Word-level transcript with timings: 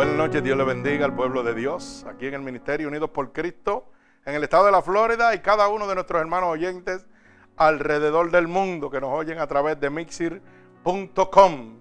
Buenas 0.00 0.16
noches, 0.16 0.42
Dios 0.42 0.56
le 0.56 0.64
bendiga 0.64 1.04
al 1.04 1.14
pueblo 1.14 1.42
de 1.42 1.52
Dios, 1.52 2.06
aquí 2.08 2.26
en 2.26 2.32
el 2.32 2.40
Ministerio 2.40 2.88
Unidos 2.88 3.10
por 3.10 3.32
Cristo, 3.32 3.92
en 4.24 4.34
el 4.34 4.42
estado 4.42 4.64
de 4.64 4.72
la 4.72 4.80
Florida 4.80 5.34
y 5.34 5.40
cada 5.40 5.68
uno 5.68 5.86
de 5.86 5.94
nuestros 5.94 6.22
hermanos 6.22 6.48
oyentes 6.48 7.06
alrededor 7.58 8.30
del 8.30 8.48
mundo 8.48 8.88
que 8.88 8.98
nos 8.98 9.10
oyen 9.10 9.38
a 9.38 9.46
través 9.46 9.78
de 9.78 9.90
mixir.com. 9.90 11.76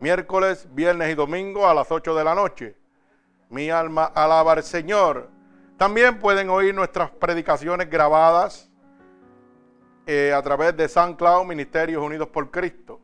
Miércoles, 0.00 0.68
viernes 0.72 1.10
y 1.10 1.14
domingo 1.14 1.66
a 1.66 1.72
las 1.72 1.90
8 1.90 2.14
de 2.14 2.24
la 2.24 2.34
noche. 2.34 2.76
Mi 3.48 3.70
alma 3.70 4.04
alaba 4.04 4.52
al 4.52 4.62
Señor. 4.62 5.30
También 5.78 6.18
pueden 6.18 6.50
oír 6.50 6.74
nuestras 6.74 7.10
predicaciones 7.10 7.88
grabadas 7.88 8.70
eh, 10.06 10.34
a 10.36 10.42
través 10.42 10.76
de 10.76 10.86
San 10.90 11.14
Cloud 11.14 11.46
Ministerios 11.46 12.02
Unidos 12.04 12.28
por 12.28 12.50
Cristo. 12.50 13.00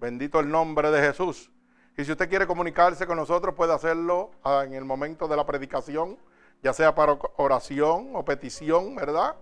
Bendito 0.00 0.40
el 0.40 0.48
nombre 0.48 0.90
de 0.90 1.02
Jesús. 1.02 1.50
Y 1.96 2.04
si 2.04 2.10
usted 2.10 2.28
quiere 2.28 2.46
comunicarse 2.46 3.06
con 3.06 3.16
nosotros, 3.16 3.54
puede 3.54 3.72
hacerlo 3.72 4.32
ah, 4.42 4.64
en 4.66 4.74
el 4.74 4.84
momento 4.84 5.28
de 5.28 5.36
la 5.36 5.46
predicación, 5.46 6.18
ya 6.62 6.72
sea 6.72 6.94
para 6.94 7.16
oración 7.36 8.10
o 8.14 8.24
petición, 8.24 8.96
¿verdad? 8.96 9.36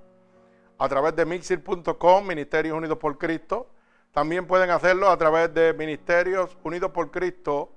A 0.78 0.88
través 0.88 1.16
de 1.16 1.24
mixir.com, 1.24 2.26
Ministerios 2.26 2.76
Unidos 2.76 2.98
por 2.98 3.16
Cristo. 3.16 3.68
También 4.12 4.46
pueden 4.46 4.68
hacerlo 4.70 5.08
a 5.08 5.16
través 5.16 5.54
de 5.54 5.72
Ministerios 5.72 6.58
Unidos 6.62 6.90
por 6.90 7.10
Cristo 7.10 7.70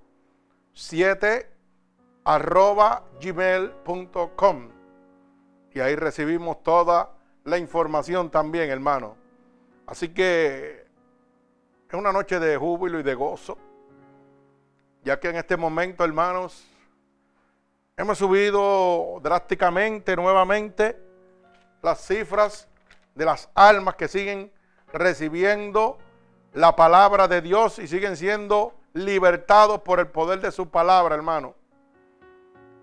7 0.74 1.50
arroba 2.26 3.06
gmail.com. 3.22 4.70
Y 5.74 5.80
ahí 5.80 5.96
recibimos 5.96 6.64
toda 6.64 7.12
la 7.46 7.58
información 7.58 8.30
también, 8.30 8.70
hermano. 8.70 9.16
Así 9.88 10.10
que 10.10 10.86
es 11.88 11.94
una 11.94 12.12
noche 12.12 12.40
de 12.40 12.58
júbilo 12.58 13.00
y 13.00 13.04
de 13.04 13.14
gozo 13.14 13.58
ya 15.06 15.20
que 15.20 15.30
en 15.30 15.36
este 15.36 15.56
momento, 15.56 16.04
hermanos, 16.04 16.68
hemos 17.96 18.18
subido 18.18 19.20
drásticamente 19.22 20.16
nuevamente 20.16 21.00
las 21.84 22.06
cifras 22.06 22.68
de 23.14 23.24
las 23.24 23.48
almas 23.54 23.96
que 23.96 24.08
siguen 24.08 24.52
recibiendo 24.92 26.00
la 26.54 26.76
palabra 26.76 27.28
de 27.28 27.42
Dios 27.42 27.78
y 27.78 27.88
siguen 27.88 28.18
siendo 28.18 28.74
libertados 28.94 29.82
por 29.82 30.00
el 30.00 30.08
poder 30.08 30.42
de 30.42 30.52
su 30.52 30.70
palabra, 30.70 31.14
hermano. 31.14 31.54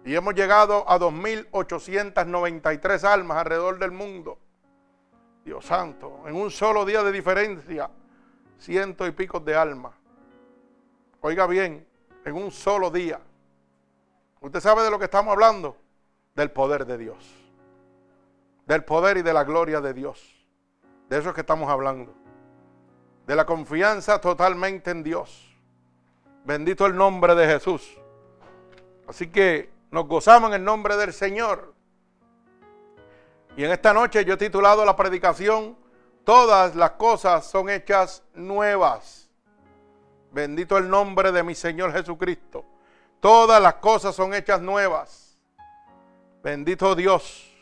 Y 0.05 0.15
hemos 0.15 0.35
llegado 0.35 0.89
a 0.89 1.01
2.893 1.01 3.03
almas 3.03 3.39
alrededor 3.39 3.81
del 3.81 3.91
mundo. 3.91 4.39
Dios 5.45 5.65
santo, 5.65 6.23
en 6.27 6.37
un 6.37 6.53
solo 6.53 6.85
día 6.85 7.03
de 7.03 7.11
diferencia, 7.11 7.91
ciento 8.59 9.09
y 9.09 9.11
pico 9.11 9.41
de 9.41 9.57
almas. 9.57 9.95
Oiga 11.21 11.49
bien, 11.49 11.85
en 12.25 12.35
un 12.35 12.51
solo 12.51 12.91
día. 12.91 13.21
¿Usted 14.41 14.61
sabe 14.61 14.83
de 14.83 14.91
lo 14.91 14.99
que 14.99 15.07
estamos 15.07 15.33
hablando? 15.33 15.77
Del 16.35 16.51
poder 16.51 16.87
de 16.87 16.99
Dios. 16.99 17.17
Del 18.67 18.85
poder 18.85 19.19
y 19.19 19.23
de 19.23 19.33
la 19.33 19.45
gloria 19.45 19.81
de 19.81 19.93
Dios. 19.93 20.47
De 21.09 21.19
eso 21.19 21.29
es 21.29 21.35
que 21.35 21.43
estamos 21.43 21.69
hablando. 21.71 22.15
De 23.27 23.37
la 23.37 23.47
confianza 23.47 24.21
totalmente 24.21 24.91
en 24.91 25.03
Dios. 25.03 25.57
Bendito 26.45 26.87
el 26.87 26.97
nombre 26.97 27.35
de 27.35 27.47
Jesús. 27.47 27.99
Así 29.07 29.29
que 29.29 29.71
nos 29.91 30.07
gozamos 30.07 30.51
en 30.51 30.55
el 30.55 30.65
nombre 30.65 30.97
del 30.97 31.13
Señor. 31.13 31.75
Y 33.57 33.65
en 33.65 33.71
esta 33.71 33.93
noche 33.93 34.25
yo 34.25 34.35
he 34.35 34.39
titulado 34.39 34.85
la 34.85 34.97
predicación, 34.97 35.77
Todas 36.25 36.77
las 36.77 36.93
cosas 36.93 37.47
son 37.47 37.69
hechas 37.69 38.23
nuevas. 38.35 39.22
Bendito 40.33 40.79
el 40.79 40.89
nombre 40.89 41.31
de 41.31 41.43
mi 41.43 41.55
Señor 41.55 41.93
Jesucristo. 41.93 42.65
Todas 43.21 43.61
las 43.61 43.75
cosas 43.75 44.15
son 44.15 44.33
hechas 44.33 44.63
nuevas. 44.63 45.39
Bendito 46.43 46.95
Dios. 46.95 47.55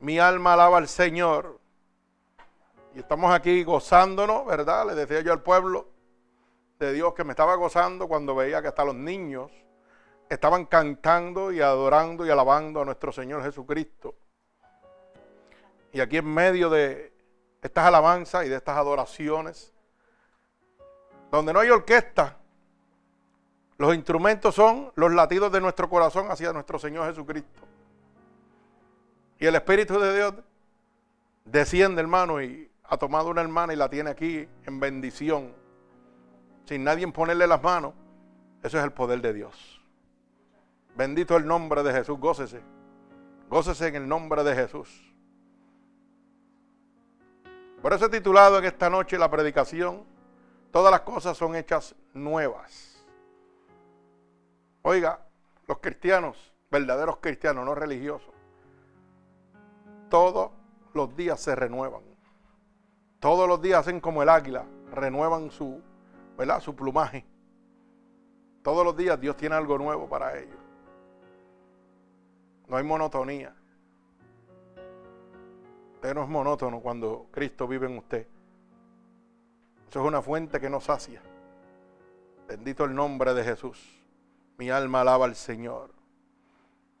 Mi 0.00 0.18
alma 0.18 0.54
alaba 0.54 0.78
al 0.78 0.88
Señor. 0.88 1.60
Y 2.94 2.98
estamos 2.98 3.32
aquí 3.32 3.62
gozándonos, 3.62 4.44
¿verdad? 4.44 4.88
Le 4.88 4.94
decía 4.96 5.20
yo 5.20 5.32
al 5.32 5.42
pueblo 5.42 5.88
de 6.80 6.92
Dios 6.92 7.14
que 7.14 7.22
me 7.22 7.30
estaba 7.30 7.54
gozando 7.54 8.08
cuando 8.08 8.34
veía 8.34 8.60
que 8.60 8.68
hasta 8.68 8.84
los 8.84 8.94
niños 8.96 9.52
estaban 10.28 10.66
cantando 10.66 11.52
y 11.52 11.60
adorando 11.60 12.26
y 12.26 12.30
alabando 12.30 12.80
a 12.80 12.84
nuestro 12.84 13.12
Señor 13.12 13.42
Jesucristo. 13.44 14.16
Y 15.92 16.00
aquí 16.00 16.16
en 16.16 16.26
medio 16.26 16.70
de 16.70 17.12
estas 17.62 17.86
alabanzas 17.86 18.46
y 18.46 18.48
de 18.48 18.56
estas 18.56 18.76
adoraciones, 18.76 19.72
donde 21.30 21.52
no 21.52 21.60
hay 21.60 21.70
orquesta, 21.70 22.36
los 23.78 23.94
instrumentos 23.94 24.54
son 24.54 24.90
los 24.96 25.12
latidos 25.12 25.52
de 25.52 25.60
nuestro 25.60 25.88
corazón 25.88 26.30
hacia 26.30 26.52
nuestro 26.52 26.78
Señor 26.78 27.08
Jesucristo. 27.08 27.62
Y 29.38 29.46
el 29.46 29.54
Espíritu 29.54 30.00
de 30.00 30.16
Dios 30.16 30.34
desciende, 31.44 32.00
hermano, 32.00 32.42
y 32.42 32.68
ha 32.84 32.96
tomado 32.96 33.30
una 33.30 33.40
hermana 33.40 33.72
y 33.72 33.76
la 33.76 33.88
tiene 33.88 34.10
aquí 34.10 34.48
en 34.64 34.80
bendición, 34.80 35.52
sin 36.64 36.82
nadie 36.82 37.06
ponerle 37.08 37.46
las 37.46 37.62
manos. 37.62 37.94
Eso 38.62 38.78
es 38.78 38.84
el 38.84 38.92
poder 38.92 39.20
de 39.20 39.32
Dios. 39.32 39.80
Bendito 40.96 41.36
el 41.36 41.46
nombre 41.46 41.84
de 41.84 41.92
Jesús, 41.92 42.18
gócese. 42.18 42.60
Gócese 43.48 43.86
en 43.86 43.94
el 43.94 44.08
nombre 44.08 44.42
de 44.42 44.54
Jesús. 44.56 45.04
Por 47.80 47.92
eso 47.92 48.06
he 48.06 48.08
titulado 48.08 48.58
en 48.58 48.64
esta 48.64 48.90
noche 48.90 49.16
la 49.16 49.30
predicación 49.30 50.02
Todas 50.70 50.90
las 50.90 51.00
cosas 51.00 51.36
son 51.36 51.56
hechas 51.56 51.94
nuevas. 52.12 53.04
Oiga, 54.82 55.26
los 55.66 55.78
cristianos, 55.78 56.52
verdaderos 56.70 57.18
cristianos, 57.18 57.64
no 57.64 57.74
religiosos, 57.74 58.34
todos 60.08 60.50
los 60.94 61.14
días 61.16 61.40
se 61.40 61.54
renuevan. 61.54 62.02
Todos 63.20 63.48
los 63.48 63.60
días 63.60 63.80
hacen 63.80 64.00
como 64.00 64.22
el 64.22 64.28
águila, 64.28 64.64
renuevan 64.92 65.50
su, 65.50 65.82
¿verdad? 66.36 66.60
su 66.60 66.74
plumaje. 66.74 67.26
Todos 68.62 68.84
los 68.84 68.96
días 68.96 69.20
Dios 69.20 69.36
tiene 69.36 69.54
algo 69.54 69.78
nuevo 69.78 70.08
para 70.08 70.38
ellos. 70.38 70.58
No 72.68 72.76
hay 72.76 72.84
monotonía. 72.84 73.54
Usted 75.94 76.14
no 76.14 76.22
es 76.22 76.28
monótono 76.28 76.80
cuando 76.80 77.26
Cristo 77.30 77.66
vive 77.66 77.86
en 77.86 77.98
usted. 77.98 78.26
Eso 79.88 80.00
es 80.00 80.06
una 80.06 80.20
fuente 80.20 80.60
que 80.60 80.68
nos 80.68 80.84
sacia. 80.84 81.22
Bendito 82.46 82.84
el 82.84 82.94
nombre 82.94 83.32
de 83.32 83.42
Jesús. 83.42 83.98
Mi 84.58 84.68
alma 84.68 85.00
alaba 85.00 85.24
al 85.24 85.34
Señor. 85.34 85.90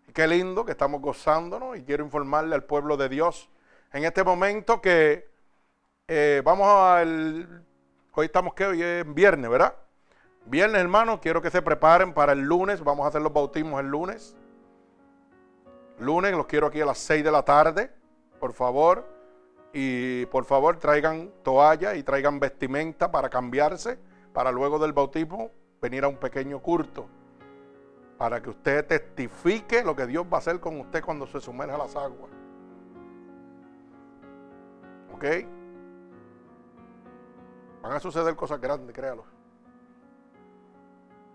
Y 0.06 0.12
qué 0.12 0.26
lindo 0.26 0.64
que 0.64 0.72
estamos 0.72 1.02
gozándonos 1.02 1.76
y 1.76 1.82
quiero 1.82 2.02
informarle 2.02 2.54
al 2.54 2.64
pueblo 2.64 2.96
de 2.96 3.10
Dios 3.10 3.50
en 3.92 4.04
este 4.04 4.24
momento 4.24 4.80
que 4.80 5.28
eh, 6.06 6.40
vamos 6.44 6.66
al... 6.66 7.64
Hoy 8.14 8.26
estamos 8.26 8.54
que 8.54 8.66
hoy 8.66 8.82
es 8.82 9.14
viernes, 9.14 9.50
¿verdad? 9.50 9.74
Viernes, 10.46 10.80
hermano, 10.80 11.20
quiero 11.20 11.42
que 11.42 11.50
se 11.50 11.60
preparen 11.60 12.14
para 12.14 12.32
el 12.32 12.40
lunes. 12.40 12.82
Vamos 12.82 13.04
a 13.04 13.08
hacer 13.10 13.20
los 13.20 13.32
bautismos 13.32 13.80
el 13.80 13.88
lunes. 13.88 14.34
Lunes, 15.98 16.32
los 16.32 16.46
quiero 16.46 16.68
aquí 16.68 16.80
a 16.80 16.86
las 16.86 16.98
6 16.98 17.22
de 17.22 17.30
la 17.30 17.44
tarde, 17.44 17.92
por 18.40 18.54
favor. 18.54 19.17
Y 19.80 20.26
por 20.26 20.44
favor 20.44 20.76
traigan 20.80 21.30
toalla 21.44 21.94
y 21.94 22.02
traigan 22.02 22.40
vestimenta 22.40 23.12
para 23.12 23.30
cambiarse, 23.30 23.96
para 24.32 24.50
luego 24.50 24.80
del 24.80 24.92
bautismo 24.92 25.52
venir 25.80 26.02
a 26.02 26.08
un 26.08 26.16
pequeño 26.16 26.60
culto, 26.60 27.06
para 28.16 28.42
que 28.42 28.50
usted 28.50 28.84
testifique 28.84 29.84
lo 29.84 29.94
que 29.94 30.08
Dios 30.08 30.26
va 30.26 30.38
a 30.38 30.40
hacer 30.40 30.58
con 30.58 30.80
usted 30.80 31.04
cuando 31.04 31.28
se 31.28 31.40
sumerja 31.40 31.76
a 31.76 31.78
las 31.78 31.94
aguas. 31.94 32.28
¿Ok? 35.14 35.24
Van 37.80 37.92
a 37.92 38.00
suceder 38.00 38.34
cosas 38.34 38.60
grandes, 38.60 38.92
créalo. 38.92 39.22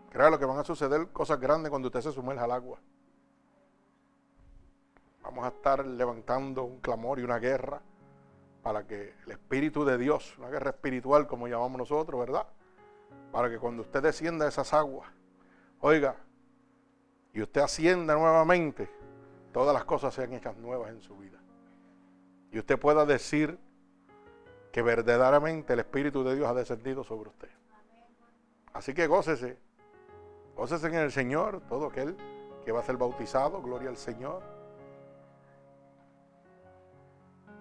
Créalo 0.10 0.38
que 0.38 0.46
van 0.46 0.60
a 0.60 0.66
suceder 0.66 1.08
cosas 1.14 1.40
grandes 1.40 1.70
cuando 1.70 1.88
usted 1.88 2.02
se 2.02 2.12
sumerja 2.12 2.44
al 2.44 2.52
agua. 2.52 2.78
Vamos 5.22 5.46
a 5.46 5.48
estar 5.48 5.86
levantando 5.86 6.66
un 6.66 6.82
clamor 6.82 7.20
y 7.20 7.24
una 7.24 7.40
guerra 7.40 7.82
para 8.64 8.88
que 8.88 9.14
el 9.26 9.32
Espíritu 9.32 9.84
de 9.84 9.98
Dios, 9.98 10.38
una 10.38 10.50
guerra 10.50 10.72
espiritual 10.72 11.28
como 11.28 11.48
llamamos 11.48 11.78
nosotros, 11.78 12.20
¿verdad? 12.20 12.48
Para 13.32 13.50
que 13.50 13.60
cuando 13.60 13.82
usted 13.82 14.02
descienda 14.02 14.48
esas 14.48 14.74
aguas, 14.74 15.10
oiga, 15.82 16.16
y 17.34 17.42
usted 17.42 17.62
ascienda 17.62 18.16
nuevamente, 18.16 18.90
todas 19.52 19.74
las 19.74 19.84
cosas 19.84 20.14
sean 20.14 20.32
hechas 20.34 20.56
nuevas 20.58 20.92
en 20.92 21.02
su 21.02 21.18
vida. 21.18 21.40
Y 22.52 22.60
usted 22.60 22.80
pueda 22.80 23.06
decir 23.06 23.60
que 24.72 24.82
verdaderamente 24.82 25.74
el 25.74 25.80
Espíritu 25.80 26.24
de 26.24 26.36
Dios 26.36 26.48
ha 26.48 26.54
descendido 26.54 27.04
sobre 27.04 27.30
usted. 27.32 27.50
Así 28.72 28.94
que 28.94 29.08
gócese, 29.08 29.60
gócese 30.56 30.88
en 30.88 30.96
el 30.96 31.12
Señor, 31.12 31.62
todo 31.68 31.88
aquel 31.88 32.16
que 32.64 32.72
va 32.72 32.80
a 32.80 32.84
ser 32.84 32.96
bautizado, 32.96 33.62
gloria 33.62 33.90
al 33.90 33.98
Señor 33.98 34.53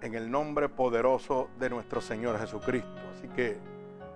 en 0.03 0.15
el 0.15 0.31
nombre 0.31 0.69
poderoso 0.69 1.49
de 1.59 1.71
nuestro 1.71 2.01
Señor 2.01 2.39
Jesucristo. 2.39 3.01
Así 3.17 3.29
que, 3.29 3.57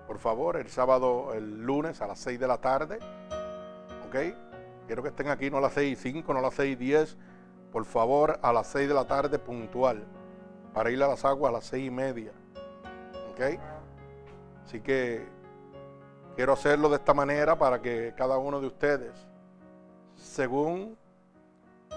por 0.07 0.19
favor, 0.19 0.57
el 0.57 0.69
sábado, 0.69 1.33
el 1.33 1.65
lunes 1.65 2.01
a 2.03 2.09
las 2.09 2.19
6 2.19 2.39
de 2.41 2.49
la 2.49 2.59
tarde, 2.59 2.99
¿ok? 4.07 4.17
Quiero 4.87 5.03
que 5.03 5.11
estén 5.11 5.29
aquí 5.29 5.49
no 5.49 5.59
a 5.59 5.61
las 5.61 5.75
6 5.75 5.99
y 5.99 6.03
5, 6.13 6.33
no 6.33 6.41
a 6.41 6.43
las 6.43 6.55
6 6.55 6.73
y 6.73 6.77
10. 6.77 7.17
Por 7.73 7.85
favor, 7.85 8.39
a 8.43 8.53
las 8.53 8.67
6 8.69 8.89
de 8.89 8.95
la 8.95 9.07
tarde 9.07 9.39
puntual. 9.39 10.05
Para 10.75 10.91
ir 10.91 11.03
a 11.03 11.09
las 11.09 11.25
aguas 11.25 11.51
a 11.51 11.53
las 11.53 11.65
6 11.67 11.87
y 11.87 11.91
media. 11.91 12.33
¿Ok? 13.33 13.61
Así 14.65 14.81
que 14.81 15.27
quiero 16.35 16.53
hacerlo 16.53 16.89
de 16.89 16.97
esta 16.97 17.15
manera 17.15 17.57
para 17.57 17.81
que 17.81 18.13
cada 18.17 18.39
uno 18.39 18.61
de 18.61 18.67
ustedes, 18.67 19.13
según 20.17 20.97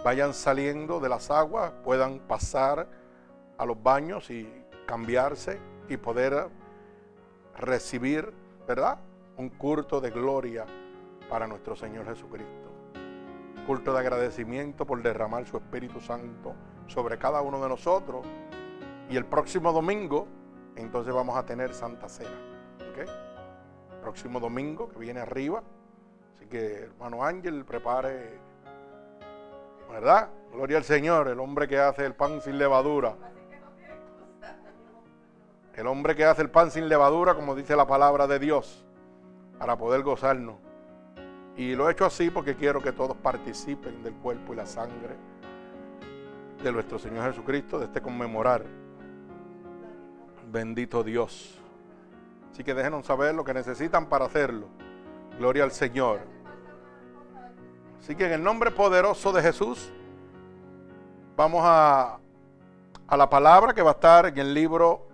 vayan 0.04 0.34
saliendo 0.34 1.00
de 1.00 1.10
las 1.10 1.32
aguas, 1.32 1.72
puedan 1.84 2.20
pasar 2.20 2.88
a 3.60 3.66
los 3.66 3.82
baños 3.84 4.32
y 4.32 4.50
cambiarse 4.88 5.60
y 5.90 5.98
poder 5.98 6.48
recibir, 7.58 8.34
¿verdad? 8.66 9.00
Un 9.38 9.50
culto 9.50 10.00
de 10.00 10.10
gloria 10.10 10.66
para 11.30 11.46
nuestro 11.46 11.76
Señor 11.76 12.06
Jesucristo. 12.06 12.70
Culto 13.68 13.94
de 13.94 14.00
agradecimiento 14.00 14.86
por 14.86 15.02
derramar 15.04 15.46
su 15.46 15.58
Espíritu 15.58 16.00
Santo 16.00 16.56
sobre 16.88 17.18
cada 17.20 17.42
uno 17.42 17.62
de 17.62 17.68
nosotros. 17.68 18.26
Y 19.10 19.18
el 19.18 19.26
próximo 19.26 19.74
domingo, 19.74 20.26
entonces 20.78 21.14
vamos 21.14 21.36
a 21.36 21.46
tener 21.46 21.74
Santa 21.74 22.08
Cena. 22.08 22.30
¿ok? 22.92 24.02
Próximo 24.02 24.40
domingo 24.40 24.88
que 24.88 25.00
viene 25.00 25.20
arriba. 25.20 25.62
Así 26.36 26.46
que, 26.46 26.84
hermano 26.84 27.26
Ángel, 27.26 27.66
prepare, 27.66 28.40
¿verdad? 29.92 30.30
Gloria 30.54 30.78
al 30.78 30.86
Señor, 30.86 31.28
el 31.28 31.42
hombre 31.42 31.68
que 31.68 31.78
hace 31.78 32.06
el 32.06 32.16
pan 32.16 32.40
sin 32.42 32.58
levadura. 32.58 33.18
El 35.76 35.88
hombre 35.88 36.16
que 36.16 36.26
hace 36.26 36.42
el 36.42 36.50
pan 36.50 36.72
sin 36.72 36.90
levadura, 36.90 37.36
como 37.36 37.56
dice 37.56 37.76
la 37.76 37.88
palabra 37.88 38.28
de 38.28 38.40
Dios, 38.40 38.86
para 39.58 39.78
poder 39.78 40.04
gozarnos. 40.04 40.56
Y 41.56 41.76
lo 41.76 41.90
he 41.90 41.92
hecho 41.92 42.06
así 42.06 42.30
porque 42.30 42.56
quiero 42.56 42.82
que 42.82 42.92
todos 42.92 43.18
participen 43.18 44.02
del 44.02 44.14
cuerpo 44.14 44.54
y 44.54 44.56
la 44.56 44.66
sangre 44.66 45.16
de 46.64 46.72
nuestro 46.72 46.98
Señor 46.98 47.30
Jesucristo, 47.30 47.80
de 47.80 47.86
este 47.86 48.02
conmemorar. 48.02 48.66
Bendito 50.52 51.04
Dios. 51.04 51.60
Así 52.52 52.64
que 52.64 52.74
déjenos 52.74 53.06
saber 53.06 53.36
lo 53.36 53.44
que 53.44 53.54
necesitan 53.54 54.08
para 54.08 54.26
hacerlo. 54.26 54.68
Gloria 55.38 55.64
al 55.64 55.72
Señor. 55.72 56.20
Así 58.00 58.16
que 58.16 58.26
en 58.26 58.34
el 58.34 58.44
nombre 58.44 58.72
poderoso 58.72 59.32
de 59.32 59.42
Jesús, 59.42 59.92
vamos 61.36 61.62
a, 61.64 62.20
a 63.08 63.18
la 63.18 63.30
palabra 63.30 63.74
que 63.74 63.82
va 63.82 63.92
a 63.92 63.94
estar 63.94 64.26
en 64.26 64.38
el 64.38 64.54
libro 64.54 65.09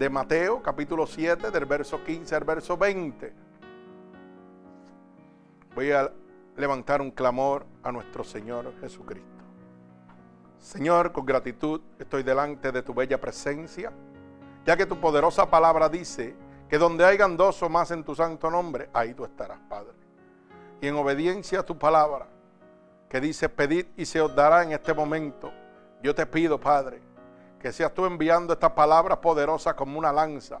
de 0.00 0.08
Mateo, 0.08 0.62
capítulo 0.62 1.06
7, 1.06 1.50
del 1.50 1.66
verso 1.66 2.02
15 2.02 2.34
al 2.34 2.44
verso 2.44 2.74
20. 2.74 3.34
Voy 5.74 5.92
a 5.92 6.10
levantar 6.56 7.02
un 7.02 7.10
clamor 7.10 7.66
a 7.82 7.92
nuestro 7.92 8.24
Señor 8.24 8.72
Jesucristo. 8.80 9.44
Señor, 10.56 11.12
con 11.12 11.26
gratitud 11.26 11.82
estoy 11.98 12.22
delante 12.22 12.72
de 12.72 12.80
tu 12.80 12.94
bella 12.94 13.20
presencia, 13.20 13.92
ya 14.64 14.74
que 14.74 14.86
tu 14.86 14.98
poderosa 14.98 15.50
palabra 15.50 15.90
dice 15.90 16.34
que 16.66 16.78
donde 16.78 17.04
hayan 17.04 17.36
dos 17.36 17.62
o 17.62 17.68
más 17.68 17.90
en 17.90 18.02
tu 18.02 18.14
santo 18.14 18.50
nombre, 18.50 18.88
ahí 18.94 19.12
tú 19.12 19.26
estarás, 19.26 19.58
Padre. 19.68 19.92
Y 20.80 20.86
en 20.86 20.94
obediencia 20.96 21.60
a 21.60 21.62
tu 21.62 21.76
palabra, 21.76 22.26
que 23.06 23.20
dice, 23.20 23.50
pedid 23.50 23.84
y 23.98 24.06
se 24.06 24.22
os 24.22 24.34
dará 24.34 24.62
en 24.62 24.72
este 24.72 24.94
momento, 24.94 25.52
yo 26.02 26.14
te 26.14 26.24
pido, 26.24 26.58
Padre, 26.58 27.02
que 27.60 27.72
seas 27.72 27.92
tú 27.92 28.06
enviando 28.06 28.54
estas 28.54 28.72
palabras 28.72 29.18
poderosas 29.18 29.74
como 29.74 29.98
una 29.98 30.12
lanza, 30.12 30.60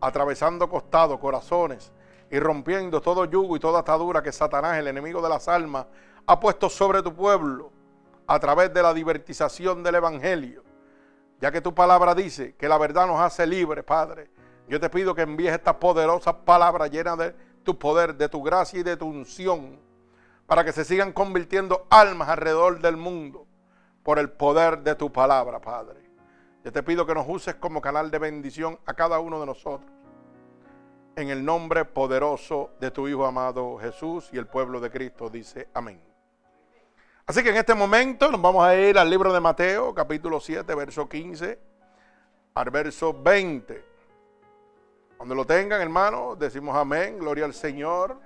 atravesando 0.00 0.68
costados, 0.70 1.18
corazones 1.18 1.92
y 2.30 2.38
rompiendo 2.38 3.00
todo 3.00 3.24
yugo 3.24 3.56
y 3.56 3.60
toda 3.60 3.80
atadura 3.80 4.22
que 4.22 4.32
Satanás, 4.32 4.78
el 4.78 4.86
enemigo 4.86 5.20
de 5.20 5.28
las 5.28 5.48
almas, 5.48 5.86
ha 6.26 6.38
puesto 6.38 6.68
sobre 6.70 7.02
tu 7.02 7.14
pueblo 7.14 7.72
a 8.26 8.38
través 8.38 8.72
de 8.72 8.82
la 8.82 8.94
divertización 8.94 9.82
del 9.82 9.96
Evangelio. 9.96 10.62
Ya 11.40 11.50
que 11.50 11.60
tu 11.60 11.74
palabra 11.74 12.14
dice 12.14 12.54
que 12.54 12.68
la 12.68 12.78
verdad 12.78 13.06
nos 13.06 13.20
hace 13.20 13.46
libres, 13.46 13.84
Padre. 13.84 14.30
Yo 14.68 14.78
te 14.78 14.90
pido 14.90 15.14
que 15.14 15.22
envíes 15.22 15.54
estas 15.54 15.74
poderosas 15.76 16.34
palabras 16.44 16.90
llenas 16.90 17.18
de 17.18 17.34
tu 17.64 17.78
poder, 17.78 18.14
de 18.14 18.28
tu 18.28 18.42
gracia 18.42 18.80
y 18.80 18.82
de 18.82 18.96
tu 18.96 19.06
unción, 19.06 19.80
para 20.46 20.62
que 20.64 20.72
se 20.72 20.84
sigan 20.84 21.12
convirtiendo 21.12 21.86
almas 21.90 22.28
alrededor 22.28 22.80
del 22.80 22.96
mundo 22.96 23.46
por 24.02 24.18
el 24.18 24.30
poder 24.30 24.78
de 24.82 24.94
tu 24.94 25.10
palabra, 25.10 25.60
Padre. 25.60 26.07
Yo 26.68 26.72
te 26.72 26.82
pido 26.82 27.06
que 27.06 27.14
nos 27.14 27.24
uses 27.26 27.54
como 27.54 27.80
canal 27.80 28.10
de 28.10 28.18
bendición 28.18 28.78
a 28.84 28.92
cada 28.92 29.20
uno 29.20 29.40
de 29.40 29.46
nosotros. 29.46 29.90
En 31.16 31.30
el 31.30 31.42
nombre 31.42 31.86
poderoso 31.86 32.72
de 32.78 32.90
tu 32.90 33.08
Hijo 33.08 33.24
amado 33.24 33.78
Jesús 33.78 34.28
y 34.34 34.36
el 34.36 34.46
pueblo 34.46 34.78
de 34.78 34.90
Cristo 34.90 35.30
dice 35.30 35.70
amén. 35.72 35.98
Así 37.24 37.42
que 37.42 37.48
en 37.48 37.56
este 37.56 37.74
momento 37.74 38.30
nos 38.30 38.42
vamos 38.42 38.66
a 38.66 38.76
ir 38.76 38.98
al 38.98 39.08
libro 39.08 39.32
de 39.32 39.40
Mateo, 39.40 39.94
capítulo 39.94 40.40
7, 40.40 40.74
verso 40.74 41.08
15 41.08 41.58
al 42.52 42.70
verso 42.70 43.14
20. 43.14 43.84
Cuando 45.16 45.34
lo 45.34 45.46
tengan, 45.46 45.80
hermano, 45.80 46.36
decimos 46.36 46.76
amén, 46.76 47.18
gloria 47.18 47.46
al 47.46 47.54
Señor. 47.54 48.20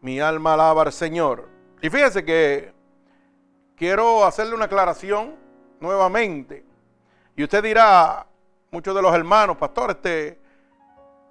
Mi 0.00 0.18
alma 0.18 0.54
alaba 0.54 0.82
al 0.82 0.92
Señor. 0.92 1.48
Y 1.80 1.88
fíjense 1.88 2.24
que 2.24 2.72
quiero 3.76 4.24
hacerle 4.24 4.56
una 4.56 4.64
aclaración 4.64 5.46
nuevamente. 5.80 6.64
Y 7.36 7.44
usted 7.44 7.62
dirá, 7.62 8.26
muchos 8.70 8.94
de 8.94 9.02
los 9.02 9.14
hermanos, 9.14 9.56
pastor, 9.56 9.92
este, 9.92 10.38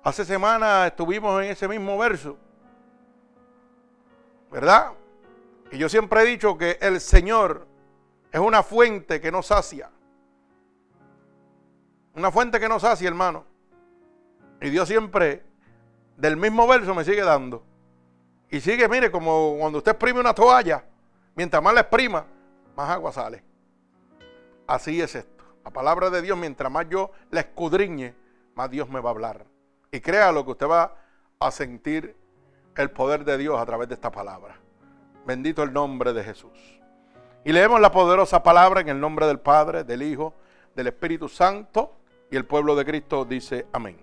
hace 0.04 0.26
semana 0.26 0.88
estuvimos 0.88 1.44
en 1.44 1.52
ese 1.52 1.68
mismo 1.68 1.98
verso. 1.98 2.38
¿Verdad? 4.52 4.94
Y 5.72 5.78
yo 5.78 5.90
siempre 5.90 6.22
he 6.22 6.26
dicho 6.26 6.58
que 6.58 6.78
el 6.82 7.02
Señor 7.02 7.68
es 8.32 8.40
una 8.40 8.64
fuente 8.64 9.20
que 9.20 9.32
nos 9.32 9.48
sacia. 9.48 9.90
Una 12.16 12.32
fuente 12.32 12.60
que 12.60 12.70
nos 12.70 12.82
sacia, 12.82 13.08
hermano. 13.08 13.46
Y 14.62 14.70
Dios 14.70 14.88
siempre 14.88 15.44
del 16.16 16.38
mismo 16.38 16.68
verso 16.68 16.96
me 16.96 17.04
sigue 17.04 17.24
dando. 17.24 17.64
Y 18.50 18.62
sigue, 18.62 18.88
mire, 18.88 19.12
como 19.12 19.58
cuando 19.60 19.80
usted 19.80 19.92
exprime 19.92 20.20
una 20.20 20.34
toalla, 20.34 20.84
mientras 21.36 21.62
más 21.62 21.74
la 21.74 21.82
exprima, 21.82 22.26
más 22.76 22.90
agua 22.90 23.12
sale. 23.12 23.44
Así 24.68 25.02
es 25.02 25.16
esto. 25.16 25.44
La 25.64 25.72
palabra 25.72 26.10
de 26.10 26.22
Dios, 26.22 26.38
mientras 26.38 26.72
más 26.72 26.88
yo 26.90 27.12
la 27.32 27.40
escudriñe, 27.42 28.14
más 28.54 28.70
Dios 28.70 28.90
me 28.90 29.00
va 29.00 29.10
a 29.10 29.14
hablar. 29.14 29.46
Y 29.92 30.02
créalo 30.02 30.44
que 30.44 30.52
usted 30.52 30.68
va 30.68 30.96
a 31.40 31.52
sentir 31.52 32.16
el 32.76 32.92
poder 32.92 33.24
de 33.24 33.38
Dios 33.38 33.60
a 33.60 33.66
través 33.66 33.88
de 33.88 33.96
esta 33.96 34.12
palabra. 34.12 34.60
Bendito 35.26 35.64
el 35.64 35.74
nombre 35.74 36.14
de 36.14 36.24
Jesús. 36.24 36.80
Y 37.44 37.52
leemos 37.54 37.80
la 37.80 37.92
poderosa 37.92 38.44
palabra 38.44 38.82
en 38.82 38.90
el 38.90 39.00
nombre 39.00 39.26
del 39.26 39.40
Padre, 39.40 39.84
del 39.84 40.04
Hijo, 40.04 40.34
del 40.76 40.88
Espíritu 40.88 41.30
Santo. 41.30 41.96
Y 42.30 42.36
el 42.36 42.46
pueblo 42.46 42.76
de 42.76 42.86
Cristo 42.86 43.24
dice 43.24 43.68
amén. 43.72 43.98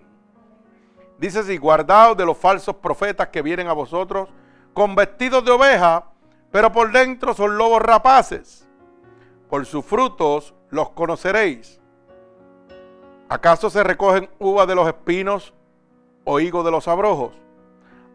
Dice 1.17 1.39
así, 1.39 1.57
guardaos 1.57 2.17
de 2.17 2.25
los 2.25 2.37
falsos 2.37 2.75
profetas 2.77 3.29
que 3.29 3.41
vienen 3.41 3.67
a 3.67 3.73
vosotros 3.73 4.29
con 4.73 4.95
vestidos 4.95 5.45
de 5.45 5.51
oveja, 5.51 6.05
pero 6.51 6.71
por 6.71 6.91
dentro 6.91 7.33
son 7.33 7.57
lobos 7.57 7.81
rapaces. 7.81 8.64
Por 9.49 9.65
sus 9.65 9.85
frutos 9.85 10.53
los 10.69 10.89
conoceréis. 10.89 11.79
¿Acaso 13.29 13.69
se 13.69 13.83
recogen 13.83 14.29
uvas 14.39 14.67
de 14.67 14.75
los 14.75 14.87
espinos 14.87 15.53
o 16.23 16.39
higos 16.39 16.63
de 16.65 16.71
los 16.71 16.87
abrojos? 16.87 17.33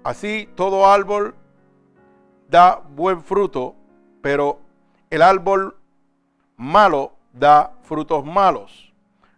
Así 0.05 0.49
todo 0.55 0.87
árbol 0.87 1.35
da 2.49 2.83
buen 2.95 3.23
fruto, 3.23 3.75
pero 4.23 4.61
el 5.11 5.23
árbol 5.23 5.77
malo 6.57 7.13
da 7.33 7.73
frutos 7.83 8.25
malos. 8.25 8.93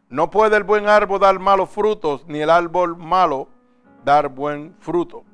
No 0.08 0.30
puede 0.30 0.56
el 0.56 0.64
buen 0.64 0.88
árbol 0.88 1.20
dar 1.20 1.38
malos 1.38 1.70
frutos, 1.70 2.24
ni 2.26 2.40
el 2.40 2.50
árbol 2.50 2.96
malo 2.96 3.48
dar 4.04 4.28
buen 4.28 4.74
fruto. 4.78 5.24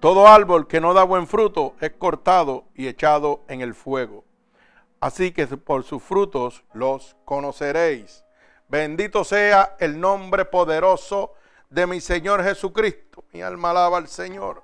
Todo 0.00 0.28
árbol 0.28 0.66
que 0.66 0.80
no 0.80 0.94
da 0.94 1.04
buen 1.04 1.26
fruto 1.26 1.74
es 1.80 1.90
cortado 1.92 2.64
y 2.74 2.86
echado 2.86 3.40
en 3.48 3.62
el 3.62 3.74
fuego. 3.74 4.24
Así 5.00 5.32
que 5.32 5.46
por 5.46 5.84
sus 5.84 6.02
frutos 6.02 6.64
los 6.72 7.16
conoceréis. 7.24 8.24
Bendito 8.68 9.24
sea 9.24 9.76
el 9.78 10.00
nombre 10.00 10.44
poderoso 10.44 11.34
de 11.70 11.86
mi 11.86 12.00
Señor 12.00 12.42
Jesucristo. 12.42 13.24
Mi 13.32 13.42
alma 13.42 13.70
alaba 13.70 13.98
al 13.98 14.08
Señor. 14.08 14.62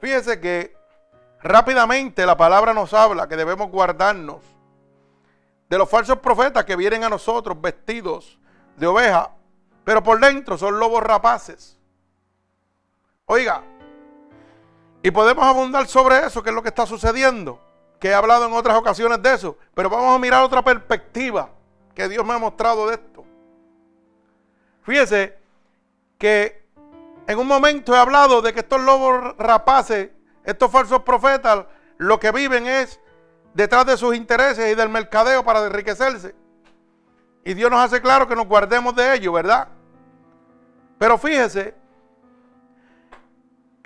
Fíjese 0.00 0.40
que 0.40 0.76
rápidamente 1.42 2.26
la 2.26 2.36
palabra 2.36 2.74
nos 2.74 2.92
habla 2.92 3.28
que 3.28 3.36
debemos 3.36 3.70
guardarnos 3.70 4.42
de 5.68 5.78
los 5.78 5.88
falsos 5.88 6.18
profetas 6.18 6.64
que 6.64 6.76
vienen 6.76 7.04
a 7.04 7.08
nosotros 7.08 7.60
vestidos 7.60 8.38
de 8.76 8.86
oveja, 8.86 9.30
pero 9.84 10.02
por 10.02 10.20
dentro 10.20 10.58
son 10.58 10.78
lobos 10.78 11.02
rapaces. 11.02 11.78
Oiga, 13.26 13.62
y 15.02 15.10
podemos 15.10 15.44
abundar 15.44 15.86
sobre 15.86 16.26
eso, 16.26 16.42
que 16.42 16.50
es 16.50 16.54
lo 16.54 16.62
que 16.62 16.68
está 16.68 16.84
sucediendo 16.84 17.65
que 17.98 18.08
he 18.08 18.14
hablado 18.14 18.46
en 18.46 18.52
otras 18.52 18.76
ocasiones 18.76 19.22
de 19.22 19.34
eso, 19.34 19.56
pero 19.74 19.88
vamos 19.88 20.14
a 20.14 20.18
mirar 20.18 20.42
otra 20.42 20.62
perspectiva 20.62 21.50
que 21.94 22.08
Dios 22.08 22.24
me 22.24 22.34
ha 22.34 22.38
mostrado 22.38 22.88
de 22.88 22.94
esto. 22.94 23.24
Fíjese 24.82 25.36
que 26.18 26.66
en 27.26 27.38
un 27.38 27.46
momento 27.46 27.94
he 27.94 27.98
hablado 27.98 28.42
de 28.42 28.52
que 28.52 28.60
estos 28.60 28.80
lobos 28.80 29.36
rapaces, 29.38 30.10
estos 30.44 30.70
falsos 30.70 31.02
profetas, 31.02 31.64
lo 31.98 32.20
que 32.20 32.30
viven 32.30 32.66
es 32.66 33.00
detrás 33.54 33.86
de 33.86 33.96
sus 33.96 34.14
intereses 34.14 34.70
y 34.70 34.74
del 34.74 34.88
mercadeo 34.88 35.44
para 35.44 35.64
enriquecerse. 35.64 36.34
Y 37.44 37.54
Dios 37.54 37.70
nos 37.70 37.80
hace 37.80 38.00
claro 38.02 38.28
que 38.28 38.36
nos 38.36 38.46
guardemos 38.46 38.94
de 38.94 39.14
ello, 39.14 39.32
¿verdad? 39.32 39.68
Pero 40.98 41.18
fíjese 41.18 41.74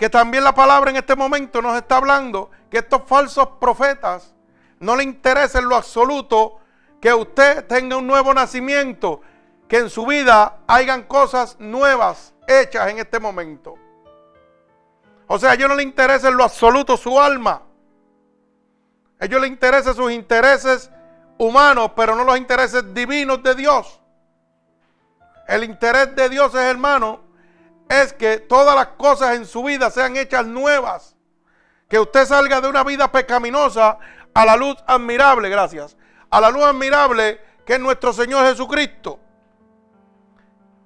que 0.01 0.09
también 0.09 0.43
la 0.43 0.55
palabra 0.55 0.89
en 0.89 0.97
este 0.97 1.15
momento 1.15 1.61
nos 1.61 1.77
está 1.77 1.97
hablando 1.97 2.49
que 2.71 2.79
estos 2.79 3.03
falsos 3.05 3.47
profetas 3.59 4.33
no 4.79 4.95
le 4.95 5.03
interesa 5.03 5.59
en 5.59 5.69
lo 5.69 5.75
absoluto 5.75 6.57
que 6.99 7.13
usted 7.13 7.67
tenga 7.67 7.97
un 7.97 8.07
nuevo 8.07 8.33
nacimiento, 8.33 9.21
que 9.67 9.77
en 9.77 9.91
su 9.91 10.07
vida 10.07 10.57
hayan 10.65 11.03
cosas 11.03 11.55
nuevas 11.59 12.33
hechas 12.47 12.89
en 12.89 12.97
este 12.97 13.19
momento. 13.19 13.75
O 15.27 15.37
sea, 15.37 15.51
a 15.51 15.53
ellos 15.53 15.69
no 15.69 15.75
le 15.75 15.83
interesa 15.83 16.29
en 16.29 16.37
lo 16.37 16.45
absoluto 16.45 16.97
su 16.97 17.21
alma. 17.21 17.61
A 19.19 19.25
ellos 19.25 19.39
les 19.39 19.51
interesan 19.51 19.93
sus 19.93 20.11
intereses 20.11 20.89
humanos, 21.37 21.91
pero 21.95 22.15
no 22.15 22.23
los 22.23 22.39
intereses 22.39 22.91
divinos 22.91 23.43
de 23.43 23.53
Dios. 23.53 24.01
El 25.47 25.63
interés 25.63 26.15
de 26.15 26.27
Dios 26.27 26.55
es, 26.55 26.61
hermano, 26.61 27.20
es 27.91 28.13
que 28.13 28.37
todas 28.37 28.73
las 28.73 28.87
cosas 28.87 29.35
en 29.35 29.45
su 29.45 29.63
vida 29.63 29.91
sean 29.91 30.15
hechas 30.15 30.45
nuevas. 30.45 31.15
Que 31.89 31.99
usted 31.99 32.25
salga 32.25 32.61
de 32.61 32.69
una 32.69 32.85
vida 32.85 33.11
pecaminosa 33.11 33.97
a 34.33 34.45
la 34.45 34.55
luz 34.55 34.77
admirable, 34.87 35.49
gracias. 35.49 35.97
A 36.29 36.39
la 36.39 36.49
luz 36.49 36.63
admirable 36.63 37.41
que 37.65 37.73
es 37.73 37.79
nuestro 37.81 38.13
Señor 38.13 38.45
Jesucristo. 38.45 39.19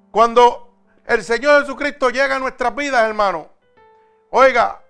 Cuando 0.09 0.73
el 1.05 1.23
Señor 1.23 1.61
Jesucristo 1.61 2.09
llega 2.09 2.37
a 2.37 2.39
nuestras 2.39 2.75
vidas, 2.75 3.07
hermano, 3.07 3.49
oiga, 4.31 4.81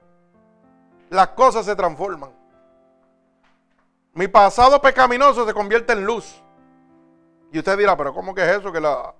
las 1.09 1.27
cosas 1.29 1.65
se 1.65 1.75
transforman. 1.75 2.31
Mi 4.13 4.29
pasado 4.29 4.81
pecaminoso 4.81 5.45
se 5.45 5.53
convierte 5.53 5.91
en 5.91 6.05
luz. 6.05 6.41
Y 7.51 7.59
usted 7.59 7.77
dirá, 7.77 7.97
pero 7.97 8.13
¿cómo 8.13 8.33
que 8.33 8.41
es 8.41 8.57
eso? 8.57 8.71
Que 8.71 8.79
la, 8.79 9.13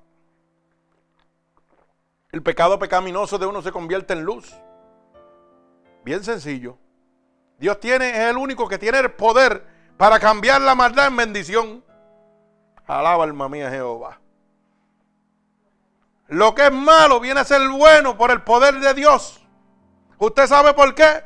el 2.36 2.44
pecado 2.44 2.78
pecaminoso 2.78 3.38
de 3.38 3.46
uno 3.46 3.62
se 3.62 3.72
convierte 3.72 4.12
en 4.12 4.24
luz. 4.24 4.54
Bien 6.04 6.22
sencillo. 6.22 6.78
Dios 7.58 7.80
tiene, 7.80 8.10
es 8.10 8.30
el 8.30 8.36
único 8.36 8.68
que 8.68 8.78
tiene 8.78 9.00
el 9.00 9.14
poder 9.14 9.66
para 9.96 10.20
cambiar 10.20 10.60
la 10.60 10.76
maldad 10.76 11.08
en 11.08 11.16
bendición. 11.16 11.86
Alaba 12.88 13.24
alma 13.24 13.48
mía 13.48 13.70
Jehová. 13.70 14.20
Lo 16.28 16.54
que 16.54 16.66
es 16.66 16.74
malo 16.74 17.22
viene 17.22 17.40
a 17.40 17.46
ser 17.46 17.70
bueno 17.70 18.18
por 18.18 18.32
el 18.32 18.42
poder 18.42 18.82
de 18.82 18.94
Dios. 18.94 19.42
¿Usted 20.18 20.46
sabe 20.48 20.74
por 20.74 20.94
qué? 20.94 21.24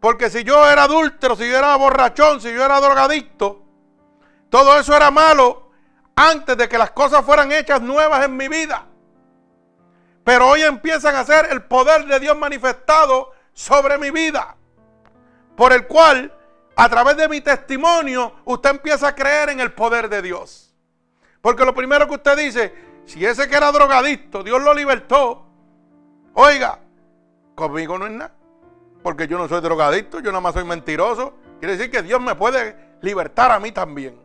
Porque 0.00 0.30
si 0.30 0.42
yo 0.42 0.66
era 0.66 0.84
adúltero, 0.84 1.36
si 1.36 1.46
yo 1.50 1.58
era 1.58 1.76
borrachón, 1.76 2.40
si 2.40 2.50
yo 2.50 2.64
era 2.64 2.80
drogadicto, 2.80 3.62
todo 4.48 4.78
eso 4.78 4.96
era 4.96 5.10
malo 5.10 5.68
antes 6.16 6.56
de 6.56 6.66
que 6.66 6.78
las 6.78 6.92
cosas 6.92 7.26
fueran 7.26 7.52
hechas 7.52 7.82
nuevas 7.82 8.24
en 8.24 8.34
mi 8.38 8.48
vida. 8.48 8.86
Pero 10.24 10.48
hoy 10.48 10.62
empiezan 10.62 11.14
a 11.14 11.24
ser 11.24 11.48
el 11.50 11.62
poder 11.62 12.06
de 12.06 12.18
Dios 12.18 12.36
manifestado 12.36 13.32
sobre 13.52 13.98
mi 13.98 14.10
vida. 14.10 14.56
Por 15.56 15.72
el 15.72 15.86
cual, 15.86 16.32
a 16.74 16.88
través 16.88 17.16
de 17.16 17.28
mi 17.28 17.40
testimonio, 17.40 18.34
usted 18.44 18.70
empieza 18.70 19.08
a 19.08 19.14
creer 19.14 19.50
en 19.50 19.60
el 19.60 19.72
poder 19.72 20.08
de 20.08 20.22
Dios. 20.22 20.74
Porque 21.40 21.64
lo 21.64 21.74
primero 21.74 22.08
que 22.08 22.14
usted 22.14 22.36
dice, 22.36 22.74
si 23.04 23.24
ese 23.24 23.48
que 23.48 23.56
era 23.56 23.70
drogadicto, 23.70 24.42
Dios 24.42 24.62
lo 24.62 24.72
libertó, 24.72 25.46
oiga, 26.32 26.80
conmigo 27.54 27.98
no 27.98 28.06
es 28.06 28.12
nada 28.12 28.34
porque 29.04 29.28
yo 29.28 29.36
no 29.36 29.46
soy 29.46 29.60
drogadicto, 29.60 30.20
yo 30.20 30.30
nada 30.32 30.40
más 30.40 30.54
soy 30.54 30.64
mentiroso. 30.64 31.34
Quiere 31.60 31.76
decir 31.76 31.90
que 31.90 32.02
Dios 32.02 32.22
me 32.22 32.34
puede 32.34 32.74
libertar 33.02 33.52
a 33.52 33.60
mí 33.60 33.70
también. 33.70 34.18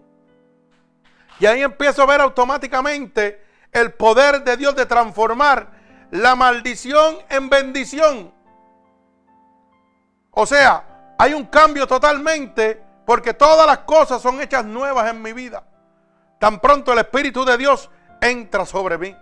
Y 1.37 1.47
ahí 1.47 1.61
empiezo 1.61 2.01
a 2.01 2.05
ver 2.05 2.21
automáticamente 2.21 3.43
el 3.73 3.91
poder 3.91 4.41
de 4.45 4.55
Dios 4.55 4.77
de 4.77 4.85
transformar 4.85 5.67
la 6.11 6.35
maldición 6.35 7.17
en 7.29 7.49
bendición. 7.49 8.33
O 10.31 10.45
sea, 10.45 11.15
hay 11.17 11.33
un 11.33 11.45
cambio 11.45 11.87
totalmente 11.87 12.81
porque 13.05 13.33
todas 13.33 13.65
las 13.65 13.79
cosas 13.79 14.21
son 14.21 14.41
hechas 14.41 14.65
nuevas 14.65 15.09
en 15.09 15.21
mi 15.21 15.33
vida. 15.33 15.63
Tan 16.39 16.59
pronto 16.59 16.93
el 16.93 16.99
Espíritu 16.99 17.43
de 17.43 17.57
Dios 17.57 17.89
entra 18.21 18.65
sobre 18.65 18.97
mí. 18.97 19.15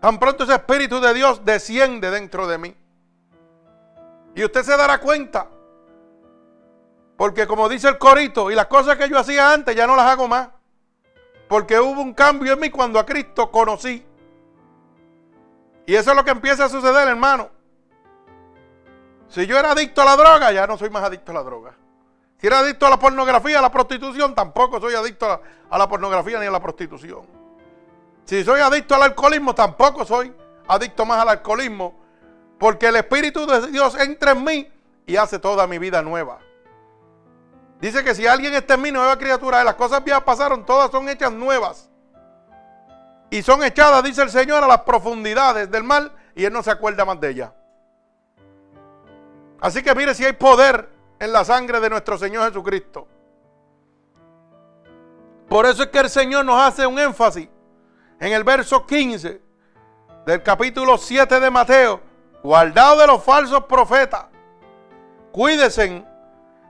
Tan 0.00 0.18
pronto 0.18 0.44
ese 0.44 0.54
Espíritu 0.54 1.00
de 1.00 1.14
Dios 1.14 1.44
desciende 1.44 2.10
dentro 2.10 2.46
de 2.46 2.58
mí. 2.58 2.76
Y 4.34 4.44
usted 4.44 4.62
se 4.62 4.76
dará 4.76 4.98
cuenta. 4.98 5.48
Porque 7.16 7.46
como 7.46 7.68
dice 7.68 7.88
el 7.88 7.96
corito, 7.96 8.50
y 8.50 8.54
las 8.54 8.66
cosas 8.66 8.98
que 8.98 9.08
yo 9.08 9.18
hacía 9.18 9.52
antes 9.52 9.74
ya 9.74 9.86
no 9.86 9.96
las 9.96 10.06
hago 10.06 10.28
más. 10.28 10.48
Porque 11.48 11.78
hubo 11.78 12.00
un 12.00 12.12
cambio 12.12 12.52
en 12.52 12.60
mí 12.60 12.70
cuando 12.70 12.98
a 12.98 13.06
Cristo 13.06 13.50
conocí. 13.50 14.04
Y 15.86 15.94
eso 15.94 16.10
es 16.10 16.16
lo 16.16 16.24
que 16.24 16.32
empieza 16.32 16.64
a 16.64 16.68
suceder, 16.68 17.08
hermano. 17.08 17.50
Si 19.28 19.46
yo 19.46 19.58
era 19.58 19.72
adicto 19.72 20.02
a 20.02 20.04
la 20.04 20.16
droga, 20.16 20.52
ya 20.52 20.66
no 20.66 20.76
soy 20.76 20.90
más 20.90 21.04
adicto 21.04 21.32
a 21.32 21.34
la 21.34 21.42
droga. 21.42 21.74
Si 22.38 22.46
era 22.46 22.58
adicto 22.58 22.86
a 22.86 22.90
la 22.90 22.98
pornografía, 22.98 23.58
a 23.58 23.62
la 23.62 23.70
prostitución, 23.70 24.34
tampoco 24.34 24.80
soy 24.80 24.94
adicto 24.94 25.40
a 25.70 25.78
la, 25.78 25.88
pornografía 25.88 26.38
ni 26.38 26.46
a 26.46 26.50
la 26.50 26.60
prostitución. 26.60 27.22
Si 28.24 28.44
soy 28.44 28.60
adicto 28.60 28.94
al 28.94 29.04
alcoholismo, 29.04 29.54
tampoco 29.54 30.04
soy 30.04 30.32
adicto 30.68 31.06
más 31.06 31.20
al 31.20 31.28
alcoholismo 31.30 32.06
porque 32.58 32.88
el 32.88 32.96
Espíritu 32.96 33.46
de 33.46 33.70
Dios 33.70 33.94
entra 33.98 34.32
en 34.32 34.44
mí 34.44 34.68
y 35.06 35.16
hace 35.16 35.38
toda 35.38 35.66
mi 35.66 35.78
vida 35.78 36.02
nueva. 36.02 36.38
Dice 37.80 38.02
que 38.02 38.14
si 38.14 38.26
alguien 38.26 38.54
está 38.54 38.74
en 38.74 38.82
mí, 38.82 38.90
nueva 38.90 39.18
criatura, 39.18 39.62
las 39.62 39.74
cosas 39.74 40.02
viejas 40.02 40.22
pasaron, 40.22 40.64
todas 40.64 40.90
son 40.90 41.08
hechas 41.08 41.32
nuevas. 41.32 41.90
Y 43.36 43.42
son 43.42 43.62
echadas, 43.62 44.02
dice 44.02 44.22
el 44.22 44.30
Señor, 44.30 44.64
a 44.64 44.66
las 44.66 44.80
profundidades 44.80 45.70
del 45.70 45.84
mal 45.84 46.10
y 46.34 46.46
Él 46.46 46.52
no 46.54 46.62
se 46.62 46.70
acuerda 46.70 47.04
más 47.04 47.20
de 47.20 47.28
ellas. 47.28 47.50
Así 49.60 49.82
que 49.82 49.94
mire 49.94 50.14
si 50.14 50.24
hay 50.24 50.32
poder 50.32 50.88
en 51.18 51.32
la 51.34 51.44
sangre 51.44 51.78
de 51.80 51.90
nuestro 51.90 52.16
Señor 52.16 52.48
Jesucristo. 52.48 53.06
Por 55.50 55.66
eso 55.66 55.82
es 55.82 55.90
que 55.90 55.98
el 55.98 56.08
Señor 56.08 56.46
nos 56.46 56.58
hace 56.62 56.86
un 56.86 56.98
énfasis 56.98 57.46
en 58.18 58.32
el 58.32 58.42
verso 58.42 58.86
15 58.86 59.42
del 60.24 60.42
capítulo 60.42 60.96
7 60.96 61.38
de 61.38 61.50
Mateo 61.50 62.00
Guardado 62.42 63.00
de 63.02 63.06
los 63.06 63.22
falsos 63.22 63.64
profetas. 63.64 64.24
Cuídense 65.30 66.02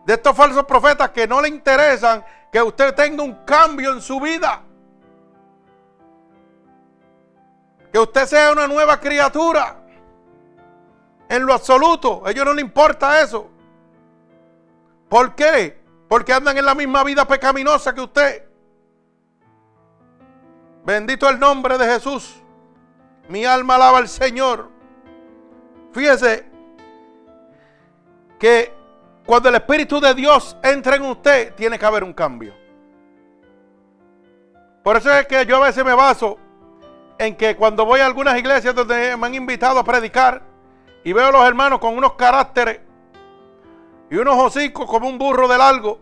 de 0.04 0.14
estos 0.14 0.36
falsos 0.36 0.64
profetas 0.64 1.10
que 1.10 1.28
no 1.28 1.40
le 1.40 1.48
interesan 1.48 2.24
que 2.50 2.60
usted 2.60 2.92
tenga 2.92 3.22
un 3.22 3.44
cambio 3.44 3.92
en 3.92 4.00
su 4.00 4.18
vida. 4.18 4.65
Que 7.96 8.00
usted 8.00 8.26
sea 8.26 8.52
una 8.52 8.68
nueva 8.68 9.00
criatura. 9.00 9.74
En 11.30 11.46
lo 11.46 11.54
absoluto, 11.54 12.26
a 12.26 12.30
ellos 12.30 12.44
no 12.44 12.52
le 12.52 12.60
importa 12.60 13.22
eso. 13.22 13.48
¿Por 15.08 15.34
qué? 15.34 15.80
Porque 16.06 16.34
andan 16.34 16.58
en 16.58 16.66
la 16.66 16.74
misma 16.74 17.02
vida 17.04 17.26
pecaminosa 17.26 17.94
que 17.94 18.02
usted. 18.02 18.44
Bendito 20.84 21.26
el 21.26 21.38
nombre 21.38 21.78
de 21.78 21.86
Jesús. 21.86 22.34
Mi 23.30 23.46
alma 23.46 23.76
alaba 23.76 23.96
al 23.96 24.08
Señor. 24.08 24.68
Fíjese 25.92 26.50
que 28.38 28.74
cuando 29.24 29.48
el 29.48 29.54
Espíritu 29.54 30.00
de 30.00 30.12
Dios 30.12 30.54
entra 30.62 30.96
en 30.96 31.02
usted, 31.04 31.54
tiene 31.54 31.78
que 31.78 31.86
haber 31.86 32.04
un 32.04 32.12
cambio. 32.12 32.54
Por 34.84 34.98
eso 34.98 35.10
es 35.14 35.26
que 35.26 35.46
yo 35.46 35.56
a 35.56 35.60
veces 35.60 35.82
me 35.82 35.94
baso 35.94 36.40
en 37.18 37.36
que 37.36 37.56
cuando 37.56 37.84
voy 37.84 38.00
a 38.00 38.06
algunas 38.06 38.38
iglesias 38.38 38.74
donde 38.74 39.16
me 39.16 39.26
han 39.26 39.34
invitado 39.34 39.78
a 39.78 39.84
predicar 39.84 40.42
y 41.04 41.12
veo 41.12 41.26
a 41.26 41.32
los 41.32 41.46
hermanos 41.46 41.78
con 41.78 41.96
unos 41.96 42.14
caracteres 42.14 42.80
y 44.10 44.16
unos 44.16 44.36
hocicos 44.38 44.86
como 44.86 45.08
un 45.08 45.18
burro 45.18 45.48
de 45.48 45.58
largo 45.58 45.98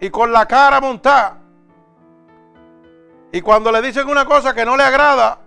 y 0.00 0.10
con 0.10 0.32
la 0.32 0.46
cara 0.46 0.80
montada. 0.80 1.38
Y 3.32 3.40
cuando 3.40 3.72
le 3.72 3.82
dicen 3.82 4.08
una 4.08 4.24
cosa 4.24 4.54
que 4.54 4.64
no 4.64 4.76
le 4.76 4.82
agrada, 4.82 5.40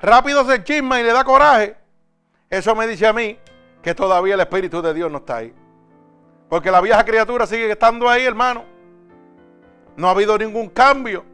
rápido 0.00 0.44
se 0.44 0.64
chisma 0.64 1.00
y 1.00 1.04
le 1.04 1.12
da 1.12 1.24
coraje, 1.24 1.76
eso 2.50 2.74
me 2.74 2.86
dice 2.86 3.06
a 3.06 3.12
mí 3.12 3.38
que 3.82 3.94
todavía 3.94 4.34
el 4.34 4.40
Espíritu 4.40 4.82
de 4.82 4.92
Dios 4.92 5.10
no 5.10 5.18
está 5.18 5.36
ahí. 5.36 5.54
Porque 6.48 6.70
la 6.70 6.80
vieja 6.80 7.04
criatura 7.04 7.46
sigue 7.46 7.70
estando 7.70 8.08
ahí, 8.08 8.24
hermano. 8.24 8.64
No 9.96 10.08
ha 10.08 10.10
habido 10.10 10.36
ningún 10.38 10.68
cambio. 10.68 11.24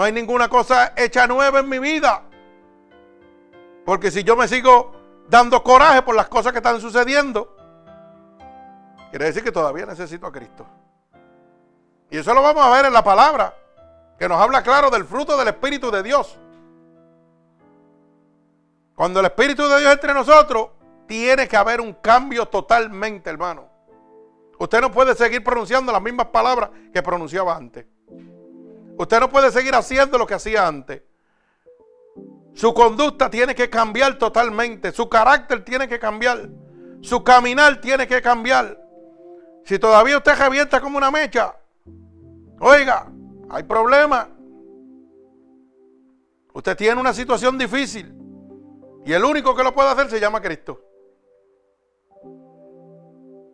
No 0.00 0.04
hay 0.04 0.12
ninguna 0.12 0.48
cosa 0.48 0.94
hecha 0.96 1.26
nueva 1.26 1.58
en 1.58 1.68
mi 1.68 1.78
vida. 1.78 2.22
Porque 3.84 4.10
si 4.10 4.24
yo 4.24 4.34
me 4.34 4.48
sigo 4.48 4.92
dando 5.28 5.62
coraje 5.62 6.00
por 6.00 6.16
las 6.16 6.26
cosas 6.26 6.52
que 6.52 6.58
están 6.60 6.80
sucediendo, 6.80 7.54
quiere 9.10 9.26
decir 9.26 9.44
que 9.44 9.52
todavía 9.52 9.84
necesito 9.84 10.26
a 10.26 10.32
Cristo. 10.32 10.66
Y 12.08 12.16
eso 12.16 12.32
lo 12.32 12.40
vamos 12.40 12.64
a 12.64 12.70
ver 12.70 12.86
en 12.86 12.94
la 12.94 13.04
palabra, 13.04 13.54
que 14.18 14.26
nos 14.26 14.40
habla 14.40 14.62
claro 14.62 14.88
del 14.88 15.04
fruto 15.04 15.36
del 15.36 15.48
Espíritu 15.48 15.90
de 15.90 16.02
Dios. 16.02 16.38
Cuando 18.94 19.20
el 19.20 19.26
Espíritu 19.26 19.68
de 19.68 19.80
Dios 19.80 19.92
entre 19.92 20.14
nosotros, 20.14 20.70
tiene 21.06 21.46
que 21.46 21.58
haber 21.58 21.78
un 21.78 21.92
cambio 21.92 22.46
totalmente, 22.46 23.28
hermano. 23.28 23.68
Usted 24.58 24.80
no 24.80 24.90
puede 24.90 25.14
seguir 25.14 25.44
pronunciando 25.44 25.92
las 25.92 26.00
mismas 26.00 26.28
palabras 26.28 26.70
que 26.90 27.02
pronunciaba 27.02 27.54
antes. 27.54 27.84
Usted 28.96 29.20
no 29.20 29.30
puede 29.30 29.50
seguir 29.50 29.74
haciendo 29.74 30.18
lo 30.18 30.26
que 30.26 30.34
hacía 30.34 30.66
antes. 30.66 31.02
Su 32.54 32.74
conducta 32.74 33.30
tiene 33.30 33.54
que 33.54 33.70
cambiar 33.70 34.18
totalmente. 34.18 34.92
Su 34.92 35.08
carácter 35.08 35.64
tiene 35.64 35.88
que 35.88 35.98
cambiar. 35.98 36.48
Su 37.00 37.24
caminar 37.24 37.80
tiene 37.80 38.06
que 38.06 38.20
cambiar. 38.20 38.78
Si 39.64 39.78
todavía 39.78 40.18
usted 40.18 40.36
revienta 40.36 40.80
como 40.80 40.98
una 40.98 41.10
mecha, 41.10 41.54
oiga, 42.60 43.10
hay 43.48 43.62
problema. 43.62 44.28
Usted 46.52 46.76
tiene 46.76 47.00
una 47.00 47.14
situación 47.14 47.56
difícil. 47.56 48.14
Y 49.06 49.12
el 49.12 49.24
único 49.24 49.54
que 49.54 49.62
lo 49.62 49.74
puede 49.74 49.88
hacer 49.90 50.10
se 50.10 50.20
llama 50.20 50.42
Cristo. 50.42 50.80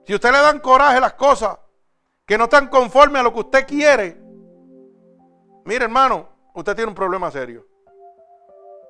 Si 0.07 0.15
usted 0.15 0.31
le 0.31 0.39
dan 0.39 0.61
coraje 0.61 0.99
a 0.99 1.01
las 1.01 1.15
cosas 1.15 1.59
que 2.25 2.39
no 2.39 2.45
están 2.45 2.69
conformes 2.69 3.21
a 3.21 3.23
lo 3.25 3.33
que 3.33 3.41
usted 3.41 3.67
quiere, 3.67 4.26
mire 5.67 5.85
hermano, 5.85 6.29
usted 6.55 6.75
tiene 6.75 6.89
un 6.89 6.95
problema 6.95 7.31
serio. 7.31 7.67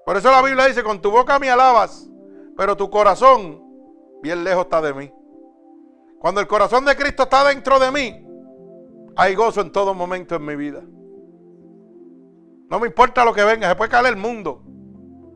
Por 0.04 0.16
eso 0.16 0.30
la 0.30 0.40
Biblia 0.42 0.66
dice, 0.66 0.84
con 0.84 1.00
tu 1.00 1.10
boca 1.10 1.38
me 1.38 1.50
alabas, 1.50 2.08
pero 2.56 2.76
tu 2.76 2.88
corazón 2.88 3.60
bien 4.22 4.44
lejos 4.44 4.64
está 4.64 4.80
de 4.80 4.94
mí. 4.94 5.12
Cuando 6.20 6.40
el 6.40 6.46
corazón 6.46 6.84
de 6.84 6.94
Cristo 6.94 7.24
está 7.24 7.48
dentro 7.48 7.78
de 7.80 7.90
mí, 7.90 8.26
hay 9.16 9.34
gozo 9.34 9.60
en 9.62 9.72
todo 9.72 9.94
momento 9.94 10.36
en 10.36 10.44
mi 10.44 10.54
vida. 10.54 10.82
No 12.68 12.80
me 12.80 12.86
importa 12.86 13.24
lo 13.24 13.32
que 13.32 13.44
venga, 13.44 13.68
se 13.68 13.76
puede 13.76 13.90
caer 13.90 14.06
el 14.06 14.16
mundo. 14.16 14.62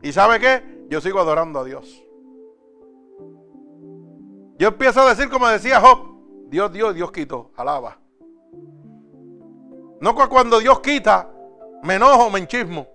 ¿Y 0.01 0.11
sabe 0.11 0.39
qué? 0.39 0.85
Yo 0.89 1.01
sigo 1.01 1.19
adorando 1.19 1.59
a 1.59 1.63
Dios. 1.63 2.03
Yo 4.57 4.67
empiezo 4.67 5.01
a 5.01 5.09
decir 5.09 5.29
como 5.29 5.47
decía 5.47 5.79
Job, 5.79 6.49
Dios 6.49 6.71
dio, 6.71 6.93
Dios 6.93 7.11
quitó, 7.11 7.51
alaba. 7.55 8.00
No 10.01 10.15
cuando 10.15 10.59
Dios 10.59 10.79
quita, 10.79 11.29
me 11.83 11.95
enojo, 11.95 12.29
me 12.31 12.39
enchismo 12.39 12.87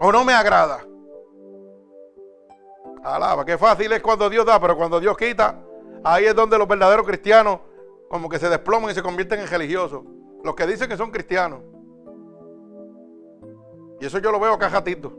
o 0.00 0.12
no 0.12 0.24
me 0.24 0.32
agrada. 0.32 0.86
Alaba, 3.02 3.44
qué 3.44 3.58
fácil 3.58 3.92
es 3.92 4.00
cuando 4.00 4.30
Dios 4.30 4.46
da, 4.46 4.60
pero 4.60 4.76
cuando 4.76 5.00
Dios 5.00 5.16
quita, 5.16 5.60
ahí 6.04 6.26
es 6.26 6.34
donde 6.34 6.56
los 6.58 6.68
verdaderos 6.68 7.04
cristianos 7.04 7.58
como 8.08 8.28
que 8.28 8.38
se 8.38 8.48
desploman 8.48 8.92
y 8.92 8.94
se 8.94 9.02
convierten 9.02 9.40
en 9.40 9.48
religiosos. 9.48 10.02
Los 10.44 10.54
que 10.54 10.66
dicen 10.66 10.88
que 10.88 10.96
son 10.96 11.10
cristianos. 11.10 11.60
Y 14.00 14.06
eso 14.06 14.18
yo 14.18 14.30
lo 14.30 14.38
veo 14.38 14.52
acá 14.52 14.70
jatito. 14.70 15.12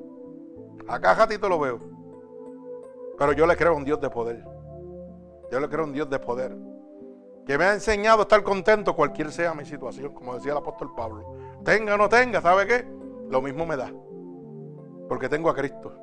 Acá 0.88 1.16
jatito 1.16 1.50
lo 1.50 1.60
veo. 1.60 1.80
Pero 3.18 3.34
yo 3.34 3.46
le 3.46 3.58
creo 3.58 3.74
a 3.74 3.76
un 3.76 3.84
Dios 3.84 4.00
de 4.00 4.10
poder. 4.10 4.44
Yo 5.52 5.60
le 5.60 5.68
creo 5.68 5.82
a 5.82 5.88
un 5.88 5.94
Dios 5.94 6.10
de 6.10 6.20
poder. 6.20 6.56
Que 7.46 7.58
me 7.58 7.66
ha 7.66 7.74
enseñado 7.74 8.20
a 8.20 8.22
estar 8.24 8.44
contento 8.44 8.96
cualquier 8.96 9.32
sea 9.32 9.54
mi 9.54 9.66
situación, 9.66 10.14
como 10.14 10.36
decía 10.36 10.54
el 10.54 10.58
apóstol 10.58 10.94
Pablo. 10.96 11.38
Tenga 11.64 11.96
o 11.96 11.98
no 11.98 12.10
tenga, 12.10 12.42
¿sabe 12.42 12.66
qué? 12.66 12.88
Lo 13.30 13.42
mismo 13.42 13.66
me 13.66 13.78
da. 13.78 13.92
Porque 15.08 15.30
tengo 15.30 15.50
a 15.50 15.56
Cristo. 15.56 15.94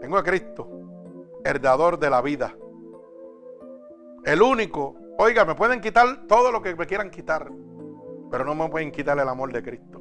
Tengo 0.00 0.16
a 0.16 0.22
Cristo, 0.22 0.68
heredador 1.44 1.98
de 1.98 2.10
la 2.10 2.20
vida. 2.22 2.54
El 4.24 4.42
único, 4.42 4.96
oiga, 5.18 5.44
me 5.44 5.54
pueden 5.54 5.80
quitar 5.80 6.26
todo 6.26 6.52
lo 6.52 6.62
que 6.62 6.74
me 6.74 6.86
quieran 6.86 7.10
quitar, 7.10 7.50
pero 8.30 8.44
no 8.44 8.54
me 8.54 8.68
pueden 8.68 8.92
quitar 8.92 9.18
el 9.18 9.28
amor 9.28 9.52
de 9.52 9.62
Cristo. 9.62 10.00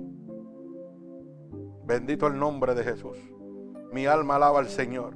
Bendito 1.86 2.28
el 2.28 2.38
nombre 2.38 2.76
de 2.76 2.84
Jesús. 2.84 3.18
Mi 3.92 4.06
alma 4.06 4.36
alaba 4.36 4.60
al 4.60 4.68
Señor. 4.68 5.16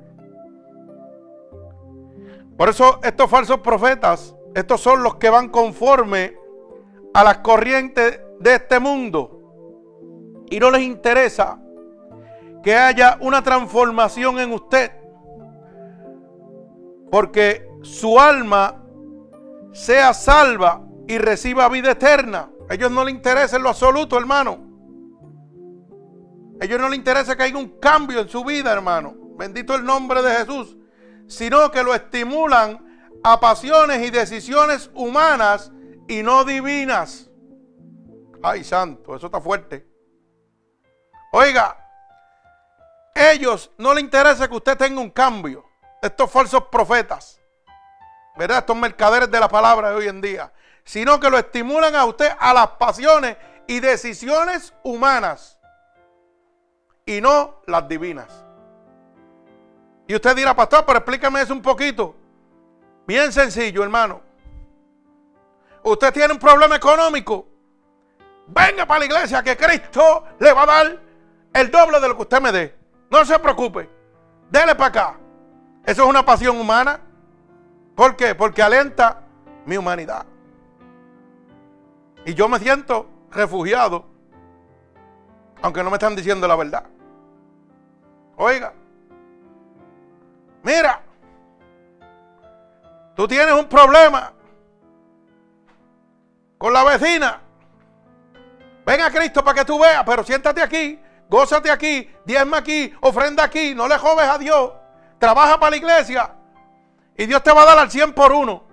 Por 2.62 2.70
eso 2.70 3.00
estos 3.02 3.28
falsos 3.28 3.58
profetas, 3.62 4.36
estos 4.54 4.82
son 4.82 5.02
los 5.02 5.16
que 5.16 5.32
van 5.32 5.50
conforme 5.50 6.38
a 7.12 7.24
las 7.24 7.40
corrientes 7.40 8.22
de 8.40 8.54
este 8.54 8.80
mundo. 8.80 10.46
Y 10.48 10.60
no 10.60 10.70
les 10.70 10.84
interesa 10.84 11.60
que 12.62 12.76
haya 12.76 13.18
una 13.20 13.42
transformación 13.42 14.40
en 14.40 14.52
usted. 14.52 14.92
Porque 17.10 17.68
su 17.82 18.20
alma 18.20 18.84
sea 19.72 20.14
salva 20.14 20.84
y 21.08 21.18
reciba 21.18 21.68
vida 21.68 21.90
eterna. 21.90 22.52
A 22.70 22.76
ellos 22.76 22.92
no 22.92 23.04
les 23.04 23.16
interesa 23.16 23.58
en 23.58 23.64
lo 23.64 23.70
absoluto, 23.70 24.20
hermano. 24.20 24.60
A 26.62 26.66
ellos 26.66 26.80
no 26.80 26.90
les 26.90 27.00
interesa 27.00 27.36
que 27.36 27.42
haya 27.42 27.58
un 27.58 27.80
cambio 27.80 28.20
en 28.20 28.30
su 28.30 28.46
vida, 28.46 28.72
hermano. 28.72 29.16
Bendito 29.36 29.74
el 29.74 29.84
nombre 29.84 30.22
de 30.22 30.36
Jesús. 30.36 30.78
Sino 31.32 31.72
que 31.72 31.82
lo 31.82 31.96
estimulan 31.96 33.10
a 33.24 33.40
pasiones 33.40 34.06
y 34.06 34.10
decisiones 34.12 34.92
humanas 34.94 35.72
y 36.10 36.24
no 36.24 36.44
divinas. 36.44 37.30
Ay, 38.44 38.66
santo, 38.66 39.16
eso 39.16 39.28
está 39.28 39.40
fuerte. 39.40 39.88
Oiga, 41.32 41.78
ellos 43.16 43.72
no 43.78 43.94
les 43.94 44.04
interesa 44.04 44.50
que 44.50 44.56
usted 44.56 44.78
tenga 44.78 45.00
un 45.00 45.10
cambio. 45.10 45.64
Estos 46.02 46.30
falsos 46.30 46.66
profetas, 46.66 47.40
¿verdad? 48.36 48.58
Estos 48.58 48.76
mercaderes 48.76 49.32
de 49.32 49.40
la 49.40 49.48
palabra 49.48 49.92
de 49.92 49.96
hoy 49.96 50.08
en 50.10 50.20
día. 50.20 50.52
Sino 50.84 51.18
que 51.18 51.30
lo 51.30 51.38
estimulan 51.38 51.96
a 51.96 52.04
usted 52.04 52.30
a 52.38 52.54
las 52.54 52.72
pasiones 52.72 53.38
y 53.68 53.80
decisiones 53.80 54.74
humanas. 54.84 55.58
Y 57.06 57.22
no 57.22 57.62
las 57.68 57.88
divinas. 57.88 58.51
Y 60.12 60.16
usted 60.16 60.36
dirá, 60.36 60.54
pastor, 60.54 60.84
pero 60.86 61.00
explícame 61.00 61.42
eso 61.42 61.54
un 61.54 61.62
poquito. 61.62 62.14
Bien 63.08 63.32
sencillo, 63.32 63.82
hermano. 63.82 64.20
Usted 65.84 66.12
tiene 66.12 66.34
un 66.34 66.38
problema 66.38 66.76
económico. 66.76 67.48
Venga 68.46 68.86
para 68.86 69.00
la 69.00 69.06
iglesia 69.06 69.42
que 69.42 69.56
Cristo 69.56 70.26
le 70.38 70.52
va 70.52 70.64
a 70.64 70.66
dar 70.66 71.00
el 71.54 71.72
doble 71.72 72.02
de 72.02 72.10
lo 72.10 72.18
que 72.18 72.24
usted 72.24 72.42
me 72.42 72.52
dé. 72.52 72.78
No 73.10 73.24
se 73.24 73.40
preocupe. 73.40 73.90
Dele 74.50 74.76
para 74.76 74.88
acá. 74.88 75.20
Eso 75.86 76.04
es 76.04 76.10
una 76.10 76.26
pasión 76.26 76.60
humana. 76.60 77.00
¿Por 77.96 78.18
qué? 78.18 78.36
Porque 78.36 78.62
alenta 78.62 79.22
mi 79.66 79.78
humanidad. 79.78 80.26
Y 82.26 82.34
yo 82.34 82.50
me 82.50 82.60
siento 82.60 83.08
refugiado, 83.32 84.08
aunque 85.62 85.82
no 85.82 85.90
me 85.90 85.96
están 85.96 86.18
diciendo 86.18 86.50
la 86.50 86.58
verdad. 86.58 86.84
Oiga, 88.36 88.74
mira, 90.64 91.02
tú 93.16 93.28
tienes 93.28 93.54
un 93.54 93.68
problema 93.68 94.34
con 96.58 96.74
la 96.74 96.84
vecina. 96.84 97.42
Ven 98.86 99.02
a 99.02 99.12
Cristo 99.12 99.44
para 99.44 99.60
que 99.60 99.66
tú 99.66 99.80
veas, 99.80 100.04
pero 100.06 100.24
siéntate 100.24 100.62
aquí 100.62 101.00
gózate 101.32 101.72
aquí, 101.72 102.14
diezma 102.26 102.58
aquí, 102.58 102.94
ofrenda 103.00 103.46
aquí, 103.46 103.74
no 103.74 103.88
le 103.88 103.98
joves 103.98 104.28
a 104.28 104.38
Dios, 104.38 104.74
trabaja 105.18 105.58
para 105.58 105.70
la 105.72 105.78
iglesia 105.78 106.36
y 107.16 107.26
Dios 107.26 107.42
te 107.42 107.54
va 107.54 107.62
a 107.62 107.66
dar 107.66 107.80
al 107.80 107.90
100 107.90 108.14
por 108.14 108.34
uno. 108.34 108.66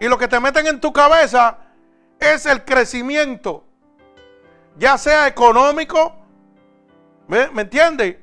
Y 0.00 0.08
lo 0.08 0.18
que 0.18 0.26
te 0.26 0.40
meten 0.40 0.66
en 0.66 0.80
tu 0.80 0.92
cabeza 0.92 1.58
es 2.18 2.44
el 2.46 2.64
crecimiento, 2.64 3.64
ya 4.76 4.98
sea 4.98 5.28
económico, 5.28 6.16
¿me, 7.28 7.46
¿me 7.50 7.62
entiendes? 7.62 8.16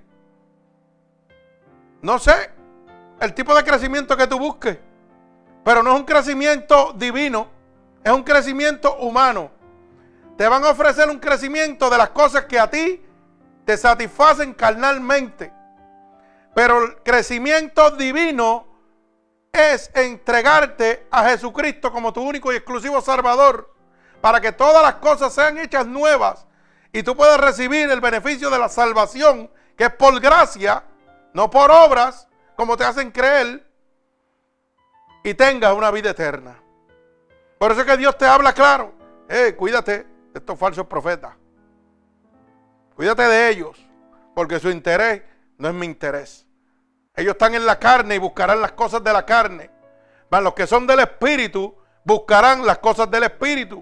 No 2.02 2.19
sé 2.19 2.52
el 3.20 3.34
tipo 3.34 3.56
de 3.56 3.64
crecimiento 3.64 4.16
que 4.16 4.28
tú 4.28 4.40
busques, 4.40 4.78
pero 5.64 5.84
no 5.84 5.94
es 5.94 6.00
un 6.00 6.06
crecimiento 6.06 6.94
divino, 6.94 7.48
es 8.04 8.12
un 8.12 8.24
crecimiento 8.24 8.96
humano. 8.98 9.52
Te 10.38 10.48
van 10.48 10.64
a 10.64 10.70
ofrecer 10.70 11.10
un 11.10 11.20
crecimiento 11.20 11.90
de 11.90 11.98
las 11.98 12.10
cosas 12.12 12.46
que 12.46 12.58
a 12.58 12.70
ti 12.70 13.06
te 13.66 13.76
satisfacen 13.78 14.54
carnalmente. 14.54 15.54
Pero 16.56 16.84
el 16.84 16.96
crecimiento 17.04 17.92
divino 17.92 18.66
es 19.52 19.92
entregarte 19.94 21.08
a 21.12 21.30
Jesucristo 21.30 21.92
como 21.92 22.14
tu 22.14 22.22
único 22.22 22.54
y 22.54 22.56
exclusivo 22.56 23.02
Salvador, 23.02 23.74
para 24.22 24.40
que 24.40 24.52
todas 24.52 24.82
las 24.82 24.96
cosas 24.96 25.34
sean 25.34 25.58
hechas 25.58 25.86
nuevas 25.86 26.46
y 26.92 27.04
tú 27.04 27.16
puedas 27.16 27.40
recibir 27.40 27.90
el 27.90 28.02
beneficio 28.02 28.50
de 28.50 28.60
la 28.60 28.70
salvación, 28.70 29.52
que 29.78 29.86
es 29.86 29.94
por 29.94 30.20
gracia, 30.20 30.84
no 31.34 31.50
por 31.50 31.70
obras, 31.70 32.29
como 32.60 32.76
te 32.76 32.84
hacen 32.84 33.10
creer, 33.10 33.65
y 35.24 35.34
tengas 35.34 35.74
una 35.74 35.91
vida 35.91 36.10
eterna. 36.10 36.62
Por 37.58 37.72
eso 37.72 37.80
es 37.80 37.88
que 37.88 37.95
Dios 37.95 38.17
te 38.17 38.26
habla 38.26 38.52
claro. 38.52 38.91
Eh, 39.30 39.56
cuídate 39.58 40.00
de 40.04 40.39
estos 40.39 40.60
falsos 40.60 40.86
profetas. 40.86 41.36
Cuídate 42.98 43.24
de 43.24 43.48
ellos, 43.48 43.78
porque 44.36 44.60
su 44.60 44.69
interés 44.69 45.24
no 45.58 45.69
es 45.69 45.74
mi 45.74 45.86
interés. 45.86 46.45
Ellos 47.15 47.32
están 47.32 47.56
en 47.56 47.65
la 47.65 47.80
carne 47.80 48.15
y 48.15 48.17
buscarán 48.17 48.60
las 48.60 48.74
cosas 48.74 49.02
de 49.06 49.13
la 49.13 49.26
carne. 49.26 49.72
Mas 50.30 50.43
los 50.43 50.54
que 50.54 50.67
son 50.67 50.86
del 50.86 51.00
Espíritu 51.00 51.74
buscarán 52.04 52.65
las 52.65 52.80
cosas 52.80 53.10
del 53.10 53.24
Espíritu. 53.24 53.82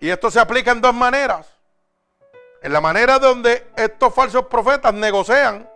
Y 0.00 0.10
esto 0.10 0.32
se 0.32 0.40
aplica 0.40 0.72
en 0.72 0.80
dos 0.80 0.94
maneras. 0.94 1.46
En 2.60 2.72
la 2.72 2.80
manera 2.80 3.20
donde 3.20 3.70
estos 3.76 4.12
falsos 4.12 4.46
profetas 4.46 4.92
negocian 4.92 5.70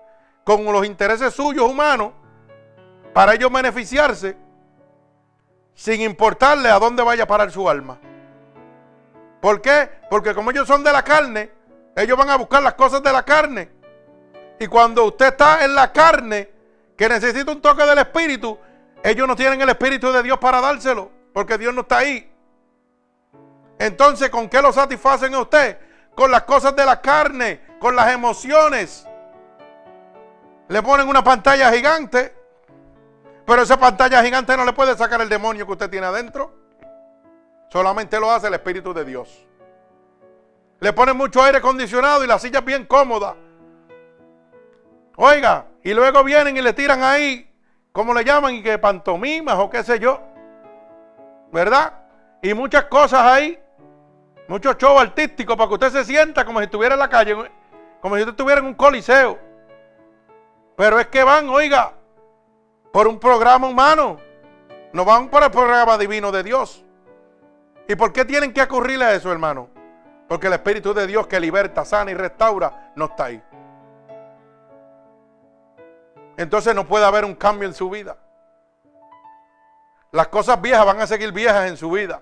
con 0.46 0.64
los 0.64 0.86
intereses 0.86 1.34
suyos 1.34 1.68
humanos 1.68 2.12
para 3.12 3.34
ellos 3.34 3.50
beneficiarse 3.50 4.36
sin 5.74 6.02
importarle 6.02 6.70
a 6.70 6.78
dónde 6.78 7.02
vaya 7.02 7.24
a 7.24 7.26
parar 7.26 7.50
su 7.50 7.68
alma. 7.68 7.98
¿Por 9.40 9.60
qué? 9.60 9.90
Porque 10.08 10.36
como 10.36 10.52
ellos 10.52 10.68
son 10.68 10.84
de 10.84 10.92
la 10.92 11.02
carne, 11.02 11.50
ellos 11.96 12.16
van 12.16 12.30
a 12.30 12.36
buscar 12.36 12.62
las 12.62 12.74
cosas 12.74 13.02
de 13.02 13.12
la 13.12 13.24
carne. 13.24 13.70
Y 14.60 14.68
cuando 14.68 15.06
usted 15.06 15.26
está 15.26 15.64
en 15.64 15.74
la 15.74 15.92
carne, 15.92 16.48
que 16.96 17.08
necesita 17.08 17.50
un 17.50 17.60
toque 17.60 17.84
del 17.84 17.98
Espíritu, 17.98 18.56
ellos 19.02 19.26
no 19.26 19.34
tienen 19.34 19.60
el 19.60 19.68
Espíritu 19.70 20.12
de 20.12 20.22
Dios 20.22 20.38
para 20.38 20.60
dárselo, 20.60 21.10
porque 21.34 21.58
Dios 21.58 21.74
no 21.74 21.80
está 21.80 21.98
ahí. 21.98 22.32
Entonces, 23.80 24.30
¿con 24.30 24.48
qué 24.48 24.62
lo 24.62 24.72
satisfacen 24.72 25.34
a 25.34 25.40
usted? 25.40 25.76
Con 26.14 26.30
las 26.30 26.44
cosas 26.44 26.76
de 26.76 26.86
la 26.86 27.00
carne, 27.00 27.60
con 27.80 27.96
las 27.96 28.12
emociones. 28.12 29.08
Le 30.68 30.82
ponen 30.82 31.08
una 31.08 31.22
pantalla 31.22 31.72
gigante, 31.72 32.34
pero 33.46 33.62
esa 33.62 33.78
pantalla 33.78 34.22
gigante 34.22 34.56
no 34.56 34.64
le 34.64 34.72
puede 34.72 34.96
sacar 34.96 35.20
el 35.20 35.28
demonio 35.28 35.64
que 35.66 35.72
usted 35.72 35.90
tiene 35.90 36.06
adentro. 36.06 36.52
Solamente 37.70 38.18
lo 38.18 38.30
hace 38.30 38.48
el 38.48 38.54
Espíritu 38.54 38.92
de 38.92 39.04
Dios. 39.04 39.46
Le 40.80 40.92
ponen 40.92 41.16
mucho 41.16 41.42
aire 41.42 41.58
acondicionado 41.58 42.24
y 42.24 42.26
la 42.26 42.38
silla 42.38 42.58
es 42.58 42.64
bien 42.64 42.84
cómoda. 42.84 43.36
Oiga, 45.16 45.66
y 45.82 45.94
luego 45.94 46.22
vienen 46.24 46.56
y 46.56 46.62
le 46.62 46.72
tiran 46.72 47.02
ahí, 47.02 47.50
como 47.92 48.12
le 48.12 48.24
llaman? 48.24 48.54
Y 48.54 48.62
que 48.62 48.78
pantomimas 48.78 49.56
o 49.58 49.70
qué 49.70 49.82
sé 49.82 49.98
yo. 49.98 50.20
¿Verdad? 51.52 51.94
Y 52.42 52.52
muchas 52.54 52.84
cosas 52.86 53.22
ahí. 53.22 53.58
Muchos 54.48 54.76
shows 54.76 55.00
artísticos 55.00 55.56
para 55.56 55.68
que 55.68 55.74
usted 55.74 55.90
se 55.90 56.04
sienta 56.04 56.44
como 56.44 56.58
si 56.58 56.64
estuviera 56.66 56.94
en 56.94 57.00
la 57.00 57.08
calle, 57.08 57.34
como 58.00 58.16
si 58.16 58.22
usted 58.22 58.32
estuviera 58.32 58.60
en 58.60 58.66
un 58.66 58.74
coliseo. 58.74 59.45
Pero 60.76 61.00
es 61.00 61.06
que 61.06 61.24
van, 61.24 61.48
oiga, 61.48 61.94
por 62.92 63.08
un 63.08 63.18
programa 63.18 63.66
humano. 63.66 64.18
No 64.92 65.04
van 65.04 65.28
por 65.28 65.42
el 65.42 65.50
programa 65.50 65.98
divino 65.98 66.30
de 66.30 66.42
Dios. 66.42 66.84
¿Y 67.88 67.94
por 67.94 68.12
qué 68.12 68.24
tienen 68.24 68.52
que 68.52 68.62
ocurrirle 68.62 69.04
a 69.04 69.14
eso, 69.14 69.30
hermano? 69.30 69.68
Porque 70.28 70.48
el 70.48 70.54
Espíritu 70.54 70.92
de 70.92 71.06
Dios 71.06 71.26
que 71.26 71.38
liberta, 71.38 71.84
sana 71.84 72.10
y 72.10 72.14
restaura 72.14 72.92
no 72.96 73.06
está 73.06 73.26
ahí. 73.26 73.42
Entonces 76.36 76.74
no 76.74 76.86
puede 76.86 77.04
haber 77.04 77.24
un 77.24 77.34
cambio 77.34 77.66
en 77.68 77.74
su 77.74 77.88
vida. 77.88 78.16
Las 80.12 80.28
cosas 80.28 80.60
viejas 80.60 80.84
van 80.84 81.00
a 81.00 81.06
seguir 81.06 81.32
viejas 81.32 81.68
en 81.68 81.76
su 81.76 81.90
vida. 81.90 82.20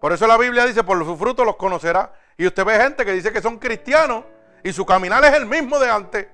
Por 0.00 0.12
eso 0.12 0.26
la 0.26 0.36
Biblia 0.36 0.66
dice, 0.66 0.84
por 0.84 1.02
sus 1.04 1.18
frutos 1.18 1.46
los 1.46 1.56
conocerá. 1.56 2.12
Y 2.36 2.46
usted 2.46 2.64
ve 2.64 2.78
gente 2.78 3.04
que 3.04 3.12
dice 3.12 3.32
que 3.32 3.40
son 3.40 3.58
cristianos 3.58 4.24
y 4.62 4.72
su 4.72 4.84
caminar 4.84 5.24
es 5.24 5.32
el 5.34 5.46
mismo 5.46 5.78
de 5.78 5.90
antes. 5.90 6.26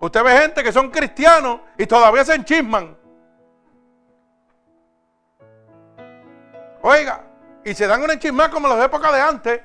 Usted 0.00 0.24
ve 0.24 0.38
gente 0.38 0.62
que 0.62 0.72
son 0.72 0.90
cristianos 0.90 1.60
y 1.76 1.86
todavía 1.86 2.24
se 2.24 2.34
enchisman. 2.34 2.96
Oiga, 6.80 7.22
y 7.62 7.74
se 7.74 7.86
dan 7.86 8.02
una 8.02 8.14
enchismada 8.14 8.50
como 8.50 8.66
en 8.66 8.78
las 8.78 8.86
épocas 8.86 9.12
de 9.12 9.20
antes. 9.20 9.60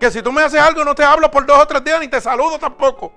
Que 0.00 0.10
si 0.10 0.22
tú 0.22 0.32
me 0.32 0.42
haces 0.42 0.60
algo 0.60 0.84
no 0.84 0.94
te 0.94 1.04
hablo 1.04 1.30
por 1.30 1.46
dos 1.46 1.58
o 1.58 1.66
tres 1.66 1.84
días 1.84 2.00
ni 2.00 2.08
te 2.08 2.20
saludo 2.20 2.58
tampoco. 2.58 3.12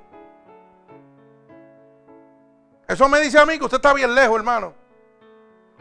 Eso 2.87 3.09
me 3.09 3.19
dice 3.19 3.39
a 3.39 3.45
mí 3.47 3.57
que 3.57 3.65
usted 3.65 3.77
está 3.77 3.93
bien 3.93 4.13
lejos, 4.13 4.35
hermano. 4.35 4.73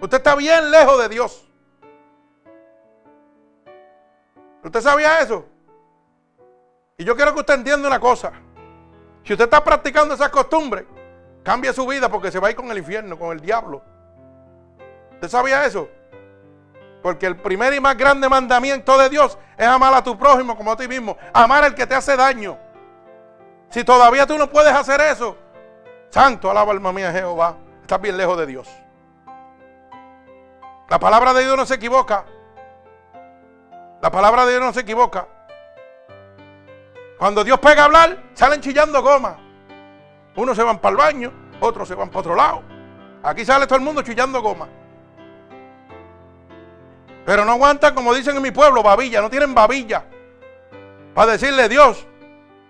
Usted 0.01 0.17
está 0.17 0.35
bien 0.37 0.71
lejos 0.71 0.99
de 1.01 1.09
Dios. 1.11 1.47
¿Usted 4.65 4.81
sabía 4.81 5.21
eso? 5.21 5.45
Y 6.97 7.05
yo 7.05 7.15
quiero 7.15 7.35
que 7.35 7.41
usted 7.41 7.55
entienda 7.55 7.89
una 7.89 8.01
cosa. 8.01 8.33
Si 9.29 9.35
usted 9.35 9.45
está 9.45 9.63
practicando 9.63 10.15
esas 10.15 10.31
costumbres, 10.31 10.87
cambie 11.43 11.71
su 11.75 11.87
vida 11.87 12.09
porque 12.09 12.33
se 12.33 12.41
va 12.41 12.49
a 12.49 12.51
ir 12.51 12.57
con 12.57 12.71
el 12.71 12.79
infierno, 12.79 13.19
con 13.19 13.31
el 13.31 13.43
diablo. 13.43 13.83
¿Usted 15.13 15.29
sabía 15.29 15.67
eso? 15.67 15.87
Porque 17.03 17.27
el 17.27 17.37
primer 17.37 17.75
y 17.75 17.79
más 17.79 17.95
grande 17.99 18.27
mandamiento 18.27 18.97
de 18.97 19.11
Dios 19.11 19.37
es 19.59 19.67
amar 19.67 19.93
a 19.93 20.03
tu 20.03 20.17
prójimo 20.17 20.57
como 20.57 20.73
a 20.73 20.77
ti 20.79 20.89
mismo. 20.89 21.19
Amar 21.35 21.63
al 21.63 21.75
que 21.75 21.87
te 21.87 21.95
hace 21.95 22.17
daño. 22.17 22.57
Si 23.69 23.85
todavía 23.85 24.27
tú 24.27 24.39
no 24.39 24.49
puedes 24.49 24.73
hacer 24.73 24.99
eso, 25.03 25.37
santo, 26.09 26.51
alaba 26.51 26.73
alma 26.73 26.91
mía 26.91 27.13
Jehová, 27.13 27.55
estás 27.83 28.01
bien 28.01 28.17
lejos 28.17 28.39
de 28.39 28.47
Dios. 28.47 28.67
La 30.89 30.99
palabra 30.99 31.35
de 31.35 31.43
Dios 31.45 31.55
no 31.55 31.67
se 31.67 31.75
equivoca. 31.75 32.25
La 34.01 34.11
palabra 34.11 34.47
de 34.47 34.53
Dios 34.53 34.65
no 34.65 34.73
se 34.73 34.81
equivoca. 34.81 35.29
Cuando 37.19 37.43
Dios 37.43 37.59
pega 37.59 37.83
a 37.83 37.85
hablar, 37.87 38.17
salen 38.35 38.61
chillando 38.61 39.03
goma. 39.03 39.37
Unos 40.37 40.57
se 40.57 40.63
van 40.63 40.79
para 40.79 40.93
el 40.93 40.97
baño, 40.97 41.33
otros 41.61 41.89
se 41.89 41.95
van 41.95 42.09
para 42.09 42.21
otro 42.21 42.35
lado. 42.37 42.63
Aquí 43.23 43.45
sale 43.45 43.67
todo 43.67 43.77
el 43.77 43.85
mundo 43.85 44.03
chillando 44.03 44.41
goma. 44.41 44.69
Pero 47.27 47.45
no 47.45 47.53
aguantan, 47.53 47.95
como 47.95 48.15
dicen 48.15 48.37
en 48.37 48.43
mi 48.43 48.53
pueblo, 48.53 48.83
babilla. 48.83 49.21
No 49.21 49.29
tienen 49.29 49.53
babilla. 49.53 50.05
Para 51.13 51.33
decirle, 51.33 51.69
Dios, 51.69 52.07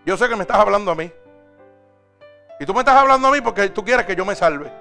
yo 0.07 0.17
sé 0.17 0.29
que 0.29 0.35
me 0.35 0.43
estás 0.43 0.57
hablando 0.57 0.91
a 0.91 0.95
mí. 0.95 1.13
Y 2.59 2.67
tú 2.67 2.73
me 2.73 2.81
estás 2.81 2.97
hablando 2.97 3.29
a 3.29 3.31
mí 3.31 3.41
porque 3.41 3.69
tú 3.69 3.85
quieres 3.85 4.07
que 4.07 4.17
yo 4.17 4.25
me 4.25 4.35
salve. 4.35 4.73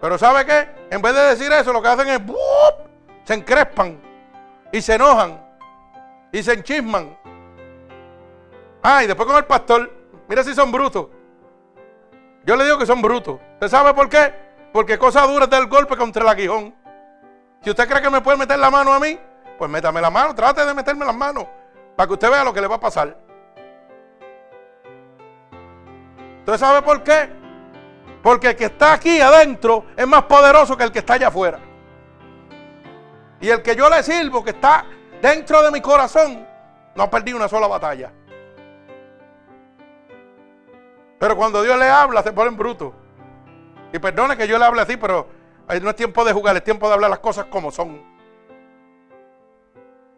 Pero 0.00 0.16
¿sabe 0.16 0.46
qué? 0.46 0.68
En 0.90 1.02
vez 1.02 1.14
de 1.14 1.22
decir 1.22 1.52
eso, 1.52 1.72
lo 1.72 1.82
que 1.82 1.88
hacen 1.88 2.08
es 2.08 2.20
se 3.24 3.34
encrespan 3.34 4.00
y 4.72 4.80
se 4.80 4.94
enojan 4.94 5.44
y 6.32 6.42
se 6.42 6.52
enchisman. 6.54 7.18
Ah, 8.90 9.04
y 9.04 9.06
después 9.06 9.26
con 9.26 9.36
el 9.36 9.44
pastor, 9.44 9.92
mira 10.28 10.42
si 10.42 10.54
son 10.54 10.72
brutos. 10.72 11.08
Yo 12.46 12.56
le 12.56 12.64
digo 12.64 12.78
que 12.78 12.86
son 12.86 13.02
brutos. 13.02 13.38
¿Usted 13.52 13.68
sabe 13.68 13.92
por 13.92 14.08
qué? 14.08 14.32
Porque 14.72 14.96
cosa 14.96 15.26
dura 15.26 15.44
es 15.44 15.68
golpe 15.68 15.94
contra 15.94 16.22
el 16.22 16.28
aguijón. 16.30 16.74
Si 17.60 17.68
usted 17.68 17.86
cree 17.86 18.00
que 18.00 18.08
me 18.08 18.22
puede 18.22 18.38
meter 18.38 18.58
la 18.58 18.70
mano 18.70 18.94
a 18.94 18.98
mí, 18.98 19.18
pues 19.58 19.70
métame 19.70 20.00
la 20.00 20.08
mano, 20.08 20.34
trate 20.34 20.64
de 20.64 20.72
meterme 20.72 21.04
las 21.04 21.14
manos 21.14 21.44
para 21.94 22.06
que 22.06 22.14
usted 22.14 22.30
vea 22.30 22.42
lo 22.42 22.54
que 22.54 22.62
le 22.62 22.66
va 22.66 22.76
a 22.76 22.80
pasar. 22.80 23.14
¿Usted 26.38 26.56
sabe 26.56 26.80
por 26.80 27.02
qué? 27.02 27.28
Porque 28.22 28.48
el 28.48 28.56
que 28.56 28.64
está 28.64 28.94
aquí 28.94 29.20
adentro 29.20 29.84
es 29.98 30.06
más 30.06 30.22
poderoso 30.22 30.78
que 30.78 30.84
el 30.84 30.92
que 30.92 31.00
está 31.00 31.12
allá 31.12 31.28
afuera. 31.28 31.60
Y 33.38 33.50
el 33.50 33.60
que 33.60 33.76
yo 33.76 33.90
le 33.90 34.02
sirvo, 34.02 34.42
que 34.42 34.52
está 34.52 34.86
dentro 35.20 35.62
de 35.62 35.72
mi 35.72 35.82
corazón, 35.82 36.48
no 36.94 37.02
ha 37.02 37.10
perdido 37.10 37.36
una 37.36 37.48
sola 37.48 37.66
batalla. 37.66 38.14
Pero 41.18 41.36
cuando 41.36 41.62
Dios 41.62 41.78
le 41.78 41.88
habla, 41.88 42.22
se 42.22 42.32
ponen 42.32 42.56
brutos. 42.56 42.92
Y 43.92 43.98
perdone 43.98 44.36
que 44.36 44.46
yo 44.46 44.58
le 44.58 44.64
hable 44.64 44.82
así, 44.82 44.96
pero 44.96 45.26
no 45.82 45.90
es 45.90 45.96
tiempo 45.96 46.24
de 46.24 46.32
jugar, 46.32 46.56
es 46.56 46.64
tiempo 46.64 46.88
de 46.88 46.94
hablar 46.94 47.10
las 47.10 47.18
cosas 47.18 47.46
como 47.46 47.70
son. 47.70 48.02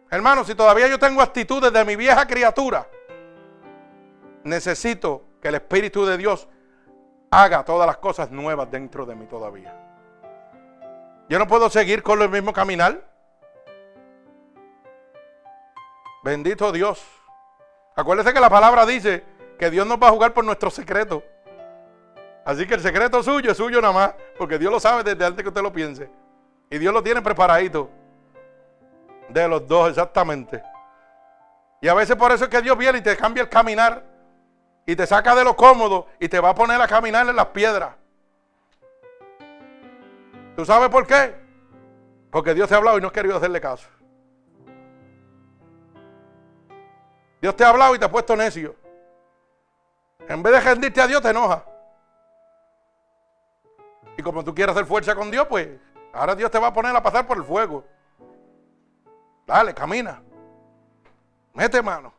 Hermano, 0.09 0.43
si 0.43 0.55
todavía 0.55 0.87
yo 0.87 0.99
tengo 0.99 1.21
actitudes 1.21 1.71
de 1.71 1.85
mi 1.85 1.95
vieja 1.95 2.25
criatura, 2.27 2.87
necesito 4.43 5.23
que 5.41 5.47
el 5.47 5.55
Espíritu 5.55 6.05
de 6.05 6.17
Dios 6.17 6.47
haga 7.31 7.63
todas 7.63 7.87
las 7.87 7.97
cosas 7.97 8.29
nuevas 8.29 8.69
dentro 8.69 9.05
de 9.05 9.15
mí 9.15 9.25
todavía. 9.25 9.73
Yo 11.29 11.39
no 11.39 11.47
puedo 11.47 11.69
seguir 11.69 12.03
con 12.03 12.21
el 12.21 12.29
mismo 12.29 12.51
caminar. 12.51 13.09
Bendito 16.23 16.73
Dios. 16.73 17.01
Acuérdese 17.95 18.33
que 18.33 18.41
la 18.41 18.49
palabra 18.49 18.85
dice 18.85 19.23
que 19.61 19.69
Dios 19.69 19.85
nos 19.85 19.99
va 19.99 20.07
a 20.07 20.11
jugar 20.11 20.33
por 20.33 20.43
nuestro 20.43 20.71
secreto. 20.71 21.23
Así 22.43 22.65
que 22.65 22.73
el 22.73 22.81
secreto 22.81 23.21
suyo 23.21 23.51
es 23.51 23.57
suyo 23.57 23.79
nada 23.79 23.93
más, 23.93 24.13
porque 24.35 24.57
Dios 24.57 24.71
lo 24.71 24.79
sabe 24.79 25.03
desde 25.03 25.23
antes 25.23 25.43
que 25.43 25.49
usted 25.49 25.61
lo 25.61 25.71
piense. 25.71 26.09
Y 26.71 26.79
Dios 26.79 26.91
lo 26.91 27.03
tiene 27.03 27.21
preparadito. 27.21 27.87
De 29.29 29.47
los 29.47 29.67
dos, 29.67 29.89
exactamente. 29.89 30.63
Y 31.79 31.87
a 31.87 31.93
veces 31.93 32.15
por 32.15 32.31
eso 32.31 32.45
es 32.45 32.49
que 32.49 32.59
Dios 32.59 32.75
viene 32.75 32.97
y 32.97 33.01
te 33.01 33.15
cambia 33.15 33.43
el 33.43 33.49
caminar. 33.49 34.03
Y 34.87 34.95
te 34.95 35.05
saca 35.05 35.35
de 35.35 35.43
lo 35.43 35.55
cómodo 35.55 36.07
y 36.19 36.27
te 36.27 36.39
va 36.39 36.49
a 36.49 36.55
poner 36.55 36.81
a 36.81 36.87
caminar 36.87 37.29
en 37.29 37.35
las 37.35 37.45
piedras. 37.49 37.93
¿Tú 40.55 40.65
sabes 40.65 40.89
por 40.89 41.05
qué? 41.05 41.35
Porque 42.31 42.55
Dios 42.55 42.67
te 42.67 42.73
ha 42.73 42.77
hablado 42.79 42.97
y 42.97 43.01
no 43.01 43.09
has 43.09 43.13
querido 43.13 43.37
hacerle 43.37 43.61
caso. 43.61 43.87
Dios 47.39 47.55
te 47.55 47.63
ha 47.63 47.69
hablado 47.69 47.93
y 47.93 47.99
te 47.99 48.05
ha 48.05 48.09
puesto 48.09 48.35
necio. 48.35 48.80
En 50.27 50.43
vez 50.43 50.53
de 50.53 50.59
rendirte 50.61 51.01
a 51.01 51.07
Dios, 51.07 51.21
te 51.21 51.29
enoja. 51.29 51.65
Y 54.17 54.23
como 54.23 54.43
tú 54.43 54.53
quieres 54.53 54.75
hacer 54.75 54.85
fuerza 54.85 55.15
con 55.15 55.31
Dios, 55.31 55.47
pues 55.47 55.69
ahora 56.13 56.35
Dios 56.35 56.51
te 56.51 56.59
va 56.59 56.67
a 56.67 56.73
poner 56.73 56.95
a 56.95 57.03
pasar 57.03 57.25
por 57.27 57.37
el 57.37 57.43
fuego. 57.43 57.85
Dale, 59.45 59.73
camina. 59.73 60.21
Mete 61.53 61.81
mano. 61.81 62.13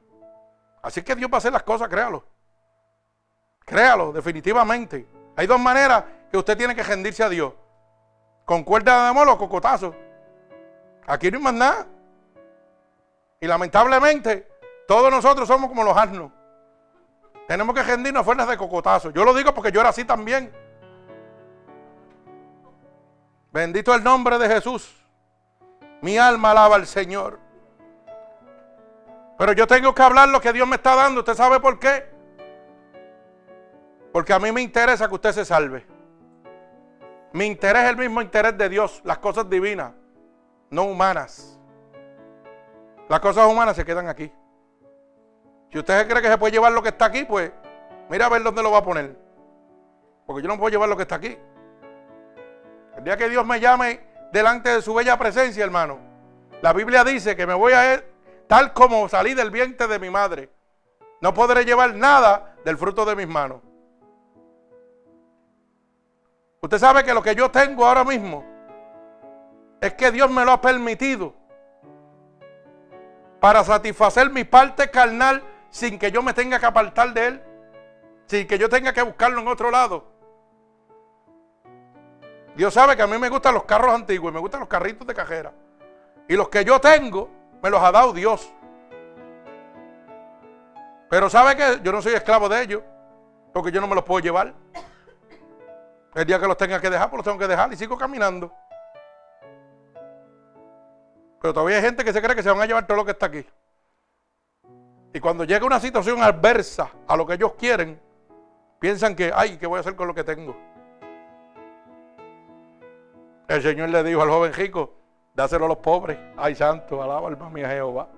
Así 0.83 1.03
que 1.03 1.15
Dios 1.15 1.31
va 1.31 1.37
a 1.37 1.39
hacer 1.39 1.53
las 1.53 1.63
cosas, 1.63 1.89
créalo. 1.89 2.25
Créalo, 3.65 4.13
definitivamente. 4.13 5.07
Hay 5.37 5.47
dos 5.47 5.61
maneras 5.61 6.05
que 6.31 6.37
usted 6.37 6.57
tiene 6.57 6.75
que 6.75 6.83
rendirse 6.83 7.23
a 7.23 7.29
Dios. 7.29 7.53
Con 8.45 8.65
cuerda 8.65 9.05
de 9.05 9.09
amor 9.11 9.29
o 9.29 9.39
cocotazo. 9.39 9.95
Aquí 11.07 11.31
no 11.31 11.39
hay 11.39 11.45
más 11.45 11.55
nada. 11.55 11.87
Y 13.41 13.47
lamentablemente, 13.47 14.49
todos 14.87 15.11
nosotros 15.11 15.49
somos 15.49 15.69
como 15.69 15.85
los 15.85 15.97
asnos. 15.97 16.33
Tenemos 17.53 17.75
que 17.75 17.83
rendirnos 17.83 18.25
fuerzas 18.25 18.49
de 18.49 18.57
cocotazo. 18.57 19.11
Yo 19.11 19.27
lo 19.27 19.35
digo 19.35 19.53
porque 19.53 19.71
yo 19.71 19.81
era 19.81 19.91
así 19.91 20.07
también. 20.07 20.51
Bendito 23.53 23.95
el 23.95 24.03
nombre 24.03 24.39
de 24.39 24.49
Jesús. 24.49 24.97
Mi 26.01 26.17
alma 26.17 26.53
alaba 26.53 26.77
al 26.77 26.87
Señor. 26.87 27.39
Pero 29.37 29.53
yo 29.53 29.67
tengo 29.67 29.95
que 29.95 30.01
hablar 30.01 30.31
lo 30.31 30.41
que 30.41 30.51
Dios 30.55 30.67
me 30.67 30.77
está 30.77 30.97
dando. 30.97 31.21
¿Usted 31.21 31.35
sabe 31.35 31.61
por 31.61 31.79
qué? 31.79 32.09
Porque 34.15 34.33
a 34.33 34.39
mí 34.39 34.51
me 34.51 34.63
interesa 34.63 35.07
que 35.07 35.15
usted 35.15 35.33
se 35.33 35.45
salve. 35.45 35.87
Mi 37.35 37.45
interés 37.45 37.83
es 37.83 37.91
el 37.91 37.99
mismo 37.99 38.23
interés 38.23 38.57
de 38.57 38.71
Dios, 38.71 39.03
las 39.05 39.19
cosas 39.19 39.51
divinas, 39.51 39.93
no 40.71 40.85
humanas. 40.85 41.61
Las 43.11 43.21
cosas 43.21 43.47
humanas 43.47 43.77
se 43.77 43.85
quedan 43.85 44.09
aquí. 44.09 44.33
Si 45.73 45.79
usted 45.79 46.07
cree 46.07 46.21
que 46.21 46.29
se 46.29 46.37
puede 46.37 46.53
llevar 46.53 46.71
lo 46.73 46.83
que 46.83 46.91
está 46.91 47.07
aquí, 47.07 47.25
pues 47.25 47.51
mira 48.11 48.27
a 48.27 48.29
ver 48.29 48.43
dónde 48.43 48.63
lo 48.63 48.71
va 48.71 48.79
a 48.79 48.85
poner. 48.85 49.17
Porque 50.27 50.43
yo 50.43 50.49
no 50.49 50.59
puedo 50.59 50.69
llevar 50.69 50.87
lo 50.87 50.97
que 50.97 51.03
está 51.03 51.15
aquí. 51.15 51.39
El 52.95 53.05
día 53.05 53.17
que 53.17 53.31
Dios 53.31 53.47
me 53.47 53.59
llame 53.59 54.01
delante 54.33 54.69
de 54.69 54.83
su 54.83 54.93
bella 54.93 55.17
presencia, 55.17 55.65
hermano, 55.65 55.99
la 56.61 56.75
Biblia 56.75 57.05
dice 57.05 57.35
que 57.35 57.47
me 57.47 57.55
voy 57.55 57.73
a 57.73 57.95
ir 57.95 58.05
tal 58.49 58.75
como 58.75 59.09
salí 59.09 59.33
del 59.33 59.51
vientre 59.51 59.89
de 59.89 59.99
mi 59.99 60.11
madre. 60.11 60.51
No 61.23 61.33
podré 61.33 61.65
llevar 61.65 61.95
nada 61.95 62.55
del 62.67 62.77
fruto 62.77 63.07
de 63.07 63.17
mis 63.17 63.27
manos. 63.27 63.63
Usted 66.61 66.79
sabe 66.79 67.03
que 67.03 67.15
lo 67.15 67.23
que 67.23 67.35
yo 67.35 67.51
tengo 67.51 67.87
ahora 67.87 68.05
mismo 68.05 68.45
es 69.81 69.95
que 69.95 70.13
Dios 70.13 70.31
me 70.31 70.45
lo 70.45 70.53
ha 70.53 70.61
permitido 70.61 71.35
para 73.41 73.65
satisfacer 73.65 74.31
mi 74.31 74.45
parte 74.45 74.91
carnal 74.91 75.43
sin 75.73 75.99
que 75.99 76.13
yo 76.13 76.23
me 76.23 76.35
tenga 76.35 76.61
que 76.61 76.67
apartar 76.67 77.13
de 77.15 77.27
Él, 77.27 77.43
sin 78.27 78.47
que 78.47 78.59
yo 78.59 78.69
tenga 78.69 78.93
que 78.93 79.03
buscarlo 79.03 79.41
en 79.41 79.49
otro 79.49 79.71
lado. 79.71 80.05
Dios 82.55 82.75
sabe 82.75 82.95
que 82.95 83.03
a 83.03 83.07
mí 83.07 83.17
me 83.17 83.31
gustan 83.31 83.55
los 83.55 83.65
carros 83.65 83.95
antiguos 83.95 84.33
me 84.33 84.39
gustan 84.39 84.61
los 84.61 84.69
carritos 84.69 85.07
de 85.07 85.15
cajera. 85.15 85.53
Y 86.29 86.37
los 86.37 86.51
que 86.51 86.65
yo 86.65 86.79
tengo 86.79 87.31
me 87.63 87.71
los 87.71 87.83
ha 87.83 87.91
dado 87.91 88.13
Dios. 88.13 88.53
Pero 91.09 91.31
sabe 91.31 91.57
que 91.57 91.81
yo 91.83 91.91
no 91.91 92.03
soy 92.03 92.13
esclavo 92.13 92.51
de 92.51 92.63
ellos, 92.63 92.83
porque 93.55 93.73
yo 93.73 93.81
no 93.81 93.87
me 93.87 93.95
los 93.95 94.05
puedo 94.05 94.21
llevar. 94.21 94.53
El 96.15 96.27
día 96.27 96.39
que 96.39 96.47
los 96.47 96.59
tenga 96.59 96.81
que 96.81 96.91
dejar, 96.91 97.09
pues 97.09 97.19
los 97.19 97.25
tengo 97.25 97.39
que 97.39 97.49
dejar 97.49 97.73
y 97.73 97.77
sigo 97.77 97.97
caminando. 97.97 98.53
Pero 101.41 101.55
todavía 101.55 101.77
hay 101.77 101.83
gente 101.83 102.05
que 102.05 102.13
se 102.13 102.21
cree 102.21 102.37
que 102.37 102.43
se 102.43 102.51
van 102.51 102.61
a 102.61 102.67
llevar 102.67 102.87
todo 102.87 102.99
lo 102.99 103.05
que 103.07 103.13
está 103.13 103.27
aquí. 103.27 103.47
Y 105.15 105.21
cuando 105.21 105.45
llega 105.45 105.67
una 105.67 105.79
situación 105.79 106.23
adversa 106.23 106.91
a 107.07 107.17
lo 107.17 107.27
que 107.27 107.35
ellos 107.35 107.53
quieren, 107.55 108.01
piensan 108.79 109.15
que, 109.15 109.31
ay, 109.35 109.59
¿qué 109.59 109.67
voy 109.67 109.77
a 109.77 109.81
hacer 109.81 109.95
con 109.95 110.09
lo 110.09 110.15
que 110.15 110.25
tengo? 110.25 110.57
El 113.49 113.61
Señor 113.61 113.91
le 113.91 114.03
dijo 114.03 114.23
al 114.23 114.31
joven 114.31 114.55
rico, 114.55 114.95
dáselo 115.35 115.67
a 115.67 115.69
los 115.69 115.79
pobres. 115.79 116.19
Ay, 116.37 116.55
santo, 116.55 117.03
alaba 117.03 117.29
alma 117.29 117.51
mía 117.51 117.69
Jehová. 117.69 118.09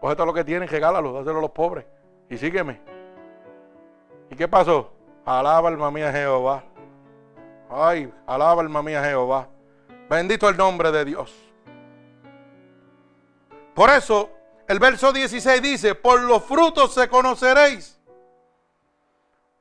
Coge 0.00 0.14
todo 0.14 0.26
lo 0.26 0.34
que 0.34 0.44
tienen, 0.44 0.68
regálalo, 0.68 1.12
dáselo 1.12 1.38
a 1.38 1.42
los 1.42 1.50
pobres. 1.50 1.84
Y 2.30 2.38
sígueme. 2.38 2.80
¿Y 4.30 4.36
qué 4.36 4.46
pasó? 4.46 4.92
Alaba 5.24 5.68
alma 5.68 5.90
mía 5.90 6.12
Jehová. 6.12 6.62
Ay, 7.68 8.12
alaba 8.26 8.62
alma 8.62 8.82
mía 8.82 9.02
Jehová. 9.02 9.48
Bendito 10.08 10.48
el 10.48 10.56
nombre 10.56 10.92
de 10.92 11.04
Dios. 11.04 11.34
Por 13.74 13.90
eso 13.90 14.30
el 14.68 14.78
verso 14.78 15.12
16 15.12 15.62
dice, 15.62 15.94
por 15.94 16.20
los 16.20 16.44
frutos 16.44 16.92
se 16.92 17.08
conoceréis. 17.08 17.98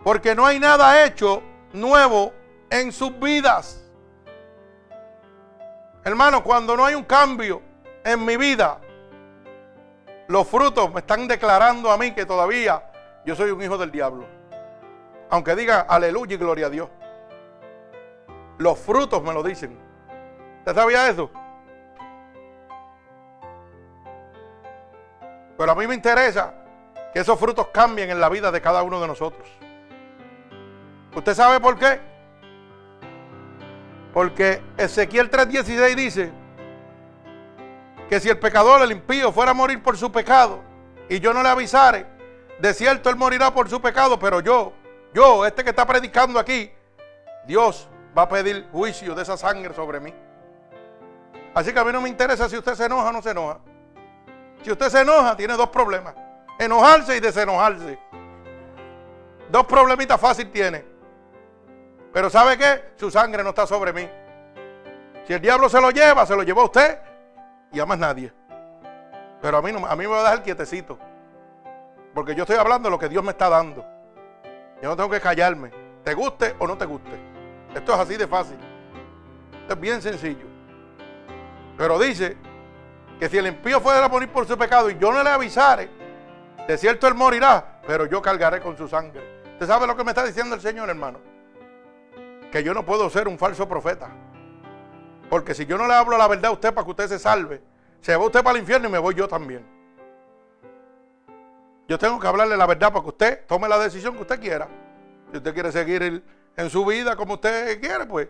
Porque 0.04 0.36
no 0.36 0.46
hay 0.46 0.60
nada 0.60 1.06
hecho 1.06 1.42
nuevo 1.72 2.34
en 2.70 2.92
sus 2.92 3.18
vidas. 3.18 3.82
Hermano, 6.04 6.44
cuando 6.44 6.76
no 6.76 6.86
hay 6.86 6.96
un 6.96 7.06
cambio 7.06 7.62
en 8.04 8.24
mi 8.24 8.36
vida, 8.36 8.80
los 10.28 10.46
frutos 10.46 10.94
me 10.94 11.00
están 11.00 11.26
declarando 11.28 11.90
a 11.90 11.98
mí 11.98 12.12
que 12.12 12.26
todavía 12.26 12.92
yo 13.26 13.34
soy 13.34 13.52
un 13.52 13.62
hijo 13.62 13.78
del 13.78 13.92
diablo. 13.92 14.28
Aunque 15.30 15.56
diga 15.56 15.82
aleluya 15.82 16.36
y 16.36 16.38
gloria 16.38 16.68
a 16.68 16.70
Dios. 16.70 16.90
Los 18.58 18.78
frutos 18.78 19.24
me 19.24 19.34
lo 19.34 19.42
dicen. 19.42 19.78
¿Usted 20.60 20.76
sabía 20.76 21.10
eso? 21.10 21.30
Pero 25.58 25.72
a 25.72 25.76
mí 25.76 25.88
me 25.88 25.96
interesa 25.96 26.54
que 27.14 27.20
esos 27.20 27.40
frutos 27.40 27.68
cambien 27.70 28.10
en 28.10 28.20
la 28.20 28.30
vida 28.30 28.52
de 28.52 28.62
cada 28.62 28.84
uno 28.84 29.02
de 29.02 29.08
nosotros. 29.08 29.48
¿Usted 31.16 31.34
sabe 31.34 31.60
por 31.60 31.80
qué? 31.80 32.00
Porque 34.14 34.62
Ezequiel 34.78 35.32
3:16 35.32 35.96
dice 35.96 36.32
que 38.10 38.20
si 38.20 38.30
el 38.30 38.38
pecador, 38.38 38.82
el 38.82 38.92
impío, 38.92 39.32
fuera 39.32 39.52
a 39.52 39.54
morir 39.54 39.82
por 39.82 39.98
su 39.98 40.12
pecado 40.12 40.62
y 41.10 41.20
yo 41.20 41.34
no 41.34 41.42
le 41.42 41.50
avisare, 41.50 42.06
de 42.60 42.74
cierto 42.74 43.10
él 43.10 43.16
morirá 43.16 43.54
por 43.54 43.70
su 43.70 43.82
pecado, 43.82 44.20
pero 44.20 44.40
yo, 44.40 44.74
yo, 45.14 45.46
este 45.46 45.64
que 45.64 45.72
está 45.72 45.86
predicando 45.86 46.40
aquí, 46.40 46.72
Dios 47.46 47.90
va 48.18 48.24
a 48.24 48.30
pedir 48.30 48.68
juicio 48.72 49.16
de 49.16 49.24
esa 49.24 49.38
sangre 49.38 49.74
sobre 49.74 50.00
mí. 50.00 50.14
Así 51.54 51.74
que 51.74 51.80
a 51.80 51.84
mí 51.84 51.92
no 51.92 52.02
me 52.02 52.10
interesa 52.10 52.48
si 52.48 52.58
usted 52.58 52.76
se 52.76 52.86
enoja 52.86 53.10
o 53.10 53.12
no 53.12 53.22
se 53.22 53.32
enoja. 53.32 53.60
Si 54.68 54.72
usted 54.74 54.90
se 54.90 55.00
enoja, 55.00 55.38
tiene 55.38 55.54
dos 55.54 55.70
problemas. 55.70 56.14
Enojarse 56.60 57.16
y 57.16 57.22
desenojarse. 57.22 57.98
Dos 59.50 59.66
problemitas 59.66 60.20
fácil 60.20 60.52
tiene. 60.52 60.84
Pero 62.12 62.30
¿sabe 62.30 62.58
qué? 62.58 62.92
Su 62.98 63.10
sangre 63.10 63.46
no 63.46 63.52
está 63.52 63.66
sobre 63.66 63.94
mí. 63.94 64.10
Si 65.26 65.32
el 65.32 65.40
diablo 65.40 65.70
se 65.70 65.80
lo 65.80 65.90
lleva, 65.92 66.26
se 66.26 66.36
lo 66.36 66.44
llevó 66.44 66.64
a 66.64 66.66
usted 66.66 67.00
y 67.72 67.80
a 67.80 67.86
más 67.86 67.98
nadie. 67.98 68.34
Pero 69.42 69.56
a 69.56 69.62
mí, 69.62 69.70
a 69.70 69.96
mí 69.96 70.04
me 70.04 70.08
va 70.08 70.20
a 70.20 70.24
dejar 70.24 70.44
quietecito. 70.44 71.00
Porque 72.14 72.36
yo 72.36 72.44
estoy 72.44 72.58
hablando 72.58 72.90
de 72.90 72.92
lo 72.92 73.00
que 73.00 73.08
Dios 73.08 73.24
me 73.24 73.32
está 73.32 73.48
dando. 73.48 73.86
Yo 74.82 74.90
no 74.90 74.98
tengo 74.98 75.10
que 75.10 75.22
callarme. 75.22 75.72
Te 76.04 76.14
guste 76.14 76.58
o 76.60 76.68
no 76.68 76.78
te 76.78 76.84
guste. 76.84 77.18
Esto 77.74 77.94
es 77.94 78.00
así 78.02 78.18
de 78.18 78.28
fácil. 78.28 78.58
Esto 79.62 79.76
es 79.76 79.80
bien 79.80 80.02
sencillo. 80.02 80.46
Pero 81.78 81.98
dice 81.98 82.36
que 83.20 83.30
si 83.30 83.38
el 83.38 83.48
impío 83.48 83.80
fuera 83.82 84.06
a 84.06 84.10
morir 84.10 84.30
por 84.30 84.48
su 84.48 84.58
pecado 84.58 84.90
y 84.90 84.98
yo 84.98 85.12
no 85.12 85.24
le 85.24 85.30
avisare, 85.30 85.90
de 86.68 86.78
cierto 86.78 87.08
él 87.08 87.16
morirá, 87.16 87.82
pero 87.88 88.06
yo 88.06 88.22
cargaré 88.22 88.62
con 88.62 88.78
su 88.78 88.88
sangre. 88.88 89.22
¿Usted 89.54 89.68
sabe 89.68 89.88
lo 89.88 89.96
que 89.96 90.04
me 90.04 90.12
está 90.12 90.24
diciendo 90.24 90.54
el 90.54 90.62
Señor, 90.62 90.90
hermano? 90.90 91.20
Que 92.52 92.64
yo 92.64 92.74
no 92.74 92.86
puedo 92.86 93.10
ser 93.10 93.28
un 93.28 93.38
falso 93.38 93.68
profeta. 93.68 94.10
Porque 95.30 95.54
si 95.54 95.66
yo 95.66 95.78
no 95.78 95.88
le 95.88 95.94
hablo 95.94 96.18
la 96.18 96.28
verdad 96.28 96.46
a 96.46 96.52
usted 96.52 96.74
para 96.74 96.86
que 96.86 96.92
usted 96.92 97.08
se 97.08 97.20
salve, 97.20 97.62
se 98.02 98.16
va 98.16 98.26
usted 98.26 98.44
para 98.44 98.56
el 98.56 98.62
infierno 98.62 98.88
y 98.88 98.92
me 98.92 99.00
voy 99.00 99.16
yo 99.16 99.28
también. 99.28 99.66
Yo 101.88 101.98
tengo 101.98 102.20
que 102.20 102.28
hablarle 102.28 102.56
la 102.56 102.66
verdad 102.66 102.92
para 102.92 103.02
que 103.02 103.10
usted 103.10 103.46
tome 103.48 103.68
la 103.68 103.80
decisión 103.80 104.16
que 104.16 104.22
usted 104.22 104.40
quiera. 104.40 104.68
Si 105.32 105.38
usted 105.38 105.54
quiere 105.54 105.72
seguir 105.72 106.24
en 106.56 106.70
su 106.70 106.86
vida 106.86 107.16
como 107.16 107.36
usted 107.36 107.80
quiere, 107.82 108.06
pues 108.06 108.28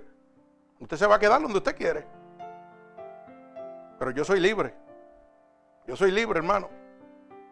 usted 0.80 0.98
se 0.98 1.08
va 1.08 1.16
a 1.16 1.20
quedar 1.20 1.42
donde 1.42 1.58
usted 1.58 1.76
quiere. 1.76 2.06
Pero 4.00 4.12
yo 4.12 4.24
soy 4.24 4.40
libre. 4.40 4.74
Yo 5.86 5.96
soy 5.96 6.12
libre, 6.12 6.38
hermano. 6.40 6.70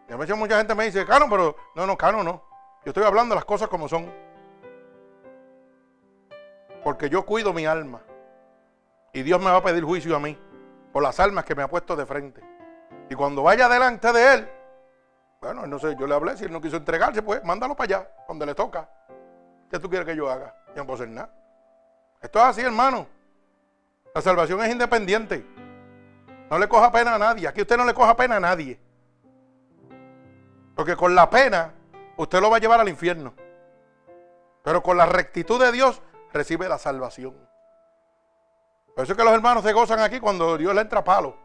Y 0.08 0.12
a 0.12 0.16
veces 0.16 0.36
mucha 0.36 0.58
gente 0.58 0.74
me 0.74 0.84
dice, 0.84 1.04
Cano, 1.04 1.26
pero 1.28 1.56
no, 1.74 1.86
no, 1.86 1.96
Cano, 1.96 2.22
no. 2.22 2.42
Yo 2.84 2.90
estoy 2.90 3.04
hablando 3.04 3.34
las 3.34 3.44
cosas 3.44 3.68
como 3.68 3.88
son. 3.88 4.12
Porque 6.84 7.08
yo 7.10 7.24
cuido 7.24 7.52
mi 7.52 7.66
alma. 7.66 8.00
Y 9.12 9.22
Dios 9.22 9.40
me 9.40 9.50
va 9.50 9.56
a 9.56 9.62
pedir 9.62 9.82
juicio 9.82 10.14
a 10.14 10.20
mí 10.20 10.38
por 10.92 11.02
las 11.02 11.18
almas 11.18 11.44
que 11.44 11.54
me 11.54 11.62
ha 11.62 11.68
puesto 11.68 11.96
de 11.96 12.06
frente. 12.06 12.42
Y 13.08 13.14
cuando 13.14 13.42
vaya 13.42 13.68
delante 13.68 14.12
de 14.12 14.34
Él, 14.34 14.48
bueno, 15.40 15.66
no 15.66 15.78
sé, 15.78 15.96
yo 15.98 16.06
le 16.06 16.14
hablé, 16.14 16.36
si 16.36 16.44
Él 16.44 16.52
no 16.52 16.60
quiso 16.60 16.76
entregarse, 16.76 17.22
pues 17.22 17.42
mándalo 17.44 17.74
para 17.74 17.98
allá, 17.98 18.10
donde 18.28 18.46
le 18.46 18.54
toca. 18.54 18.88
¿Qué 19.70 19.78
tú 19.78 19.88
quieres 19.88 20.06
que 20.06 20.16
yo 20.16 20.30
haga? 20.30 20.54
Yo 20.68 20.76
no 20.76 20.86
puedo 20.86 20.94
hacer 20.94 21.08
nada. 21.08 21.30
Esto 22.20 22.38
es 22.38 22.44
así, 22.44 22.60
hermano. 22.62 23.06
La 24.14 24.22
salvación 24.22 24.62
es 24.62 24.70
independiente. 24.70 25.46
No 26.50 26.58
le 26.58 26.68
coja 26.68 26.90
pena 26.92 27.14
a 27.14 27.18
nadie. 27.18 27.48
Aquí 27.48 27.62
usted 27.62 27.76
no 27.76 27.84
le 27.84 27.94
coja 27.94 28.16
pena 28.16 28.36
a 28.36 28.40
nadie. 28.40 28.80
Porque 30.74 30.96
con 30.96 31.14
la 31.14 31.28
pena 31.28 31.74
usted 32.16 32.40
lo 32.40 32.50
va 32.50 32.56
a 32.56 32.60
llevar 32.60 32.80
al 32.80 32.88
infierno. 32.88 33.34
Pero 34.62 34.82
con 34.82 34.96
la 34.96 35.06
rectitud 35.06 35.60
de 35.60 35.72
Dios 35.72 36.02
recibe 36.32 36.68
la 36.68 36.78
salvación. 36.78 37.34
Por 38.94 39.04
eso 39.04 39.12
es 39.12 39.18
que 39.18 39.24
los 39.24 39.34
hermanos 39.34 39.62
se 39.64 39.72
gozan 39.72 40.00
aquí 40.00 40.20
cuando 40.20 40.56
Dios 40.56 40.74
le 40.74 40.80
entra 40.80 41.00
a 41.00 41.04
palo. 41.04 41.36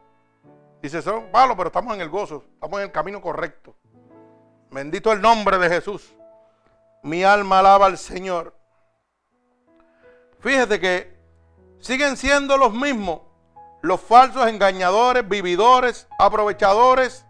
Dice, 0.82 1.02
son 1.02 1.32
palos, 1.32 1.56
pero 1.56 1.68
estamos 1.68 1.94
en 1.94 2.02
el 2.02 2.10
gozo. 2.10 2.44
Estamos 2.54 2.80
en 2.80 2.86
el 2.86 2.92
camino 2.92 3.22
correcto. 3.22 3.76
Bendito 4.72 5.12
el 5.12 5.22
nombre 5.22 5.58
de 5.58 5.70
Jesús. 5.70 6.16
Mi 7.04 7.24
alma 7.24 7.60
alaba 7.60 7.88
al 7.88 7.98
Señor. 7.98 8.56
Fíjate 10.40 10.80
que 10.80 11.20
siguen 11.80 12.18
siendo 12.18 12.58
los 12.58 12.74
mismos, 12.74 13.22
los 13.82 14.00
falsos 14.00 14.48
engañadores, 14.48 15.28
vividores, 15.28 16.08
aprovechadores, 16.20 17.26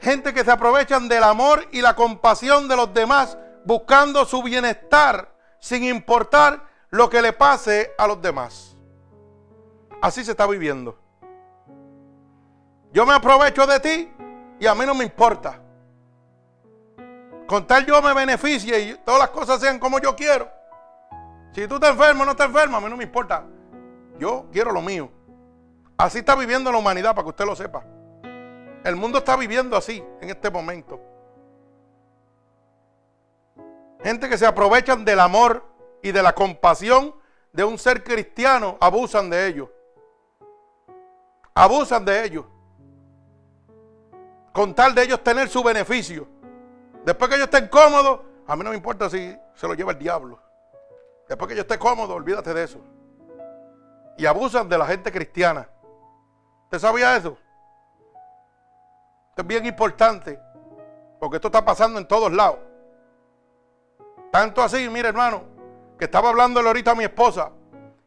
gente 0.00 0.32
que 0.32 0.44
se 0.44 0.50
aprovechan 0.50 1.08
del 1.08 1.24
amor 1.24 1.66
y 1.72 1.82
la 1.82 1.94
compasión 1.94 2.68
de 2.68 2.76
los 2.76 2.94
demás, 2.94 3.36
buscando 3.64 4.24
su 4.24 4.42
bienestar, 4.42 5.34
sin 5.58 5.84
importar 5.84 6.66
lo 6.90 7.10
que 7.10 7.20
le 7.20 7.32
pase 7.32 7.92
a 7.98 8.06
los 8.06 8.22
demás. 8.22 8.76
Así 10.00 10.24
se 10.24 10.30
está 10.30 10.46
viviendo. 10.46 10.98
Yo 12.92 13.04
me 13.04 13.14
aprovecho 13.14 13.66
de 13.66 13.80
ti 13.80 14.12
y 14.60 14.66
a 14.66 14.74
mí 14.74 14.86
no 14.86 14.94
me 14.94 15.04
importa. 15.04 15.60
Con 17.46 17.66
tal 17.66 17.84
yo 17.84 18.00
me 18.00 18.14
beneficie 18.14 18.78
y 18.80 18.94
todas 19.04 19.20
las 19.20 19.30
cosas 19.30 19.60
sean 19.60 19.78
como 19.78 19.98
yo 19.98 20.14
quiero. 20.14 20.48
Si 21.52 21.66
tú 21.66 21.80
te 21.80 21.88
enfermo 21.88 22.22
o 22.22 22.26
no 22.26 22.36
te 22.36 22.44
enfermo, 22.44 22.76
a 22.76 22.80
mí 22.80 22.88
no 22.88 22.96
me 22.96 23.04
importa. 23.04 23.44
Yo 24.18 24.46
quiero 24.52 24.72
lo 24.72 24.82
mío. 24.82 25.10
Así 25.96 26.18
está 26.18 26.34
viviendo 26.36 26.70
la 26.70 26.78
humanidad, 26.78 27.14
para 27.14 27.24
que 27.24 27.30
usted 27.30 27.44
lo 27.44 27.56
sepa. 27.56 27.84
El 28.84 28.96
mundo 28.96 29.18
está 29.18 29.36
viviendo 29.36 29.76
así 29.76 30.02
en 30.20 30.30
este 30.30 30.50
momento. 30.50 31.00
Gente 34.02 34.28
que 34.28 34.38
se 34.38 34.46
aprovechan 34.46 35.04
del 35.04 35.20
amor 35.20 35.64
y 36.02 36.12
de 36.12 36.22
la 36.22 36.34
compasión 36.34 37.14
de 37.52 37.64
un 37.64 37.78
ser 37.78 38.04
cristiano, 38.04 38.76
abusan 38.80 39.28
de 39.28 39.46
ellos. 39.48 39.68
Abusan 41.54 42.04
de 42.04 42.24
ellos. 42.24 42.44
Con 44.52 44.74
tal 44.74 44.94
de 44.94 45.02
ellos 45.02 45.22
tener 45.24 45.48
su 45.48 45.62
beneficio. 45.62 46.28
Después 47.04 47.28
que 47.28 47.36
ellos 47.36 47.48
estén 47.52 47.68
cómodos, 47.68 48.20
a 48.46 48.54
mí 48.56 48.62
no 48.62 48.70
me 48.70 48.76
importa 48.76 49.10
si 49.10 49.36
se 49.54 49.66
lo 49.66 49.74
lleva 49.74 49.92
el 49.92 49.98
diablo. 49.98 50.40
Después 51.28 51.48
que 51.48 51.56
yo 51.56 51.62
esté 51.62 51.78
cómodo, 51.78 52.14
olvídate 52.14 52.54
de 52.54 52.64
eso. 52.64 52.80
Y 54.18 54.26
abusan 54.26 54.68
de 54.68 54.76
la 54.76 54.84
gente 54.84 55.10
cristiana. 55.10 55.68
¿Usted 56.64 56.80
sabía 56.80 57.16
eso? 57.16 57.38
Esto 59.30 59.42
es 59.42 59.46
bien 59.46 59.64
importante. 59.64 60.38
Porque 61.18 61.36
esto 61.36 61.48
está 61.48 61.64
pasando 61.64 61.98
en 61.98 62.06
todos 62.06 62.30
lados. 62.32 62.58
Tanto 64.30 64.62
así, 64.62 64.88
mire 64.88 65.08
hermano, 65.08 65.42
que 65.98 66.04
estaba 66.04 66.28
hablándole 66.28 66.68
ahorita 66.68 66.90
a 66.90 66.94
mi 66.94 67.04
esposa, 67.04 67.50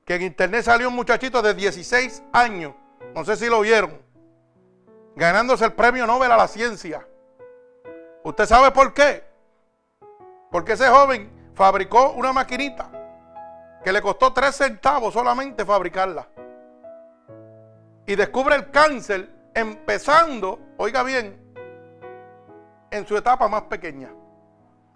que 0.06 0.15
en 0.15 0.21
internet 0.24 0.63
salió 0.63 0.89
un 0.89 0.95
muchachito 0.95 1.41
de 1.41 1.54
16 1.54 2.24
años, 2.32 2.76
no 3.15 3.26
sé 3.26 3.36
si 3.36 3.47
lo 3.47 3.62
vieron, 3.62 4.00
ganándose 5.15 5.65
el 5.65 5.74
premio 5.74 6.06
Nobel 6.06 6.32
a 6.32 6.38
la 6.38 6.47
ciencia. 6.47 7.08
¿Usted 8.24 8.45
sabe 8.45 8.71
por 8.71 8.93
qué? 8.93 9.24
Porque 10.52 10.74
ese 10.74 10.88
joven 10.89 11.32
fabricó 11.56 12.12
una 12.12 12.32
maquinita 12.32 13.00
que 13.84 13.91
le 13.91 14.02
costó 14.02 14.34
3 14.34 14.56
centavos 14.56 15.13
solamente 15.13 15.65
fabricarla. 15.65 16.28
Y 18.06 18.15
descubre 18.15 18.56
el 18.56 18.72
cáncer 18.72 19.30
empezando, 19.54 20.60
oiga 20.78 21.04
bien, 21.04 21.39
en 22.89 23.08
su 23.08 23.15
etapa 23.15 23.48
más 23.48 23.63
pequeña, 23.63 24.10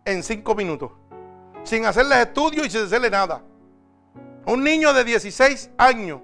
en 0.03 0.23
5 0.23 0.55
minutos 0.55 0.91
sin 1.65 1.85
hacerles 1.85 2.19
estudios 2.19 2.67
y 2.67 2.69
sin 2.69 2.83
hacerle 2.83 3.09
nada. 3.09 3.41
Un 4.45 4.63
niño 4.63 4.93
de 4.93 5.03
16 5.03 5.71
años. 5.77 6.21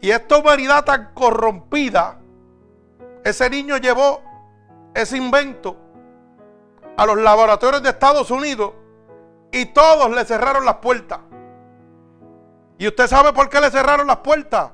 Y 0.00 0.10
esta 0.10 0.38
humanidad 0.38 0.84
tan 0.84 1.12
corrompida, 1.12 2.20
ese 3.24 3.50
niño 3.50 3.76
llevó 3.78 4.22
ese 4.94 5.16
invento 5.16 5.76
a 6.96 7.04
los 7.06 7.18
laboratorios 7.18 7.82
de 7.82 7.90
Estados 7.90 8.30
Unidos 8.30 8.72
y 9.54 9.66
todos 9.66 10.10
le 10.10 10.24
cerraron 10.24 10.64
las 10.64 10.76
puertas. 10.76 11.20
¿Y 12.76 12.88
usted 12.88 13.06
sabe 13.06 13.32
por 13.32 13.48
qué 13.48 13.60
le 13.60 13.70
cerraron 13.70 14.08
las 14.08 14.16
puertas? 14.16 14.72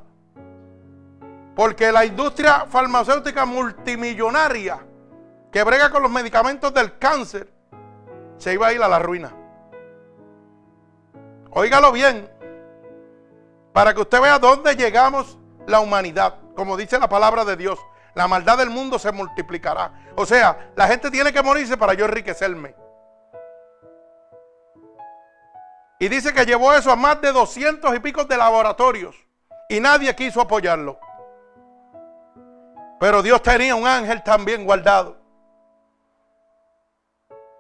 Porque 1.55 1.93
la 1.93 2.07
industria 2.07 2.65
farmacéutica 2.67 3.45
multimillonaria 3.45 4.81
que 5.53 5.63
brega 5.65 5.91
con 5.91 6.03
los 6.03 6.11
medicamentos 6.11 6.73
del 6.73 6.99
cáncer 6.99 7.53
se 8.39 8.55
iba 8.55 8.69
a 8.69 8.73
ir 8.73 8.83
a 8.83 8.89
la 8.89 8.99
ruina. 8.99 9.35
Óigalo 11.51 11.93
bien, 11.93 12.31
para 13.75 13.93
que 13.93 14.01
usted 14.01 14.21
vea 14.23 14.39
dónde 14.39 14.77
llegamos 14.77 15.39
la 15.67 15.81
humanidad. 15.81 16.37
Como 16.57 16.79
dice 16.79 16.99
la 16.99 17.09
palabra 17.09 17.45
de 17.45 17.57
Dios, 17.57 17.79
la 18.15 18.27
maldad 18.29 18.57
del 18.57 18.71
mundo 18.71 18.99
se 18.99 19.13
multiplicará. 19.13 19.93
O 20.17 20.25
sea, 20.25 20.73
la 20.75 20.87
gente 20.87 21.11
tiene 21.11 21.35
que 21.35 21.43
morirse 21.43 21.77
para 21.77 21.93
yo 21.93 22.07
enriquecerme. 22.07 22.80
Y 26.01 26.09
dice 26.09 26.33
que 26.33 26.47
llevó 26.47 26.73
eso 26.73 26.91
a 26.91 26.97
más 26.97 27.21
de 27.21 27.31
200 27.31 27.95
y 27.95 27.99
pico 28.01 28.25
de 28.25 28.35
laboratorios. 28.39 29.15
Y 29.69 29.81
nadie 29.81 30.17
quiso 30.17 30.41
apoyarlo. 30.41 30.99
Pero 32.99 33.23
Dios 33.23 33.43
tenía 33.43 33.75
un 33.75 33.87
ángel 33.87 34.23
también 34.23 34.65
guardado. 34.65 35.19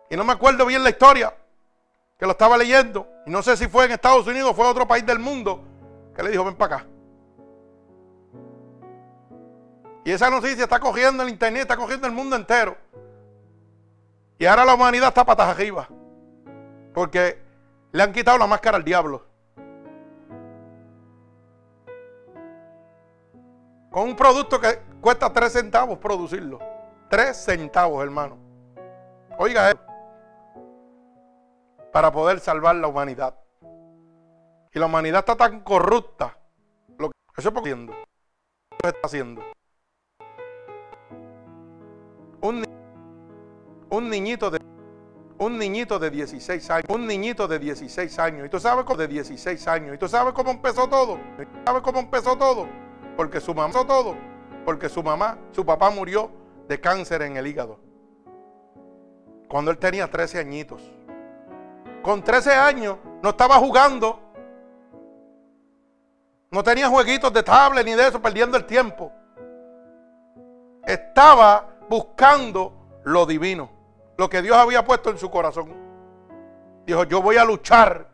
Y 0.09 0.17
no 0.17 0.25
me 0.25 0.33
acuerdo 0.33 0.65
bien 0.65 0.83
la 0.83 0.89
historia, 0.89 1.35
que 2.19 2.25
lo 2.25 2.33
estaba 2.33 2.57
leyendo. 2.57 3.07
Y 3.27 3.31
no 3.31 3.43
sé 3.43 3.59
si 3.59 3.69
fue 3.69 3.85
en 3.85 3.93
Estados 3.93 4.27
Unidos 4.27 4.53
o 4.53 4.55
fue 4.55 4.65
en 4.65 4.71
otro 4.71 4.89
país 4.89 5.05
del 5.05 5.19
mundo, 5.19 5.63
que 6.17 6.23
le 6.23 6.31
dijo, 6.31 6.43
ven 6.43 6.57
para 6.57 6.77
acá. 6.77 6.87
Y 10.03 10.13
esa 10.13 10.31
noticia 10.31 10.65
está 10.65 10.81
cogiendo 10.81 11.23
el 11.23 11.29
internet, 11.29 11.63
está 11.63 11.77
cogiendo 11.77 12.07
el 12.07 12.15
mundo 12.15 12.37
entero. 12.37 12.75
Y 14.39 14.47
ahora 14.47 14.65
la 14.65 14.75
humanidad 14.75 15.09
está 15.09 15.27
patas 15.27 15.49
arriba. 15.49 15.87
Porque 16.95 17.50
le 17.93 18.03
han 18.03 18.13
quitado 18.13 18.39
la 18.39 18.47
máscara 18.47 18.77
al 18.77 18.85
diablo. 18.85 19.25
Con 23.91 24.09
un 24.09 24.17
producto 24.17 24.61
que 24.61 24.79
cuesta 25.01 25.33
3 25.33 25.53
centavos 25.53 25.99
producirlo. 25.99 26.61
3 27.09 27.37
centavos, 27.37 28.03
hermano. 28.05 28.39
Oiga, 29.39 29.73
para 31.93 32.13
poder 32.13 32.39
salvar 32.39 32.77
la 32.77 32.87
humanidad. 32.87 33.35
Y 34.73 34.79
la 34.79 34.87
humanidad 34.87 35.21
está 35.21 35.37
tan 35.37 35.61
corrupta. 35.61 36.39
Lo 36.99 37.09
que 37.09 37.17
eso 37.37 37.53
está 38.85 39.01
haciendo. 39.03 39.43
Un, 42.43 42.65
un 43.91 44.09
niñito 44.09 44.51
de 44.51 44.61
un 45.41 45.57
niñito 45.57 45.99
de 45.99 46.11
16 46.11 46.71
años, 46.71 46.85
un 46.91 47.07
niñito 47.07 47.49
de 47.49 47.59
16 47.59 48.19
años. 48.19 48.47
¿Y 48.47 48.51
tú 48.51 48.61
sabes 48.61 48.85
cómo 48.85 48.99
de 48.99 49.09
16 49.09 49.67
años? 49.69 49.95
¿Y 49.95 49.99
tú 49.99 50.07
sabes 50.07 50.35
cómo 50.35 50.51
empezó 50.51 50.87
todo? 50.87 51.19
¿Sabes 51.65 51.83
cómo 51.83 51.99
empezó 51.99 52.37
todo? 52.37 52.69
Porque 53.17 53.41
su 53.41 53.55
mamá 53.55 53.73
todo, 53.87 54.15
porque 54.67 54.91
su 54.91 55.03
mamá, 55.03 55.39
su 55.53 55.65
papá 55.65 55.89
murió 55.89 56.31
de 56.69 56.79
cáncer 56.79 57.23
en 57.23 57.39
el 57.39 57.47
hígado. 57.47 57.81
Cuando 59.49 59.71
él 59.71 59.79
tenía 59.79 60.11
13 60.11 60.39
añitos 60.41 60.83
con 62.03 62.23
13 62.23 62.53
años, 62.53 62.99
no 63.23 63.31
estaba 63.31 63.57
jugando. 63.57 64.21
No 66.51 66.63
tenía 66.63 66.89
jueguitos 66.89 67.33
de 67.33 67.43
tablet 67.43 67.87
ni 67.87 67.93
de 67.93 68.09
eso, 68.09 68.21
perdiendo 68.21 68.59
el 68.59 68.67
tiempo. 68.67 69.11
Estaba 70.85 71.79
buscando 71.89 73.01
lo 73.05 73.25
divino, 73.25 73.80
lo 74.21 74.29
que 74.29 74.43
Dios 74.43 74.55
había 74.55 74.85
puesto 74.85 75.09
en 75.09 75.17
su 75.17 75.31
corazón. 75.31 75.73
Dijo, 76.85 77.05
yo 77.05 77.23
voy 77.23 77.39
a 77.39 77.45
luchar 77.47 78.07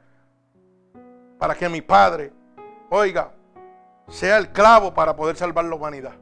para 1.37 1.57
que 1.57 1.69
mi 1.69 1.81
padre, 1.81 2.33
oiga, 2.91 3.33
sea 4.07 4.39
el 4.39 4.53
clavo 4.53 4.95
para 4.95 5.17
poder 5.17 5.35
salvar 5.35 5.65
la 5.65 5.75
humanidad. 5.75 6.13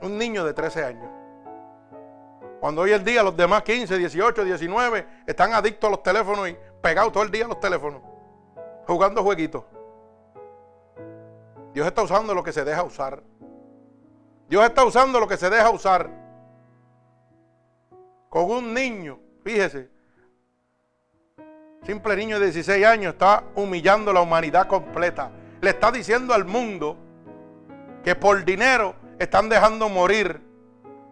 Un 0.00 0.16
niño 0.16 0.44
de 0.44 0.54
13 0.54 0.84
años. 0.84 1.10
Cuando 2.60 2.82
hoy 2.82 2.92
en 2.92 3.02
día 3.02 3.24
los 3.24 3.36
demás 3.36 3.64
15, 3.64 3.98
18, 3.98 4.44
19 4.44 5.06
están 5.26 5.52
adictos 5.52 5.88
a 5.88 5.90
los 5.90 6.04
teléfonos 6.04 6.48
y 6.48 6.56
pegados 6.80 7.12
todo 7.12 7.24
el 7.24 7.32
día 7.32 7.46
a 7.46 7.48
los 7.48 7.58
teléfonos, 7.58 8.00
jugando 8.86 9.24
jueguitos. 9.24 9.64
Dios 11.74 11.84
está 11.84 12.00
usando 12.00 12.32
lo 12.32 12.44
que 12.44 12.52
se 12.52 12.64
deja 12.64 12.84
usar. 12.84 13.24
Dios 14.48 14.64
está 14.64 14.84
usando 14.84 15.18
lo 15.18 15.26
que 15.26 15.36
se 15.36 15.50
deja 15.50 15.68
usar. 15.68 16.25
Con 18.36 18.50
un 18.50 18.74
niño, 18.74 19.18
fíjese, 19.42 19.88
simple 21.86 22.16
niño 22.16 22.38
de 22.38 22.44
16 22.50 22.84
años 22.84 23.14
está 23.14 23.44
humillando 23.54 24.12
la 24.12 24.20
humanidad 24.20 24.66
completa. 24.66 25.30
Le 25.62 25.70
está 25.70 25.90
diciendo 25.90 26.34
al 26.34 26.44
mundo 26.44 26.98
que 28.04 28.14
por 28.14 28.44
dinero 28.44 28.94
están 29.18 29.48
dejando 29.48 29.88
morir 29.88 30.38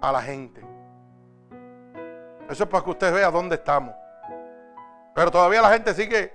a 0.02 0.12
la 0.12 0.20
gente. 0.20 0.60
Eso 2.50 2.64
es 2.64 2.68
para 2.68 2.84
que 2.84 2.90
usted 2.90 3.14
vea 3.14 3.30
dónde 3.30 3.54
estamos. 3.54 3.94
Pero 5.14 5.30
todavía 5.30 5.62
la 5.62 5.72
gente 5.72 5.94
sigue 5.94 6.34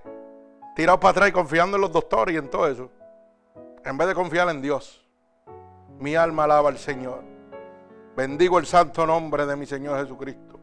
tirado 0.76 1.00
para 1.00 1.12
atrás 1.12 1.30
y 1.30 1.34
confiando 1.34 1.78
en 1.78 1.82
los 1.82 1.92
doctores 1.92 2.34
y 2.34 2.40
en 2.40 2.50
todo 2.50 2.68
eso. 2.68 2.90
En 3.86 3.96
vez 3.96 4.08
de 4.08 4.16
confiar 4.16 4.50
en 4.50 4.60
Dios. 4.60 5.08
Mi 6.00 6.16
alma 6.16 6.46
alaba 6.46 6.70
al 6.70 6.80
Señor. 6.80 7.22
Bendigo 8.18 8.58
el 8.58 8.66
santo 8.66 9.06
nombre 9.06 9.46
de 9.46 9.56
mi 9.56 9.68
Señor 9.68 10.00
Jesucristo. 10.00 10.59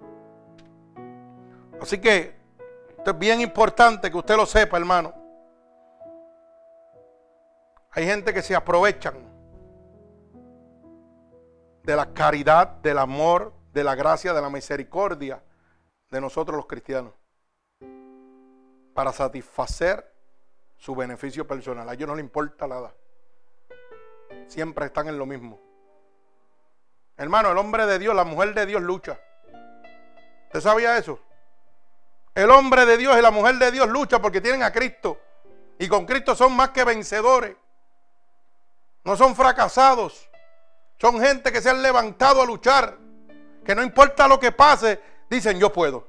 Así 1.80 1.98
que 2.00 2.34
esto 2.98 3.10
es 3.10 3.18
bien 3.18 3.40
importante 3.40 4.10
que 4.10 4.16
usted 4.16 4.36
lo 4.36 4.46
sepa, 4.46 4.76
hermano. 4.76 5.14
Hay 7.92 8.04
gente 8.04 8.34
que 8.34 8.42
se 8.42 8.54
aprovechan 8.54 9.14
de 11.82 11.96
la 11.96 12.12
caridad, 12.12 12.66
del 12.82 12.98
amor, 12.98 13.54
de 13.72 13.84
la 13.84 13.94
gracia, 13.94 14.34
de 14.34 14.42
la 14.42 14.50
misericordia 14.50 15.42
de 16.10 16.20
nosotros 16.20 16.56
los 16.56 16.66
cristianos 16.66 17.12
para 18.94 19.12
satisfacer 19.12 20.12
su 20.76 20.94
beneficio 20.94 21.46
personal. 21.46 21.88
A 21.88 21.94
ellos 21.94 22.08
no 22.08 22.14
les 22.14 22.24
importa 22.24 22.66
nada. 22.66 22.94
Siempre 24.46 24.86
están 24.86 25.08
en 25.08 25.18
lo 25.18 25.26
mismo. 25.26 25.60
Hermano, 27.16 27.50
el 27.50 27.58
hombre 27.58 27.86
de 27.86 27.98
Dios, 27.98 28.14
la 28.14 28.24
mujer 28.24 28.54
de 28.54 28.66
Dios 28.66 28.82
lucha. 28.82 29.18
¿Usted 30.46 30.60
sabía 30.60 30.98
eso? 30.98 31.18
El 32.36 32.50
hombre 32.50 32.84
de 32.84 32.98
Dios 32.98 33.18
y 33.18 33.22
la 33.22 33.30
mujer 33.30 33.54
de 33.56 33.70
Dios 33.70 33.88
lucha 33.88 34.20
porque 34.20 34.42
tienen 34.42 34.62
a 34.62 34.70
Cristo. 34.70 35.18
Y 35.78 35.88
con 35.88 36.04
Cristo 36.04 36.36
son 36.36 36.54
más 36.54 36.68
que 36.68 36.84
vencedores. 36.84 37.56
No 39.04 39.16
son 39.16 39.34
fracasados. 39.34 40.28
Son 41.00 41.18
gente 41.18 41.50
que 41.50 41.62
se 41.62 41.70
han 41.70 41.80
levantado 41.80 42.42
a 42.42 42.44
luchar. 42.44 42.98
Que 43.64 43.74
no 43.74 43.82
importa 43.82 44.28
lo 44.28 44.38
que 44.38 44.52
pase, 44.52 45.00
dicen 45.30 45.58
yo 45.58 45.72
puedo. 45.72 46.06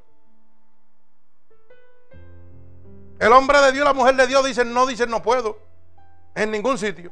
El 3.19 3.31
hombre 3.31 3.61
de 3.61 3.71
Dios, 3.71 3.85
la 3.85 3.93
mujer 3.93 4.15
de 4.15 4.27
Dios 4.27 4.45
dicen 4.45 4.73
no, 4.73 4.85
dicen 4.85 5.09
no 5.09 5.23
puedo. 5.23 5.57
En 6.35 6.51
ningún 6.51 6.77
sitio. 6.77 7.09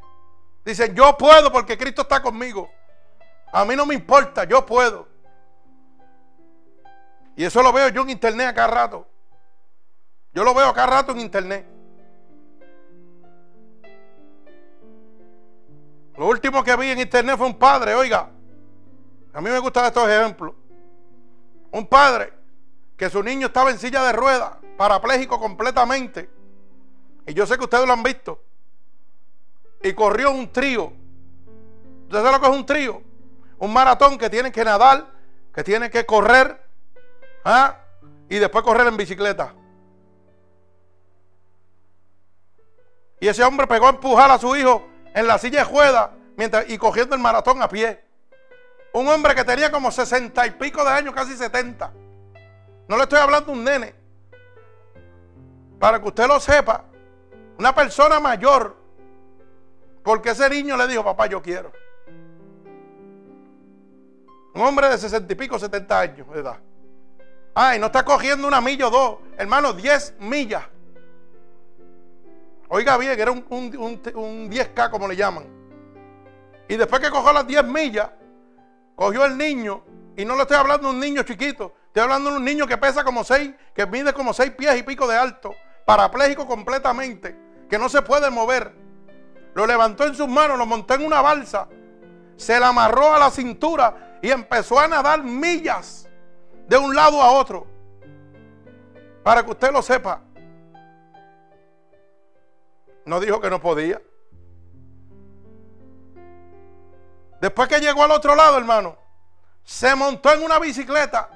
Dicen 0.65 0.93
yo 0.93 1.17
puedo 1.17 1.53
porque 1.53 1.77
Cristo 1.77 2.01
está 2.01 2.21
conmigo. 2.21 2.69
A 3.53 3.63
mí 3.63 3.77
no 3.77 3.85
me 3.85 3.95
importa, 3.95 4.43
yo 4.43 4.65
puedo. 4.65 5.14
Y 7.35 7.43
eso 7.43 7.61
lo 7.61 7.73
veo 7.73 7.89
yo 7.89 8.03
en 8.03 8.11
internet 8.11 8.47
a 8.47 8.53
cada 8.53 8.67
rato. 8.67 9.07
Yo 10.33 10.43
lo 10.43 10.53
veo 10.53 10.67
a 10.67 10.73
cada 10.73 10.87
rato 10.87 11.11
en 11.11 11.19
internet. 11.19 11.65
Lo 16.17 16.27
último 16.27 16.63
que 16.63 16.75
vi 16.77 16.91
en 16.91 16.99
internet 16.99 17.37
fue 17.37 17.47
un 17.47 17.59
padre, 17.59 17.93
oiga. 17.93 18.29
A 19.33 19.41
mí 19.41 19.49
me 19.49 19.59
gustan 19.59 19.85
estos 19.85 20.07
ejemplos. 20.09 20.53
Un 21.71 21.87
padre 21.87 22.31
que 22.95 23.09
su 23.09 23.21
niño 23.21 23.47
estaba 23.47 23.69
en 23.69 23.77
silla 23.77 24.01
de 24.03 24.13
ruedas, 24.13 24.51
parapléjico 24.77 25.37
completamente. 25.39 26.29
Y 27.27 27.33
yo 27.33 27.45
sé 27.45 27.57
que 27.57 27.65
ustedes 27.65 27.85
lo 27.85 27.91
han 27.91 28.03
visto. 28.03 28.41
Y 29.83 29.91
corrió 29.93 30.31
un 30.31 30.51
trío. 30.53 30.93
¿Ustedes 32.03 32.23
saben 32.23 32.31
lo 32.31 32.39
que 32.39 32.47
es 32.47 32.55
un 32.55 32.65
trío? 32.65 33.01
Un 33.57 33.73
maratón 33.73 34.17
que 34.17 34.29
tiene 34.29 34.53
que 34.53 34.63
nadar, 34.63 35.11
que 35.53 35.63
tiene 35.63 35.89
que 35.89 36.05
correr 36.05 36.64
¿Ah? 37.45 37.77
Y 38.27 38.39
después 38.39 38.63
correr 38.63 38.87
en 38.87 38.97
bicicleta. 38.97 39.53
Y 43.19 43.27
ese 43.27 43.43
hombre 43.43 43.67
pegó 43.67 43.85
a 43.85 43.91
empujar 43.91 44.29
a 44.31 44.39
su 44.39 44.55
hijo 44.55 44.87
en 45.13 45.27
la 45.27 45.37
silla 45.37 45.59
de 45.59 45.65
juega 45.65 46.11
mientras, 46.35 46.69
y 46.69 46.77
cogiendo 46.77 47.15
el 47.15 47.21
maratón 47.21 47.61
a 47.61 47.69
pie. 47.69 48.03
Un 48.93 49.07
hombre 49.07 49.35
que 49.35 49.43
tenía 49.43 49.71
como 49.71 49.91
sesenta 49.91 50.45
y 50.47 50.51
pico 50.51 50.83
de 50.83 50.89
años, 50.89 51.13
casi 51.13 51.37
setenta. 51.37 51.93
No 52.87 52.97
le 52.97 53.03
estoy 53.03 53.19
hablando 53.19 53.51
de 53.51 53.57
un 53.57 53.63
nene. 53.63 53.95
Para 55.79 56.01
que 56.01 56.07
usted 56.07 56.27
lo 56.27 56.39
sepa, 56.39 56.83
una 57.59 57.75
persona 57.75 58.19
mayor. 58.19 58.75
Porque 60.03 60.31
ese 60.31 60.49
niño 60.49 60.77
le 60.77 60.87
dijo, 60.87 61.03
papá, 61.03 61.27
yo 61.27 61.41
quiero. 61.41 61.71
Un 64.53 64.61
hombre 64.61 64.89
de 64.89 64.97
sesenta 64.97 65.31
y 65.33 65.35
pico, 65.35 65.59
setenta 65.59 65.99
años 65.99 66.27
de 66.31 66.39
edad. 66.39 66.59
Ay, 67.57 67.79
no 67.79 67.85
está 67.85 68.03
cogiendo 68.03 68.45
una 68.49 68.59
milla 68.59 68.87
o 68.87 68.89
dos. 68.89 69.17
Hermano, 69.37 69.71
10 69.71 70.15
millas. 70.19 70.63
Oiga 72.67 72.97
bien, 72.97 73.17
era 73.17 73.31
un, 73.31 73.45
10K 73.47 74.89
como 74.89 75.07
le 75.07 75.15
llaman. 75.15 75.45
Y 76.67 76.75
después 76.75 77.01
que 77.01 77.09
cogió 77.09 77.31
las 77.31 77.47
10 77.47 77.63
millas, 77.63 78.09
cogió 78.95 79.23
el 79.23 79.37
niño. 79.37 79.85
Y 80.17 80.25
no 80.25 80.35
le 80.35 80.41
estoy 80.41 80.57
hablando 80.57 80.89
de 80.89 80.95
un 80.95 80.99
niño 80.99 81.23
chiquito. 81.23 81.73
Estoy 81.87 82.03
hablando 82.03 82.31
de 82.31 82.37
un 82.37 82.43
niño 82.43 82.67
que 82.67 82.77
pesa 82.77 83.05
como 83.05 83.23
6, 83.23 83.53
que 83.73 83.85
mide 83.85 84.11
como 84.11 84.33
6 84.33 84.51
pies 84.51 84.77
y 84.77 84.83
pico 84.83 85.07
de 85.07 85.15
alto. 85.15 85.55
Parapléjico 85.85 86.45
completamente. 86.45 87.37
Que 87.69 87.79
no 87.79 87.87
se 87.87 88.01
puede 88.01 88.29
mover. 88.29 88.75
Lo 89.53 89.65
levantó 89.65 90.05
en 90.05 90.13
sus 90.13 90.27
manos, 90.27 90.57
lo 90.57 90.65
montó 90.65 90.95
en 90.95 91.05
una 91.05 91.21
balsa. 91.21 91.69
Se 92.35 92.59
la 92.59 92.69
amarró 92.69 93.13
a 93.13 93.19
la 93.19 93.31
cintura 93.31 94.19
y 94.21 94.29
empezó 94.29 94.77
a 94.77 94.89
nadar 94.89 95.23
millas 95.23 96.04
de 96.67 96.77
un 96.77 96.95
lado 96.95 97.21
a 97.21 97.31
otro. 97.31 97.67
Para 99.23 99.43
que 99.43 99.51
usted 99.51 99.71
lo 99.71 99.81
sepa. 99.81 100.21
No 103.05 103.19
dijo 103.19 103.39
que 103.39 103.49
no 103.49 103.61
podía. 103.61 104.01
Después 107.41 107.67
que 107.67 107.79
llegó 107.79 108.03
al 108.03 108.11
otro 108.11 108.35
lado, 108.35 108.57
hermano, 108.57 108.97
se 109.63 109.93
montó 109.95 110.31
en 110.33 110.43
una 110.43 110.59
bicicleta 110.59 111.29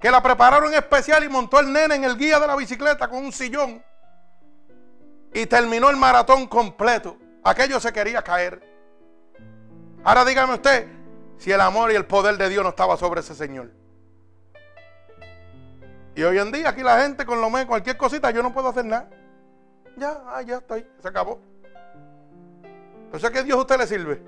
que 0.00 0.10
la 0.10 0.22
prepararon 0.22 0.72
especial 0.74 1.24
y 1.24 1.28
montó 1.28 1.60
el 1.60 1.72
nene 1.72 1.96
en 1.96 2.04
el 2.04 2.16
guía 2.16 2.38
de 2.38 2.46
la 2.46 2.56
bicicleta 2.56 3.08
con 3.08 3.24
un 3.24 3.32
sillón. 3.32 3.82
Y 5.32 5.46
terminó 5.46 5.90
el 5.90 5.96
maratón 5.96 6.46
completo. 6.46 7.16
Aquello 7.44 7.78
se 7.80 7.92
quería 7.92 8.22
caer. 8.22 8.62
Ahora 10.04 10.24
dígame 10.24 10.54
usted 10.54 10.88
si 11.38 11.52
el 11.52 11.60
amor 11.60 11.92
y 11.92 11.94
el 11.94 12.06
poder 12.06 12.36
de 12.36 12.48
Dios 12.48 12.62
no 12.62 12.70
estaba 12.70 12.96
sobre 12.96 13.20
ese 13.20 13.34
señor. 13.34 13.79
Y 16.14 16.22
hoy 16.22 16.38
en 16.38 16.50
día 16.50 16.68
aquí 16.70 16.82
la 16.82 17.02
gente 17.02 17.24
con 17.24 17.40
lo 17.40 17.48
menos, 17.50 17.66
cualquier 17.66 17.96
cosita, 17.96 18.30
yo 18.30 18.42
no 18.42 18.52
puedo 18.52 18.68
hacer 18.68 18.84
nada. 18.84 19.08
Ya, 19.96 20.22
ah, 20.26 20.42
ya 20.42 20.62
ahí, 20.68 20.86
se 21.00 21.08
acabó. 21.08 21.40
Entonces, 23.04 23.30
¿qué 23.30 23.42
Dios 23.42 23.58
a 23.58 23.60
usted 23.60 23.78
le 23.78 23.86
sirve? 23.86 24.22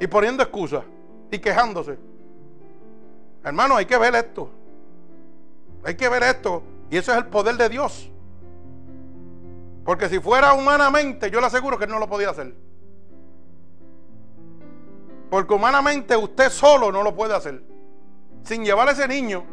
Y 0.00 0.06
poniendo 0.06 0.42
excusas 0.42 0.84
y 1.30 1.38
quejándose. 1.38 1.98
Hermano, 3.44 3.76
hay 3.76 3.86
que 3.86 3.98
ver 3.98 4.14
esto. 4.14 4.50
Hay 5.84 5.94
que 5.94 6.08
ver 6.08 6.22
esto. 6.22 6.62
Y 6.90 6.96
eso 6.96 7.12
es 7.12 7.18
el 7.18 7.26
poder 7.26 7.56
de 7.56 7.68
Dios. 7.68 8.10
Porque 9.84 10.08
si 10.08 10.20
fuera 10.20 10.52
humanamente, 10.54 11.30
yo 11.30 11.40
le 11.40 11.46
aseguro 11.46 11.78
que 11.78 11.84
él 11.84 11.90
no 11.90 11.98
lo 11.98 12.08
podía 12.08 12.30
hacer. 12.30 12.54
Porque 15.30 15.54
humanamente 15.54 16.16
usted 16.16 16.50
solo 16.50 16.92
no 16.92 17.02
lo 17.02 17.14
puede 17.14 17.34
hacer. 17.34 17.62
Sin 18.44 18.64
llevar 18.64 18.88
a 18.88 18.92
ese 18.92 19.08
niño 19.08 19.44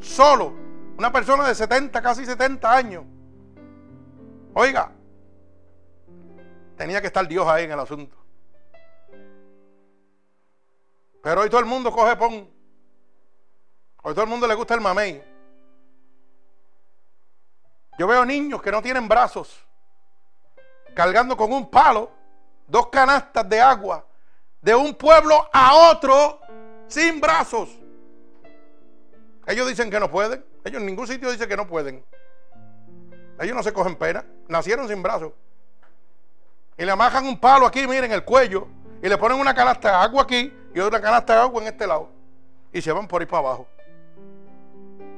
solo, 0.00 0.52
una 0.96 1.12
persona 1.12 1.46
de 1.46 1.54
70, 1.54 2.02
casi 2.02 2.24
70 2.24 2.74
años. 2.74 3.04
Oiga, 4.54 4.92
tenía 6.76 7.00
que 7.00 7.06
estar 7.06 7.26
Dios 7.26 7.46
ahí 7.46 7.64
en 7.64 7.72
el 7.72 7.80
asunto. 7.80 8.16
Pero 11.22 11.42
hoy 11.42 11.50
todo 11.50 11.60
el 11.60 11.66
mundo 11.66 11.92
coge 11.92 12.16
pon. 12.16 12.48
Hoy 14.02 14.14
todo 14.14 14.24
el 14.24 14.30
mundo 14.30 14.46
le 14.46 14.54
gusta 14.54 14.74
el 14.74 14.80
mamey. 14.80 15.22
Yo 17.98 18.06
veo 18.06 18.24
niños 18.24 18.62
que 18.62 18.72
no 18.72 18.80
tienen 18.80 19.06
brazos, 19.06 19.62
cargando 20.94 21.36
con 21.36 21.52
un 21.52 21.70
palo 21.70 22.10
dos 22.66 22.88
canastas 22.88 23.46
de 23.48 23.60
agua 23.60 24.06
de 24.62 24.74
un 24.74 24.94
pueblo 24.94 25.48
a 25.52 25.90
otro 25.90 26.40
sin 26.88 27.20
brazos. 27.20 27.79
Ellos 29.50 29.66
dicen 29.66 29.90
que 29.90 29.98
no 29.98 30.08
pueden. 30.08 30.44
Ellos 30.64 30.80
en 30.80 30.86
ningún 30.86 31.08
sitio 31.08 31.28
dicen 31.28 31.48
que 31.48 31.56
no 31.56 31.66
pueden. 31.66 32.04
Ellos 33.40 33.56
no 33.56 33.64
se 33.64 33.72
cogen 33.72 33.96
pena. 33.96 34.24
Nacieron 34.46 34.86
sin 34.86 35.02
brazos. 35.02 35.32
Y 36.78 36.84
le 36.84 36.92
amajan 36.92 37.26
un 37.26 37.38
palo 37.38 37.66
aquí, 37.66 37.84
miren, 37.84 38.12
el 38.12 38.24
cuello. 38.24 38.68
Y 39.02 39.08
le 39.08 39.18
ponen 39.18 39.40
una 39.40 39.52
canasta 39.52 39.88
de 39.88 39.96
agua 39.96 40.22
aquí 40.22 40.54
y 40.72 40.78
otra 40.78 41.00
canasta 41.00 41.34
de 41.34 41.40
agua 41.40 41.62
en 41.62 41.66
este 41.66 41.84
lado. 41.84 42.10
Y 42.72 42.80
se 42.80 42.92
van 42.92 43.08
por 43.08 43.22
ahí 43.22 43.26
para 43.26 43.40
abajo. 43.40 43.66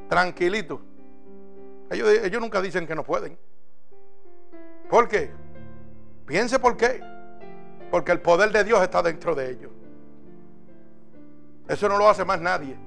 Tranquilito. 0.08 0.80
Ellos, 1.90 2.08
ellos 2.08 2.40
nunca 2.40 2.62
dicen 2.62 2.86
que 2.86 2.94
no 2.94 3.04
pueden. 3.04 3.38
¿Por 4.88 5.08
qué? 5.08 5.30
Piense 6.24 6.58
por 6.58 6.78
qué. 6.78 7.02
Porque 7.90 8.12
el 8.12 8.22
poder 8.22 8.50
de 8.50 8.64
Dios 8.64 8.82
está 8.82 9.02
dentro 9.02 9.34
de 9.34 9.50
ellos. 9.50 9.70
Eso 11.68 11.86
no 11.86 11.98
lo 11.98 12.08
hace 12.08 12.24
más 12.24 12.40
nadie. 12.40 12.78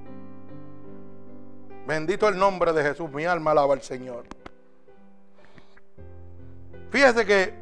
Bendito 1.86 2.28
el 2.28 2.38
nombre 2.38 2.74
de 2.74 2.84
Jesús. 2.84 3.12
Mi 3.12 3.26
alma 3.26 3.52
alaba 3.52 3.74
al 3.74 3.82
Señor. 3.82 4.26
Fíjese 6.90 7.26
que 7.26 7.54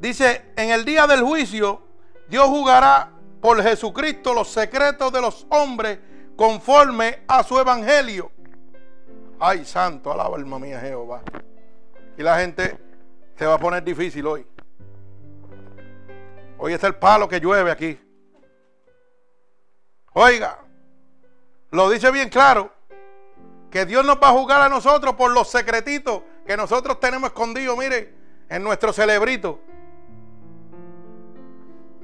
dice, 0.00 0.52
en 0.56 0.70
el 0.70 0.84
día 0.84 1.06
del 1.06 1.22
juicio, 1.22 1.82
Dios 2.28 2.46
jugará 2.46 3.10
por 3.40 3.62
Jesucristo 3.62 4.32
los 4.32 4.48
secretos 4.48 5.12
de 5.12 5.20
los 5.20 5.46
hombres 5.50 5.98
conforme 6.36 7.24
a 7.28 7.42
su 7.42 7.58
evangelio. 7.58 8.30
Ay, 9.38 9.64
santo, 9.64 10.12
alaba 10.12 10.36
alma 10.36 10.58
mía 10.58 10.80
Jehová. 10.80 11.22
Y 12.16 12.22
la 12.22 12.38
gente 12.38 12.78
se 13.36 13.44
va 13.44 13.54
a 13.54 13.58
poner 13.58 13.82
difícil 13.82 14.26
hoy. 14.26 14.46
Hoy 16.56 16.72
está 16.72 16.86
el 16.86 16.94
palo 16.94 17.28
que 17.28 17.40
llueve 17.40 17.70
aquí. 17.70 18.00
Oiga, 20.12 20.63
lo 21.74 21.90
dice 21.90 22.10
bien 22.12 22.28
claro. 22.28 22.72
Que 23.70 23.84
Dios 23.84 24.04
nos 24.04 24.16
va 24.16 24.28
a 24.28 24.32
jugar 24.32 24.60
a 24.62 24.68
nosotros 24.68 25.14
por 25.14 25.32
los 25.32 25.50
secretitos 25.50 26.22
que 26.46 26.56
nosotros 26.56 27.00
tenemos 27.00 27.30
escondidos, 27.30 27.76
mire, 27.76 28.14
en 28.48 28.62
nuestro 28.62 28.92
celebrito. 28.92 29.58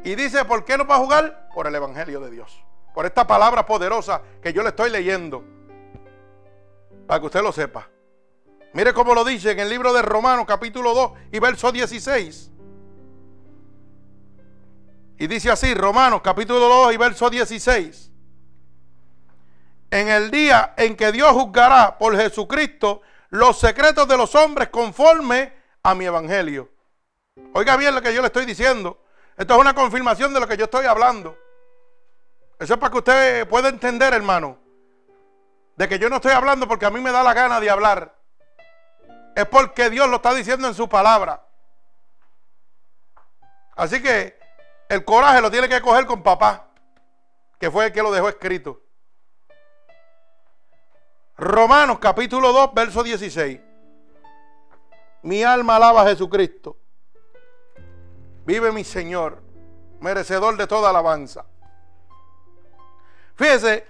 Y 0.02 0.16
dice, 0.16 0.44
¿por 0.44 0.64
qué 0.64 0.76
no 0.76 0.86
va 0.86 0.96
a 0.96 0.98
jugar? 0.98 1.48
Por 1.54 1.68
el 1.68 1.74
Evangelio 1.74 2.18
de 2.20 2.30
Dios. 2.30 2.60
Por 2.94 3.06
esta 3.06 3.26
palabra 3.26 3.64
poderosa 3.64 4.22
que 4.42 4.52
yo 4.52 4.62
le 4.62 4.70
estoy 4.70 4.90
leyendo. 4.90 5.44
Para 7.06 7.20
que 7.20 7.26
usted 7.26 7.42
lo 7.42 7.52
sepa. 7.52 7.88
Mire 8.72 8.92
cómo 8.92 9.14
lo 9.14 9.24
dice 9.24 9.52
en 9.52 9.60
el 9.60 9.68
libro 9.68 9.92
de 9.92 10.02
Romanos 10.02 10.46
capítulo 10.48 10.94
2 10.94 11.12
y 11.30 11.38
verso 11.38 11.70
16. 11.70 12.50
Y 15.18 15.26
dice 15.28 15.50
así, 15.50 15.74
Romanos 15.74 16.22
capítulo 16.24 16.58
2 16.58 16.94
y 16.94 16.96
verso 16.96 17.30
16. 17.30 18.09
En 19.90 20.08
el 20.08 20.30
día 20.30 20.74
en 20.76 20.96
que 20.96 21.10
Dios 21.10 21.32
juzgará 21.32 21.98
por 21.98 22.16
Jesucristo 22.16 23.02
los 23.30 23.58
secretos 23.58 24.06
de 24.06 24.16
los 24.16 24.34
hombres 24.34 24.68
conforme 24.68 25.52
a 25.82 25.94
mi 25.94 26.04
evangelio. 26.04 26.70
Oiga 27.54 27.76
bien 27.76 27.94
lo 27.94 28.02
que 28.02 28.14
yo 28.14 28.20
le 28.20 28.28
estoy 28.28 28.46
diciendo. 28.46 29.02
Esto 29.36 29.54
es 29.54 29.60
una 29.60 29.74
confirmación 29.74 30.32
de 30.32 30.40
lo 30.40 30.46
que 30.46 30.56
yo 30.56 30.64
estoy 30.64 30.86
hablando. 30.86 31.36
Eso 32.58 32.74
es 32.74 32.80
para 32.80 32.92
que 32.92 32.98
usted 32.98 33.48
pueda 33.48 33.68
entender, 33.68 34.12
hermano, 34.12 34.58
de 35.76 35.88
que 35.88 35.98
yo 35.98 36.10
no 36.10 36.16
estoy 36.16 36.32
hablando 36.32 36.68
porque 36.68 36.86
a 36.86 36.90
mí 36.90 37.00
me 37.00 37.10
da 37.10 37.22
la 37.22 37.32
gana 37.32 37.58
de 37.58 37.70
hablar. 37.70 38.14
Es 39.34 39.46
porque 39.46 39.88
Dios 39.88 40.08
lo 40.08 40.16
está 40.16 40.34
diciendo 40.34 40.68
en 40.68 40.74
su 40.74 40.88
palabra. 40.88 41.42
Así 43.76 44.02
que 44.02 44.38
el 44.88 45.04
coraje 45.04 45.40
lo 45.40 45.50
tiene 45.50 45.68
que 45.68 45.80
coger 45.80 46.04
con 46.04 46.22
papá, 46.22 46.66
que 47.58 47.70
fue 47.70 47.86
el 47.86 47.92
que 47.92 48.02
lo 48.02 48.12
dejó 48.12 48.28
escrito. 48.28 48.82
Romanos 51.40 51.98
capítulo 51.98 52.52
2, 52.52 52.74
verso 52.74 53.02
16. 53.02 53.58
Mi 55.22 55.42
alma 55.42 55.76
alaba 55.76 56.02
a 56.02 56.08
Jesucristo. 56.08 56.76
Vive 58.44 58.70
mi 58.72 58.84
Señor, 58.84 59.42
merecedor 60.00 60.58
de 60.58 60.66
toda 60.66 60.90
alabanza. 60.90 61.46
Fíjese 63.36 63.86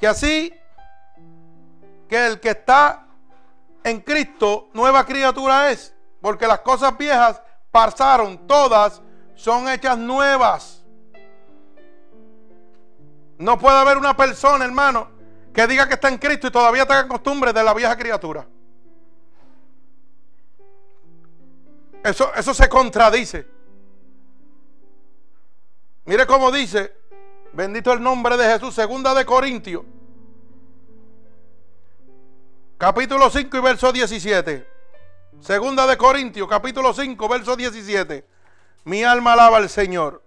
que 0.00 0.08
así 0.08 0.52
que 2.08 2.26
el 2.26 2.40
que 2.40 2.50
está 2.50 3.06
en 3.84 4.00
Cristo, 4.00 4.70
nueva 4.72 5.06
criatura 5.06 5.70
es, 5.70 5.94
porque 6.20 6.48
las 6.48 6.58
cosas 6.58 6.98
viejas 6.98 7.40
pasaron, 7.70 8.48
todas 8.48 9.00
son 9.36 9.68
hechas 9.68 9.96
nuevas. 9.96 10.84
No 13.38 13.56
puede 13.56 13.78
haber 13.78 13.96
una 13.96 14.16
persona, 14.16 14.64
hermano, 14.64 15.13
que 15.54 15.66
diga 15.68 15.86
que 15.86 15.94
está 15.94 16.08
en 16.08 16.18
Cristo 16.18 16.48
y 16.48 16.50
todavía 16.50 16.84
tenga 16.84 17.06
costumbre 17.06 17.52
de 17.52 17.62
la 17.62 17.72
vieja 17.72 17.96
criatura. 17.96 18.44
Eso, 22.02 22.34
eso 22.34 22.52
se 22.52 22.68
contradice. 22.68 23.46
Mire 26.04 26.26
cómo 26.26 26.50
dice, 26.50 26.92
bendito 27.52 27.92
el 27.92 28.02
nombre 28.02 28.36
de 28.36 28.44
Jesús, 28.52 28.74
segunda 28.74 29.14
de 29.14 29.24
Corintios, 29.24 29.84
capítulo 32.76 33.30
5 33.30 33.56
y 33.56 33.60
verso 33.60 33.92
17. 33.92 34.74
Segunda 35.40 35.86
de 35.86 35.96
Corintios, 35.96 36.48
capítulo 36.48 36.92
5, 36.92 37.28
verso 37.28 37.56
17. 37.56 38.26
Mi 38.84 39.04
alma 39.04 39.34
alaba 39.34 39.58
al 39.58 39.68
Señor. 39.68 40.22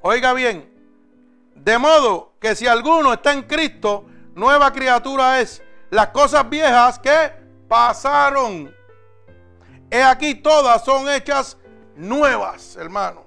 Oiga 0.00 0.32
bien, 0.32 0.72
de 1.54 1.78
modo 1.78 2.35
que 2.46 2.54
si 2.54 2.68
alguno 2.68 3.12
está 3.12 3.32
en 3.32 3.42
Cristo, 3.42 4.06
nueva 4.36 4.72
criatura 4.72 5.40
es. 5.40 5.60
Las 5.90 6.10
cosas 6.10 6.48
viejas 6.48 6.96
que 7.00 7.32
pasaron 7.66 8.72
He 9.90 10.00
aquí 10.00 10.36
todas 10.36 10.84
son 10.84 11.08
hechas 11.08 11.56
nuevas, 11.96 12.76
hermano. 12.76 13.24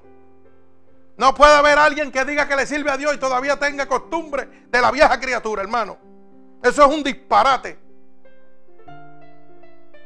No 1.18 1.36
puede 1.36 1.54
haber 1.54 1.78
alguien 1.78 2.14
que 2.14 2.24
diga 2.24 2.48
que 2.48 2.56
le 2.56 2.66
sirve 2.66 2.92
a 2.92 2.96
Dios 2.96 3.14
y 3.14 3.18
todavía 3.18 3.60
tenga 3.60 3.88
costumbre 3.88 4.48
de 4.70 4.80
la 4.80 4.90
vieja 4.90 5.20
criatura, 5.20 5.64
hermano. 5.64 5.98
Eso 6.64 6.86
es 6.86 6.88
un 6.96 7.04
disparate. 7.04 7.78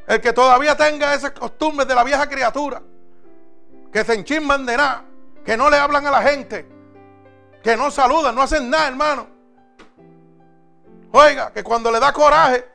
El 0.08 0.22
que 0.22 0.34
todavía 0.34 0.76
tenga 0.76 1.14
esas 1.14 1.34
costumbres 1.34 1.88
de 1.88 1.94
la 1.94 2.04
vieja 2.04 2.28
criatura, 2.28 2.82
que 3.92 4.04
se 4.04 4.16
enchisman 4.16 4.66
de 4.66 4.76
nada, 4.76 5.06
que 5.46 5.56
no 5.56 5.70
le 5.70 5.78
hablan 5.78 6.08
a 6.08 6.12
la 6.12 6.24
gente, 6.24 6.73
que 7.64 7.78
no 7.78 7.90
saludan, 7.90 8.36
no 8.36 8.42
hacen 8.42 8.70
nada, 8.70 8.90
hermano. 8.90 9.28
Oiga, 11.12 11.52
que 11.54 11.64
cuando 11.64 11.90
le 11.92 12.00
da 12.00 12.12
coraje, 12.12 12.68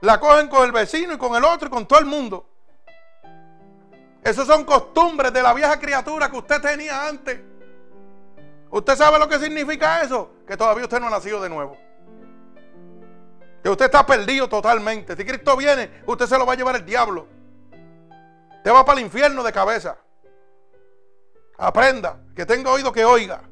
la 0.00 0.18
cogen 0.18 0.48
con 0.48 0.64
el 0.64 0.72
vecino 0.72 1.12
y 1.12 1.18
con 1.18 1.36
el 1.36 1.44
otro 1.44 1.68
y 1.68 1.70
con 1.70 1.86
todo 1.86 1.98
el 1.98 2.06
mundo. 2.06 2.46
Esas 4.24 4.46
son 4.46 4.64
costumbres 4.64 5.32
de 5.32 5.42
la 5.42 5.52
vieja 5.52 5.78
criatura 5.78 6.30
que 6.30 6.38
usted 6.38 6.60
tenía 6.62 7.06
antes. 7.06 7.40
¿Usted 8.70 8.96
sabe 8.96 9.18
lo 9.18 9.28
que 9.28 9.38
significa 9.38 10.02
eso? 10.02 10.30
Que 10.46 10.56
todavía 10.56 10.84
usted 10.84 11.00
no 11.00 11.08
ha 11.08 11.10
nacido 11.10 11.40
de 11.42 11.48
nuevo. 11.48 11.76
Que 13.62 13.68
usted 13.68 13.86
está 13.86 14.06
perdido 14.06 14.48
totalmente. 14.48 15.14
Si 15.16 15.24
Cristo 15.24 15.56
viene, 15.56 16.02
usted 16.06 16.26
se 16.26 16.38
lo 16.38 16.46
va 16.46 16.54
a 16.54 16.56
llevar 16.56 16.76
el 16.76 16.86
diablo. 16.86 17.26
Usted 18.56 18.72
va 18.72 18.84
para 18.84 18.98
el 19.00 19.04
infierno 19.06 19.42
de 19.42 19.52
cabeza. 19.52 19.96
Aprenda, 21.58 22.18
que 22.34 22.46
tenga 22.46 22.70
oído 22.70 22.92
que 22.92 23.04
oiga. 23.04 23.42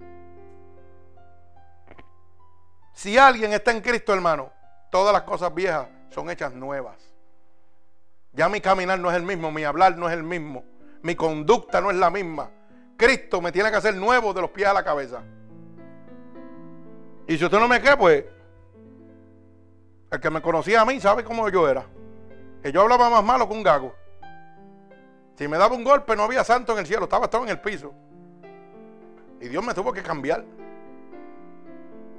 Si 2.98 3.16
alguien 3.16 3.52
está 3.52 3.70
en 3.70 3.80
Cristo, 3.80 4.12
hermano, 4.12 4.50
todas 4.90 5.12
las 5.12 5.22
cosas 5.22 5.54
viejas 5.54 5.86
son 6.10 6.28
hechas 6.30 6.52
nuevas. 6.52 6.96
Ya 8.32 8.48
mi 8.48 8.60
caminar 8.60 8.98
no 8.98 9.08
es 9.08 9.16
el 9.16 9.22
mismo, 9.22 9.52
mi 9.52 9.62
hablar 9.62 9.96
no 9.96 10.08
es 10.08 10.14
el 10.14 10.24
mismo, 10.24 10.64
mi 11.02 11.14
conducta 11.14 11.80
no 11.80 11.92
es 11.92 11.96
la 11.96 12.10
misma. 12.10 12.50
Cristo 12.96 13.40
me 13.40 13.52
tiene 13.52 13.70
que 13.70 13.76
hacer 13.76 13.94
nuevo 13.94 14.34
de 14.34 14.40
los 14.40 14.50
pies 14.50 14.66
a 14.66 14.72
la 14.72 14.82
cabeza. 14.82 15.22
Y 17.28 17.38
si 17.38 17.44
usted 17.44 17.60
no 17.60 17.68
me 17.68 17.80
cree, 17.80 17.96
pues 17.96 18.24
el 20.10 20.18
que 20.18 20.30
me 20.30 20.42
conocía 20.42 20.80
a 20.80 20.84
mí 20.84 21.00
sabe 21.00 21.22
cómo 21.22 21.48
yo 21.50 21.68
era. 21.68 21.86
Que 22.64 22.72
yo 22.72 22.82
hablaba 22.82 23.08
más 23.10 23.22
malo 23.22 23.46
que 23.46 23.54
un 23.54 23.62
gago. 23.62 23.94
Si 25.36 25.46
me 25.46 25.56
daba 25.56 25.76
un 25.76 25.84
golpe 25.84 26.16
no 26.16 26.24
había 26.24 26.42
santo 26.42 26.72
en 26.72 26.80
el 26.80 26.86
cielo, 26.88 27.04
estaba 27.04 27.30
todo 27.30 27.44
en 27.44 27.50
el 27.50 27.60
piso. 27.60 27.94
Y 29.40 29.46
Dios 29.46 29.64
me 29.64 29.72
tuvo 29.72 29.92
que 29.92 30.02
cambiar. 30.02 30.44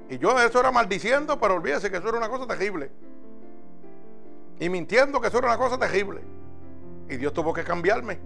Y 0.10 0.18
yo 0.18 0.40
eso 0.40 0.60
era 0.60 0.72
maldiciendo, 0.72 1.40
pero 1.40 1.56
olvídese 1.56 1.92
que 1.92 1.98
eso 1.98 2.10
era 2.10 2.18
una 2.18 2.30
cosa 2.30 2.48
terrible 2.48 2.92
y 4.60 4.70
mintiendo 4.70 5.22
que 5.22 5.28
eso 5.28 5.38
era 5.38 5.48
una 5.48 5.58
cosa 5.58 5.78
terrible. 5.78 6.22
Y 7.10 7.16
Dios 7.16 7.34
tuvo 7.34 7.54
que 7.54 7.64
cambiarme. 7.64 8.20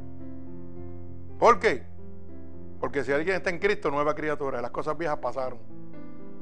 ¿Por 1.39 1.59
qué? 1.59 1.83
Porque 2.79 3.03
si 3.03 3.11
alguien 3.11 3.37
está 3.37 3.49
en 3.49 3.59
Cristo, 3.59 3.91
nueva 3.91 4.15
criatura, 4.15 4.61
las 4.61 4.71
cosas 4.71 4.97
viejas 4.97 5.19
pasaron. 5.19 5.59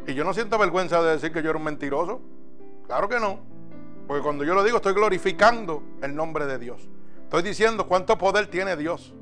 Y 0.07 0.13
yo 0.13 0.23
no 0.23 0.33
siento 0.33 0.57
vergüenza 0.57 1.03
de 1.03 1.11
decir 1.11 1.31
que 1.31 1.43
yo 1.43 1.49
era 1.49 1.59
un 1.59 1.65
mentiroso. 1.65 2.21
Claro 2.87 3.07
que 3.09 3.19
no. 3.19 3.39
Porque 4.07 4.23
cuando 4.23 4.43
yo 4.43 4.55
lo 4.55 4.63
digo, 4.63 4.77
estoy 4.77 4.93
glorificando 4.93 5.83
el 6.01 6.15
nombre 6.15 6.45
de 6.45 6.57
Dios. 6.57 6.89
Estoy 7.23 7.43
diciendo 7.43 7.87
cuánto 7.87 8.17
poder 8.17 8.47
tiene 8.47 8.75
Dios. 8.75 9.13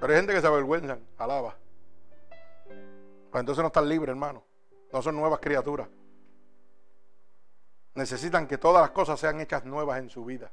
Pero 0.00 0.12
hay 0.12 0.18
gente 0.18 0.34
que 0.34 0.40
se 0.40 0.46
avergüenza, 0.46 0.98
alaba. 1.18 1.56
Pues 3.36 3.42
entonces 3.42 3.60
no 3.60 3.66
están 3.66 3.86
libres, 3.86 4.08
hermano. 4.08 4.42
No 4.90 5.02
son 5.02 5.14
nuevas 5.14 5.40
criaturas 5.40 5.86
necesitan 7.96 8.46
que 8.46 8.56
todas 8.56 8.82
las 8.82 8.90
cosas 8.90 9.18
sean 9.18 9.40
hechas 9.40 9.64
nuevas 9.64 9.98
en 9.98 10.08
su 10.08 10.24
vida. 10.24 10.50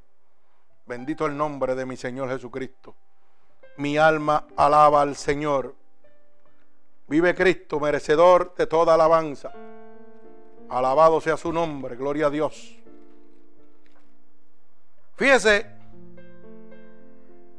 Bendito 0.86 1.24
el 1.24 1.34
nombre 1.34 1.74
de 1.74 1.86
mi 1.86 1.96
Señor 1.96 2.28
Jesucristo. 2.28 2.94
Mi 3.76 3.96
alma 3.96 4.46
alaba 4.56 5.02
al 5.02 5.14
Señor. 5.14 5.74
Vive 7.06 7.34
Cristo, 7.34 7.78
merecedor 7.78 8.54
de 8.54 8.66
toda 8.66 8.94
alabanza. 8.94 9.50
Alabado 10.68 11.20
sea 11.20 11.36
su 11.36 11.52
nombre, 11.52 11.96
gloria 11.96 12.26
a 12.26 12.30
Dios. 12.30 12.76
Fíjese 15.16 15.70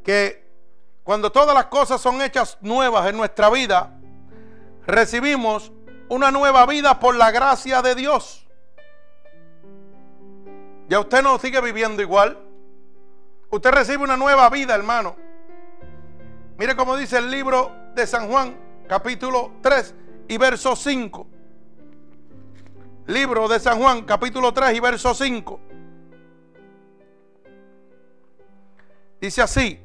que 0.03 0.45
cuando 1.03 1.31
todas 1.31 1.55
las 1.55 1.65
cosas 1.65 2.01
son 2.01 2.21
hechas 2.21 2.57
nuevas 2.61 3.07
en 3.07 3.17
nuestra 3.17 3.49
vida, 3.49 3.94
recibimos 4.87 5.71
una 6.09 6.31
nueva 6.31 6.65
vida 6.65 6.99
por 6.99 7.15
la 7.15 7.31
gracia 7.31 7.81
de 7.81 7.95
Dios. 7.95 8.45
Ya 10.87 10.99
usted 10.99 11.23
no 11.23 11.39
sigue 11.39 11.61
viviendo 11.61 12.01
igual. 12.01 12.37
Usted 13.49 13.71
recibe 13.71 14.03
una 14.03 14.17
nueva 14.17 14.49
vida, 14.49 14.75
hermano. 14.75 15.15
Mire 16.57 16.75
cómo 16.75 16.95
dice 16.95 17.17
el 17.17 17.31
libro 17.31 17.71
de 17.95 18.05
San 18.05 18.29
Juan, 18.29 18.55
capítulo 18.87 19.51
3 19.61 19.95
y 20.27 20.37
verso 20.37 20.75
5. 20.75 21.27
Libro 23.07 23.47
de 23.47 23.59
San 23.59 23.79
Juan, 23.79 24.03
capítulo 24.03 24.53
3 24.53 24.75
y 24.75 24.79
verso 24.79 25.13
5. 25.13 25.59
Dice 29.21 29.41
así, 29.41 29.79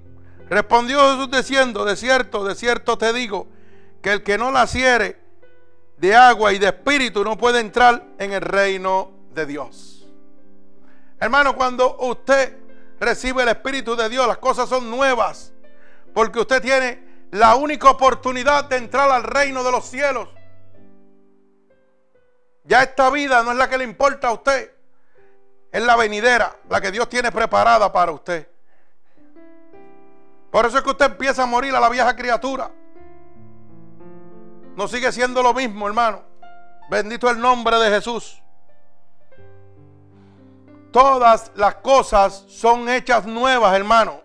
respondió 0.49 1.01
Jesús 1.13 1.31
diciendo, 1.31 1.85
de 1.85 1.97
cierto, 1.97 2.45
de 2.45 2.55
cierto 2.55 2.99
te 2.99 3.13
digo, 3.13 3.47
que 4.03 4.13
el 4.13 4.23
que 4.23 4.39
no 4.39 4.51
naciere 4.51 5.21
de 5.97 6.17
agua 6.17 6.53
y 6.53 6.59
de 6.59 6.69
espíritu 6.69 7.23
no 7.23 7.37
puede 7.37 7.61
entrar 7.61 8.05
en 8.19 8.33
el 8.33 8.41
reino 8.41 9.13
de 9.33 9.47
Dios. 9.47 10.09
Hermano, 11.21 11.55
cuando 11.55 11.99
usted 11.99 12.57
recibe 12.99 13.43
el 13.43 13.51
Espíritu 13.51 13.95
de 13.95 14.09
Dios, 14.09 14.27
las 14.27 14.39
cosas 14.39 14.69
son 14.69 14.91
nuevas. 14.91 15.53
Porque 16.15 16.41
usted 16.41 16.63
tiene 16.63 17.27
la 17.31 17.55
única 17.57 17.91
oportunidad 17.91 18.65
de 18.65 18.77
entrar 18.77 19.11
al 19.11 19.23
reino 19.23 19.63
de 19.63 19.71
los 19.71 19.85
cielos. 19.85 20.29
Ya 22.65 22.83
esta 22.83 23.11
vida 23.11 23.43
no 23.43 23.53
es 23.53 23.59
la 23.59 23.69
que 23.69 23.79
le 23.79 23.85
importa 23.85 24.29
a 24.29 24.33
usted. 24.33 24.73
Es 25.71 25.83
la 25.83 25.95
venidera, 25.97 26.57
la 26.69 26.81
que 26.81 26.91
Dios 26.91 27.09
tiene 27.09 27.31
preparada 27.31 27.93
para 27.93 28.13
usted. 28.13 28.49
Por 30.51 30.67
eso 30.67 30.79
es 30.79 30.83
que 30.83 30.91
usted 30.91 31.07
empieza 31.07 31.45
a 31.45 31.47
morir 31.47 31.75
a 31.75 31.81
la 31.81 31.89
vieja 31.89 32.17
criatura. 32.17 32.71
No 34.77 34.89
sigue 34.89 35.13
siendo 35.13 35.43
lo 35.43 35.53
mismo, 35.53 35.87
hermano. 35.87 36.23
Bendito 36.91 37.31
el 37.31 37.41
nombre 37.41 37.79
de 37.79 37.91
Jesús. 37.91 38.43
Todas 40.91 41.53
las 41.55 41.77
cosas 41.77 42.45
son 42.49 42.89
hechas 42.89 43.27
nuevas, 43.27 43.75
hermano. 43.75 44.23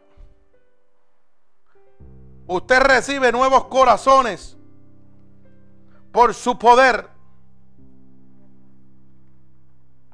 Usted 2.48 2.80
recibe 2.80 3.32
nuevos 3.32 3.66
corazones 3.66 4.58
por 6.12 6.34
su 6.34 6.58
poder. 6.58 7.10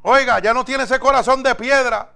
Oiga, 0.04 0.40
ya 0.40 0.54
no 0.54 0.66
tiene 0.66 0.84
ese 0.84 1.00
corazón 1.00 1.44
de 1.44 1.56
piedra. 1.56 2.14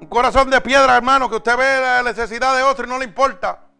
Un 0.00 0.08
corazón 0.08 0.50
de 0.50 0.60
piedra, 0.60 0.96
hermano, 0.96 1.30
que 1.30 1.36
usted 1.36 1.56
ve 1.56 1.80
la 1.80 2.02
necesidad 2.02 2.56
de 2.56 2.62
otro 2.62 2.84
y 2.84 2.88
no 2.88 2.98
le 2.98 3.04
importa. 3.04 3.71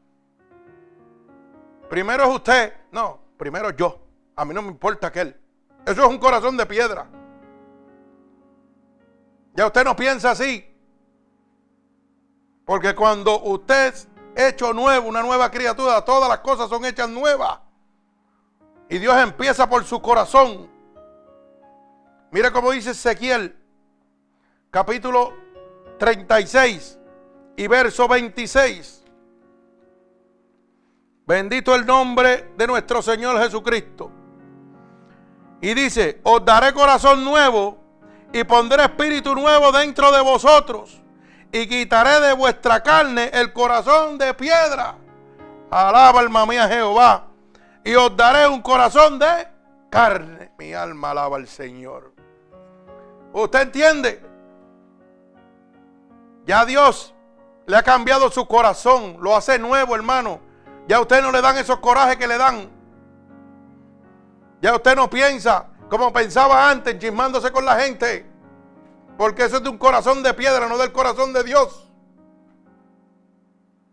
Primero 1.92 2.24
es 2.24 2.34
usted. 2.36 2.72
No, 2.90 3.20
primero 3.36 3.68
yo. 3.68 4.00
A 4.34 4.46
mí 4.46 4.54
no 4.54 4.62
me 4.62 4.68
importa 4.68 5.08
aquel. 5.08 5.38
Eso 5.84 6.02
es 6.02 6.08
un 6.08 6.16
corazón 6.16 6.56
de 6.56 6.64
piedra. 6.64 7.06
Ya 9.52 9.66
usted 9.66 9.84
no 9.84 9.94
piensa 9.94 10.30
así. 10.30 10.74
Porque 12.64 12.94
cuando 12.94 13.42
usted 13.42 13.92
es 13.92 14.08
hecho 14.34 14.72
nuevo, 14.72 15.06
una 15.06 15.20
nueva 15.20 15.50
criatura, 15.50 16.02
todas 16.02 16.30
las 16.30 16.38
cosas 16.38 16.70
son 16.70 16.82
hechas 16.86 17.10
nuevas. 17.10 17.58
Y 18.88 18.96
Dios 18.96 19.14
empieza 19.18 19.68
por 19.68 19.84
su 19.84 20.00
corazón. 20.00 20.70
Mire 22.30 22.50
cómo 22.52 22.70
dice 22.70 22.92
Ezequiel, 22.92 23.54
capítulo 24.70 25.34
36 25.98 26.98
y 27.54 27.66
verso 27.66 28.08
26. 28.08 29.01
Bendito 31.26 31.74
el 31.74 31.86
nombre 31.86 32.52
de 32.56 32.66
nuestro 32.66 33.00
Señor 33.00 33.38
Jesucristo. 33.38 34.10
Y 35.60 35.74
dice, 35.74 36.20
os 36.24 36.44
daré 36.44 36.72
corazón 36.72 37.24
nuevo 37.24 37.78
y 38.32 38.42
pondré 38.44 38.82
espíritu 38.82 39.34
nuevo 39.34 39.70
dentro 39.70 40.10
de 40.10 40.20
vosotros. 40.20 41.00
Y 41.52 41.68
quitaré 41.68 42.20
de 42.20 42.32
vuestra 42.32 42.82
carne 42.82 43.30
el 43.32 43.52
corazón 43.52 44.18
de 44.18 44.34
piedra. 44.34 44.96
Alaba 45.70 46.20
alma 46.20 46.46
mía 46.46 46.66
Jehová. 46.66 47.26
Y 47.84 47.94
os 47.94 48.16
daré 48.16 48.48
un 48.48 48.60
corazón 48.60 49.18
de 49.18 49.48
carne. 49.90 50.50
Mi 50.58 50.72
alma 50.72 51.12
alaba 51.12 51.36
al 51.36 51.46
Señor. 51.46 52.12
¿Usted 53.32 53.60
entiende? 53.60 54.22
Ya 56.44 56.64
Dios 56.64 57.14
le 57.66 57.76
ha 57.76 57.82
cambiado 57.82 58.30
su 58.30 58.46
corazón. 58.46 59.18
Lo 59.20 59.36
hace 59.36 59.58
nuevo, 59.58 59.94
hermano. 59.94 60.51
Ya 60.88 61.00
usted 61.00 61.22
no 61.22 61.30
le 61.30 61.40
dan 61.40 61.56
esos 61.56 61.78
corajes 61.78 62.16
que 62.16 62.26
le 62.26 62.38
dan. 62.38 62.68
Ya 64.60 64.74
usted 64.74 64.96
no 64.96 65.08
piensa 65.08 65.66
como 65.88 66.12
pensaba 66.12 66.70
antes, 66.70 66.98
chismándose 66.98 67.52
con 67.52 67.64
la 67.64 67.76
gente. 67.78 68.26
Porque 69.18 69.44
eso 69.44 69.58
es 69.58 69.62
de 69.62 69.68
un 69.68 69.78
corazón 69.78 70.22
de 70.22 70.32
piedra, 70.34 70.66
no 70.68 70.78
del 70.78 70.92
corazón 70.92 71.32
de 71.32 71.44
Dios. 71.44 71.88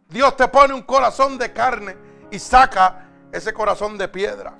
Dios 0.07 0.35
te 0.35 0.47
pone 0.47 0.73
un 0.73 0.81
corazón 0.81 1.37
de 1.37 1.53
carne 1.53 1.97
y 2.31 2.39
saca 2.39 3.09
ese 3.31 3.53
corazón 3.53 3.97
de 3.97 4.07
piedra. 4.07 4.57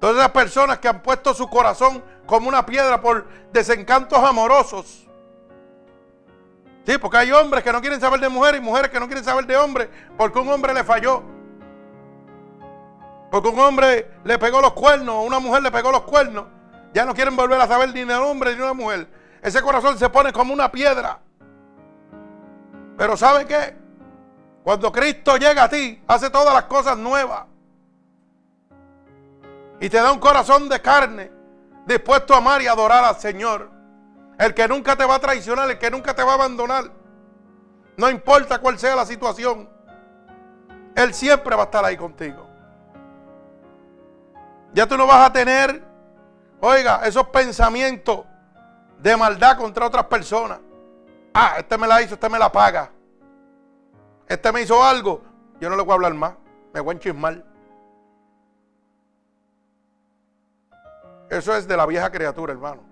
Todas 0.00 0.16
las 0.16 0.30
personas 0.30 0.78
que 0.78 0.88
han 0.88 1.02
puesto 1.02 1.34
su 1.34 1.48
corazón 1.48 2.02
como 2.26 2.48
una 2.48 2.66
piedra 2.66 3.00
por 3.00 3.28
desencantos 3.52 4.18
amorosos. 4.18 5.05
Sí, 6.86 6.98
porque 6.98 7.16
hay 7.16 7.32
hombres 7.32 7.64
que 7.64 7.72
no 7.72 7.80
quieren 7.80 8.00
saber 8.00 8.20
de 8.20 8.28
mujeres 8.28 8.60
y 8.60 8.64
mujeres 8.64 8.90
que 8.90 9.00
no 9.00 9.06
quieren 9.06 9.24
saber 9.24 9.44
de 9.44 9.56
hombres 9.56 9.88
porque 10.16 10.38
un 10.38 10.48
hombre 10.48 10.72
le 10.72 10.84
falló. 10.84 11.22
Porque 13.28 13.48
un 13.48 13.58
hombre 13.58 14.08
le 14.22 14.38
pegó 14.38 14.60
los 14.60 14.72
cuernos, 14.72 15.26
una 15.26 15.40
mujer 15.40 15.62
le 15.62 15.72
pegó 15.72 15.90
los 15.90 16.02
cuernos. 16.02 16.46
Ya 16.94 17.04
no 17.04 17.12
quieren 17.12 17.34
volver 17.34 17.60
a 17.60 17.66
saber 17.66 17.92
ni 17.92 18.04
de 18.04 18.16
un 18.16 18.22
hombre 18.22 18.52
ni 18.52 18.58
de 18.58 18.62
una 18.62 18.72
mujer. 18.72 19.08
Ese 19.42 19.60
corazón 19.62 19.98
se 19.98 20.08
pone 20.08 20.32
como 20.32 20.54
una 20.54 20.70
piedra. 20.70 21.18
Pero 22.96 23.16
¿sabe 23.16 23.46
qué? 23.46 23.76
Cuando 24.62 24.92
Cristo 24.92 25.36
llega 25.36 25.64
a 25.64 25.68
ti, 25.68 26.00
hace 26.06 26.30
todas 26.30 26.54
las 26.54 26.64
cosas 26.64 26.96
nuevas. 26.96 27.46
Y 29.80 29.88
te 29.88 29.96
da 29.96 30.12
un 30.12 30.20
corazón 30.20 30.68
de 30.68 30.80
carne, 30.80 31.32
dispuesto 31.84 32.32
a 32.32 32.38
amar 32.38 32.62
y 32.62 32.68
adorar 32.68 33.04
al 33.04 33.16
Señor. 33.16 33.70
El 34.38 34.54
que 34.54 34.68
nunca 34.68 34.96
te 34.96 35.04
va 35.04 35.16
a 35.16 35.18
traicionar, 35.18 35.70
el 35.70 35.78
que 35.78 35.90
nunca 35.90 36.14
te 36.14 36.22
va 36.22 36.32
a 36.32 36.34
abandonar. 36.34 36.90
No 37.96 38.10
importa 38.10 38.58
cuál 38.58 38.78
sea 38.78 38.94
la 38.94 39.06
situación. 39.06 39.68
Él 40.94 41.14
siempre 41.14 41.56
va 41.56 41.62
a 41.62 41.64
estar 41.66 41.84
ahí 41.84 41.96
contigo. 41.96 42.46
Ya 44.72 44.86
tú 44.86 44.96
no 44.96 45.06
vas 45.06 45.26
a 45.26 45.32
tener, 45.32 45.82
oiga, 46.60 47.00
esos 47.06 47.28
pensamientos 47.28 48.26
de 48.98 49.16
maldad 49.16 49.56
contra 49.56 49.86
otras 49.86 50.04
personas. 50.04 50.58
Ah, 51.32 51.56
este 51.58 51.78
me 51.78 51.86
la 51.86 52.02
hizo, 52.02 52.14
este 52.14 52.28
me 52.28 52.38
la 52.38 52.52
paga. 52.52 52.90
Este 54.26 54.52
me 54.52 54.62
hizo 54.62 54.82
algo. 54.82 55.22
Yo 55.60 55.70
no 55.70 55.76
le 55.76 55.82
voy 55.82 55.92
a 55.92 55.94
hablar 55.94 56.14
más. 56.14 56.34
Me 56.74 56.80
voy 56.80 56.92
a 56.92 56.96
enchismar. 56.96 57.42
Eso 61.30 61.54
es 61.54 61.66
de 61.66 61.76
la 61.76 61.86
vieja 61.86 62.10
criatura, 62.10 62.52
hermano. 62.52 62.85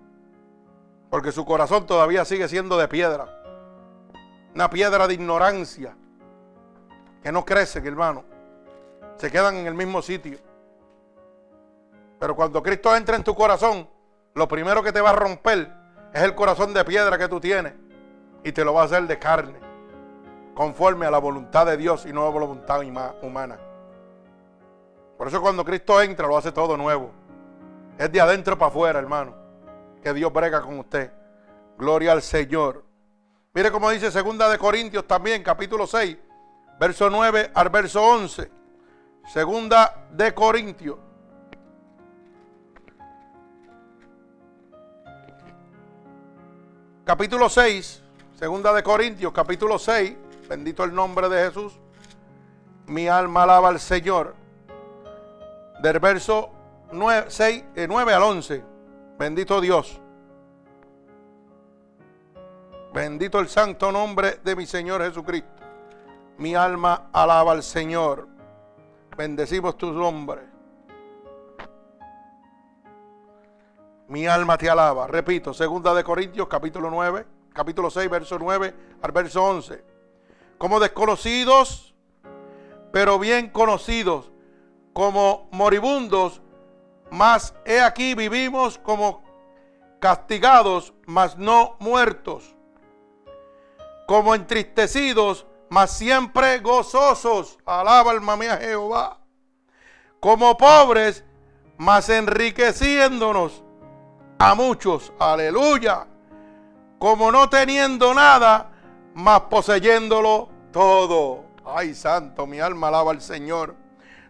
Porque 1.15 1.31
su 1.31 1.45
corazón 1.45 1.85
todavía 1.85 2.25
sigue 2.25 2.45
siendo 2.49 2.77
de 2.77 2.89
piedra. 2.89 3.29
Una 4.53 4.69
piedra 4.69 5.07
de 5.07 5.13
ignorancia. 5.13 5.95
Que 7.23 7.31
no 7.31 7.45
crece, 7.45 7.79
hermano. 7.79 8.25
Se 9.15 9.31
quedan 9.31 9.55
en 9.55 9.65
el 9.65 9.75
mismo 9.75 10.01
sitio. 10.01 10.37
Pero 12.19 12.35
cuando 12.35 12.61
Cristo 12.61 12.93
entra 12.93 13.15
en 13.15 13.23
tu 13.23 13.33
corazón, 13.33 13.87
lo 14.33 14.45
primero 14.49 14.83
que 14.83 14.91
te 14.91 14.99
va 14.99 15.11
a 15.11 15.15
romper 15.15 15.71
es 16.13 16.21
el 16.21 16.35
corazón 16.35 16.73
de 16.73 16.83
piedra 16.83 17.17
que 17.17 17.29
tú 17.29 17.39
tienes. 17.39 17.71
Y 18.43 18.51
te 18.51 18.65
lo 18.65 18.73
va 18.73 18.81
a 18.81 18.85
hacer 18.85 19.07
de 19.07 19.17
carne. 19.17 19.57
Conforme 20.53 21.05
a 21.05 21.11
la 21.11 21.19
voluntad 21.19 21.65
de 21.65 21.77
Dios 21.77 22.05
y 22.05 22.11
no 22.11 22.23
a 22.23 22.25
la 22.25 22.31
voluntad 22.31 22.81
humana. 23.21 23.57
Por 25.17 25.29
eso 25.29 25.41
cuando 25.41 25.63
Cristo 25.63 26.01
entra 26.01 26.27
lo 26.27 26.35
hace 26.35 26.51
todo 26.51 26.75
nuevo. 26.75 27.09
Es 27.97 28.11
de 28.11 28.19
adentro 28.19 28.57
para 28.57 28.67
afuera, 28.67 28.99
hermano. 28.99 29.44
Que 30.05 30.13
Dios 30.13 30.31
brega 30.31 30.61
con 30.61 30.77
usted. 30.77 31.11
Gloria 31.79 32.11
al 32.11 32.21
Señor. 32.21 32.85
Mire 33.55 33.71
cómo 33.71 33.89
dice 33.89 34.11
segunda 34.11 34.47
de 34.49 34.59
Corintios 34.59 35.07
también, 35.07 35.41
capítulo 35.41 35.87
6, 35.87 36.15
verso 36.79 37.09
9 37.09 37.49
al 37.51 37.69
verso 37.69 38.03
11. 38.03 38.51
Segunda 39.33 40.05
de 40.11 40.31
Corintios. 40.35 40.99
capítulo 47.03 47.49
6, 47.49 48.03
segunda 48.37 48.73
de 48.73 48.83
Corintios, 48.83 49.33
capítulo 49.33 49.79
6, 49.79 50.15
bendito 50.47 50.83
el 50.83 50.93
nombre 50.93 51.29
de 51.29 51.47
Jesús. 51.47 51.79
Mi 52.85 53.07
alma 53.07 53.41
alaba 53.41 53.69
al 53.69 53.79
Señor. 53.79 54.35
Del 55.81 55.99
verso 55.99 56.51
9, 56.91 57.25
6, 57.27 57.63
9 57.87 58.13
al 58.13 58.21
11. 58.21 58.74
Bendito 59.17 59.61
Dios. 59.61 60.01
Bendito 62.93 63.39
el 63.39 63.47
santo 63.47 63.91
nombre 63.91 64.39
de 64.43 64.55
mi 64.55 64.65
Señor 64.65 65.01
Jesucristo. 65.03 65.49
Mi 66.37 66.53
alma 66.53 67.09
alaba 67.13 67.53
al 67.53 67.63
Señor. 67.63 68.27
Bendecimos 69.17 69.77
tu 69.77 69.91
nombre. 69.91 70.41
Mi 74.09 74.27
alma 74.27 74.57
te 74.57 74.69
alaba. 74.69 75.07
Repito, 75.07 75.53
segunda 75.53 75.93
de 75.93 76.03
Corintios, 76.03 76.47
capítulo 76.47 76.89
9, 76.89 77.25
capítulo 77.53 77.89
6, 77.89 78.09
verso 78.09 78.37
9 78.37 78.75
al 79.01 79.11
verso 79.13 79.43
11. 79.43 79.83
Como 80.57 80.79
desconocidos, 80.79 81.95
pero 82.91 83.17
bien 83.17 83.49
conocidos, 83.49 84.31
como 84.93 85.47
moribundos, 85.51 86.41
mas 87.09 87.53
he 87.65 87.79
aquí 87.79 88.15
vivimos 88.15 88.77
como 88.77 89.23
castigados, 89.99 90.93
mas 91.05 91.37
no 91.37 91.75
muertos. 91.79 92.55
Como 94.07 94.35
entristecidos, 94.35 95.45
mas 95.69 95.91
siempre 95.91 96.59
gozosos. 96.59 97.57
Alaba 97.65 98.11
alma 98.11 98.37
mía 98.37 98.57
Jehová. 98.57 99.17
Como 100.19 100.57
pobres, 100.57 101.23
mas 101.77 102.09
enriqueciéndonos 102.09 103.63
a 104.37 104.53
muchos. 104.55 105.11
Aleluya. 105.19 106.07
Como 106.99 107.31
no 107.31 107.49
teniendo 107.49 108.13
nada, 108.13 108.71
mas 109.13 109.41
poseyéndolo 109.41 110.49
todo. 110.71 111.45
Ay, 111.65 111.95
santo, 111.95 112.45
mi 112.45 112.59
alma 112.59 112.89
alaba 112.89 113.11
al 113.11 113.21
Señor. 113.21 113.75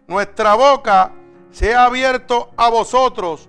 Nuestra 0.06 0.54
boca 0.54 1.12
se 1.56 1.74
ha 1.74 1.86
abierto 1.86 2.50
a 2.58 2.68
vosotros, 2.68 3.48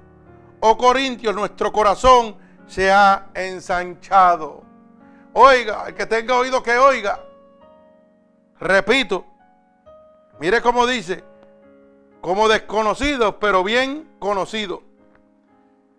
oh 0.61 0.77
Corintios, 0.77 1.35
nuestro 1.35 1.73
corazón 1.73 2.37
se 2.65 2.89
ha 2.89 3.27
ensanchado. 3.33 4.63
Oiga, 5.33 5.83
el 5.87 5.93
que 5.93 6.05
tenga 6.05 6.37
oído 6.37 6.63
que 6.63 6.77
oiga. 6.77 7.21
Repito, 8.61 9.25
mire 10.39 10.61
cómo 10.61 10.87
dice, 10.87 11.21
como 12.21 12.47
desconocidos, 12.47 13.35
pero 13.41 13.61
bien 13.61 14.09
conocidos. 14.19 14.79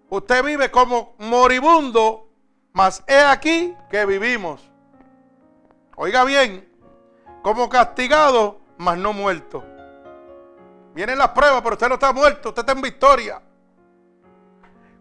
Usted 0.09 0.43
vive 0.43 0.71
como 0.71 1.15
moribundo, 1.19 2.31
mas 2.73 3.05
he 3.07 3.21
aquí 3.21 3.77
que 3.91 4.07
vivimos. 4.07 4.63
Oiga 5.95 6.25
bien, 6.25 6.73
como 7.43 7.69
castigado, 7.69 8.63
mas 8.79 8.97
no 8.97 9.13
muerto. 9.13 9.63
Vienen 10.99 11.17
las 11.17 11.29
pruebas, 11.29 11.63
pero 11.63 11.75
usted 11.75 11.89
no 11.89 11.95
está 11.95 12.13
muerto, 12.13 12.49
usted 12.49 12.63
está 12.63 12.73
en 12.73 12.81
victoria. 12.81 13.41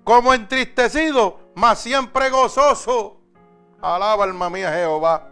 Como 0.04 0.32
entristecido, 0.32 1.40
mas 1.56 1.80
siempre 1.80 2.30
gozoso. 2.30 3.20
Alaba 3.82 4.26
alma 4.26 4.48
mía 4.48 4.72
Jehová. 4.72 5.28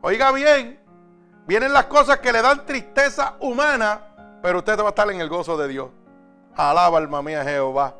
Oiga 0.00 0.32
bien, 0.32 0.80
vienen 1.46 1.72
las 1.72 1.84
cosas 1.84 2.18
que 2.18 2.32
le 2.32 2.42
dan 2.42 2.66
tristeza 2.66 3.36
humana, 3.38 4.40
pero 4.42 4.58
usted 4.58 4.76
va 4.80 4.86
a 4.86 4.88
estar 4.88 5.08
en 5.12 5.20
el 5.20 5.28
gozo 5.28 5.56
de 5.56 5.68
Dios. 5.68 5.90
Alaba 6.56 6.98
alma 6.98 7.22
mía 7.22 7.44
Jehová. 7.44 7.94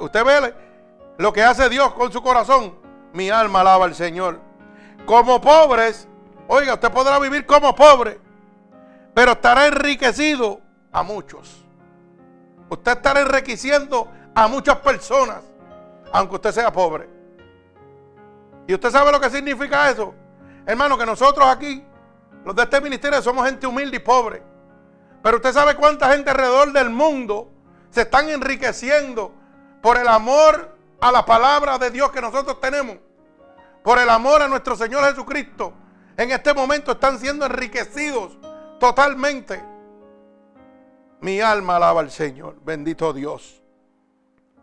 Usted 0.00 0.24
ve 0.24 0.54
lo 1.18 1.32
que 1.32 1.44
hace 1.44 1.68
Dios 1.68 1.92
con 1.92 2.10
su 2.10 2.20
corazón. 2.20 2.76
Mi 3.12 3.30
alma 3.30 3.60
alaba 3.60 3.84
al 3.84 3.94
Señor. 3.94 4.40
Como 5.04 5.40
pobres, 5.40 6.08
oiga, 6.48 6.74
usted 6.74 6.90
podrá 6.90 7.20
vivir 7.20 7.46
como 7.46 7.76
pobre, 7.76 8.18
pero 9.14 9.30
estará 9.30 9.68
enriquecido 9.68 10.65
a 10.96 11.02
muchos. 11.02 11.62
Usted 12.70 12.92
estará 12.92 13.20
enriqueciendo 13.20 14.10
a 14.34 14.48
muchas 14.48 14.76
personas, 14.78 15.42
aunque 16.10 16.36
usted 16.36 16.52
sea 16.52 16.72
pobre. 16.72 17.06
¿Y 18.66 18.72
usted 18.72 18.90
sabe 18.90 19.12
lo 19.12 19.20
que 19.20 19.28
significa 19.28 19.90
eso? 19.90 20.14
Hermano, 20.64 20.96
que 20.96 21.04
nosotros 21.04 21.46
aquí, 21.46 21.84
los 22.46 22.56
de 22.56 22.62
este 22.62 22.80
ministerio, 22.80 23.20
somos 23.20 23.44
gente 23.44 23.66
humilde 23.66 23.98
y 23.98 24.00
pobre. 24.00 24.42
Pero 25.22 25.36
usted 25.36 25.52
sabe 25.52 25.74
cuánta 25.76 26.10
gente 26.12 26.30
alrededor 26.30 26.72
del 26.72 26.88
mundo 26.88 27.50
se 27.90 28.00
están 28.00 28.30
enriqueciendo 28.30 29.34
por 29.82 29.98
el 29.98 30.08
amor 30.08 30.78
a 31.02 31.12
la 31.12 31.26
palabra 31.26 31.76
de 31.76 31.90
Dios 31.90 32.10
que 32.10 32.22
nosotros 32.22 32.58
tenemos, 32.58 32.96
por 33.84 33.98
el 33.98 34.08
amor 34.08 34.40
a 34.40 34.48
nuestro 34.48 34.74
Señor 34.74 35.04
Jesucristo. 35.04 35.74
En 36.16 36.30
este 36.30 36.54
momento 36.54 36.92
están 36.92 37.18
siendo 37.18 37.44
enriquecidos 37.44 38.38
totalmente. 38.80 39.75
Mi 41.20 41.40
alma 41.40 41.76
alaba 41.76 42.00
al 42.00 42.10
Señor. 42.10 42.56
Bendito 42.62 43.12
Dios. 43.12 43.62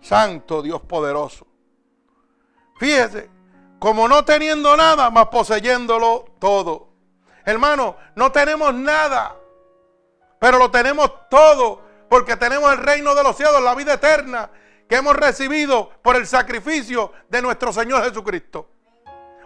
Santo 0.01 0.61
Dios 0.61 0.81
poderoso. 0.81 1.47
Fíjese, 2.77 3.29
como 3.79 4.07
no 4.07 4.25
teniendo 4.25 4.75
nada, 4.75 5.09
más 5.09 5.27
poseyéndolo 5.27 6.25
todo. 6.39 6.89
Hermano, 7.45 7.97
no 8.15 8.31
tenemos 8.31 8.73
nada 8.73 9.37
pero 10.43 10.57
lo 10.57 10.69
tenemos 10.69 11.29
todo 11.29 11.81
porque 12.09 12.35
tenemos 12.35 12.69
el 12.73 12.79
reino 12.79 13.15
de 13.15 13.23
los 13.23 13.37
cielos, 13.37 13.63
la 13.63 13.75
vida 13.75 13.93
eterna 13.93 14.49
que 14.89 14.97
hemos 14.97 15.15
recibido 15.15 15.89
por 16.01 16.17
el 16.17 16.27
sacrificio 16.27 17.13
de 17.29 17.41
nuestro 17.41 17.71
Señor 17.71 18.03
Jesucristo. 18.03 18.69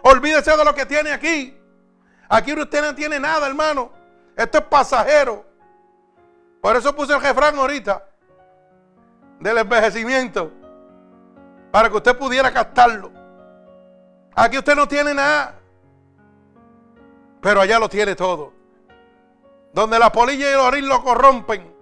Olvídese 0.02 0.56
de 0.56 0.64
lo 0.64 0.74
que 0.74 0.86
tiene 0.86 1.12
aquí. 1.12 1.56
Aquí 2.28 2.52
usted 2.52 2.82
no 2.82 2.96
tiene 2.96 3.20
nada, 3.20 3.46
hermano. 3.46 3.92
Esto 4.34 4.58
es 4.58 4.64
pasajero. 4.64 5.46
Por 6.60 6.76
eso 6.76 6.94
puse 6.94 7.14
el 7.14 7.20
jefrán 7.20 7.56
ahorita 7.56 8.04
del 9.40 9.58
envejecimiento. 9.58 10.52
Para 11.70 11.90
que 11.90 11.96
usted 11.96 12.16
pudiera 12.16 12.52
captarlo. 12.52 13.12
Aquí 14.34 14.58
usted 14.58 14.74
no 14.74 14.88
tiene 14.88 15.14
nada. 15.14 15.54
Pero 17.40 17.60
allá 17.60 17.78
lo 17.78 17.88
tiene 17.88 18.14
todo. 18.14 18.52
Donde 19.72 19.98
la 19.98 20.10
polilla 20.10 20.50
y 20.50 20.52
el 20.52 20.58
orín 20.58 20.88
lo 20.88 21.02
corrompen. 21.02 21.74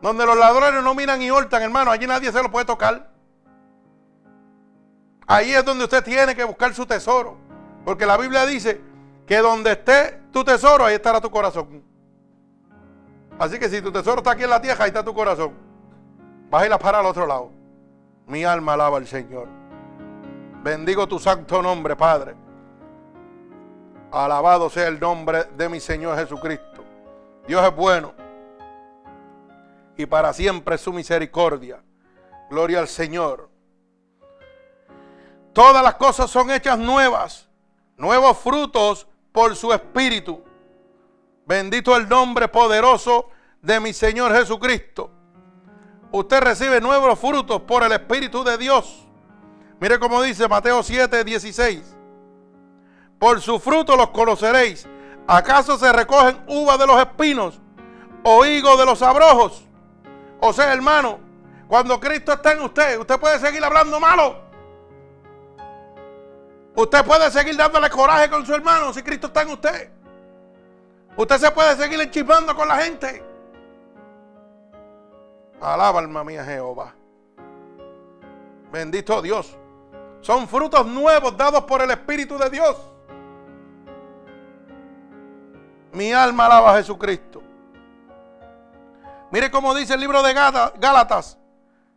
Donde 0.00 0.24
los 0.24 0.36
ladrones 0.36 0.82
no 0.82 0.94
miran 0.94 1.20
y 1.20 1.30
hortan, 1.30 1.62
hermano. 1.62 1.90
Allí 1.90 2.06
nadie 2.06 2.32
se 2.32 2.42
lo 2.42 2.50
puede 2.50 2.64
tocar. 2.64 3.10
Ahí 5.26 5.52
es 5.52 5.64
donde 5.64 5.84
usted 5.84 6.04
tiene 6.04 6.34
que 6.34 6.44
buscar 6.44 6.72
su 6.72 6.86
tesoro. 6.86 7.36
Porque 7.84 8.06
la 8.06 8.16
Biblia 8.16 8.46
dice 8.46 8.80
que 9.26 9.38
donde 9.38 9.72
esté 9.72 10.22
tu 10.32 10.44
tesoro, 10.44 10.84
ahí 10.84 10.94
estará 10.94 11.20
tu 11.20 11.30
corazón. 11.30 11.85
Así 13.38 13.58
que 13.58 13.68
si 13.68 13.82
tu 13.82 13.92
tesoro 13.92 14.18
está 14.18 14.32
aquí 14.32 14.44
en 14.44 14.50
la 14.50 14.60
tierra, 14.60 14.84
ahí 14.84 14.88
está 14.88 15.04
tu 15.04 15.12
corazón. 15.12 15.52
Vas 16.48 16.62
a 16.62 16.66
ir 16.66 16.72
a 16.72 16.76
al 16.76 17.06
otro 17.06 17.26
lado. 17.26 17.50
Mi 18.26 18.44
alma 18.44 18.74
alaba 18.74 18.96
al 18.96 19.06
Señor. 19.06 19.48
Bendigo 20.62 21.06
tu 21.06 21.18
santo 21.18 21.60
nombre, 21.62 21.94
Padre. 21.94 22.34
Alabado 24.10 24.70
sea 24.70 24.88
el 24.88 24.98
nombre 24.98 25.44
de 25.56 25.68
mi 25.68 25.80
Señor 25.80 26.16
Jesucristo. 26.16 26.84
Dios 27.46 27.64
es 27.64 27.76
bueno. 27.76 28.14
Y 29.96 30.06
para 30.06 30.32
siempre 30.32 30.78
su 30.78 30.92
misericordia. 30.92 31.82
Gloria 32.50 32.80
al 32.80 32.88
Señor. 32.88 33.50
Todas 35.52 35.82
las 35.82 35.94
cosas 35.94 36.30
son 36.30 36.50
hechas 36.50 36.78
nuevas. 36.78 37.48
Nuevos 37.96 38.38
frutos 38.38 39.06
por 39.32 39.54
su 39.56 39.72
Espíritu. 39.72 40.42
Bendito 41.46 41.96
el 41.96 42.08
nombre 42.08 42.48
poderoso 42.48 43.28
de 43.62 43.78
mi 43.78 43.92
Señor 43.92 44.34
Jesucristo. 44.34 45.10
Usted 46.10 46.40
recibe 46.40 46.80
nuevos 46.80 47.18
frutos 47.18 47.62
por 47.62 47.84
el 47.84 47.92
Espíritu 47.92 48.42
de 48.42 48.58
Dios. 48.58 49.06
Mire 49.78 50.00
cómo 50.00 50.22
dice 50.22 50.48
Mateo 50.48 50.82
7, 50.82 51.22
16. 51.22 51.96
Por 53.18 53.40
su 53.40 53.60
fruto 53.60 53.96
los 53.96 54.10
conoceréis. 54.10 54.88
¿Acaso 55.28 55.78
se 55.78 55.92
recogen 55.92 56.42
uvas 56.48 56.78
de 56.80 56.86
los 56.86 57.00
espinos 57.00 57.60
o 58.24 58.44
higos 58.44 58.76
de 58.76 58.84
los 58.84 59.00
abrojos? 59.02 59.64
O 60.40 60.52
sea, 60.52 60.72
hermano, 60.72 61.20
cuando 61.68 62.00
Cristo 62.00 62.32
está 62.32 62.52
en 62.52 62.62
usted, 62.62 62.98
usted 62.98 63.20
puede 63.20 63.38
seguir 63.38 63.64
hablando 63.64 64.00
malo. 64.00 64.40
Usted 66.74 67.04
puede 67.04 67.30
seguir 67.30 67.56
dándole 67.56 67.88
coraje 67.88 68.28
con 68.28 68.44
su 68.44 68.52
hermano 68.52 68.92
si 68.92 69.02
Cristo 69.02 69.28
está 69.28 69.42
en 69.42 69.50
usted. 69.50 69.96
Usted 71.16 71.38
se 71.38 71.50
puede 71.50 71.76
seguir 71.76 72.00
enchipando 72.00 72.54
con 72.54 72.68
la 72.68 72.76
gente. 72.76 73.24
Alaba 75.60 76.00
alma 76.00 76.22
mía 76.22 76.44
Jehová. 76.44 76.94
Bendito 78.70 79.22
Dios. 79.22 79.56
Son 80.20 80.46
frutos 80.46 80.86
nuevos 80.86 81.36
dados 81.36 81.64
por 81.64 81.80
el 81.80 81.90
Espíritu 81.90 82.36
de 82.36 82.50
Dios. 82.50 82.76
Mi 85.92 86.12
alma 86.12 86.46
alaba 86.46 86.74
a 86.74 86.76
Jesucristo. 86.76 87.42
Mire 89.30 89.50
cómo 89.50 89.74
dice 89.74 89.94
el 89.94 90.00
libro 90.00 90.22
de 90.22 90.34
Gálatas, 90.34 91.38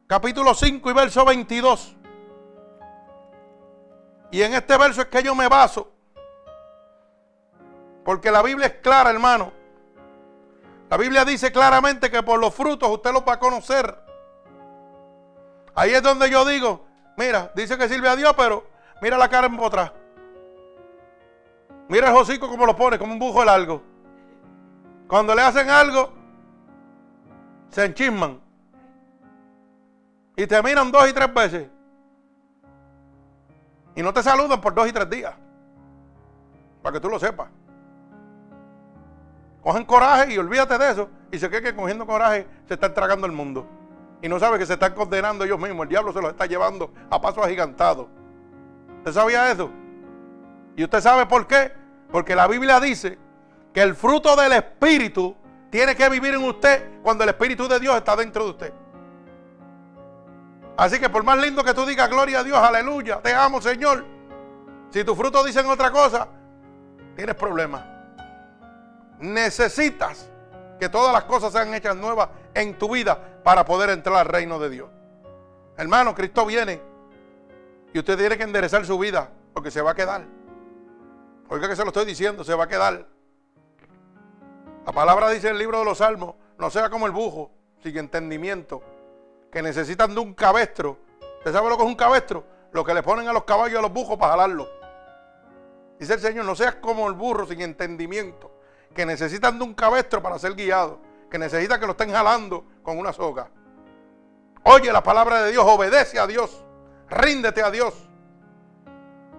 capítulo 0.08 0.54
5 0.54 0.90
y 0.90 0.94
verso 0.94 1.26
22. 1.26 1.96
Y 4.32 4.42
en 4.42 4.54
este 4.54 4.78
verso 4.78 5.02
es 5.02 5.08
que 5.08 5.22
yo 5.22 5.36
me 5.36 5.48
baso. 5.48 5.92
Porque 8.04 8.32
la 8.32 8.42
Biblia 8.42 8.68
es 8.68 8.74
clara, 8.76 9.10
hermano. 9.10 9.52
La 10.90 10.98
Biblia 10.98 11.24
dice 11.24 11.52
claramente 11.52 12.10
que 12.10 12.24
por 12.24 12.40
los 12.40 12.54
frutos 12.54 12.90
usted 12.90 13.14
los 13.14 13.24
va 13.24 13.34
a 13.34 13.40
conocer. 13.40 13.96
Ahí 15.76 15.92
es 15.92 16.02
donde 16.02 16.30
yo 16.30 16.44
digo, 16.46 16.86
mira, 17.16 17.52
dice 17.56 17.78
que 17.78 17.88
sirve 17.88 18.10
a 18.10 18.16
Dios, 18.16 18.34
pero 18.36 18.66
mira 19.02 19.18
la 19.18 19.30
cara 19.30 19.48
en 19.48 19.60
otra. 19.60 19.94
Mira 21.88 22.10
el 22.10 22.16
hocico 22.16 22.50
como 22.50 22.66
lo 22.66 22.76
pone, 22.76 22.98
como 22.98 23.14
un 23.14 23.20
bujo 23.20 23.44
largo. 23.46 23.82
Cuando 25.08 25.34
le 25.36 25.42
hacen 25.42 25.70
algo, 25.70 26.12
se 27.70 27.86
enchisman. 27.86 28.40
Y 30.36 30.48
te 30.48 30.62
miran 30.64 30.92
dos 30.92 31.10
y 31.10 31.14
tres 31.14 31.34
veces. 31.34 31.68
Y 33.96 34.02
no 34.02 34.14
te 34.14 34.24
saludan 34.24 34.62
por 34.62 34.74
dos 34.74 34.88
y 34.88 34.94
tres 34.94 35.10
días. 35.10 35.34
Para 36.82 36.94
que 36.94 37.00
tú 37.00 37.10
lo 37.10 37.20
sepas. 37.20 37.50
Cogen 39.62 39.86
coraje 39.86 40.34
y 40.34 40.38
olvídate 40.38 40.78
de 40.78 40.92
eso. 40.92 41.10
Y 41.32 41.40
se 41.40 41.50
cree 41.50 41.62
que 41.62 41.76
cogiendo 41.76 42.06
coraje 42.06 42.48
se 42.68 42.76
están 42.76 42.94
tragando 42.94 43.26
el 43.26 43.34
mundo. 43.34 43.68
Y 44.22 44.30
no 44.30 44.40
sabe 44.40 44.58
que 44.58 44.66
se 44.66 44.74
están 44.74 44.94
condenando 44.94 45.44
ellos 45.44 45.60
mismos. 45.60 45.84
El 45.84 45.90
diablo 45.90 46.14
se 46.14 46.22
los 46.22 46.32
está 46.32 46.46
llevando 46.46 46.92
a 47.10 47.22
paso 47.22 47.44
agigantado. 47.44 48.10
¿Usted 48.98 49.14
sabía 49.14 49.52
eso? 49.52 49.70
¿Y 50.76 50.84
usted 50.84 51.02
sabe 51.02 51.26
por 51.26 51.48
qué? 51.48 51.72
Porque 52.12 52.36
la 52.36 52.48
Biblia 52.48 52.80
dice 52.80 53.18
que 53.74 53.82
el 53.82 53.96
fruto 53.96 54.36
del 54.36 54.54
Espíritu 54.54 55.36
tiene 55.70 55.96
que 55.96 56.10
vivir 56.10 56.34
en 56.34 56.44
usted 56.44 57.02
cuando 57.04 57.24
el 57.24 57.30
Espíritu 57.30 57.68
de 57.68 57.80
Dios 57.80 57.96
está 57.96 58.16
dentro 58.16 58.46
de 58.46 58.50
usted. 58.50 58.74
Así 60.78 61.00
que 61.00 61.10
por 61.10 61.24
más 61.24 61.38
lindo 61.38 61.64
que 61.64 61.74
tú 61.74 61.86
digas 61.86 62.10
gloria 62.10 62.40
a 62.40 62.44
Dios, 62.44 62.58
aleluya, 62.58 63.22
te 63.22 63.34
amo 63.34 63.62
Señor. 63.62 64.06
Si 64.90 65.04
tu 65.04 65.16
fruto 65.16 65.44
dicen 65.44 65.66
otra 65.68 65.92
cosa, 65.92 66.28
tienes 67.16 67.36
problemas. 67.36 67.99
Necesitas 69.20 70.30
que 70.80 70.90
todas 70.90 71.14
las 71.14 71.26
cosas 71.26 71.52
sean 71.52 71.74
hechas 71.74 71.96
nuevas 71.96 72.30
en 72.54 72.78
tu 72.78 72.94
vida 72.94 73.42
para 73.44 73.66
poder 73.66 73.90
entrar 73.90 74.16
al 74.18 74.26
reino 74.26 74.60
de 74.60 74.70
Dios. 74.70 74.90
Hermano, 75.78 76.16
Cristo 76.16 76.46
viene 76.46 76.82
y 77.94 78.00
usted 78.00 78.18
tiene 78.18 78.38
que 78.38 78.44
enderezar 78.44 78.86
su 78.86 78.98
vida 78.98 79.30
porque 79.54 79.72
se 79.72 79.82
va 79.82 79.92
a 79.92 79.96
quedar. 79.96 80.24
Oiga 81.50 81.68
que 81.68 81.76
se 81.76 81.84
lo 81.84 81.88
estoy 81.88 82.06
diciendo, 82.06 82.44
se 82.44 82.54
va 82.54 82.66
a 82.66 82.68
quedar. 82.68 83.08
La 84.86 84.94
palabra 84.94 85.30
dice 85.30 85.48
en 85.48 85.54
el 85.54 85.60
libro 85.60 85.80
de 85.80 85.86
los 85.86 85.98
Salmos, 85.98 86.36
no 86.58 86.70
sea 86.70 86.90
como 86.90 87.06
el 87.06 87.12
bujo, 87.12 87.52
sin 87.82 87.98
entendimiento, 87.98 88.82
que 89.52 89.62
necesitan 89.62 90.14
de 90.14 90.20
un 90.20 90.34
cabestro. 90.34 90.98
¿Usted 91.40 91.54
sabe 91.54 91.70
lo 91.70 91.78
que 91.78 91.84
es 91.84 91.90
un 91.90 91.96
cabestro? 91.96 92.44
Lo 92.72 92.84
que 92.84 92.94
le 92.94 93.02
ponen 93.02 93.28
a 93.28 93.34
los 93.34 93.46
caballos 93.46 93.74
y 93.74 93.78
a 93.78 93.82
los 93.82 93.92
bujos 93.92 94.18
para 94.18 94.34
jalarlo. 94.34 94.68
Dice 95.98 96.14
el 96.14 96.20
Señor, 96.20 96.46
no 96.46 96.56
seas 96.56 96.76
como 96.76 97.08
el 97.08 97.14
burro 97.14 97.46
sin 97.46 97.62
entendimiento, 97.62 98.52
que 98.94 99.06
necesitan 99.06 99.58
de 99.58 99.66
un 99.66 99.74
cabestro 99.74 100.22
para 100.22 100.40
ser 100.40 100.56
guiado, 100.56 101.00
que 101.30 101.38
necesita 101.38 101.80
que 101.80 101.86
lo 101.86 101.92
estén 101.92 102.12
jalando 102.12 102.66
con 102.84 102.98
una 102.98 103.14
soga. 103.14 103.50
Oye 104.64 104.92
la 104.92 105.04
palabra 105.04 105.44
de 105.44 105.52
Dios, 105.52 105.66
obedece 105.68 106.20
a 106.20 106.28
Dios, 106.28 106.64
ríndete 107.10 107.62
a 107.64 107.72
Dios, 107.72 107.94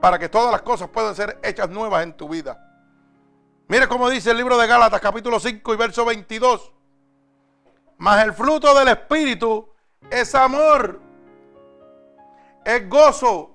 para 0.00 0.18
que 0.18 0.28
todas 0.28 0.50
las 0.50 0.62
cosas 0.62 0.88
puedan 0.88 1.14
ser 1.14 1.38
hechas 1.42 1.68
nuevas 1.68 2.02
en 2.02 2.16
tu 2.16 2.28
vida. 2.28 2.66
Mire 3.68 3.86
cómo 3.86 4.08
dice 4.10 4.30
el 4.30 4.36
libro 4.36 4.58
de 4.58 4.66
Gálatas 4.66 5.00
capítulo 5.00 5.38
5 5.38 5.74
y 5.74 5.76
verso 5.76 6.04
22. 6.04 6.72
Mas 7.98 8.24
el 8.24 8.32
fruto 8.32 8.74
del 8.74 8.88
Espíritu 8.88 9.68
es 10.10 10.34
amor, 10.34 10.98
es 12.64 12.88
gozo, 12.88 13.54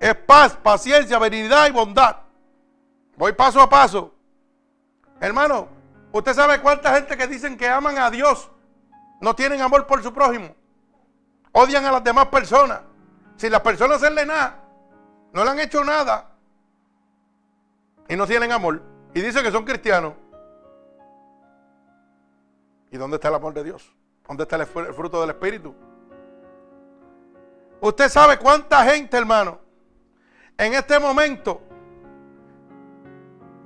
es 0.00 0.14
paz, 0.14 0.56
paciencia, 0.56 1.18
benignidad 1.18 1.68
y 1.68 1.70
bondad. 1.70 2.16
Voy 3.16 3.32
paso 3.32 3.60
a 3.60 3.68
paso. 3.68 4.13
Hermano, 5.20 5.68
¿usted 6.12 6.34
sabe 6.34 6.60
cuánta 6.60 6.94
gente 6.94 7.16
que 7.16 7.26
dicen 7.26 7.56
que 7.56 7.68
aman 7.68 7.98
a 7.98 8.10
Dios 8.10 8.50
no 9.20 9.34
tienen 9.34 9.60
amor 9.60 9.86
por 9.86 10.02
su 10.02 10.12
prójimo? 10.12 10.54
Odian 11.52 11.84
a 11.84 11.92
las 11.92 12.04
demás 12.04 12.26
personas. 12.28 12.80
Si 13.36 13.48
las 13.48 13.60
personas 13.60 14.00
le 14.02 14.26
nada, 14.26 14.60
no 15.32 15.44
le 15.44 15.50
han 15.50 15.58
hecho 15.58 15.84
nada 15.84 16.30
y 18.08 18.16
no 18.16 18.26
tienen 18.26 18.52
amor 18.52 18.82
y 19.14 19.20
dicen 19.20 19.42
que 19.42 19.50
son 19.50 19.64
cristianos. 19.64 20.14
¿Y 22.90 22.96
dónde 22.96 23.16
está 23.16 23.28
el 23.28 23.34
amor 23.34 23.54
de 23.54 23.64
Dios? 23.64 23.92
¿Dónde 24.26 24.44
está 24.44 24.56
el 24.56 24.66
fruto 24.66 25.20
del 25.20 25.30
Espíritu? 25.30 25.74
Usted 27.80 28.08
sabe 28.08 28.38
cuánta 28.38 28.84
gente, 28.84 29.16
hermano, 29.16 29.58
en 30.56 30.74
este 30.74 30.98
momento 30.98 31.60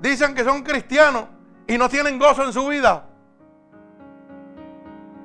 dicen 0.00 0.34
que 0.34 0.42
son 0.44 0.62
cristianos 0.62 1.26
y 1.68 1.76
no 1.76 1.88
tienen 1.88 2.18
gozo 2.18 2.42
en 2.44 2.52
su 2.52 2.66
vida. 2.66 3.04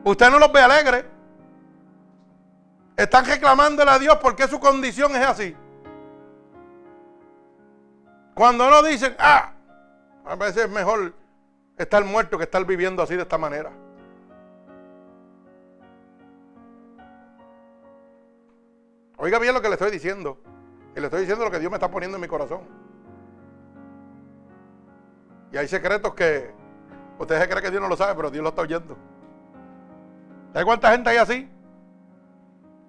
Usted 0.03 0.29
no 0.29 0.37
los 0.37 0.51
ve 0.51 0.59
alegres. 0.59 1.05
Están 2.97 3.25
reclamándole 3.25 3.89
a 3.89 3.97
Dios 3.97 4.17
porque 4.21 4.47
su 4.47 4.59
condición 4.59 5.15
es 5.15 5.25
así. 5.25 5.55
Cuando 8.35 8.69
no 8.69 8.83
dicen, 8.83 9.15
ah, 9.17 9.53
a 10.25 10.35
veces 10.35 10.65
es 10.65 10.69
mejor 10.69 11.13
estar 11.77 12.03
muerto 12.03 12.37
que 12.37 12.43
estar 12.43 12.63
viviendo 12.65 13.01
así 13.01 13.15
de 13.15 13.21
esta 13.21 13.37
manera. 13.37 13.71
Oiga 19.17 19.39
bien 19.39 19.53
lo 19.53 19.61
que 19.61 19.69
le 19.69 19.75
estoy 19.75 19.91
diciendo. 19.91 20.41
Y 20.93 20.99
le 20.99 21.05
estoy 21.05 21.21
diciendo 21.21 21.45
lo 21.45 21.51
que 21.51 21.59
Dios 21.59 21.71
me 21.71 21.77
está 21.77 21.89
poniendo 21.89 22.17
en 22.17 22.21
mi 22.21 22.27
corazón. 22.27 22.82
Y 25.53 25.57
hay 25.57 25.67
secretos 25.67 26.15
que 26.15 26.51
usted 27.19 27.39
se 27.39 27.61
que 27.61 27.69
Dios 27.69 27.81
no 27.81 27.87
lo 27.87 27.95
sabe, 27.95 28.15
pero 28.15 28.31
Dios 28.31 28.41
lo 28.41 28.49
está 28.49 28.63
oyendo. 28.63 28.97
¿Sabe 30.51 30.65
cuánta 30.65 30.91
gente 30.91 31.11
hay 31.11 31.17
así? 31.17 31.47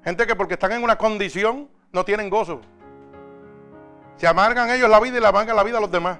Gente 0.02 0.26
que 0.26 0.34
porque 0.34 0.54
están 0.54 0.72
en 0.72 0.82
una 0.82 0.96
condición 0.96 1.68
no 1.92 2.04
tienen 2.06 2.30
gozo. 2.30 2.62
Se 4.16 4.26
amargan 4.26 4.70
ellos 4.70 4.88
la 4.88 4.98
vida 4.98 5.18
y 5.18 5.20
le 5.20 5.26
amargan 5.26 5.54
la 5.54 5.62
vida 5.62 5.76
a 5.76 5.80
los 5.82 5.90
demás. 5.90 6.18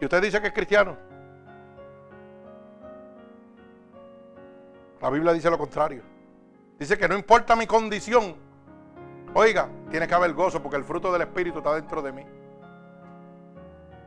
Y 0.00 0.04
usted 0.04 0.22
dice 0.22 0.40
que 0.40 0.48
es 0.48 0.52
cristiano. 0.52 0.96
La 5.00 5.08
Biblia 5.10 5.32
dice 5.32 5.50
lo 5.50 5.58
contrario. 5.58 6.02
Dice 6.80 6.98
que 6.98 7.08
no 7.08 7.16
importa 7.16 7.54
mi 7.54 7.68
condición. 7.68 8.34
Oiga, 9.34 9.68
tiene 9.88 10.08
que 10.08 10.14
haber 10.14 10.32
gozo 10.32 10.60
porque 10.60 10.76
el 10.78 10.84
fruto 10.84 11.12
del 11.12 11.22
Espíritu 11.22 11.58
está 11.58 11.74
dentro 11.74 12.02
de 12.02 12.12
mí. 12.12 12.37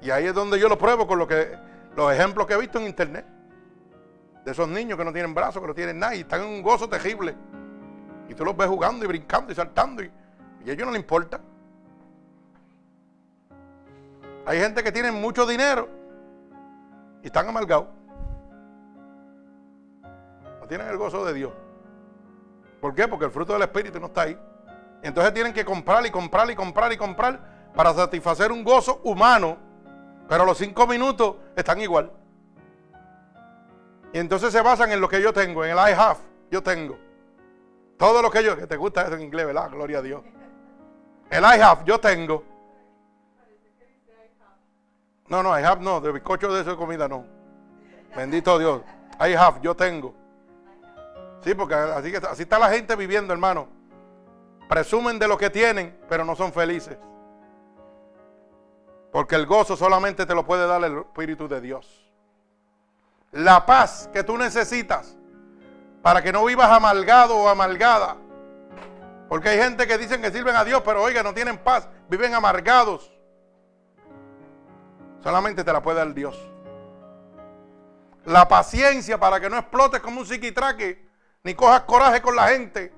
Y 0.02 0.10
ahí 0.10 0.26
es 0.26 0.34
donde 0.34 0.60
yo 0.60 0.68
lo 0.68 0.78
pruebo 0.78 1.08
con 1.08 1.20
lo 1.20 1.28
que, 1.28 1.58
los 1.96 2.12
ejemplos 2.12 2.48
que 2.48 2.54
he 2.54 2.58
visto 2.58 2.80
en 2.80 2.86
internet. 2.86 3.26
De 4.44 4.52
esos 4.52 4.68
niños 4.68 4.98
que 4.98 5.06
no 5.06 5.14
tienen 5.14 5.34
brazos, 5.34 5.62
que 5.62 5.68
no 5.68 5.76
tienen 5.76 6.00
nada 6.00 6.16
y 6.16 6.22
están 6.22 6.42
en 6.42 6.48
un 6.48 6.64
gozo 6.64 6.90
terrible. 6.90 7.36
Y 8.28 8.34
tú 8.34 8.44
los 8.44 8.58
ves 8.58 8.68
jugando 8.68 9.06
y 9.06 9.08
brincando 9.08 9.52
y 9.52 9.56
saltando 9.56 10.02
y, 10.04 10.12
y 10.66 10.70
a 10.70 10.74
ellos 10.74 10.86
no 10.86 10.92
les 10.92 11.02
importa. 11.02 11.40
Hay 14.46 14.60
gente 14.60 14.84
que 14.84 14.92
tiene 14.92 15.12
mucho 15.12 15.46
dinero 15.46 15.88
y 17.22 17.28
están 17.28 17.48
amargados. 17.48 17.88
No 20.60 20.68
tienen 20.68 20.88
el 20.88 20.98
gozo 20.98 21.24
de 21.26 21.34
Dios. 21.34 21.54
¿Por 22.80 22.96
qué? 22.96 23.08
Porque 23.08 23.26
el 23.26 23.32
fruto 23.32 23.54
del 23.54 23.62
Espíritu 23.62 24.00
no 24.00 24.08
está 24.08 24.24
ahí. 24.24 24.38
entonces 25.04 25.34
tienen 25.34 25.54
que 25.54 25.64
comprar 25.64 26.06
y 26.06 26.10
comprar 26.10 26.50
y 26.50 26.56
comprar 26.56 26.92
y 26.92 26.98
comprar 26.98 27.72
para 27.76 27.94
satisfacer 27.94 28.52
un 28.52 28.64
gozo 28.64 29.00
humano. 29.04 29.58
Pero 30.28 30.46
los 30.46 30.58
cinco 30.58 30.88
minutos 30.88 31.36
están 31.56 31.82
igual. 31.82 32.12
Y 34.14 34.20
entonces 34.20 34.52
se 34.52 34.62
basan 34.62 34.92
en 34.92 35.00
lo 35.00 35.08
que 35.08 35.22
yo 35.22 35.32
tengo, 35.32 35.64
en 35.64 35.72
el 35.72 35.78
I 35.78 35.94
have, 35.94 36.20
yo 36.50 36.62
tengo. 36.62 36.98
Todo 37.98 38.22
lo 38.22 38.30
que 38.32 38.44
yo, 38.44 38.58
que 38.58 38.68
te 38.68 38.78
gusta 38.78 39.04
eso 39.04 39.14
en 39.14 39.22
inglés, 39.22 39.46
¿verdad? 39.46 39.70
Gloria 39.70 40.00
a 40.00 40.02
Dios. 40.02 40.24
El 41.30 41.44
I 41.44 41.62
have, 41.62 41.84
yo 41.86 42.00
tengo. 42.00 42.44
No, 45.28 45.42
no, 45.42 45.58
I 45.58 45.64
have 45.64 45.82
no, 45.82 46.02
de 46.02 46.12
bizcocho 46.12 46.54
de 46.54 46.62
eso 46.62 46.72
de 46.72 46.78
comida 46.78 47.08
no. 47.08 47.26
Bendito 48.16 48.60
Dios. 48.60 48.82
I 49.20 49.34
have, 49.34 49.62
yo 49.62 49.76
tengo. 49.76 50.14
Sí, 51.42 51.56
porque 51.56 51.74
así, 51.74 52.14
así 52.16 52.44
está 52.44 52.60
la 52.60 52.70
gente 52.70 52.96
viviendo, 52.96 53.32
hermano. 53.32 53.68
Presumen 54.68 55.18
de 55.18 55.28
lo 55.28 55.38
que 55.38 55.50
tienen, 55.50 55.98
pero 56.10 56.26
no 56.26 56.36
son 56.36 56.52
felices. 56.52 56.98
Porque 59.12 59.36
el 59.36 59.46
gozo 59.46 59.76
solamente 59.76 60.26
te 60.26 60.34
lo 60.34 60.46
puede 60.46 60.66
dar 60.66 60.84
el 60.84 61.00
Espíritu 61.00 61.48
de 61.48 61.62
Dios. 61.62 62.12
La 63.32 63.66
paz 63.66 64.10
que 64.14 64.24
tú 64.24 64.38
necesitas 64.38 65.18
para 66.02 66.22
que 66.22 66.32
no 66.32 66.46
vivas 66.46 66.70
amalgado 66.70 67.38
o 67.38 67.48
amalgada. 67.48 68.18
Porque 69.30 69.50
hay 69.50 69.58
gente 69.58 69.88
que 69.88 69.98
dicen 69.98 70.22
que 70.22 70.32
sirven 70.32 70.56
a 70.56 70.64
Dios, 70.64 70.82
pero 70.84 71.02
oiga, 71.02 71.24
no 71.24 71.34
tienen 71.34 71.58
paz, 71.58 71.88
viven 72.10 72.34
amargados. 72.34 73.12
Solamente 75.24 75.64
te 75.64 75.72
la 75.72 75.82
puede 75.82 76.00
dar 76.00 76.14
Dios. 76.14 76.38
La 78.26 78.48
paciencia 78.48 79.20
para 79.20 79.40
que 79.40 79.50
no 79.50 79.58
explotes 79.58 80.02
como 80.02 80.20
un 80.22 80.26
psiquitraque 80.26 81.08
ni 81.44 81.54
cojas 81.54 81.82
coraje 81.82 82.22
con 82.22 82.36
la 82.36 82.50
gente. 82.50 82.94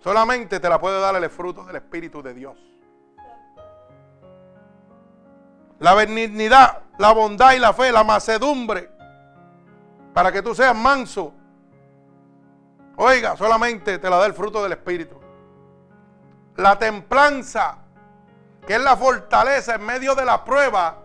Solamente 0.00 0.60
te 0.60 0.68
la 0.68 0.78
puede 0.78 1.00
dar 1.00 1.14
el 1.16 1.30
fruto 1.30 1.64
del 1.64 1.76
Espíritu 1.76 2.22
de 2.22 2.34
Dios. 2.34 2.58
La 5.80 5.94
benignidad, 5.94 6.82
la 6.98 7.12
bondad 7.12 7.52
y 7.52 7.58
la 7.58 7.72
fe, 7.72 7.90
la 7.92 8.04
macedumbre, 8.04 8.90
para 10.12 10.30
que 10.30 10.42
tú 10.42 10.54
seas 10.54 10.74
manso. 10.74 11.32
Oiga, 12.96 13.36
solamente 13.36 13.98
te 13.98 14.08
la 14.08 14.16
da 14.16 14.26
el 14.26 14.34
fruto 14.34 14.62
del 14.62 14.72
Espíritu. 14.72 15.20
La 16.56 16.78
templanza, 16.78 17.78
que 18.66 18.74
es 18.74 18.80
la 18.80 18.96
fortaleza 18.96 19.74
en 19.74 19.84
medio 19.84 20.14
de 20.14 20.24
la 20.24 20.44
prueba, 20.44 20.98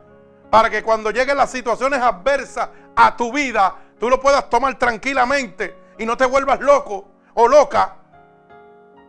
para 0.49 0.70
que 0.70 0.84
cuando 0.84 1.11
lleguen 1.11 1.38
las 1.38 1.51
situaciones 1.51 1.99
adversas 2.01 2.70
a 2.95 3.15
tu 3.15 3.32
vida, 3.32 3.76
tú 3.99 4.09
lo 4.09 4.20
puedas 4.20 4.49
tomar 4.49 4.78
tranquilamente 4.78 5.76
y 5.97 6.05
no 6.05 6.15
te 6.15 6.26
vuelvas 6.26 6.59
loco 6.59 7.07
o 7.34 7.47
loca. 7.47 7.95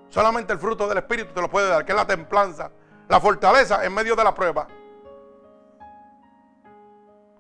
Solamente 0.09 0.53
el 0.53 0.59
fruto 0.59 0.89
del 0.89 0.99
Espíritu 0.99 1.33
te 1.33 1.41
lo 1.41 1.49
puede 1.49 1.69
dar, 1.69 1.85
que 1.85 1.93
es 1.93 1.97
la 1.97 2.07
templanza, 2.07 2.71
la 3.09 3.21
fortaleza 3.21 3.85
en 3.85 3.95
medio 3.95 4.17
de 4.17 4.25
la 4.25 4.35
prueba. 4.35 4.67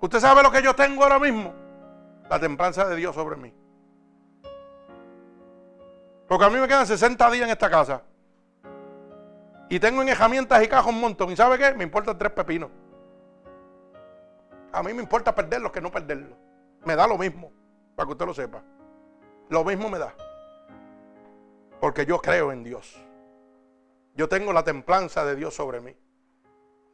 ¿Usted 0.00 0.18
sabe 0.18 0.42
lo 0.42 0.50
que 0.50 0.62
yo 0.62 0.74
tengo 0.74 1.02
ahora 1.02 1.18
mismo? 1.18 1.54
La 2.28 2.40
templanza 2.40 2.86
de 2.86 2.96
Dios 2.96 3.14
sobre 3.14 3.36
mí. 3.36 3.52
Porque 6.26 6.44
a 6.44 6.48
mí 6.50 6.58
me 6.58 6.66
quedan 6.66 6.86
60 6.86 7.30
días 7.30 7.44
en 7.44 7.50
esta 7.50 7.68
casa. 7.68 8.02
Y 9.68 9.78
tengo 9.78 10.00
en 10.02 10.08
herramientas 10.08 10.62
y 10.62 10.68
cajas 10.68 10.86
un 10.86 11.00
montón. 11.00 11.30
¿Y 11.30 11.36
sabe 11.36 11.58
qué? 11.58 11.74
Me 11.74 11.84
importan 11.84 12.16
tres 12.16 12.32
pepinos. 12.32 12.70
A 14.72 14.82
mí 14.82 14.94
me 14.94 15.02
importa 15.02 15.34
perderlos 15.34 15.72
que 15.72 15.80
no 15.80 15.90
perderlos. 15.90 16.38
Me 16.84 16.96
da 16.96 17.06
lo 17.06 17.18
mismo, 17.18 17.52
para 17.94 18.06
que 18.06 18.12
usted 18.12 18.26
lo 18.26 18.34
sepa. 18.34 18.62
lo 19.48 19.64
mismo 19.64 19.90
me 19.90 19.98
da. 19.98 20.14
Porque 21.80 22.06
yo 22.06 22.18
creo 22.20 22.52
en 22.52 22.62
Dios. 22.62 22.96
Yo 24.14 24.28
tengo 24.28 24.52
la 24.52 24.62
templanza 24.62 25.24
de 25.24 25.36
Dios 25.36 25.54
sobre 25.54 25.80
mí. 25.80 25.96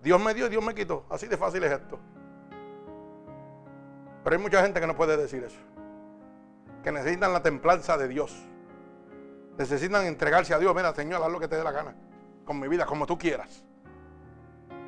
Dios 0.01 0.21
me 0.21 0.35
dio, 0.35 0.49
Dios 0.49 0.65
me 0.65 0.75
quitó. 0.75 1.07
Así 1.11 1.27
de 1.27 1.37
fácil 1.37 1.63
es 1.65 1.73
esto. 1.73 1.99
Pero 4.27 4.39
hay 4.39 4.43
mucha 4.43 4.61
gente 4.61 4.81
que 4.81 4.89
no 4.89 4.97
puede 4.97 5.17
decir 5.17 5.45
eso. 5.45 5.61
Que 6.83 6.91
necesitan 6.91 7.33
la 7.33 7.45
templanza 7.45 7.97
de 7.97 8.09
Dios. 8.09 8.35
Necesitan 9.57 10.05
entregarse 10.05 10.53
a 10.53 10.59
Dios. 10.59 10.75
Mira, 10.75 10.93
Señor, 10.93 11.23
haz 11.23 11.31
lo 11.31 11.39
que 11.39 11.47
te 11.47 11.55
dé 11.55 11.63
la 11.63 11.71
gana. 11.71 11.95
Con 12.45 12.59
mi 12.59 12.67
vida, 12.67 12.87
como 12.87 13.07
tú 13.07 13.17
quieras. 13.17 13.63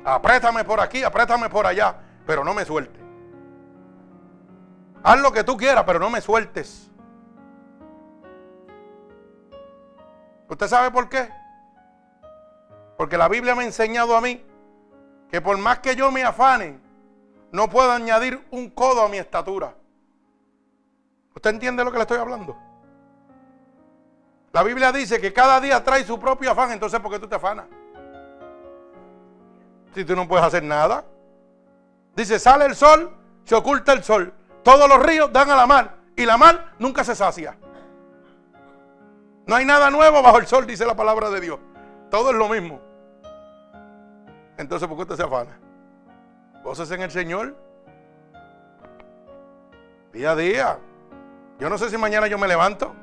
Apriétame 0.03 0.65
por 0.65 0.81
aquí, 0.81 1.05
apriétame 1.05 1.49
por 1.49 1.65
allá. 1.65 1.95
Pero 2.25 2.43
no 2.43 2.53
me 2.53 2.65
sueltes. 2.65 3.01
Haz 5.03 5.21
lo 5.21 5.31
que 5.31 5.45
tú 5.45 5.55
quieras, 5.55 5.85
pero 5.85 5.99
no 5.99 6.09
me 6.09 6.19
sueltes. 6.19 6.91
¿Usted 10.49 10.67
sabe 10.67 10.91
por 10.91 11.07
qué? 11.07 11.29
Porque 12.97 13.17
la 13.17 13.29
Biblia 13.29 13.55
me 13.55 13.63
ha 13.63 13.67
enseñado 13.67 14.17
a 14.17 14.19
mí 14.19 14.45
que 15.31 15.39
por 15.39 15.57
más 15.57 15.79
que 15.79 15.95
yo 15.95 16.11
me 16.11 16.25
afane, 16.25 16.88
no 17.51 17.69
puedo 17.69 17.91
añadir 17.91 18.45
un 18.51 18.69
codo 18.69 19.01
a 19.01 19.09
mi 19.09 19.17
estatura. 19.17 19.73
¿Usted 21.35 21.49
entiende 21.49 21.83
lo 21.83 21.91
que 21.91 21.97
le 21.97 22.03
estoy 22.03 22.17
hablando? 22.17 22.57
La 24.51 24.63
Biblia 24.63 24.91
dice 24.91 25.21
que 25.21 25.31
cada 25.31 25.59
día 25.59 25.83
trae 25.83 26.03
su 26.03 26.19
propio 26.19 26.51
afán, 26.51 26.71
entonces 26.71 26.99
¿por 26.99 27.11
qué 27.11 27.19
tú 27.19 27.27
te 27.27 27.35
afanas? 27.35 27.65
Si 29.93 30.03
tú 30.05 30.15
no 30.15 30.27
puedes 30.27 30.45
hacer 30.45 30.63
nada. 30.63 31.05
Dice, 32.15 32.39
sale 32.39 32.65
el 32.65 32.75
sol, 32.75 33.15
se 33.43 33.55
oculta 33.55 33.93
el 33.93 34.03
sol. 34.03 34.33
Todos 34.63 34.89
los 34.89 35.01
ríos 35.01 35.31
dan 35.31 35.49
a 35.49 35.55
la 35.55 35.65
mar 35.65 35.95
y 36.15 36.25
la 36.25 36.37
mar 36.37 36.73
nunca 36.79 37.03
se 37.03 37.15
sacia. 37.15 37.57
No 39.45 39.55
hay 39.55 39.65
nada 39.65 39.89
nuevo 39.89 40.21
bajo 40.21 40.37
el 40.37 40.45
sol, 40.45 40.67
dice 40.67 40.85
la 40.85 40.95
palabra 40.95 41.29
de 41.29 41.41
Dios. 41.41 41.59
Todo 42.11 42.31
es 42.31 42.35
lo 42.35 42.49
mismo. 42.49 42.79
Entonces, 44.57 44.87
¿por 44.87 44.97
qué 44.97 45.03
usted 45.03 45.15
se 45.15 45.23
afana? 45.23 45.57
Cosas 46.63 46.91
en 46.91 47.01
el 47.01 47.11
Señor. 47.11 47.55
Día 50.13 50.31
a 50.31 50.35
día. 50.35 50.79
Yo 51.59 51.69
no 51.69 51.77
sé 51.77 51.89
si 51.89 51.97
mañana 51.97 52.27
yo 52.27 52.37
me 52.37 52.47
levanto. 52.47 52.93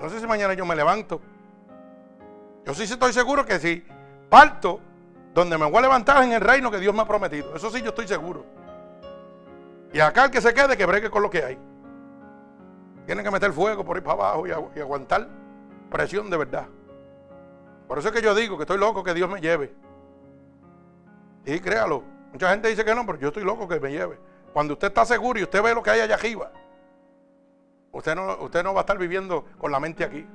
No 0.00 0.08
sé 0.08 0.20
si 0.20 0.26
mañana 0.26 0.54
yo 0.54 0.64
me 0.64 0.76
levanto. 0.76 1.20
Yo 2.64 2.74
sí 2.74 2.84
estoy 2.84 3.12
seguro 3.12 3.44
que 3.44 3.58
si 3.58 3.84
parto, 4.28 4.80
donde 5.34 5.56
me 5.58 5.66
voy 5.66 5.78
a 5.78 5.82
levantar 5.82 6.22
en 6.22 6.32
el 6.32 6.40
reino 6.40 6.70
que 6.70 6.78
Dios 6.78 6.94
me 6.94 7.02
ha 7.02 7.06
prometido. 7.06 7.56
Eso 7.56 7.70
sí, 7.70 7.80
yo 7.82 7.90
estoy 7.90 8.06
seguro. 8.06 8.44
Y 9.92 10.00
acá 10.00 10.26
el 10.26 10.30
que 10.30 10.40
se 10.40 10.52
quede, 10.52 10.76
que 10.76 10.86
bregue 10.86 11.10
con 11.10 11.22
lo 11.22 11.30
que 11.30 11.42
hay. 11.42 11.58
Tienen 13.06 13.24
que 13.24 13.30
meter 13.30 13.52
fuego 13.52 13.84
por 13.84 13.96
ir 13.96 14.02
para 14.02 14.14
abajo 14.14 14.46
y, 14.46 14.50
y 14.50 14.80
aguantar 14.80 15.28
presión 15.90 16.28
de 16.28 16.36
verdad. 16.36 16.66
Por 17.86 17.98
eso 17.98 18.08
es 18.08 18.14
que 18.14 18.20
yo 18.20 18.34
digo 18.34 18.58
que 18.58 18.64
estoy 18.64 18.78
loco 18.78 19.02
que 19.02 19.14
Dios 19.14 19.30
me 19.30 19.40
lleve. 19.40 19.74
Y 21.48 21.60
créalo. 21.60 22.02
Mucha 22.30 22.50
gente 22.50 22.68
dice 22.68 22.84
que 22.84 22.94
no, 22.94 23.06
pero 23.06 23.18
yo 23.18 23.28
estoy 23.28 23.42
loco 23.42 23.66
que 23.66 23.80
me 23.80 23.90
lleve. 23.90 24.18
Cuando 24.52 24.74
usted 24.74 24.88
está 24.88 25.06
seguro 25.06 25.40
y 25.40 25.44
usted 25.44 25.62
ve 25.62 25.74
lo 25.74 25.82
que 25.82 25.88
hay 25.88 26.00
allá 26.00 26.14
arriba, 26.14 26.52
usted 27.90 28.14
no, 28.14 28.36
usted 28.40 28.62
no 28.62 28.74
va 28.74 28.80
a 28.80 28.82
estar 28.82 28.98
viviendo 28.98 29.46
con 29.56 29.72
la 29.72 29.80
mente 29.80 30.04
aquí. 30.04 30.28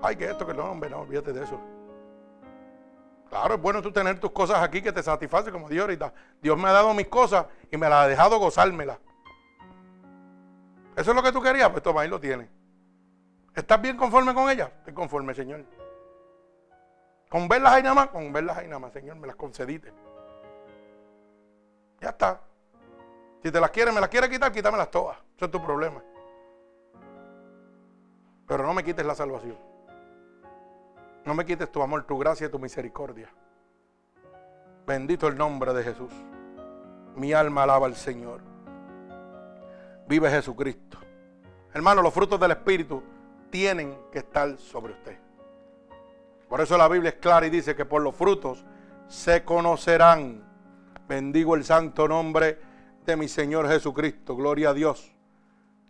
Ay, 0.00 0.14
que 0.14 0.26
esto, 0.26 0.46
que 0.46 0.54
no, 0.54 0.70
hombre, 0.70 0.90
no, 0.90 1.00
olvídate 1.00 1.32
de 1.32 1.42
eso. 1.42 1.60
Claro, 3.28 3.54
es 3.54 3.60
bueno 3.60 3.82
tú 3.82 3.90
tener 3.90 4.20
tus 4.20 4.30
cosas 4.30 4.62
aquí 4.62 4.80
que 4.80 4.92
te 4.92 5.02
satisfacen, 5.02 5.52
como 5.52 5.68
Dios 5.68 5.82
ahorita. 5.82 6.12
Dios 6.40 6.56
me 6.56 6.68
ha 6.68 6.72
dado 6.72 6.94
mis 6.94 7.08
cosas 7.08 7.46
y 7.72 7.76
me 7.76 7.88
las 7.88 8.04
ha 8.04 8.06
dejado 8.06 8.38
gozármelas. 8.38 8.98
¿Eso 10.96 11.10
es 11.10 11.16
lo 11.16 11.22
que 11.22 11.32
tú 11.32 11.42
querías? 11.42 11.68
Pues 11.70 11.82
toma, 11.82 12.02
ahí 12.02 12.08
lo 12.08 12.20
tienes. 12.20 12.48
¿Estás 13.56 13.82
bien 13.82 13.96
conforme 13.96 14.32
con 14.34 14.48
ella? 14.48 14.70
Estoy 14.78 14.94
conforme, 14.94 15.34
Señor. 15.34 15.64
Con 17.28 17.48
verlas 17.48 17.72
ahí 17.72 17.82
nada 17.82 17.96
más, 17.96 18.08
con 18.10 18.32
verlas 18.32 18.56
ahí 18.56 18.68
nada 18.68 18.78
más, 18.78 18.92
Señor, 18.92 19.16
me 19.16 19.26
las 19.26 19.34
concediste. 19.34 19.92
Ya 22.00 22.10
está. 22.10 22.40
Si 23.42 23.50
te 23.50 23.60
las 23.60 23.70
quieres, 23.70 23.94
me 23.94 24.00
las 24.00 24.08
quieres 24.08 24.30
quitar, 24.30 24.52
quítamelas 24.52 24.90
todas. 24.90 25.16
Eso 25.36 25.44
es 25.44 25.50
tu 25.50 25.62
problema. 25.62 26.02
Pero 28.46 28.66
no 28.66 28.74
me 28.74 28.82
quites 28.82 29.04
la 29.04 29.14
salvación. 29.14 29.56
No 31.24 31.34
me 31.34 31.44
quites 31.44 31.70
tu 31.70 31.82
amor, 31.82 32.04
tu 32.04 32.18
gracia 32.18 32.46
y 32.46 32.50
tu 32.50 32.58
misericordia. 32.58 33.28
Bendito 34.86 35.28
el 35.28 35.36
nombre 35.36 35.74
de 35.74 35.84
Jesús. 35.84 36.12
Mi 37.14 37.32
alma 37.32 37.64
alaba 37.64 37.86
al 37.86 37.94
Señor. 37.94 38.40
Vive 40.06 40.30
Jesucristo. 40.30 40.98
Hermano, 41.74 42.00
los 42.00 42.14
frutos 42.14 42.40
del 42.40 42.52
Espíritu 42.52 43.02
tienen 43.50 43.98
que 44.10 44.20
estar 44.20 44.56
sobre 44.56 44.94
usted. 44.94 45.18
Por 46.48 46.62
eso 46.62 46.78
la 46.78 46.88
Biblia 46.88 47.10
es 47.10 47.16
clara 47.16 47.46
y 47.46 47.50
dice 47.50 47.76
que 47.76 47.84
por 47.84 48.00
los 48.00 48.14
frutos 48.14 48.64
se 49.06 49.44
conocerán. 49.44 50.47
Bendigo 51.08 51.54
el 51.54 51.64
santo 51.64 52.06
nombre 52.06 52.60
de 53.06 53.16
mi 53.16 53.28
Señor 53.28 53.66
Jesucristo. 53.66 54.36
Gloria 54.36 54.70
a 54.70 54.74
Dios. 54.74 55.10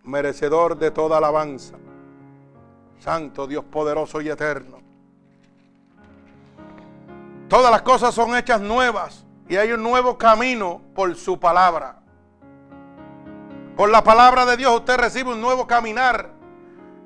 Merecedor 0.05 0.79
de 0.79 0.93
toda 0.93 1.19
alabanza. 1.19 1.77
Santo 3.01 3.49
Dios 3.49 3.65
poderoso 3.65 4.21
y 4.21 4.29
eterno. 4.29 4.81
Todas 7.49 7.73
las 7.73 7.83
cosas 7.83 8.15
son 8.15 8.37
hechas 8.37 8.61
nuevas 8.61 9.27
y 9.49 9.57
hay 9.57 9.73
un 9.73 9.83
nuevo 9.83 10.17
camino 10.17 10.83
por 10.95 11.17
su 11.17 11.41
palabra. 11.41 11.99
Por 13.77 13.91
la 13.91 14.05
palabra 14.05 14.47
de 14.47 14.57
Dios 14.57 14.73
usted 14.73 14.99
recibe 14.99 15.33
un 15.33 15.41
nuevo 15.41 15.67
caminar. 15.67 16.31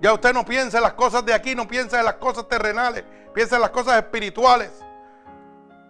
Ya 0.03 0.13
usted 0.13 0.35
no 0.35 0.45
piensa 0.45 0.77
en 0.77 0.83
las 0.83 0.95
cosas 0.95 1.25
de 1.25 1.33
aquí, 1.33 1.55
no 1.55 1.67
piensa 1.67 1.99
en 1.99 2.05
las 2.05 2.17
cosas 2.17 2.47
terrenales, 2.47 3.05
piensa 3.33 3.57
en 3.57 3.63
las 3.63 3.71
cosas 3.71 3.97
espirituales. 3.97 4.71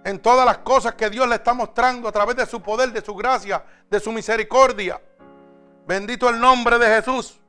En 0.05 0.19
todas 0.19 0.45
las 0.45 0.59
cosas 0.59 0.95
que 0.95 1.09
Dios 1.11 1.29
le 1.29 1.37
está 1.37 1.55
mostrando 1.55 2.09
a 2.09 2.13
través 2.13 2.37
de 2.37 2.47
su 2.47 2.61
poder, 2.61 2.93
de 2.93 3.01
su 3.01 3.15
gracia, 3.15 3.65
de 3.89 4.01
su 4.01 4.11
misericordia. 4.13 5.01
Bendito 5.87 6.29
el 6.29 6.41
nombre 6.41 6.79
de 6.79 6.87
Jesús. 6.87 7.41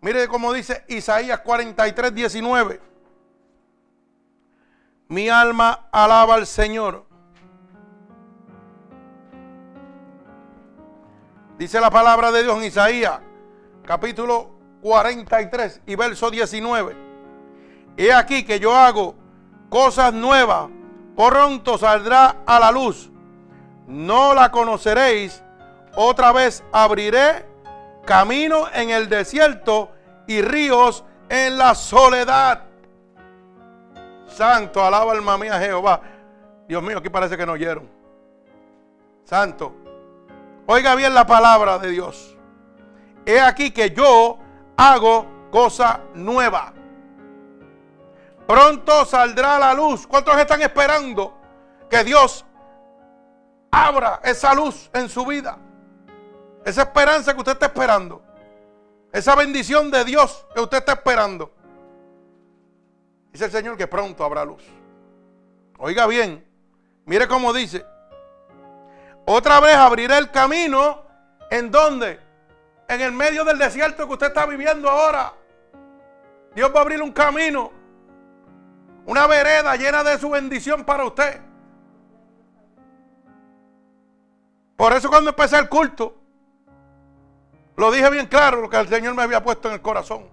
Mire 0.00 0.28
cómo 0.28 0.52
dice 0.52 0.84
Isaías 0.88 1.40
43, 1.40 2.14
19. 2.14 2.80
Mi 5.08 5.28
alma 5.28 5.88
alaba 5.90 6.34
al 6.34 6.46
Señor. 6.46 7.06
Dice 11.58 11.80
la 11.80 11.90
palabra 11.90 12.30
de 12.30 12.44
Dios 12.44 12.56
en 12.58 12.64
Isaías, 12.64 13.18
capítulo 13.84 14.50
43 14.80 15.80
y 15.86 15.96
verso 15.96 16.30
19. 16.30 16.96
He 17.96 18.12
aquí 18.12 18.44
que 18.44 18.60
yo 18.60 18.76
hago 18.76 19.16
cosas 19.68 20.14
nuevas, 20.14 20.70
pronto 21.18 21.76
saldrá 21.76 22.36
a 22.46 22.60
la 22.60 22.70
luz. 22.70 23.10
No 23.88 24.34
la 24.34 24.52
conoceréis. 24.52 25.42
Otra 25.96 26.30
vez 26.30 26.62
abriré 26.70 27.44
camino 28.04 28.68
en 28.72 28.90
el 28.90 29.08
desierto 29.08 29.90
y 30.28 30.40
ríos 30.42 31.04
en 31.28 31.58
la 31.58 31.74
soledad. 31.74 32.62
Santo, 34.28 34.84
alaba 34.84 35.10
alma 35.10 35.36
mía 35.36 35.58
Jehová. 35.58 36.00
Dios 36.68 36.82
mío, 36.82 36.98
aquí 36.98 37.08
parece 37.08 37.36
que 37.36 37.44
no 37.44 37.52
oyeron. 37.52 37.90
Santo. 39.24 39.74
Oiga 40.66 40.94
bien 40.94 41.14
la 41.14 41.26
palabra 41.26 41.78
de 41.80 41.90
Dios. 41.90 42.36
He 43.26 43.40
aquí 43.40 43.72
que 43.72 43.90
yo 43.90 44.38
hago 44.76 45.26
cosa 45.50 46.00
nueva. 46.14 46.74
Pronto 48.48 49.04
saldrá 49.04 49.58
la 49.58 49.74
luz. 49.74 50.06
¿Cuántos 50.06 50.34
están 50.38 50.62
esperando 50.62 51.36
que 51.90 52.02
Dios 52.02 52.46
abra 53.70 54.20
esa 54.24 54.54
luz 54.54 54.88
en 54.94 55.10
su 55.10 55.26
vida? 55.26 55.58
Esa 56.64 56.80
esperanza 56.80 57.34
que 57.34 57.40
usted 57.40 57.52
está 57.52 57.66
esperando. 57.66 58.22
Esa 59.12 59.34
bendición 59.34 59.90
de 59.90 60.02
Dios 60.02 60.46
que 60.54 60.62
usted 60.62 60.78
está 60.78 60.92
esperando. 60.92 61.52
Dice 63.30 63.44
el 63.44 63.50
Señor 63.50 63.76
que 63.76 63.86
pronto 63.86 64.24
habrá 64.24 64.46
luz. 64.46 64.64
Oiga 65.76 66.06
bien, 66.06 66.42
mire 67.04 67.28
cómo 67.28 67.52
dice. 67.52 67.84
Otra 69.26 69.60
vez 69.60 69.76
abriré 69.76 70.16
el 70.16 70.30
camino. 70.30 71.02
¿En 71.50 71.70
dónde? 71.70 72.18
En 72.88 73.02
el 73.02 73.12
medio 73.12 73.44
del 73.44 73.58
desierto 73.58 74.06
que 74.06 74.12
usted 74.14 74.28
está 74.28 74.46
viviendo 74.46 74.88
ahora. 74.88 75.34
Dios 76.54 76.72
va 76.74 76.78
a 76.78 76.82
abrir 76.82 77.02
un 77.02 77.12
camino. 77.12 77.77
Una 79.08 79.26
vereda 79.26 79.74
llena 79.74 80.04
de 80.04 80.18
su 80.18 80.28
bendición 80.28 80.84
para 80.84 81.06
usted. 81.06 81.40
Por 84.76 84.92
eso 84.92 85.08
cuando 85.08 85.30
empecé 85.30 85.58
el 85.58 85.66
culto, 85.70 86.14
lo 87.74 87.90
dije 87.90 88.10
bien 88.10 88.26
claro, 88.26 88.60
lo 88.60 88.68
que 88.68 88.76
el 88.76 88.86
Señor 88.86 89.14
me 89.14 89.22
había 89.22 89.42
puesto 89.42 89.68
en 89.68 89.74
el 89.74 89.80
corazón. 89.80 90.26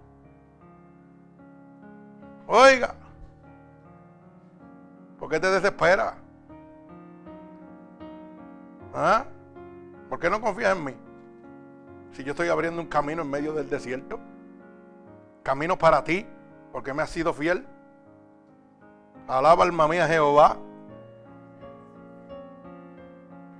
Oiga, 2.48 2.96
¿por 5.20 5.30
qué 5.30 5.40
te 5.40 5.50
desespera? 5.52 6.16
¿Ah? 8.94 9.24
¿Por 10.10 10.20
qué 10.20 10.30
no 10.30 10.42
confías 10.42 10.76
en 10.76 10.84
mí? 10.84 10.94
Si 12.12 12.26
yo 12.26 12.32
estoy 12.32 12.50
abriendo 12.50 12.82
un 12.82 12.88
camino 12.90 13.22
en 13.22 13.30
medio 13.30 13.54
del 13.54 13.70
desierto, 13.70 14.20
camino 15.44 15.78
para 15.78 16.04
ti, 16.04 16.28
porque 16.74 16.94
me 16.94 17.04
has 17.04 17.10
sido 17.10 17.34
fiel. 17.34 17.66
Alaba 19.28 19.64
alma 19.64 19.88
mía 19.88 20.08
Jehová. 20.08 20.58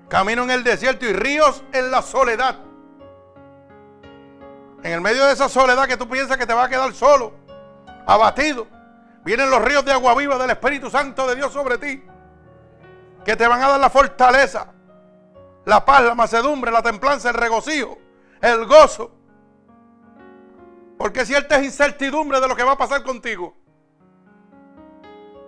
Camino 0.08 0.44
en 0.44 0.52
el 0.52 0.64
desierto 0.64 1.06
y 1.06 1.14
ríos 1.14 1.64
en 1.72 1.90
la 1.90 2.02
soledad. 2.02 2.58
En 4.84 4.92
el 4.92 5.02
medio 5.02 5.26
de 5.26 5.34
esa 5.34 5.50
soledad 5.50 5.88
que 5.88 5.98
tú 5.98 6.08
piensas 6.08 6.38
que 6.38 6.46
te 6.46 6.54
va 6.54 6.66
a 6.66 6.70
quedar 6.70 6.94
solo, 6.94 7.34
abatido, 8.06 8.68
vienen 9.24 9.50
los 9.50 9.64
ríos 9.64 9.84
de 9.84 9.92
agua 9.92 10.14
viva 10.14 10.38
del 10.38 10.52
Espíritu 10.52 10.92
Santo 10.92 11.26
de 11.26 11.36
Dios 11.36 11.52
sobre 11.52 11.80
ti, 11.80 12.04
que 13.26 13.36
te 13.36 13.48
van 13.48 13.64
a 13.64 13.70
dar 13.70 13.80
la 13.80 13.90
fortaleza, 13.90 14.68
la 15.66 15.84
paz, 15.84 16.04
la 16.04 16.14
macedumbre, 16.14 16.72
la 16.72 16.84
templanza, 16.84 17.30
el 17.30 17.36
regocijo, 17.36 17.98
el 18.40 18.68
gozo. 18.68 19.12
Porque 21.00 21.26
cierta 21.26 21.58
es 21.58 21.66
incertidumbre 21.66 22.40
de 22.40 22.48
lo 22.48 22.56
que 22.56 22.64
va 22.64 22.74
a 22.74 22.78
pasar 22.78 23.02
contigo. 23.02 23.56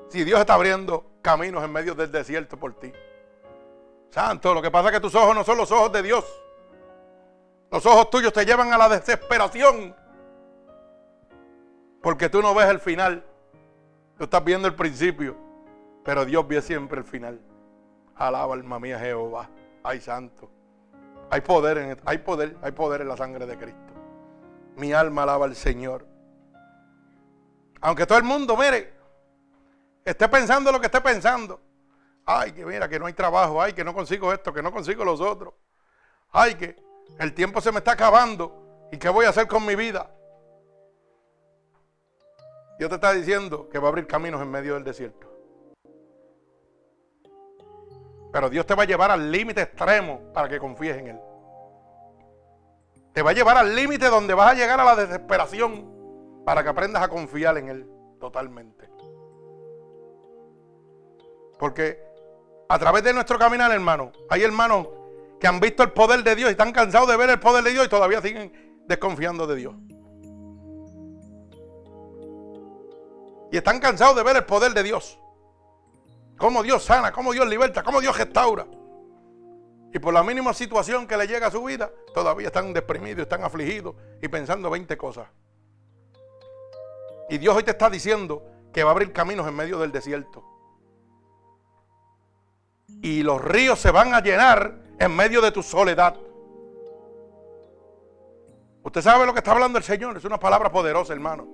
Si 0.09 0.23
Dios 0.23 0.39
está 0.39 0.53
abriendo 0.53 1.05
caminos 1.21 1.63
en 1.63 1.71
medio 1.71 1.93
del 1.93 2.11
desierto 2.11 2.57
por 2.57 2.73
ti. 2.79 2.91
Santo, 4.09 4.53
lo 4.53 4.61
que 4.61 4.71
pasa 4.71 4.87
es 4.87 4.95
que 4.95 5.01
tus 5.01 5.15
ojos 5.15 5.35
no 5.35 5.43
son 5.43 5.57
los 5.57 5.71
ojos 5.71 5.91
de 5.91 6.01
Dios. 6.01 6.25
Los 7.69 7.85
ojos 7.85 8.09
tuyos 8.09 8.31
te 8.31 8.45
llevan 8.45 8.71
a 8.71 8.77
la 8.77 8.87
desesperación. 8.87 9.93
Porque 12.01 12.29
tú 12.29 12.41
no 12.41 12.55
ves 12.55 12.69
el 12.69 12.79
final. 12.79 13.25
Tú 14.17 14.23
estás 14.23 14.43
viendo 14.43 14.67
el 14.67 14.75
principio. 14.75 15.35
Pero 16.05 16.23
Dios 16.23 16.47
ve 16.47 16.61
siempre 16.61 16.99
el 16.99 17.05
final. 17.05 17.41
Alaba 18.15 18.53
alma 18.53 18.79
mía 18.79 18.97
Jehová. 18.97 19.49
Ay, 19.83 19.99
santo. 19.99 20.49
Hay 21.29 21.41
poder, 21.41 21.77
en, 21.77 21.97
hay 22.05 22.19
poder, 22.19 22.55
hay 22.61 22.71
poder 22.71 23.01
en 23.01 23.09
la 23.09 23.17
sangre 23.17 23.45
de 23.45 23.57
Cristo. 23.57 23.93
Mi 24.77 24.93
alma 24.93 25.23
alaba 25.23 25.45
al 25.45 25.55
Señor. 25.55 26.05
Aunque 27.81 28.05
todo 28.05 28.17
el 28.17 28.23
mundo, 28.23 28.55
mire, 28.55 28.96
esté 30.11 30.29
pensando 30.29 30.71
lo 30.71 30.79
que 30.79 30.85
esté 30.85 31.01
pensando. 31.01 31.59
Ay, 32.25 32.51
que 32.53 32.65
mira, 32.65 32.87
que 32.87 32.99
no 32.99 33.05
hay 33.05 33.13
trabajo. 33.13 33.61
Ay, 33.61 33.73
que 33.73 33.83
no 33.83 33.93
consigo 33.93 34.31
esto, 34.31 34.53
que 34.53 34.61
no 34.61 34.71
consigo 34.71 35.03
los 35.03 35.19
otros. 35.21 35.53
Ay, 36.31 36.55
que 36.55 36.75
el 37.19 37.33
tiempo 37.33 37.61
se 37.61 37.71
me 37.71 37.79
está 37.79 37.91
acabando. 37.91 38.87
¿Y 38.91 38.97
qué 38.97 39.09
voy 39.09 39.25
a 39.25 39.29
hacer 39.29 39.47
con 39.47 39.65
mi 39.65 39.75
vida? 39.75 40.09
Dios 42.79 42.89
te 42.89 42.95
está 42.95 43.11
diciendo 43.11 43.67
que 43.69 43.79
va 43.79 43.87
a 43.87 43.89
abrir 43.89 44.07
caminos 44.07 44.41
en 44.41 44.49
medio 44.49 44.75
del 44.75 44.83
desierto. 44.83 45.27
Pero 48.31 48.49
Dios 48.49 48.65
te 48.65 48.75
va 48.75 48.83
a 48.83 48.85
llevar 48.85 49.11
al 49.11 49.31
límite 49.31 49.61
extremo 49.61 50.31
para 50.33 50.47
que 50.47 50.59
confíes 50.59 50.97
en 50.97 51.07
Él. 51.07 51.19
Te 53.13 53.21
va 53.23 53.31
a 53.31 53.33
llevar 53.33 53.57
al 53.57 53.75
límite 53.75 54.07
donde 54.07 54.33
vas 54.33 54.51
a 54.51 54.53
llegar 54.53 54.79
a 54.79 54.83
la 54.83 54.95
desesperación 54.95 56.43
para 56.45 56.63
que 56.63 56.69
aprendas 56.69 57.01
a 57.01 57.09
confiar 57.09 57.57
en 57.57 57.69
Él 57.69 57.89
totalmente. 58.19 58.96
Porque 61.57 61.99
a 62.69 62.77
través 62.79 63.03
de 63.03 63.13
nuestro 63.13 63.39
caminar, 63.39 63.71
hermano, 63.71 64.11
hay 64.29 64.43
hermanos 64.43 64.87
que 65.39 65.47
han 65.47 65.59
visto 65.59 65.83
el 65.83 65.91
poder 65.91 66.23
de 66.23 66.35
Dios 66.35 66.49
y 66.49 66.51
están 66.51 66.71
cansados 66.71 67.07
de 67.07 67.17
ver 67.17 67.29
el 67.29 67.39
poder 67.39 67.63
de 67.63 67.71
Dios 67.71 67.85
y 67.85 67.89
todavía 67.89 68.21
siguen 68.21 68.83
desconfiando 68.87 69.47
de 69.47 69.55
Dios. 69.55 69.75
Y 73.51 73.57
están 73.57 73.79
cansados 73.79 74.15
de 74.15 74.23
ver 74.23 74.35
el 74.35 74.45
poder 74.45 74.73
de 74.73 74.83
Dios. 74.83 75.19
Cómo 76.37 76.63
Dios 76.63 76.83
sana, 76.83 77.11
cómo 77.11 77.33
Dios 77.33 77.47
liberta, 77.47 77.83
cómo 77.83 78.01
Dios 78.01 78.17
restaura. 78.17 78.67
Y 79.93 79.99
por 79.99 80.13
la 80.13 80.21
mínima 80.21 80.53
situación 80.53 81.07
que 81.07 81.15
le 81.17 81.27
llega 81.27 81.47
a 81.47 81.51
su 81.51 81.63
vida, 81.63 81.89
todavía 82.13 82.47
están 82.47 82.73
deprimidos, 82.73 83.21
están 83.21 83.43
afligidos 83.43 83.95
y 84.21 84.27
pensando 84.27 84.69
20 84.69 84.97
cosas. 84.97 85.27
Y 87.29 87.37
Dios 87.37 87.55
hoy 87.55 87.63
te 87.63 87.71
está 87.71 87.89
diciendo 87.89 88.43
que 88.73 88.83
va 88.83 88.91
a 88.91 88.93
abrir 88.93 89.13
caminos 89.13 89.47
en 89.47 89.55
medio 89.55 89.79
del 89.79 89.91
desierto. 89.91 90.56
Y 92.87 93.23
los 93.23 93.43
ríos 93.43 93.79
se 93.79 93.91
van 93.91 94.13
a 94.13 94.21
llenar 94.21 94.75
en 94.99 95.15
medio 95.15 95.41
de 95.41 95.51
tu 95.51 95.61
soledad. 95.61 96.15
Usted 98.83 99.01
sabe 99.01 99.25
lo 99.25 99.33
que 99.33 99.39
está 99.39 99.51
hablando 99.51 99.77
el 99.77 99.83
Señor. 99.83 100.17
Es 100.17 100.25
una 100.25 100.39
palabra 100.39 100.71
poderosa, 100.71 101.13
hermano. 101.13 101.47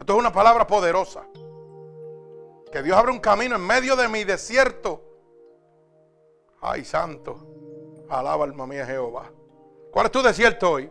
Esto 0.00 0.14
es 0.14 0.18
una 0.18 0.32
palabra 0.32 0.66
poderosa. 0.66 1.24
Que 2.72 2.82
Dios 2.82 2.96
abre 2.96 3.12
un 3.12 3.20
camino 3.20 3.56
en 3.56 3.66
medio 3.66 3.96
de 3.96 4.08
mi 4.08 4.24
desierto. 4.24 5.02
Ay, 6.60 6.84
santo. 6.84 8.04
Alaba 8.08 8.44
alma 8.44 8.66
mía 8.66 8.84
Jehová. 8.84 9.30
¿Cuál 9.92 10.06
es 10.06 10.12
tu 10.12 10.22
desierto 10.22 10.72
hoy? 10.72 10.90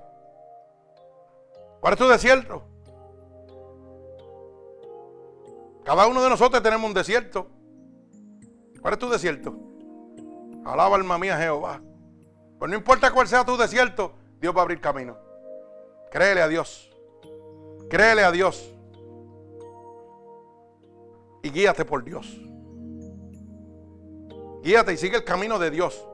¿Cuál 1.80 1.94
es 1.94 2.00
tu 2.00 2.08
desierto? 2.08 2.64
Cada 5.84 6.08
uno 6.08 6.22
de 6.24 6.30
nosotros 6.30 6.62
tenemos 6.64 6.88
un 6.88 6.94
desierto. 6.94 7.48
¿Cuál 8.82 8.94
es 8.94 9.00
tu 9.00 9.10
desierto? 9.10 9.56
Alaba 10.66 10.96
alma 10.96 11.18
mía 11.18 11.38
Jehová. 11.38 11.82
Pues 12.60 12.70
no 12.70 12.78
importa 12.78 13.12
cuál 13.12 13.28
sea 13.28 13.46
tu 13.46 13.58
desierto, 13.58 14.14
Dios 14.40 14.56
va 14.56 14.60
a 14.60 14.64
abrir 14.64 14.82
camino. 14.82 15.18
Créele 16.12 16.42
a 16.42 16.48
Dios. 16.48 16.90
Créele 17.90 18.24
a 18.24 18.32
Dios 18.32 18.74
y 21.48 21.52
guíate 21.52 21.86
por 21.86 22.04
Dios. 22.04 22.28
Guíate 24.64 24.94
y 24.94 24.98
sigue 24.98 25.18
el 25.18 25.24
camino 25.24 25.58
de 25.58 25.72
Dios. 25.72 26.06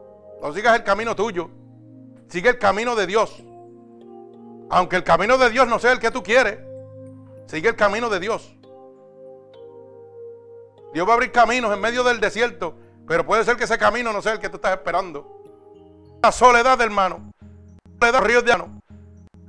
No 0.42 0.54
sigas 0.54 0.76
el 0.76 0.84
camino 0.84 1.16
tuyo. 1.16 1.50
Sigue 2.28 2.50
el 2.50 2.60
camino 2.60 2.96
de 2.96 3.08
Dios. 3.08 3.44
Aunque 4.70 4.96
el 4.96 5.04
camino 5.04 5.38
de 5.38 5.50
Dios 5.50 5.68
no 5.68 5.80
sea 5.80 5.92
el 5.92 6.00
que 6.00 6.12
tú 6.12 6.24
quieres, 6.24 6.60
sigue 7.48 7.70
el 7.70 7.76
camino 7.76 8.10
de 8.10 8.20
Dios. 8.20 8.56
Dios 10.94 11.08
va 11.08 11.12
a 11.12 11.14
abrir 11.16 11.32
caminos 11.32 11.74
en 11.74 11.82
medio 11.82 12.04
del 12.04 12.20
desierto, 12.20 12.76
pero 13.08 13.26
puede 13.26 13.44
ser 13.44 13.58
que 13.58 13.64
ese 13.64 13.78
camino 13.78 14.14
no 14.14 14.22
sea 14.22 14.34
el 14.34 14.40
que 14.40 14.50
tú 14.50 14.58
estás 14.58 14.74
esperando. 14.74 15.42
La 16.22 16.32
soledad, 16.32 16.80
hermano. 16.82 17.34
Soledad, 18.00 18.22
ríos 18.22 18.46
de 18.46 18.56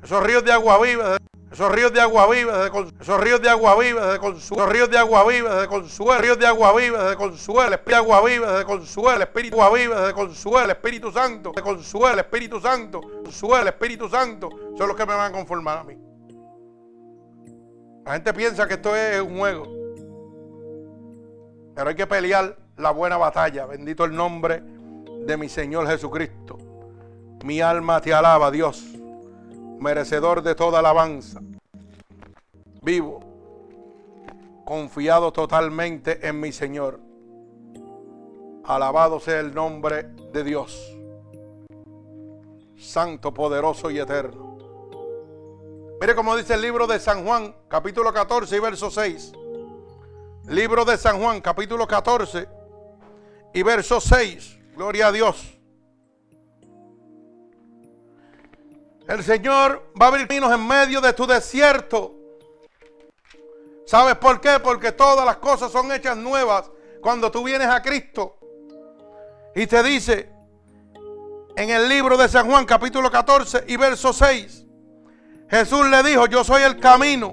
Esos 0.02 0.22
ríos 0.22 0.44
de 0.44 0.52
agua 0.52 0.78
viva. 0.80 1.18
Esos 1.52 1.70
ríos 1.70 1.92
de 1.92 2.00
agua 2.00 2.26
viva, 2.28 2.66
esos 3.00 3.20
ríos 3.20 3.40
de 3.40 3.48
agua 3.48 3.78
viva, 3.78 4.12
de 4.12 4.18
consuelo, 4.18 4.64
esos 4.64 4.72
ríos 4.72 4.90
de 4.90 4.98
agua 4.98 5.24
viva, 5.24 5.60
de 5.60 5.68
consuelo, 5.68 6.20
ríos 6.20 6.38
de 6.40 6.46
agua 6.48 6.72
viva, 6.74 7.10
de 7.10 7.16
consuelo, 7.16 7.74
espíritu 7.74 7.96
agua 7.96 8.24
viva, 8.24 8.58
de 8.58 8.64
consuelo, 8.64 9.22
espíritu 9.22 9.62
agua 9.62 9.78
viva, 9.78 10.06
de 10.08 10.12
consuelo, 10.12 10.72
Espíritu 10.72 11.12
Santo, 11.12 11.52
de 11.54 11.62
consuelo, 11.62 12.20
Espíritu 12.20 12.60
Santo, 12.60 13.00
consuelo, 13.00 13.68
Espíritu 13.68 14.08
Santo, 14.08 14.48
son 14.76 14.88
los 14.88 14.96
que 14.96 15.06
me 15.06 15.14
van 15.14 15.32
a 15.32 15.36
conformar 15.36 15.78
a 15.78 15.84
mí. 15.84 15.96
La 18.04 18.14
gente 18.14 18.34
piensa 18.34 18.66
que 18.66 18.74
esto 18.74 18.96
es 18.96 19.20
un 19.20 19.38
juego. 19.38 19.83
Pero 21.74 21.88
hay 21.88 21.94
que 21.94 22.06
pelear 22.06 22.56
la 22.76 22.90
buena 22.90 23.16
batalla. 23.16 23.66
Bendito 23.66 24.04
el 24.04 24.14
nombre 24.14 24.62
de 25.26 25.36
mi 25.36 25.48
Señor 25.48 25.86
Jesucristo. 25.86 26.58
Mi 27.44 27.60
alma 27.60 28.00
te 28.00 28.14
alaba, 28.14 28.50
Dios 28.50 28.94
merecedor 29.84 30.42
de 30.42 30.54
toda 30.54 30.78
alabanza. 30.78 31.40
Vivo, 32.82 33.20
confiado 34.64 35.30
totalmente 35.32 36.26
en 36.26 36.40
mi 36.40 36.52
Señor. 36.52 37.00
Alabado 38.64 39.20
sea 39.20 39.40
el 39.40 39.54
nombre 39.54 40.04
de 40.32 40.42
Dios, 40.42 40.96
santo, 42.78 43.34
poderoso 43.34 43.90
y 43.90 43.98
eterno. 43.98 44.56
Mire 46.00 46.14
cómo 46.14 46.34
dice 46.34 46.54
el 46.54 46.62
libro 46.62 46.86
de 46.86 46.98
San 46.98 47.26
Juan, 47.26 47.54
capítulo 47.68 48.10
14 48.12 48.56
y 48.56 48.60
verso 48.60 48.90
6. 48.90 49.32
Libro 50.48 50.84
de 50.84 50.98
San 50.98 51.18
Juan, 51.18 51.40
capítulo 51.40 51.86
14 51.86 52.46
y 53.54 53.62
verso 53.62 53.98
6. 53.98 54.58
Gloria 54.76 55.06
a 55.06 55.12
Dios. 55.12 55.54
El 59.08 59.24
Señor 59.24 59.90
va 60.00 60.06
a 60.06 60.08
abrir 60.10 60.28
caminos 60.28 60.52
en 60.52 60.66
medio 60.66 61.00
de 61.00 61.14
tu 61.14 61.26
desierto. 61.26 62.14
¿Sabes 63.86 64.16
por 64.16 64.38
qué? 64.42 64.60
Porque 64.62 64.92
todas 64.92 65.24
las 65.24 65.38
cosas 65.38 65.72
son 65.72 65.90
hechas 65.92 66.16
nuevas 66.16 66.70
cuando 67.00 67.30
tú 67.30 67.42
vienes 67.42 67.68
a 67.68 67.80
Cristo. 67.80 68.36
Y 69.54 69.66
te 69.66 69.82
dice 69.82 70.30
en 71.56 71.70
el 71.70 71.88
libro 71.88 72.18
de 72.18 72.28
San 72.28 72.50
Juan 72.50 72.66
capítulo 72.66 73.10
14 73.10 73.64
y 73.66 73.76
verso 73.78 74.12
6. 74.12 74.66
Jesús 75.48 75.88
le 75.88 76.02
dijo, 76.02 76.26
yo 76.26 76.44
soy 76.44 76.64
el 76.64 76.78
camino 76.78 77.32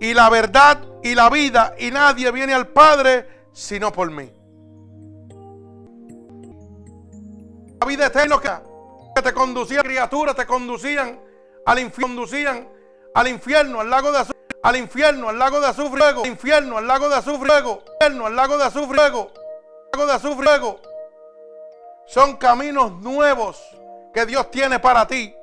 y 0.00 0.14
la 0.14 0.30
verdad 0.30 0.93
y 1.04 1.14
la 1.14 1.28
vida 1.28 1.74
y 1.78 1.90
nadie 1.90 2.32
viene 2.32 2.54
al 2.54 2.68
Padre 2.68 3.48
sino 3.52 3.92
por 3.92 4.10
mí. 4.10 4.32
La 7.78 7.86
vida 7.86 8.06
eterna 8.06 8.40
que 9.14 9.22
te 9.22 9.34
conducían 9.34 9.84
criaturas, 9.84 10.34
te 10.34 10.46
conducían 10.46 11.20
al 11.66 11.78
infierno, 11.78 12.16
conducían 12.16 12.68
al 13.14 13.28
infierno, 13.28 13.80
al 13.80 13.90
lago 13.90 14.10
de 14.10 14.18
azufre, 14.18 14.38
al 14.62 14.76
infierno, 14.76 15.28
al 15.28 15.38
lago 15.38 15.60
de 15.60 15.66
azufre, 15.66 15.98
luego, 15.98 16.26
infierno, 16.26 16.78
al 16.78 16.86
lago 16.86 17.08
de 17.10 17.16
azufre, 17.16 17.48
luego, 17.48 17.84
infierno, 17.86 18.26
al 18.26 18.34
lago 18.34 18.56
de 18.56 18.64
azufre, 18.64 18.96
luego, 18.96 19.30
lago 19.92 20.06
de 20.06 20.12
azufre, 20.14 20.44
luego. 20.44 20.80
Son 22.06 22.38
caminos 22.38 22.92
nuevos 23.02 23.62
que 24.14 24.24
Dios 24.24 24.50
tiene 24.50 24.80
para 24.80 25.06
ti. 25.06 25.34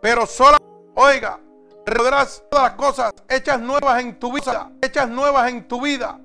Pero 0.00 0.26
solo, 0.26 0.58
oiga, 0.96 1.38
podrás 1.84 2.44
todas 2.50 2.70
las 2.70 2.74
cosas 2.74 3.12
hechas 3.28 3.60
nuevas 3.60 4.00
en 4.00 4.18
tu 4.18 4.32
vida, 4.32 4.70
hechas 4.80 5.08
nuevas 5.08 5.50
en 5.50 5.68
tu 5.68 5.80
vida, 5.80 6.18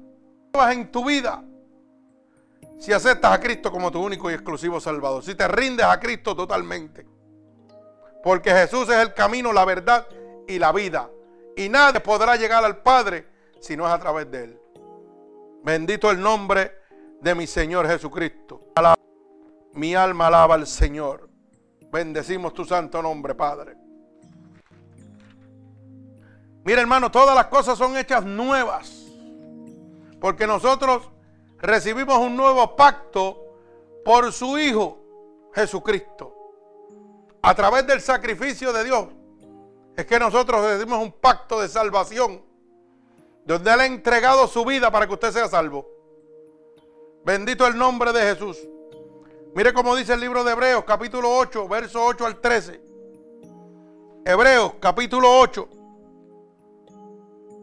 nuevas 0.53 0.75
en 0.75 0.91
tu 0.91 1.05
vida. 1.05 1.43
Si 2.79 2.93
aceptas 2.93 3.33
a 3.33 3.39
Cristo 3.39 3.71
como 3.71 3.91
tu 3.91 4.01
único 4.01 4.31
y 4.31 4.33
exclusivo 4.33 4.79
Salvador, 4.79 5.23
si 5.23 5.35
te 5.35 5.47
rindes 5.47 5.85
a 5.85 5.99
Cristo 5.99 6.35
totalmente. 6.35 7.05
Porque 8.23 8.51
Jesús 8.51 8.89
es 8.89 8.97
el 8.97 9.13
camino, 9.13 9.51
la 9.51 9.65
verdad 9.65 10.07
y 10.47 10.59
la 10.59 10.71
vida. 10.71 11.09
Y 11.55 11.67
nadie 11.67 11.99
podrá 11.99 12.35
llegar 12.37 12.63
al 12.63 12.77
Padre 12.77 13.27
si 13.59 13.75
no 13.75 13.85
es 13.85 13.93
a 13.93 13.99
través 13.99 14.31
de 14.31 14.43
Él. 14.45 14.61
Bendito 15.63 16.09
el 16.09 16.21
nombre 16.21 16.73
de 17.21 17.35
mi 17.35 17.47
Señor 17.47 17.87
Jesucristo. 17.87 18.61
Mi 19.73 19.93
alma 19.93 20.27
alaba 20.27 20.55
al 20.55 20.65
Señor. 20.65 21.29
Bendecimos 21.91 22.53
tu 22.53 22.65
santo 22.65 23.01
nombre, 23.01 23.35
Padre. 23.35 23.75
Mira, 26.69 26.81
hermano, 26.81 27.09
todas 27.09 27.33
las 27.33 27.47
cosas 27.47 27.79
son 27.79 27.97
hechas 27.97 28.23
nuevas. 28.23 29.07
Porque 30.21 30.45
nosotros 30.45 31.09
recibimos 31.57 32.19
un 32.19 32.37
nuevo 32.37 32.75
pacto 32.75 33.55
por 34.05 34.31
su 34.31 34.55
Hijo 34.55 34.99
Jesucristo. 35.55 36.31
A 37.41 37.55
través 37.55 37.87
del 37.87 38.01
sacrificio 38.01 38.71
de 38.71 38.83
Dios 38.83 39.07
es 39.97 40.05
que 40.05 40.19
nosotros 40.19 40.63
recibimos 40.63 41.01
un 41.01 41.11
pacto 41.11 41.59
de 41.59 41.67
salvación. 41.67 42.39
Donde 43.45 43.73
Él 43.73 43.79
ha 43.79 43.85
entregado 43.87 44.45
su 44.47 44.63
vida 44.63 44.91
para 44.91 45.07
que 45.07 45.13
usted 45.13 45.31
sea 45.31 45.47
salvo. 45.47 45.89
Bendito 47.25 47.65
el 47.65 47.79
nombre 47.79 48.13
de 48.13 48.21
Jesús. 48.21 48.59
Mire 49.55 49.73
cómo 49.73 49.95
dice 49.95 50.13
el 50.13 50.19
libro 50.19 50.43
de 50.43 50.51
Hebreos, 50.51 50.83
capítulo 50.85 51.35
8, 51.35 51.67
verso 51.67 52.05
8 52.05 52.27
al 52.27 52.39
13. 52.39 52.79
Hebreos, 54.23 54.73
capítulo 54.79 55.39
8. 55.39 55.78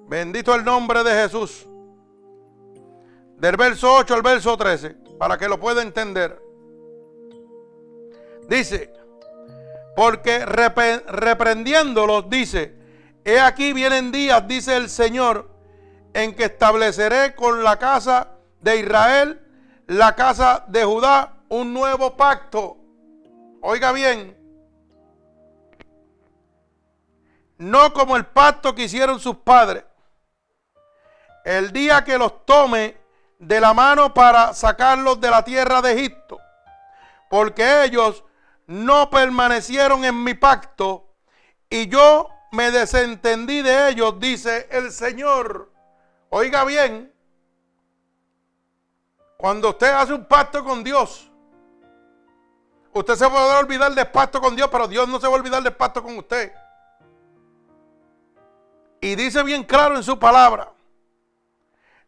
Bendito 0.09 0.55
el 0.55 0.65
nombre 0.65 1.03
de 1.03 1.11
Jesús. 1.11 1.67
Del 3.39 3.57
verso 3.57 3.93
8 3.97 4.15
al 4.15 4.23
verso 4.23 4.57
13, 4.57 4.91
para 5.19 5.37
que 5.37 5.49
lo 5.49 5.59
pueda 5.59 5.83
entender. 5.83 6.41
Dice, 8.49 8.93
porque 9.97 10.47
reprendiéndolos, 10.47 12.31
dice, 12.31 12.77
he 13.25 13.41
aquí 13.41 13.73
vienen 13.73 14.13
días, 14.13 14.47
dice 14.47 14.77
el 14.77 14.89
Señor, 14.89 15.51
en 16.15 16.35
que 16.35 16.45
estableceré 16.45 17.35
con 17.35 17.65
la 17.65 17.79
casa 17.79 18.29
de 18.61 18.79
Israel, 18.79 19.41
la 19.89 20.15
casa 20.15 20.65
de 20.69 20.85
Judá, 20.85 21.37
un 21.49 21.75
nuevo 21.75 22.17
pacto. 22.17 22.79
Oiga 23.61 23.91
bien, 23.91 24.37
no 27.59 27.93
como 27.93 28.17
el 28.17 28.27
pacto 28.27 28.75
que 28.75 28.85
hicieron 28.85 29.19
sus 29.19 29.37
padres. 29.37 29.85
El 31.47 31.73
día 31.73 32.03
que 32.03 32.19
los 32.19 32.45
tome 32.45 32.97
de 33.39 33.61
la 33.61 33.73
mano 33.73 34.13
para 34.13 34.53
sacarlos 34.53 35.21
de 35.21 35.31
la 35.31 35.45
tierra 35.45 35.81
de 35.81 35.93
Egipto. 35.93 36.41
Porque 37.31 37.85
ellos 37.85 38.25
no 38.67 39.09
permanecieron 39.11 40.05
en 40.05 40.25
mi 40.25 40.35
pacto 40.35 41.07
y 41.71 41.87
yo 41.87 42.29
me 42.51 42.73
desentendí 42.73 43.63
de 43.63 43.91
ellos, 43.91 44.19
dice 44.19 44.67
el 44.73 44.91
Señor. 44.91 45.71
Oiga 46.31 46.65
bien, 46.65 47.15
cuando 49.37 49.69
usted 49.69 49.93
hace 49.93 50.15
un 50.15 50.25
pacto 50.25 50.65
con 50.65 50.83
Dios, 50.83 51.31
usted 52.93 53.15
se 53.15 53.31
puede 53.31 53.57
olvidar 53.57 53.95
del 53.95 54.09
pacto 54.09 54.41
con 54.41 54.57
Dios, 54.57 54.69
pero 54.69 54.89
Dios 54.89 55.07
no 55.09 55.21
se 55.21 55.29
va 55.29 55.35
a 55.35 55.37
olvidar 55.37 55.63
del 55.63 55.77
pacto 55.77 56.03
con 56.03 56.19
usted. 56.19 56.53
Y 59.01 59.15
dice 59.15 59.45
bien 59.45 59.63
claro 59.63 59.95
en 59.95 60.03
su 60.03 60.19
palabra, 60.19 60.73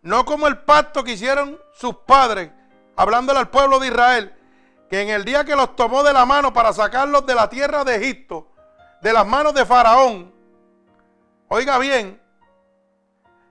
no 0.03 0.25
como 0.25 0.47
el 0.47 0.59
pacto 0.59 1.05
que 1.05 1.13
hicieron 1.13 1.59
sus 1.73 1.95
padres, 2.07 2.51
hablándole 2.97 3.39
al 3.39 3.51
pueblo 3.51 3.79
de 3.79 3.89
Israel, 3.89 4.35
que 4.89 5.01
en 5.03 5.11
el 5.11 5.25
día 5.25 5.45
que 5.45 5.57
los 5.57 5.77
tomó 5.77 6.03
de 6.03 6.13
la 6.13 6.25
mano 6.25 6.53
para 6.53 6.73
sacarlos 6.73 7.27
de 7.27 7.35
la 7.35 7.49
tierra 7.51 7.85
de 7.85 7.97
Egipto, 7.97 8.49
de 9.03 9.13
las 9.13 9.27
manos 9.27 9.55
de 9.55 9.67
Faraón, 9.67 10.33
oiga 11.49 11.79
bien, 11.79 12.21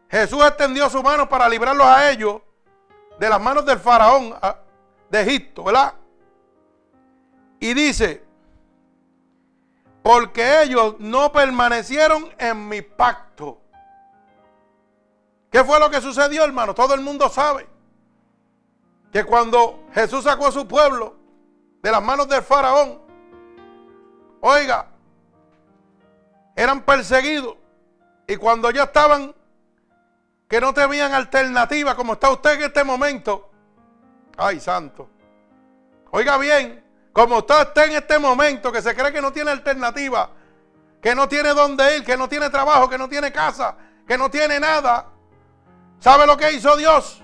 Jesús 0.10 0.44
extendió 0.46 0.90
su 0.90 1.04
mano 1.04 1.28
para 1.28 1.50
librarlos 1.50 1.86
a 1.86 2.10
ellos 2.10 2.42
de 3.20 3.30
las 3.30 3.42
manos 3.42 3.66
del 3.66 3.80
faraón 3.80 4.36
de 5.10 5.22
Egipto, 5.22 5.64
¿verdad? 5.64 5.94
Y 7.60 7.74
dice, 7.74 8.24
porque 10.04 10.64
ellos 10.64 10.96
no 11.00 11.32
permanecieron 11.32 12.30
en 12.38 12.70
mi 12.70 12.82
pacto. 12.82 13.62
¿Qué 15.52 15.64
fue 15.64 15.80
lo 15.80 15.90
que 15.90 16.02
sucedió, 16.02 16.44
hermano? 16.44 16.74
Todo 16.74 16.94
el 16.94 17.02
mundo 17.02 17.30
sabe 17.30 17.68
que 19.12 19.24
cuando 19.24 19.88
Jesús 19.94 20.24
sacó 20.24 20.48
a 20.48 20.52
su 20.52 20.68
pueblo 20.68 21.16
de 21.82 21.92
las 21.92 22.04
manos 22.04 22.28
del 22.28 22.42
faraón, 22.42 23.02
oiga, 24.42 24.88
eran 26.56 26.82
perseguidos. 26.82 27.56
Y 28.28 28.36
cuando 28.36 28.70
ya 28.72 28.84
estaban 28.84 29.34
que 30.48 30.62
no 30.62 30.74
tenían 30.74 31.14
alternativa 31.14 31.96
como 31.96 32.14
está 32.14 32.30
usted 32.30 32.54
en 32.54 32.64
este 32.64 32.84
momento. 32.84 33.50
Ay, 34.38 34.60
santo. 34.60 35.10
Oiga 36.12 36.38
bien, 36.38 36.84
como 37.12 37.40
usted 37.40 37.62
está 37.62 37.86
en 37.86 37.94
este 37.94 38.18
momento, 38.20 38.72
que 38.72 38.82
se 38.82 38.96
cree 38.96 39.12
que 39.12 39.22
no 39.22 39.34
tiene 39.34 39.52
alternativa, 39.52 40.30
que 41.02 41.14
no 41.16 41.28
tiene 41.28 41.50
dónde 41.50 41.98
ir, 41.98 42.06
que 42.06 42.16
no 42.16 42.30
tiene 42.30 42.50
trabajo, 42.50 42.90
que 42.90 42.98
no 42.98 43.10
tiene 43.10 43.32
casa, 43.32 43.76
que 44.08 44.18
no 44.18 44.30
tiene 44.30 44.60
nada. 44.60 45.08
¿Sabe 46.00 46.26
lo 46.26 46.38
que 46.38 46.52
hizo 46.54 46.76
Dios? 46.78 47.24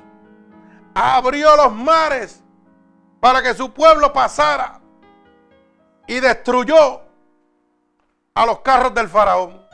Abrió 0.95 1.55
los 1.55 1.73
mares 1.73 2.43
para 3.19 3.41
que 3.41 3.53
su 3.53 3.71
pueblo 3.73 4.11
pasara 4.11 4.79
y 6.07 6.19
destruyó 6.19 7.01
a 8.35 8.45
los 8.45 8.59
carros 8.59 8.93
del 8.93 9.07
faraón. 9.07 9.65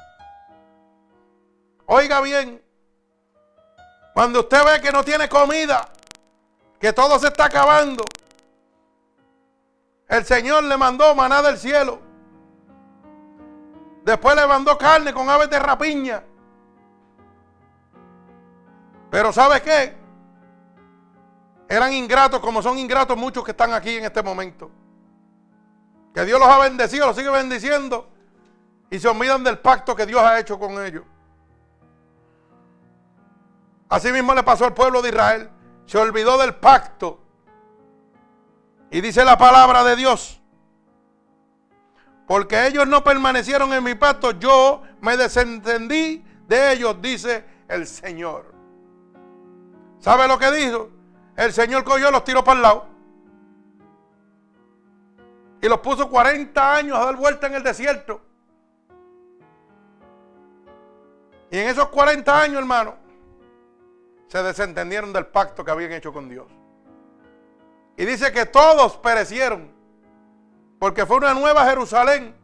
Oiga 1.85 2.21
bien, 2.21 2.61
cuando 4.13 4.41
usted 4.41 4.63
ve 4.63 4.81
que 4.81 4.91
no 4.91 5.03
tiene 5.03 5.27
comida, 5.27 5.89
que 6.79 6.93
todo 6.93 7.17
se 7.17 7.27
está 7.27 7.45
acabando, 7.45 8.03
el 10.07 10.25
Señor 10.25 10.63
le 10.63 10.77
mandó 10.77 11.13
maná 11.15 11.41
del 11.41 11.57
cielo. 11.57 11.99
Después 14.03 14.35
le 14.35 14.47
mandó 14.47 14.77
carne 14.77 15.13
con 15.13 15.29
aves 15.29 15.49
de 15.49 15.59
rapiña. 15.59 16.23
Pero 19.09 19.33
¿sabe 19.33 19.61
qué? 19.61 19.95
Eran 21.67 21.93
ingratos 21.93 22.39
como 22.39 22.61
son 22.61 22.77
ingratos 22.77 23.17
muchos 23.17 23.43
que 23.43 23.51
están 23.51 23.73
aquí 23.73 23.97
en 23.97 24.05
este 24.05 24.23
momento. 24.23 24.71
Que 26.13 26.25
Dios 26.25 26.39
los 26.39 26.49
ha 26.49 26.57
bendecido, 26.57 27.07
los 27.07 27.15
sigue 27.15 27.29
bendiciendo 27.29 28.09
y 28.89 28.99
se 28.99 29.07
olvidan 29.07 29.43
del 29.43 29.59
pacto 29.59 29.95
que 29.95 30.05
Dios 30.05 30.21
ha 30.21 30.39
hecho 30.39 30.57
con 30.57 30.83
ellos. 30.83 31.03
Así 33.87 34.11
mismo 34.11 34.33
le 34.33 34.43
pasó 34.43 34.65
al 34.65 34.73
pueblo 34.73 35.01
de 35.01 35.09
Israel. 35.09 35.49
Se 35.85 35.97
olvidó 35.97 36.37
del 36.37 36.55
pacto. 36.55 37.19
Y 38.91 39.01
dice 39.01 39.23
la 39.23 39.37
palabra 39.37 39.83
de 39.83 39.95
Dios. 39.95 40.41
Porque 42.27 42.67
ellos 42.67 42.87
no 42.87 43.03
permanecieron 43.03 43.73
en 43.73 43.83
mi 43.83 43.95
pacto, 43.95 44.31
yo 44.31 44.83
me 45.01 45.17
desentendí 45.17 46.23
de 46.47 46.73
ellos, 46.73 47.01
dice 47.01 47.43
el 47.67 47.87
Señor. 47.87 48.58
¿Sabe 49.99 50.27
lo 50.27 50.37
que 50.39 50.51
dijo? 50.51 50.89
El 51.35 51.53
Señor 51.53 51.83
cogió 51.83 52.11
los 52.11 52.23
tiró 52.23 52.43
para 52.43 52.57
el 52.57 52.61
lado. 52.61 52.85
Y 55.61 55.67
los 55.67 55.79
puso 55.79 56.09
40 56.09 56.75
años 56.75 56.97
a 56.97 57.05
dar 57.05 57.15
vuelta 57.15 57.47
en 57.47 57.55
el 57.55 57.63
desierto. 57.63 58.21
Y 61.51 61.57
en 61.57 61.67
esos 61.67 61.89
40 61.89 62.41
años, 62.41 62.59
hermano, 62.59 62.95
se 64.27 64.41
desentendieron 64.43 65.11
del 65.11 65.25
pacto 65.25 65.65
que 65.65 65.71
habían 65.71 65.91
hecho 65.91 66.13
con 66.13 66.29
Dios. 66.29 66.47
Y 67.97 68.05
dice 68.05 68.31
que 68.31 68.45
todos 68.45 68.97
perecieron, 68.97 69.71
porque 70.77 71.05
fue 71.05 71.17
una 71.17 71.33
nueva 71.33 71.65
Jerusalén, 71.65 72.35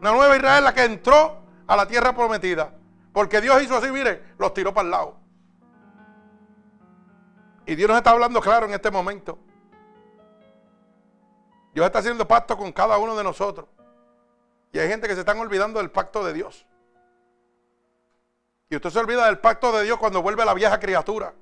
una 0.00 0.12
nueva 0.12 0.36
Israel 0.36 0.64
la 0.64 0.74
que 0.74 0.84
entró 0.84 1.38
a 1.66 1.76
la 1.76 1.86
tierra 1.86 2.14
prometida. 2.14 2.72
Porque 3.12 3.40
Dios 3.40 3.62
hizo 3.62 3.76
así, 3.76 3.90
mire, 3.90 4.34
los 4.38 4.52
tiró 4.54 4.74
para 4.74 4.84
el 4.86 4.90
lado. 4.90 5.23
Y 7.66 7.74
Dios 7.74 7.88
nos 7.88 7.96
está 7.96 8.10
hablando 8.10 8.40
claro 8.40 8.66
en 8.66 8.74
este 8.74 8.90
momento. 8.90 9.38
Dios 11.72 11.86
está 11.86 11.98
haciendo 11.98 12.26
pacto 12.26 12.56
con 12.56 12.72
cada 12.72 12.98
uno 12.98 13.16
de 13.16 13.24
nosotros. 13.24 13.68
Y 14.72 14.78
hay 14.78 14.88
gente 14.88 15.08
que 15.08 15.14
se 15.14 15.20
están 15.20 15.38
olvidando 15.38 15.78
del 15.78 15.90
pacto 15.90 16.24
de 16.24 16.32
Dios. 16.32 16.66
Y 18.68 18.76
usted 18.76 18.90
se 18.90 18.98
olvida 18.98 19.26
del 19.26 19.38
pacto 19.38 19.70
de 19.72 19.84
Dios 19.84 19.98
cuando 19.98 20.20
vuelve 20.22 20.44
la 20.44 20.54
vieja 20.54 20.78
criatura. 20.78 21.32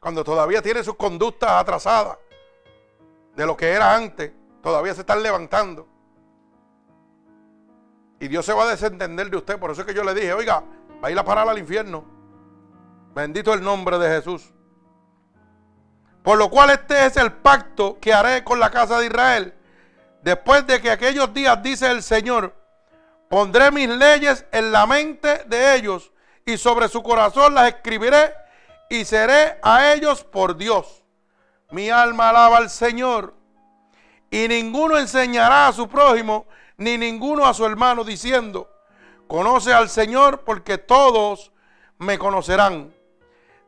Cuando 0.00 0.24
todavía 0.24 0.62
tiene 0.62 0.82
sus 0.82 0.96
conductas 0.96 1.50
atrasadas 1.50 2.18
de 3.36 3.46
lo 3.46 3.56
que 3.56 3.70
era 3.70 3.94
antes. 3.94 4.32
Todavía 4.62 4.94
se 4.94 5.00
están 5.00 5.22
levantando. 5.22 5.86
Y 8.18 8.28
Dios 8.28 8.46
se 8.46 8.54
va 8.54 8.64
a 8.64 8.68
desentender 8.68 9.30
de 9.30 9.36
usted. 9.36 9.58
Por 9.58 9.70
eso 9.70 9.82
es 9.82 9.86
que 9.86 9.94
yo 9.94 10.04
le 10.04 10.14
dije, 10.14 10.32
oiga, 10.32 10.64
va 11.02 11.08
a 11.08 11.10
ir 11.10 11.18
a 11.18 11.24
parar 11.24 11.46
al 11.46 11.58
infierno. 11.58 12.04
Bendito 13.14 13.52
el 13.52 13.62
nombre 13.62 13.98
de 13.98 14.08
Jesús. 14.08 14.53
Por 16.24 16.38
lo 16.38 16.48
cual 16.48 16.70
este 16.70 17.04
es 17.04 17.18
el 17.18 17.32
pacto 17.32 17.98
que 18.00 18.14
haré 18.14 18.42
con 18.44 18.58
la 18.58 18.70
casa 18.70 18.98
de 18.98 19.06
Israel. 19.06 19.52
Después 20.22 20.66
de 20.66 20.80
que 20.80 20.90
aquellos 20.90 21.34
días, 21.34 21.62
dice 21.62 21.90
el 21.90 22.02
Señor, 22.02 22.54
pondré 23.28 23.70
mis 23.70 23.90
leyes 23.90 24.46
en 24.50 24.72
la 24.72 24.86
mente 24.86 25.44
de 25.44 25.76
ellos 25.76 26.12
y 26.46 26.56
sobre 26.56 26.88
su 26.88 27.02
corazón 27.02 27.54
las 27.54 27.68
escribiré 27.68 28.32
y 28.88 29.04
seré 29.04 29.58
a 29.62 29.92
ellos 29.92 30.24
por 30.24 30.56
Dios. 30.56 31.04
Mi 31.70 31.90
alma 31.90 32.30
alaba 32.30 32.56
al 32.56 32.70
Señor. 32.70 33.34
Y 34.30 34.48
ninguno 34.48 34.96
enseñará 34.96 35.68
a 35.68 35.72
su 35.74 35.88
prójimo, 35.88 36.46
ni 36.78 36.96
ninguno 36.96 37.44
a 37.44 37.52
su 37.52 37.66
hermano, 37.66 38.02
diciendo, 38.02 38.70
conoce 39.26 39.74
al 39.74 39.90
Señor, 39.90 40.40
porque 40.40 40.78
todos 40.78 41.52
me 41.98 42.18
conocerán, 42.18 42.93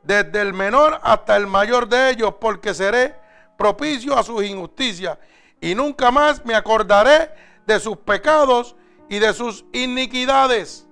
desde 0.07 0.41
el 0.41 0.55
menor 0.55 1.01
hasta 1.03 1.37
el 1.37 1.47
mayor 1.47 1.89
de 1.89 2.11
ellos, 2.11 2.35
porque 2.41 2.73
seré 2.73 3.16
propicio 3.59 4.16
a 4.16 4.23
sus 4.23 4.45
injusticias, 4.45 5.19
y 5.61 5.74
nunca 5.74 6.11
más 6.11 6.45
me 6.45 6.55
acordaré 6.55 7.31
de 7.66 7.81
sus 7.81 7.97
pecados 7.97 8.77
y 9.09 9.19
de 9.19 9.33
sus 9.33 9.65
iniquidades. 9.73 10.87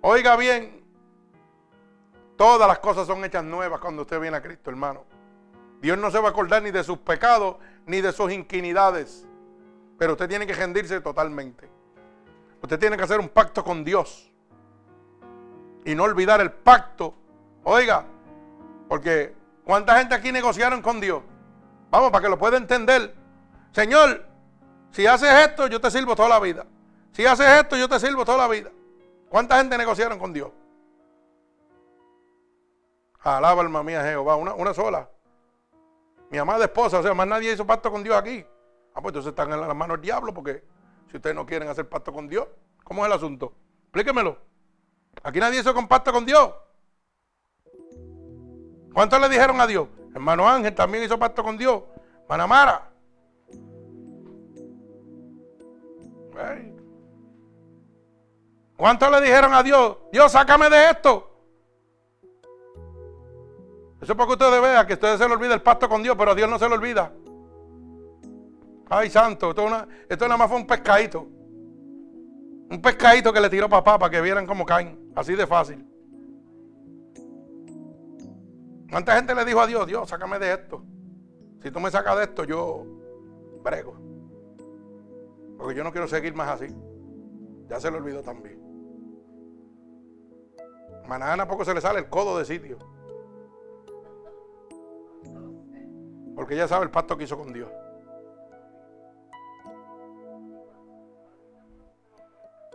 Oiga 0.00 0.36
bien, 0.36 0.84
todas 2.36 2.68
las 2.68 2.78
cosas 2.78 3.06
son 3.06 3.24
hechas 3.24 3.42
nuevas 3.42 3.80
cuando 3.80 4.02
usted 4.02 4.20
viene 4.20 4.36
a 4.36 4.42
Cristo, 4.42 4.70
hermano. 4.70 5.04
Dios 5.80 5.98
no 5.98 6.10
se 6.10 6.18
va 6.18 6.28
a 6.28 6.30
acordar 6.30 6.62
ni 6.62 6.70
de 6.70 6.84
sus 6.84 6.98
pecados 6.98 7.56
ni 7.86 8.00
de 8.00 8.12
sus 8.12 8.32
inquinidades. 8.32 9.26
Pero 9.98 10.12
usted 10.12 10.28
tiene 10.28 10.46
que 10.46 10.54
rendirse 10.54 11.00
totalmente. 11.00 11.68
Usted 12.62 12.78
tiene 12.78 12.96
que 12.96 13.02
hacer 13.02 13.20
un 13.20 13.28
pacto 13.28 13.62
con 13.62 13.84
Dios. 13.84 14.30
Y 15.84 15.94
no 15.94 16.04
olvidar 16.04 16.40
el 16.40 16.52
pacto. 16.52 17.14
Oiga, 17.64 18.04
porque 18.88 19.34
¿cuánta 19.64 19.98
gente 19.98 20.14
aquí 20.14 20.30
negociaron 20.30 20.82
con 20.82 21.00
Dios? 21.00 21.22
Vamos, 21.90 22.10
para 22.10 22.22
que 22.22 22.28
lo 22.28 22.38
pueda 22.38 22.58
entender. 22.58 23.14
Señor, 23.72 24.26
si 24.90 25.06
haces 25.06 25.30
esto, 25.48 25.66
yo 25.66 25.80
te 25.80 25.90
sirvo 25.90 26.14
toda 26.14 26.28
la 26.28 26.40
vida. 26.40 26.66
Si 27.12 27.24
haces 27.24 27.46
esto, 27.46 27.76
yo 27.76 27.88
te 27.88 27.98
sirvo 27.98 28.24
toda 28.24 28.38
la 28.38 28.48
vida. 28.48 28.70
¿Cuánta 29.28 29.56
gente 29.58 29.78
negociaron 29.78 30.18
con 30.18 30.32
Dios? 30.32 30.50
Alaba 33.20 33.62
alma 33.62 33.82
mía 33.82 34.02
Jehová, 34.02 34.36
una, 34.36 34.74
sola. 34.74 35.08
Mi 36.30 36.36
amada 36.38 36.66
esposa, 36.66 36.98
o 36.98 37.02
sea, 37.02 37.14
más 37.14 37.26
nadie 37.26 37.52
hizo 37.52 37.66
pacto 37.66 37.90
con 37.90 38.02
Dios 38.02 38.16
aquí. 38.16 38.44
Ah, 38.94 39.00
pues 39.00 39.06
entonces 39.06 39.30
están 39.30 39.52
en 39.52 39.60
las 39.60 39.74
manos 39.74 39.96
del 39.96 40.02
diablo 40.02 40.34
porque 40.34 40.62
si 41.10 41.16
ustedes 41.16 41.34
no 41.34 41.46
quieren 41.46 41.68
hacer 41.68 41.88
pacto 41.88 42.12
con 42.12 42.28
Dios, 42.28 42.46
¿cómo 42.84 43.02
es 43.02 43.06
el 43.10 43.16
asunto? 43.16 43.54
Explíquemelo. 43.84 44.38
Aquí 45.22 45.40
nadie 45.40 45.60
hizo 45.60 45.74
pacto 45.88 46.12
con 46.12 46.26
Dios. 46.26 46.52
¿Cuántos 48.94 49.20
le 49.20 49.28
dijeron 49.28 49.60
a 49.60 49.66
Dios? 49.66 49.88
Hermano 50.14 50.48
Ángel 50.48 50.72
también 50.72 51.02
hizo 51.02 51.18
pacto 51.18 51.42
con 51.42 51.58
Dios. 51.58 51.82
Manamara. 52.28 52.90
¿Cuántos 58.76 59.10
le 59.10 59.20
dijeron 59.20 59.52
a 59.52 59.62
Dios? 59.62 59.98
Dios, 60.12 60.30
sácame 60.30 60.70
de 60.70 60.90
esto. 60.90 61.30
Eso 64.00 64.12
es 64.12 64.16
porque 64.16 64.32
ustedes 64.34 64.60
vean 64.60 64.86
que 64.86 64.92
a 64.92 64.96
ustedes 64.96 65.18
se 65.18 65.26
le 65.26 65.34
olvida 65.34 65.54
el 65.54 65.62
pacto 65.62 65.88
con 65.88 66.02
Dios, 66.02 66.14
pero 66.16 66.30
a 66.30 66.34
Dios 66.34 66.48
no 66.48 66.58
se 66.58 66.68
le 66.68 66.74
olvida. 66.74 67.12
Ay, 68.88 69.10
santo, 69.10 69.50
esto, 69.50 69.86
esto 70.08 70.24
nada 70.26 70.36
más 70.36 70.48
fue 70.48 70.58
un 70.58 70.66
pescadito. 70.66 71.26
Un 72.70 72.80
pescadito 72.80 73.32
que 73.32 73.40
le 73.40 73.50
tiró 73.50 73.68
papá 73.68 73.98
para 73.98 74.10
que 74.10 74.20
vieran 74.20 74.46
cómo 74.46 74.64
caen. 74.64 75.10
Así 75.16 75.34
de 75.34 75.46
fácil. 75.46 75.93
¿Cuánta 78.94 79.16
gente 79.16 79.34
le 79.34 79.44
dijo 79.44 79.58
a 79.58 79.66
Dios, 79.66 79.88
Dios, 79.88 80.08
sácame 80.08 80.38
de 80.38 80.52
esto? 80.52 80.80
Si 81.60 81.68
tú 81.72 81.80
me 81.80 81.90
sacas 81.90 82.16
de 82.16 82.22
esto, 82.22 82.44
yo 82.44 82.84
brego. 83.60 83.96
Porque 85.58 85.74
yo 85.74 85.82
no 85.82 85.90
quiero 85.90 86.06
seguir 86.06 86.32
más 86.32 86.48
así. 86.48 86.72
Ya 87.66 87.80
se 87.80 87.90
le 87.90 87.96
olvidó 87.96 88.22
también. 88.22 88.56
Mañana 91.08 91.48
poco 91.48 91.64
se 91.64 91.74
le 91.74 91.80
sale 91.80 91.98
el 91.98 92.08
codo 92.08 92.38
de 92.38 92.44
sitio. 92.44 92.78
Porque 96.36 96.54
ella 96.54 96.68
sabe 96.68 96.84
el 96.84 96.92
pacto 96.92 97.18
que 97.18 97.24
hizo 97.24 97.36
con 97.36 97.52
Dios. 97.52 97.72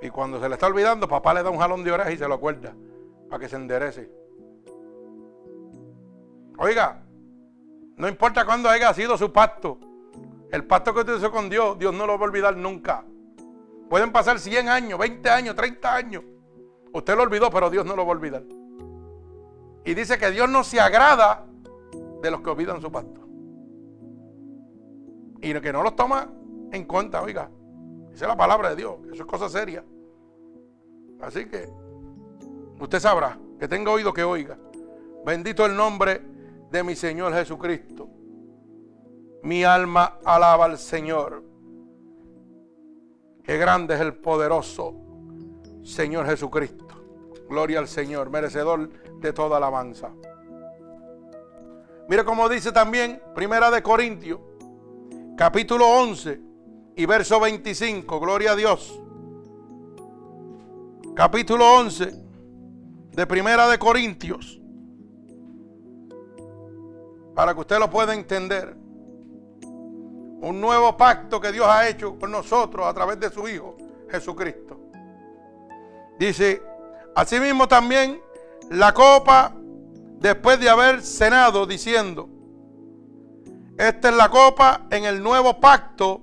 Y 0.02 0.10
cuando 0.10 0.42
se 0.42 0.50
le 0.50 0.56
está 0.56 0.68
olvidando, 0.68 1.08
papá 1.08 1.34
le 1.34 1.44
da 1.44 1.50
un 1.50 1.60
jalón 1.60 1.86
de 1.86 1.94
oreja 1.94 2.12
y 2.12 2.18
se 2.18 2.28
lo 2.28 2.34
acuerda 2.34 2.76
para 3.30 3.40
que 3.40 3.48
se 3.48 3.56
enderece. 3.56 4.19
Oiga, 6.60 7.02
no 7.96 8.08
importa 8.08 8.46
cuándo 8.46 8.70
haya 8.70 8.94
sido 8.94 9.18
su 9.18 9.32
pacto, 9.32 9.80
el 10.52 10.66
pacto 10.66 10.94
que 10.94 11.00
usted 11.00 11.18
hizo 11.18 11.32
con 11.32 11.50
Dios, 11.50 11.80
Dios 11.80 11.94
no 11.94 12.06
lo 12.06 12.18
va 12.18 12.26
a 12.26 12.30
olvidar 12.30 12.56
nunca. 12.56 13.04
Pueden 13.90 14.12
pasar 14.12 14.40
100 14.40 14.70
años, 14.70 15.00
20 15.00 15.30
años, 15.30 15.56
30 15.56 15.96
años. 15.96 16.24
Usted 16.94 17.16
lo 17.16 17.24
olvidó, 17.24 17.50
pero 17.50 17.70
Dios 17.70 17.86
no 17.86 17.96
lo 17.96 18.06
va 18.06 18.14
a 18.14 18.16
olvidar. 18.16 18.44
Y 19.86 19.94
dice 19.94 20.18
que 20.18 20.30
Dios 20.32 20.50
no 20.50 20.64
se 20.64 20.80
agrada 20.80 21.46
de 22.22 22.32
los 22.32 22.42
que 22.42 22.50
olvidan 22.50 22.82
su 22.82 22.92
pacto 22.92 23.20
y 25.42 25.54
que 25.54 25.74
no 25.74 25.84
los 25.84 25.96
toma 25.96 26.30
en 26.72 26.86
cuenta, 26.86 27.22
oiga. 27.22 27.50
Es 28.14 28.22
la 28.22 28.36
palabra 28.36 28.72
de 28.72 28.76
Dios, 28.76 28.98
eso 29.06 29.24
es 29.24 29.26
cosa 29.26 29.48
seria. 29.48 29.84
Así 31.22 31.46
que 31.46 31.70
usted 32.80 33.00
sabrá, 33.00 33.38
que 33.58 33.68
tenga 33.68 33.92
oído 33.92 34.14
que 34.14 34.24
oiga. 34.24 34.58
Bendito 35.26 35.66
el 35.66 35.76
nombre 35.76 36.22
de 36.72 36.84
mi 36.84 36.96
Señor 36.96 37.34
Jesucristo. 37.34 38.10
Mi 39.44 39.64
alma 39.64 40.20
alaba 40.26 40.66
al 40.66 40.78
Señor. 40.78 41.44
Qué 43.44 43.58
grande 43.58 43.96
es 43.96 44.02
el 44.02 44.16
poderoso 44.16 44.96
Señor 45.84 46.26
Jesucristo. 46.26 46.86
Gloria 47.50 47.80
al 47.80 47.88
Señor, 47.88 48.30
merecedor 48.30 48.90
de 49.20 49.34
toda 49.34 49.58
alabanza. 49.58 50.12
Mire 52.08 52.24
cómo 52.24 52.50
dice 52.50 52.72
también 52.72 53.22
Primera 53.34 53.72
de 53.72 53.82
Corintios 53.82 54.40
capítulo 55.40 55.88
11 55.88 56.38
y 56.98 57.06
verso 57.06 57.40
25. 57.40 58.20
Gloria 58.20 58.52
a 58.52 58.56
Dios. 58.58 59.02
Capítulo 61.16 61.78
11 61.78 62.14
de 63.14 63.26
Primera 63.26 63.70
de 63.70 63.80
Corintios. 63.80 64.59
Para 67.40 67.54
que 67.54 67.62
usted 67.62 67.80
lo 67.80 67.90
pueda 67.90 68.14
entender. 68.14 68.76
Un 70.42 70.60
nuevo 70.60 70.98
pacto 70.98 71.40
que 71.40 71.54
Dios 71.54 71.66
ha 71.70 71.88
hecho 71.88 72.20
con 72.20 72.32
nosotros 72.32 72.86
a 72.86 72.94
través 72.94 73.18
de 73.18 73.30
su 73.30 73.48
Hijo 73.48 73.78
Jesucristo. 74.12 74.78
Dice, 76.20 76.62
asimismo 77.16 77.66
también 77.66 78.20
la 78.70 78.94
copa 78.94 79.54
después 80.20 80.60
de 80.60 80.70
haber 80.70 81.02
cenado 81.02 81.66
diciendo, 81.66 82.28
esta 83.78 84.10
es 84.10 84.16
la 84.18 84.28
copa 84.28 84.88
en 84.92 85.06
el 85.06 85.24
nuevo 85.24 85.62
pacto 85.62 86.20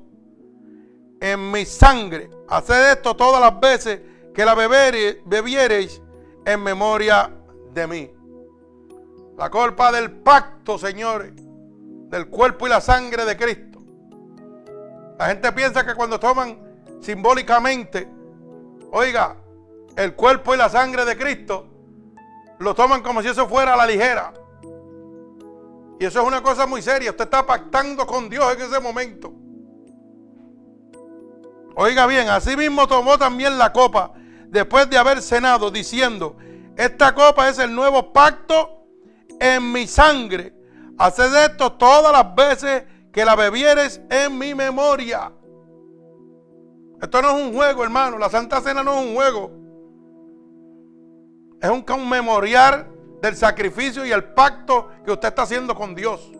en 1.19 1.51
mi 1.51 1.65
sangre. 1.65 2.29
Haced 2.47 2.93
esto 2.93 3.17
todas 3.17 3.41
las 3.41 3.59
veces 3.59 4.03
que 4.35 4.45
la 4.45 4.55
bebiereis 4.55 6.03
en 6.45 6.63
memoria 6.63 7.35
de 7.73 7.87
mí. 7.87 8.16
La 9.37 9.51
copa 9.51 9.93
del 9.93 10.11
pacto, 10.11 10.79
señores, 10.79 11.33
del 11.37 12.29
cuerpo 12.29 12.67
y 12.67 12.71
la 12.71 12.81
sangre 12.81 13.25
de 13.25 13.37
Cristo. 13.37 13.81
La 15.19 15.27
gente 15.27 15.53
piensa 15.53 15.85
que 15.85 15.95
cuando 15.95 16.19
toman 16.19 16.59
simbólicamente, 17.01 18.09
oiga, 18.93 19.37
el 19.97 20.15
cuerpo 20.15 20.55
y 20.55 20.59
la 20.59 20.69
sangre 20.69 21.05
de 21.05 21.17
Cristo, 21.17 21.67
lo 22.59 22.75
toman 22.75 23.03
como 23.03 23.21
si 23.21 23.29
eso 23.29 23.47
fuera 23.47 23.75
a 23.75 23.77
la 23.77 23.87
ligera. 23.87 24.33
Y 25.99 26.05
eso 26.05 26.21
es 26.21 26.27
una 26.27 26.43
cosa 26.43 26.67
muy 26.67 26.81
seria. 26.81 27.11
Usted 27.11 27.25
está 27.25 27.45
pactando 27.47 28.07
con 28.07 28.29
Dios 28.29 28.55
en 28.55 28.63
ese 28.63 28.81
momento. 28.81 29.33
Oiga 31.75 32.07
bien, 32.07 32.29
así 32.31 32.57
mismo 32.57 32.87
tomó 32.87 33.19
también 33.19 33.59
la 33.59 33.71
copa 33.71 34.13
después 34.49 34.89
de 34.89 34.97
haber 34.97 35.21
cenado, 35.21 35.71
diciendo, 35.71 36.37
esta 36.77 37.15
copa 37.15 37.51
es 37.51 37.59
el 37.59 37.75
nuevo 37.75 38.15
pacto 38.15 38.76
en 39.41 39.73
mi 39.73 39.87
sangre. 39.87 40.55
Haced 40.99 41.35
esto 41.45 41.73
todas 41.73 42.13
las 42.13 42.35
veces 42.35 42.85
que 43.13 43.25
la 43.25 43.35
bebieres 43.35 44.01
en 44.11 44.39
mi 44.39 44.55
memoria. 44.55 45.33
Esto 47.01 47.23
no 47.23 47.37
es 47.37 47.47
un 47.47 47.53
juego, 47.53 47.85
hermano. 47.85 48.19
La 48.19 48.31
Santa 48.31 48.61
Cena 48.61 48.83
no 48.83 48.99
es 48.99 49.07
un 49.07 49.15
juego. 49.15 49.51
Es 51.61 51.71
un 51.71 51.83
conmemoriar 51.83 52.89
del 53.21 53.37
sacrificio 53.37 54.05
y 54.07 54.13
el 54.13 54.25
pacto 54.25 54.91
que 55.05 55.13
usted 55.13 55.29
está 55.29 55.43
haciendo 55.43 55.75
con 55.75 55.95
Dios. 55.95 56.33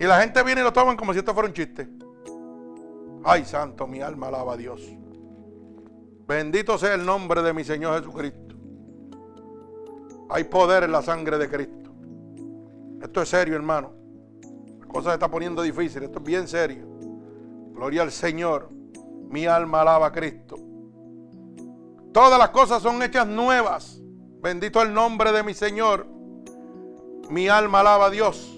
Y 0.00 0.04
la 0.04 0.20
gente 0.20 0.42
viene 0.42 0.60
y 0.60 0.64
lo 0.64 0.72
toman 0.72 0.96
como 0.96 1.12
si 1.12 1.18
esto 1.18 1.34
fuera 1.34 1.48
un 1.48 1.54
chiste. 1.54 1.88
Ay, 3.24 3.44
santo, 3.44 3.86
mi 3.86 4.00
alma 4.00 4.28
alaba 4.28 4.54
a 4.54 4.56
Dios. 4.56 4.80
Bendito 6.26 6.78
sea 6.78 6.94
el 6.94 7.04
nombre 7.04 7.42
de 7.42 7.52
mi 7.52 7.64
Señor 7.64 7.98
Jesucristo. 7.98 8.47
Hay 10.30 10.44
poder 10.44 10.84
en 10.84 10.92
la 10.92 11.02
sangre 11.02 11.38
de 11.38 11.48
Cristo. 11.48 11.90
Esto 13.02 13.22
es 13.22 13.28
serio, 13.28 13.56
hermano. 13.56 13.92
La 14.80 14.86
cosa 14.86 15.10
se 15.10 15.14
está 15.14 15.30
poniendo 15.30 15.62
difícil. 15.62 16.02
Esto 16.02 16.18
es 16.18 16.24
bien 16.24 16.48
serio. 16.48 16.86
Gloria 17.72 18.02
al 18.02 18.12
Señor. 18.12 18.70
Mi 19.30 19.46
alma 19.46 19.82
alaba 19.82 20.06
a 20.06 20.12
Cristo. 20.12 20.56
Todas 22.12 22.38
las 22.38 22.50
cosas 22.50 22.82
son 22.82 23.02
hechas 23.02 23.26
nuevas. 23.26 24.00
Bendito 24.42 24.82
el 24.82 24.92
nombre 24.92 25.32
de 25.32 25.42
mi 25.42 25.54
Señor. 25.54 26.06
Mi 27.30 27.48
alma 27.48 27.80
alaba 27.80 28.06
a 28.06 28.10
Dios. 28.10 28.54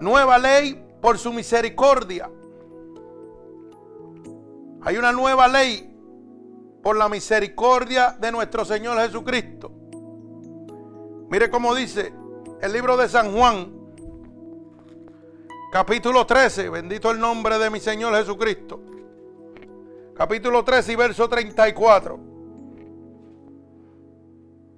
Nueva 0.00 0.38
ley 0.38 0.84
por 1.00 1.18
su 1.18 1.32
misericordia. 1.32 2.30
Hay 4.82 4.96
una 4.96 5.12
nueva 5.12 5.48
ley 5.48 5.93
por 6.84 6.96
la 6.98 7.08
misericordia 7.08 8.14
de 8.20 8.30
nuestro 8.30 8.62
Señor 8.62 8.98
Jesucristo. 8.98 9.72
Mire 11.30 11.48
cómo 11.48 11.74
dice 11.74 12.12
el 12.60 12.72
libro 12.74 12.98
de 12.98 13.08
San 13.08 13.34
Juan, 13.34 13.72
capítulo 15.72 16.26
13, 16.26 16.68
bendito 16.68 17.10
el 17.10 17.18
nombre 17.18 17.58
de 17.58 17.70
mi 17.70 17.80
Señor 17.80 18.14
Jesucristo. 18.14 18.82
Capítulo 20.14 20.62
13 20.62 20.92
y 20.92 20.96
verso 20.96 21.26
34. 21.26 22.20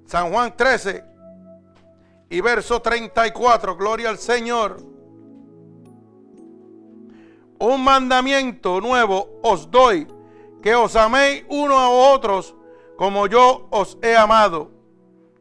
San 0.07 0.33
Juan 0.33 0.57
13 0.57 1.05
y 2.31 2.41
verso 2.41 2.81
34, 2.81 3.77
gloria 3.77 4.11
al 4.11 4.19
Señor. 4.19 4.77
Un 7.59 7.83
mandamiento 7.83 8.81
nuevo 8.81 9.41
os 9.43 9.69
doy, 9.69 10.07
que 10.67 10.75
os 10.75 10.97
améis 10.97 11.45
unos 11.49 11.77
a 11.77 11.89
otros 11.89 12.53
como 12.97 13.29
yo 13.29 13.69
os 13.71 13.97
he 14.03 14.17
amado, 14.17 14.73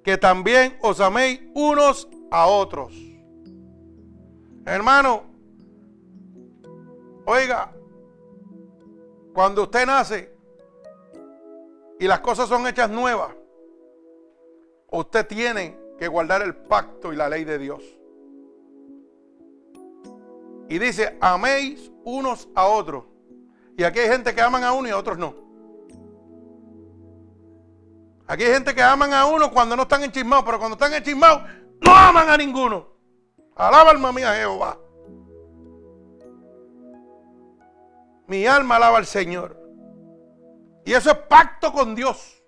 que 0.04 0.20
también 0.20 0.78
os 0.84 1.02
améis 1.02 1.42
unos 1.56 2.08
a 2.30 2.46
otros. 2.46 2.94
Hermano, 4.68 5.24
oiga, 7.26 7.74
cuando 9.34 9.64
usted 9.64 9.88
nace 9.88 10.32
y 12.00 12.06
las 12.06 12.20
cosas 12.20 12.48
son 12.48 12.68
hechas 12.68 12.92
nuevas, 12.92 13.36
usted 14.92 15.26
tiene 15.26 15.76
que 15.98 16.08
guardar 16.08 16.44
el 16.44 16.56
pacto 16.56 17.12
y 17.12 17.16
la 17.16 17.30
ley 17.30 17.46
de 17.46 17.58
Dios. 17.58 17.84
Y 20.70 20.78
dice, 20.78 21.18
améis 21.20 21.92
unos 22.04 22.48
a 22.54 22.68
otros. 22.68 23.15
Y 23.78 23.84
aquí 23.84 24.00
hay 24.00 24.10
gente 24.10 24.34
que 24.34 24.42
aman 24.42 24.64
a 24.64 24.72
uno 24.72 24.88
y 24.88 24.92
a 24.92 24.98
otros 24.98 25.18
no. 25.18 25.34
Aquí 28.28 28.44
hay 28.44 28.54
gente 28.54 28.74
que 28.74 28.82
aman 28.82 29.14
a 29.14 29.26
uno 29.26 29.52
cuando 29.52 29.76
no 29.76 29.84
están 29.84 30.04
enchismados, 30.04 30.46
pero 30.46 30.58
cuando 30.58 30.76
están 30.76 30.94
enchismados 30.94 31.44
no 31.82 31.94
aman 31.94 32.30
a 32.30 32.38
ninguno. 32.38 32.88
Alaba 33.56 33.92
alma 33.92 34.12
mía 34.12 34.34
Jehová. 34.34 34.78
Mi 38.28 38.48
alma 38.48 38.78
alaba 38.78 38.98
al 38.98 39.06
Señor. 39.06 39.60
Y 40.86 40.94
eso 40.94 41.12
es 41.12 41.18
pacto 41.30 41.72
con 41.72 41.96
Dios. 41.96 42.44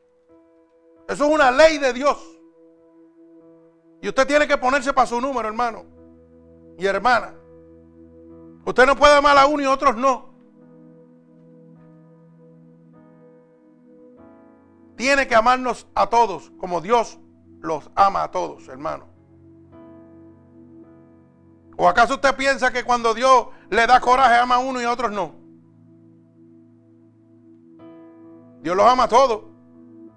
Eso 1.08 1.26
es 1.26 1.32
una 1.32 1.52
ley 1.52 1.78
de 1.78 1.94
Dios. 1.94 2.18
Y 4.02 4.08
usted 4.10 4.28
tiene 4.28 4.48
que 4.48 4.58
ponerse 4.58 4.94
para 4.94 5.08
su 5.08 5.20
número, 5.20 5.48
hermano 5.48 5.86
y 6.78 6.86
hermana. 6.86 7.34
Usted 8.66 8.86
no 8.86 8.96
puede 8.96 9.16
amar 9.16 9.38
a 9.38 9.46
uno 9.46 9.64
y 9.64 9.66
a 9.66 9.72
otros 9.72 9.96
no. 9.96 10.27
Tiene 14.98 15.28
que 15.28 15.36
amarnos 15.36 15.88
a 15.94 16.08
todos 16.08 16.52
como 16.58 16.82
Dios 16.82 17.20
los 17.62 17.90
ama 17.96 18.24
a 18.24 18.32
todos, 18.32 18.68
hermano. 18.68 19.06
¿O 21.78 21.88
acaso 21.88 22.16
usted 22.16 22.36
piensa 22.36 22.74
que 22.74 22.84
cuando 22.84 23.14
Dios 23.14 23.48
le 23.70 23.86
da 23.86 24.00
coraje 24.02 24.36
ama 24.36 24.56
a 24.56 24.60
uno 24.60 24.82
y 24.82 24.86
a 24.86 24.92
otros 24.92 25.12
no? 25.12 25.36
Dios 28.64 28.76
los 28.76 28.86
ama 28.88 29.04
a 29.04 29.08
todos, 29.08 29.44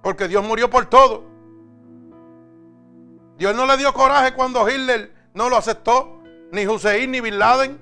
porque 0.02 0.26
Dios 0.26 0.42
murió 0.42 0.70
por 0.70 0.86
todos. 0.86 1.20
Dios 3.36 3.54
no 3.54 3.66
le 3.66 3.76
dio 3.76 3.92
coraje 3.92 4.32
cuando 4.32 4.66
Hitler 4.66 5.14
no 5.34 5.50
lo 5.50 5.58
aceptó, 5.58 6.22
ni 6.52 6.66
Hussein 6.66 7.10
ni 7.10 7.20
Bin 7.20 7.38
Laden 7.38 7.78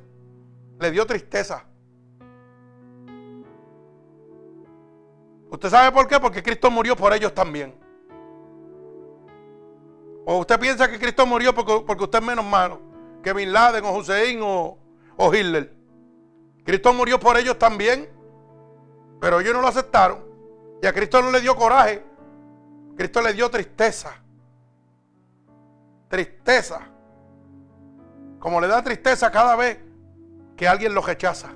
le 0.80 0.90
dio 0.90 1.06
tristeza. 1.06 1.67
¿Usted 5.50 5.70
sabe 5.70 5.92
por 5.92 6.06
qué? 6.06 6.20
Porque 6.20 6.42
Cristo 6.42 6.70
murió 6.70 6.94
por 6.94 7.12
ellos 7.12 7.34
también. 7.34 7.74
¿O 10.26 10.38
usted 10.38 10.60
piensa 10.60 10.90
que 10.90 10.98
Cristo 10.98 11.24
murió 11.24 11.54
porque, 11.54 12.04
usted 12.04 12.18
es 12.18 12.24
menos 12.24 12.44
malo 12.44 12.82
que 13.22 13.32
Bin 13.32 13.52
Laden 13.52 13.84
o 13.84 13.96
Hussein 13.96 14.40
o, 14.42 14.76
o 15.16 15.34
Hitler? 15.34 15.74
Cristo 16.64 16.92
murió 16.92 17.18
por 17.18 17.38
ellos 17.38 17.58
también, 17.58 18.10
pero 19.20 19.40
ellos 19.40 19.54
no 19.54 19.62
lo 19.62 19.68
aceptaron. 19.68 20.22
Y 20.82 20.86
a 20.86 20.92
Cristo 20.92 21.22
no 21.22 21.30
le 21.30 21.40
dio 21.40 21.56
coraje, 21.56 22.04
Cristo 22.94 23.22
le 23.22 23.32
dio 23.32 23.50
tristeza. 23.50 24.12
Tristeza. 26.08 26.80
Como 28.38 28.60
le 28.60 28.68
da 28.68 28.82
tristeza 28.82 29.30
cada 29.30 29.56
vez 29.56 29.78
que 30.56 30.68
alguien 30.68 30.92
lo 30.92 31.00
rechaza. 31.00 31.52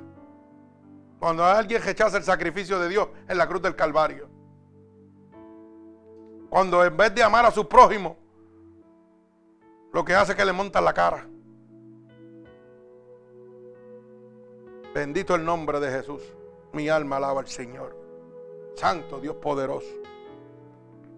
Cuando 1.22 1.44
alguien 1.44 1.80
rechaza 1.80 2.16
el 2.16 2.24
sacrificio 2.24 2.80
de 2.80 2.88
Dios 2.88 3.06
en 3.28 3.38
la 3.38 3.46
cruz 3.46 3.62
del 3.62 3.76
Calvario. 3.76 4.28
Cuando 6.50 6.84
en 6.84 6.96
vez 6.96 7.14
de 7.14 7.22
amar 7.22 7.46
a 7.46 7.52
su 7.52 7.68
prójimo, 7.68 8.16
lo 9.92 10.04
que 10.04 10.16
hace 10.16 10.32
es 10.32 10.36
que 10.36 10.44
le 10.44 10.52
montan 10.52 10.84
la 10.84 10.92
cara. 10.92 11.24
Bendito 14.92 15.36
el 15.36 15.44
nombre 15.44 15.78
de 15.78 15.92
Jesús. 15.92 16.24
Mi 16.72 16.88
alma 16.88 17.18
alaba 17.18 17.38
al 17.38 17.46
Señor. 17.46 17.96
Santo 18.74 19.20
Dios 19.20 19.36
poderoso. 19.36 19.94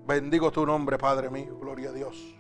Bendigo 0.06 0.52
tu 0.52 0.66
nombre, 0.66 0.98
Padre 0.98 1.30
mío. 1.30 1.56
Gloria 1.58 1.88
a 1.88 1.92
Dios. 1.94 2.36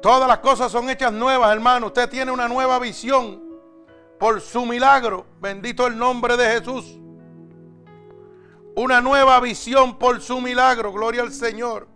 Todas 0.00 0.26
las 0.26 0.38
cosas 0.38 0.72
son 0.72 0.88
hechas 0.88 1.12
nuevas, 1.12 1.52
hermano. 1.52 1.88
Usted 1.88 2.08
tiene 2.08 2.32
una 2.32 2.48
nueva 2.48 2.78
visión 2.78 3.52
por 4.18 4.40
su 4.40 4.66
milagro. 4.66 5.26
Bendito 5.40 5.86
el 5.86 5.96
nombre 5.96 6.36
de 6.36 6.46
Jesús. 6.46 6.98
Una 8.76 9.00
nueva 9.00 9.38
visión 9.40 9.98
por 9.98 10.20
su 10.20 10.40
milagro. 10.40 10.92
Gloria 10.92 11.22
al 11.22 11.32
Señor. 11.32 11.88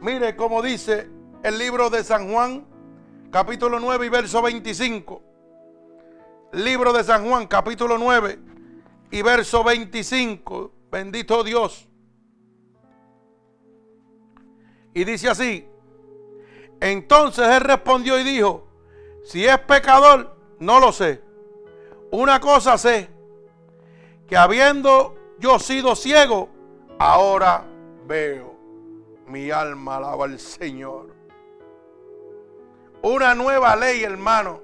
Mire 0.00 0.36
cómo 0.36 0.62
dice 0.62 1.08
el 1.42 1.58
libro 1.58 1.90
de 1.90 2.02
San 2.02 2.30
Juan, 2.30 2.66
capítulo 3.30 3.78
9 3.78 4.06
y 4.06 4.08
verso 4.08 4.42
25. 4.42 5.22
Libro 6.52 6.92
de 6.92 7.04
San 7.04 7.26
Juan, 7.28 7.46
capítulo 7.46 7.98
9 7.98 8.38
y 9.10 9.22
verso 9.22 9.64
25. 9.64 10.72
Bendito 10.90 11.42
Dios. 11.42 11.88
Y 14.94 15.04
dice 15.04 15.28
así, 15.28 15.66
entonces 16.80 17.48
él 17.48 17.60
respondió 17.60 18.18
y 18.18 18.22
dijo, 18.22 18.68
si 19.24 19.44
es 19.44 19.58
pecador, 19.60 20.33
no 20.64 20.80
lo 20.80 20.92
sé. 20.92 21.22
Una 22.10 22.40
cosa 22.40 22.78
sé, 22.78 23.08
que 24.26 24.36
habiendo 24.36 25.16
yo 25.38 25.58
sido 25.58 25.94
ciego, 25.94 26.48
ahora 26.98 27.64
veo. 28.06 28.54
Mi 29.26 29.50
alma 29.50 29.96
alaba 29.96 30.26
al 30.26 30.38
Señor. 30.38 31.14
Una 33.02 33.34
nueva 33.34 33.74
ley, 33.76 34.02
hermano, 34.04 34.60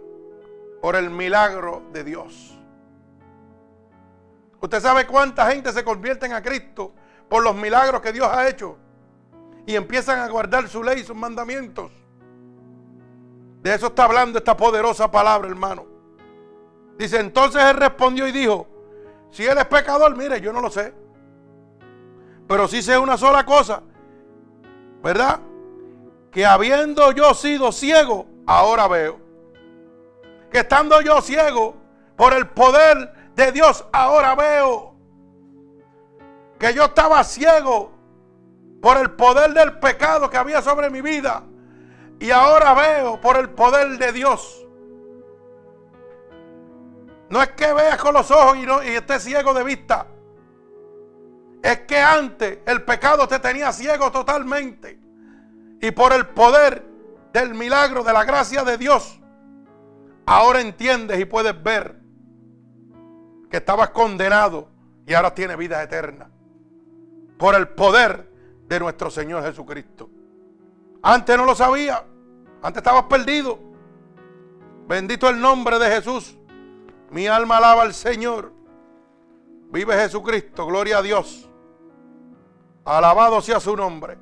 por 0.81 0.97
el 0.97 1.11
milagro 1.11 1.83
de 1.93 2.05
Dios. 2.05 2.59
Usted 4.61 4.81
sabe 4.81 5.07
cuánta 5.07 5.51
gente 5.51 5.73
se 5.73 5.83
convierte 5.83 6.33
a 6.33 6.43
Cristo 6.43 6.93
por 7.29 7.43
los 7.43 7.55
milagros 7.55 8.01
que 8.01 8.13
Dios 8.13 8.29
ha 8.31 8.49
hecho 8.49 8.77
y 9.67 9.75
empiezan 9.75 10.21
a 10.21 10.29
guardar 10.29 10.69
su 10.69 10.83
ley 10.83 11.01
y 11.01 11.05
sus 11.05 11.17
mandamientos. 11.17 11.91
De 13.63 13.75
eso 13.75 13.89
está 13.89 14.05
hablando 14.05 14.39
esta 14.39 14.57
poderosa 14.57 15.11
palabra, 15.11 15.49
hermano. 15.49 15.90
Dice, 17.01 17.19
entonces 17.19 17.63
él 17.65 17.79
respondió 17.79 18.29
y 18.29 18.33
dijo, 18.33 18.67
si 19.31 19.47
él 19.47 19.57
es 19.57 19.65
pecador, 19.65 20.15
mire, 20.19 20.39
yo 20.43 20.53
no 20.53 20.61
lo 20.61 20.69
sé. 20.69 20.93
Pero 22.47 22.69
sí 22.69 22.83
sé 22.83 22.99
una 22.99 23.17
sola 23.17 23.47
cosa, 23.47 23.83
¿verdad? 25.03 25.41
Que 26.31 26.45
habiendo 26.45 27.11
yo 27.13 27.33
sido 27.33 27.73
ciego, 27.73 28.27
ahora 28.47 28.87
veo. 28.87 29.19
Que 30.51 30.59
estando 30.59 31.01
yo 31.01 31.23
ciego 31.23 31.75
por 32.17 32.35
el 32.35 32.49
poder 32.49 33.33
de 33.35 33.51
Dios, 33.51 33.83
ahora 33.93 34.35
veo. 34.35 34.95
Que 36.59 36.75
yo 36.75 36.85
estaba 36.85 37.25
ciego 37.25 37.93
por 38.83 38.99
el 38.99 39.13
poder 39.13 39.55
del 39.55 39.79
pecado 39.79 40.29
que 40.29 40.37
había 40.37 40.61
sobre 40.61 40.91
mi 40.91 41.01
vida. 41.01 41.45
Y 42.19 42.31
ahora 42.31 42.75
veo 42.75 43.19
por 43.23 43.39
el 43.39 43.49
poder 43.49 43.97
de 43.97 44.13
Dios. 44.13 44.67
No 47.31 47.41
es 47.41 47.51
que 47.53 47.73
veas 47.73 47.97
con 47.99 48.13
los 48.13 48.29
ojos 48.33 48.59
y, 48.59 48.67
no, 48.67 48.81
estés 48.81 49.23
ciego 49.23 49.55
de 49.55 49.63
vista. 49.63 50.07
Es 51.63 51.81
que 51.81 51.99
antes 51.99 52.59
el 52.67 52.83
pecado 52.83 53.29
te 53.29 53.39
tenía 53.39 53.73
ciego 53.73 54.11
totalmente. 54.11 54.99
Y 55.81 55.93
por 55.93 56.13
el 56.13 56.27
poder 56.27 56.85
del 57.33 57.55
milagro, 57.55 58.03
de 58.03 58.13
la 58.13 58.25
gracia 58.25 58.65
de 58.65 58.77
Dios, 58.77 59.21
ahora 60.27 60.61
entiendes 60.61 61.21
y 61.21 61.25
puedes 61.25 61.61
ver 61.63 62.01
que 63.49 63.59
estabas 63.59 63.91
condenado 63.91 64.69
y 65.07 65.15
ahora 65.15 65.33
tienes 65.33 65.57
vida 65.57 65.81
eterna. 65.83 66.31
Por 67.39 67.55
el 67.55 67.69
poder 67.69 68.29
de 68.67 68.81
nuestro 68.81 69.09
Señor 69.09 69.45
Jesucristo. 69.45 70.11
Antes 71.01 71.37
no 71.37 71.45
lo 71.45 71.55
sabía. 71.55 72.05
Antes 72.61 72.81
estabas 72.81 73.05
perdido. 73.05 73.59
Bendito 74.89 75.29
el 75.29 75.41
nombre 75.41 75.79
de 75.79 75.91
Jesús. 75.91 76.37
Mi 77.11 77.27
alma 77.27 77.57
alaba 77.57 77.83
al 77.83 77.95
Señor. 77.95 78.53
Vive 79.71 79.95
Jesucristo. 79.95 80.67
Gloria 80.67 80.99
a 80.99 81.03
Dios. 81.03 81.49
Alabado 82.85 83.41
sea 83.41 83.61
su 83.61 83.77
nombre. 83.77 84.19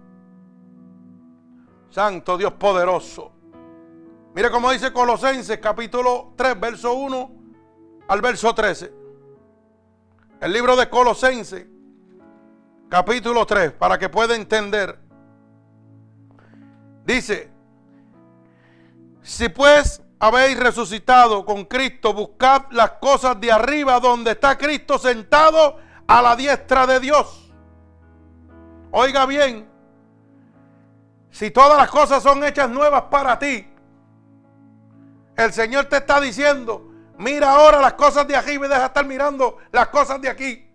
Santo 1.91 2.37
Dios 2.37 2.53
poderoso. 2.55 3.33
Mire 4.35 4.51
cómo 4.51 4.71
dice 4.71 4.93
Colosenses 4.93 5.59
capítulo 5.59 6.33
3, 6.37 6.61
verso 6.61 6.95
1 6.95 7.31
al 8.09 8.21
verso 8.21 8.55
13. 8.55 8.93
El 10.41 10.53
libro 10.53 10.77
de 10.77 10.89
Colosenses 10.89 11.67
capítulo 12.89 13.45
3, 13.47 13.73
para 13.73 13.99
que 13.99 14.09
pueda 14.09 14.37
entender. 14.37 14.99
Dice, 17.05 17.51
si 19.23 19.49
pues 19.49 20.03
habéis 20.21 20.59
resucitado 20.59 21.45
con 21.45 21.65
Cristo, 21.65 22.13
buscad 22.13 22.63
las 22.71 22.93
cosas 22.93 23.41
de 23.41 23.53
arriba 23.53 24.01
donde 24.01 24.33
está 24.33 24.59
Cristo 24.59 24.99
sentado 24.99 25.79
a 26.07 26.23
la 26.23 26.37
diestra 26.37 26.87
de 26.87 27.01
Dios. 27.01 27.53
Oiga 28.91 29.27
bien, 29.27 29.69
si 31.31 31.51
todas 31.51 31.79
las 31.79 31.91
cosas 31.91 32.23
son 32.23 32.43
hechas 32.43 32.69
nuevas 32.69 33.03
para 33.03 33.39
ti, 33.39 33.67
el 35.37 35.53
Señor 35.53 35.85
te 35.85 35.99
está 35.99 36.21
diciendo, 36.21 36.91
mira 37.17 37.51
ahora 37.51 37.81
las 37.81 37.93
cosas 37.93 38.27
de 38.27 38.35
aquí 38.35 38.53
y 38.53 38.59
deja 38.59 38.81
de 38.81 38.87
estar 38.87 39.07
mirando 39.07 39.59
las 39.71 39.89
cosas 39.89 40.21
de 40.21 40.29
aquí. 40.29 40.69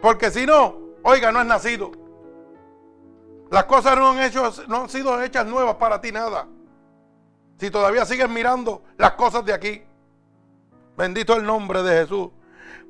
Porque 0.00 0.30
si 0.32 0.44
no, 0.44 0.76
oiga, 1.04 1.30
no 1.30 1.40
es 1.40 1.46
nacido. 1.46 1.92
Las 3.50 3.64
cosas 3.64 3.96
no 3.96 4.08
han, 4.08 4.22
hecho, 4.22 4.50
no 4.66 4.82
han 4.82 4.88
sido 4.88 5.22
hechas 5.22 5.46
nuevas 5.46 5.76
para 5.76 6.00
ti 6.00 6.10
nada. 6.10 6.48
Si 7.62 7.70
todavía 7.70 8.04
sigues 8.04 8.28
mirando 8.28 8.82
las 8.96 9.12
cosas 9.12 9.44
de 9.44 9.54
aquí. 9.54 9.84
Bendito 10.96 11.36
el 11.36 11.44
nombre 11.44 11.80
de 11.84 12.02
Jesús. 12.02 12.28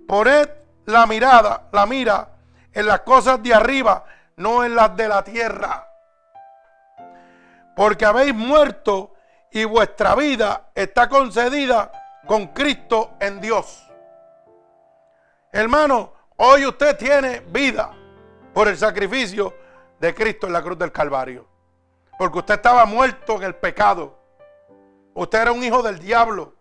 Poned 0.08 0.48
la 0.86 1.06
mirada, 1.06 1.68
la 1.72 1.84
mira 1.84 2.30
en 2.72 2.86
las 2.86 3.00
cosas 3.00 3.42
de 3.42 3.52
arriba, 3.52 4.02
no 4.36 4.64
en 4.64 4.74
las 4.74 4.96
de 4.96 5.08
la 5.08 5.22
tierra. 5.22 5.86
Porque 7.76 8.06
habéis 8.06 8.34
muerto 8.34 9.12
y 9.50 9.64
vuestra 9.64 10.14
vida 10.14 10.70
está 10.74 11.06
concedida 11.06 11.92
con 12.26 12.46
Cristo 12.46 13.10
en 13.20 13.42
Dios. 13.42 13.86
Hermano, 15.52 16.14
hoy 16.38 16.64
usted 16.64 16.96
tiene 16.96 17.40
vida 17.40 17.90
por 18.54 18.68
el 18.68 18.78
sacrificio 18.78 19.54
de 20.00 20.14
Cristo 20.14 20.46
en 20.46 20.54
la 20.54 20.62
cruz 20.62 20.78
del 20.78 20.92
Calvario. 20.92 21.46
Porque 22.18 22.38
usted 22.38 22.54
estaba 22.54 22.86
muerto 22.86 23.36
en 23.36 23.42
el 23.42 23.54
pecado. 23.54 24.21
Usted 25.14 25.40
era 25.40 25.52
un 25.52 25.62
hijo 25.62 25.82
del 25.82 25.98
diablo. 25.98 26.54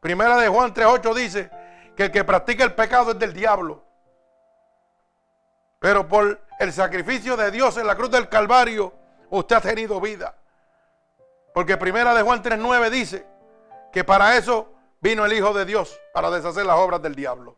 Primera 0.00 0.36
de 0.36 0.48
Juan 0.48 0.72
3.8 0.72 1.14
dice 1.14 1.50
que 1.96 2.04
el 2.04 2.10
que 2.10 2.24
practica 2.24 2.64
el 2.64 2.74
pecado 2.74 3.12
es 3.12 3.18
del 3.18 3.32
diablo. 3.32 3.84
Pero 5.78 6.08
por 6.08 6.40
el 6.58 6.72
sacrificio 6.72 7.36
de 7.36 7.50
Dios 7.50 7.76
en 7.76 7.86
la 7.86 7.96
cruz 7.96 8.10
del 8.10 8.28
Calvario, 8.28 8.92
usted 9.30 9.56
ha 9.56 9.60
tenido 9.60 10.00
vida. 10.00 10.34
Porque 11.54 11.76
primera 11.76 12.14
de 12.14 12.22
Juan 12.22 12.42
3.9 12.42 12.90
dice 12.90 13.26
que 13.92 14.04
para 14.04 14.36
eso 14.36 14.72
vino 15.00 15.24
el 15.24 15.32
Hijo 15.32 15.52
de 15.52 15.64
Dios, 15.64 15.98
para 16.12 16.30
deshacer 16.30 16.66
las 16.66 16.76
obras 16.76 17.02
del 17.02 17.14
diablo. 17.14 17.56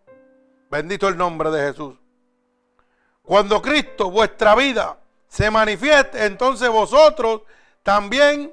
Bendito 0.70 1.08
el 1.08 1.16
nombre 1.16 1.50
de 1.50 1.68
Jesús. 1.68 1.98
Cuando 3.22 3.60
Cristo, 3.62 4.10
vuestra 4.10 4.54
vida, 4.54 4.98
se 5.28 5.50
manifieste, 5.50 6.26
entonces 6.26 6.68
vosotros 6.68 7.42
también 7.82 8.52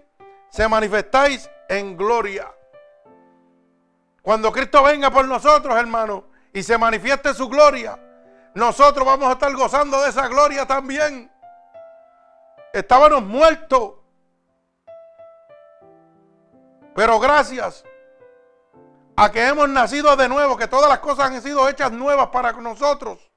se 0.49 0.67
manifestáis 0.67 1.49
en 1.69 1.95
gloria. 1.95 2.51
Cuando 4.21 4.51
Cristo 4.51 4.83
venga 4.83 5.09
por 5.11 5.25
nosotros, 5.25 5.75
hermano, 5.75 6.25
y 6.53 6.63
se 6.63 6.77
manifieste 6.77 7.33
su 7.33 7.47
gloria, 7.47 7.97
nosotros 8.53 9.05
vamos 9.05 9.29
a 9.29 9.33
estar 9.33 9.53
gozando 9.55 10.01
de 10.01 10.09
esa 10.09 10.27
gloria 10.27 10.65
también. 10.65 11.31
Estábamos 12.73 13.23
muertos. 13.23 13.93
Pero 16.95 17.19
gracias 17.19 17.85
a 19.15 19.31
que 19.31 19.47
hemos 19.47 19.69
nacido 19.69 20.15
de 20.15 20.27
nuevo, 20.27 20.57
que 20.57 20.67
todas 20.67 20.89
las 20.89 20.99
cosas 20.99 21.31
han 21.31 21.41
sido 21.41 21.69
hechas 21.69 21.91
nuevas 21.91 22.27
para 22.27 22.51
nosotros 22.53 23.27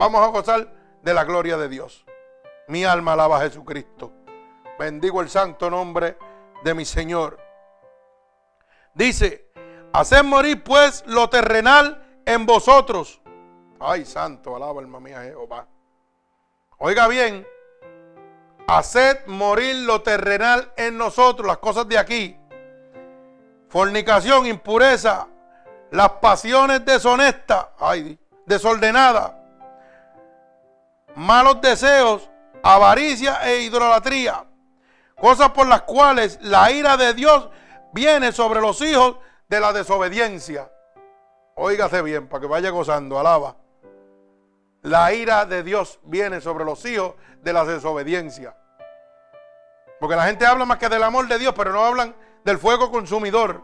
vamos 0.00 0.22
a 0.22 0.28
gozar 0.28 0.66
de 1.02 1.12
la 1.12 1.24
gloria 1.24 1.58
de 1.58 1.68
Dios. 1.68 2.06
Mi 2.68 2.84
alma 2.84 3.12
alaba 3.12 3.36
a 3.36 3.40
Jesucristo. 3.42 4.12
Bendigo 4.80 5.20
el 5.20 5.28
santo 5.28 5.68
nombre 5.68 6.16
de 6.64 6.72
mi 6.72 6.86
Señor. 6.86 7.38
Dice, 8.94 9.52
haced 9.92 10.24
morir 10.24 10.64
pues 10.64 11.04
lo 11.06 11.28
terrenal 11.28 12.02
en 12.24 12.46
vosotros. 12.46 13.20
Ay, 13.78 14.06
santo, 14.06 14.56
alaba 14.56 14.80
alma 14.80 14.98
mía 14.98 15.20
Jehová. 15.20 15.66
Oiga 16.78 17.08
bien, 17.08 17.46
haced 18.66 19.26
morir 19.26 19.76
lo 19.84 20.00
terrenal 20.00 20.72
en 20.78 20.96
nosotros, 20.96 21.46
las 21.46 21.58
cosas 21.58 21.86
de 21.86 21.98
aquí. 21.98 22.38
Fornicación, 23.68 24.46
impureza, 24.46 25.28
las 25.90 26.08
pasiones 26.22 26.86
deshonestas, 26.86 27.66
ay, 27.78 28.18
desordenadas 28.46 29.32
malos 31.16 31.60
deseos, 31.60 32.30
avaricia 32.62 33.46
e 33.50 33.64
idolatría. 33.64 34.46
Cosas 35.20 35.50
por 35.50 35.66
las 35.66 35.82
cuales 35.82 36.38
la 36.40 36.72
ira 36.72 36.96
de 36.96 37.12
Dios 37.12 37.50
viene 37.92 38.32
sobre 38.32 38.60
los 38.60 38.80
hijos 38.80 39.16
de 39.48 39.60
la 39.60 39.72
desobediencia. 39.72 40.72
Óigase 41.56 42.00
bien 42.00 42.26
para 42.26 42.40
que 42.40 42.46
vaya 42.46 42.70
gozando, 42.70 43.18
alaba. 43.18 43.56
La 44.82 45.12
ira 45.12 45.44
de 45.44 45.62
Dios 45.62 46.00
viene 46.04 46.40
sobre 46.40 46.64
los 46.64 46.82
hijos 46.86 47.14
de 47.42 47.52
la 47.52 47.66
desobediencia. 47.66 48.56
Porque 49.98 50.16
la 50.16 50.24
gente 50.24 50.46
habla 50.46 50.64
más 50.64 50.78
que 50.78 50.88
del 50.88 51.02
amor 51.02 51.28
de 51.28 51.38
Dios, 51.38 51.52
pero 51.54 51.70
no 51.70 51.84
hablan 51.84 52.16
del 52.42 52.58
fuego 52.58 52.90
consumidor. 52.90 53.62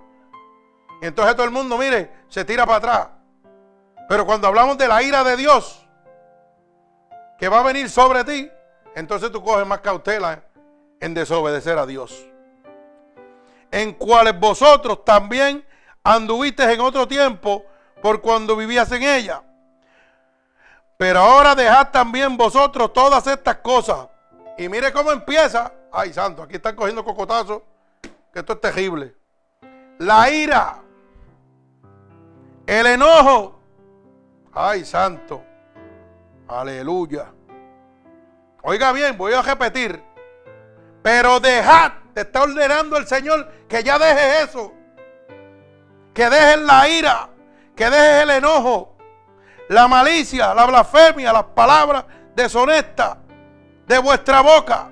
Y 1.01 1.07
entonces 1.07 1.35
todo 1.37 1.47
el 1.47 1.53
mundo, 1.53 1.79
mire, 1.79 2.13
se 2.29 2.45
tira 2.45 2.67
para 2.67 2.77
atrás. 2.77 3.09
Pero 4.11 4.27
cuando 4.27 4.47
hablamos 4.47 4.77
de 4.77 4.89
la 4.89 5.03
ira 5.03 5.25
de 5.25 5.39
Dios, 5.39 5.89
que 7.39 7.49
va 7.49 7.61
a 7.61 7.63
venir 7.63 7.89
sobre 7.89 8.25
ti, 8.25 8.51
entonces 8.95 9.33
tú 9.33 9.43
coges 9.43 9.67
más 9.67 9.81
cautela 9.81 10.46
en 11.01 11.15
desobedecer 11.15 11.79
a 11.79 11.87
Dios. 11.87 12.27
En 13.71 13.93
cuales 13.93 14.39
vosotros 14.39 15.05
también 15.05 15.67
anduvisteis 16.05 16.71
en 16.71 16.81
otro 16.81 17.07
tiempo 17.09 17.65
por 18.01 18.21
cuando 18.21 18.57
vivías 18.57 18.91
en 18.93 19.03
ella. 19.03 19.43
Pero 20.97 21.21
ahora 21.21 21.55
dejad 21.55 21.91
también 21.91 22.37
vosotros 22.37 22.93
todas 22.93 23.27
estas 23.27 23.57
cosas. 23.57 24.09
Y 24.57 24.69
mire 24.69 24.93
cómo 24.93 25.13
empieza. 25.13 25.73
Ay, 25.93 26.13
santo, 26.13 26.43
aquí 26.43 26.57
están 26.57 26.75
cogiendo 26.75 27.05
cocotazos. 27.05 27.63
Que 28.33 28.41
esto 28.41 28.55
es 28.55 28.61
terrible. 28.61 29.15
La 29.99 30.31
ira. 30.31 30.83
El 32.67 32.87
enojo. 32.87 33.61
Ay, 34.53 34.85
santo. 34.85 35.43
Aleluya. 36.49 37.33
Oiga 38.63 38.93
bien, 38.93 39.17
voy 39.17 39.33
a 39.33 39.43
repetir. 39.43 40.03
Pero 41.07 41.39
dejad, 41.39 41.93
te 42.15 42.23
está 42.23 42.43
ordenando 42.43 42.97
el 42.97 43.07
Señor 43.07 43.49
que 43.69 43.85
ya 43.85 43.97
dejes 43.97 44.49
eso. 44.49 44.73
Que 46.13 46.29
dejes 46.29 46.59
la 46.63 46.89
ira, 46.89 47.29
que 47.77 47.85
dejes 47.89 48.25
el 48.25 48.31
enojo, 48.31 48.97
la 49.69 49.87
malicia, 49.87 50.53
la 50.53 50.67
blasfemia, 50.67 51.33
las 51.33 51.45
palabras 51.45 52.07
deshonestas 52.35 53.19
de 53.87 53.99
vuestra 53.99 54.41
boca. 54.41 54.91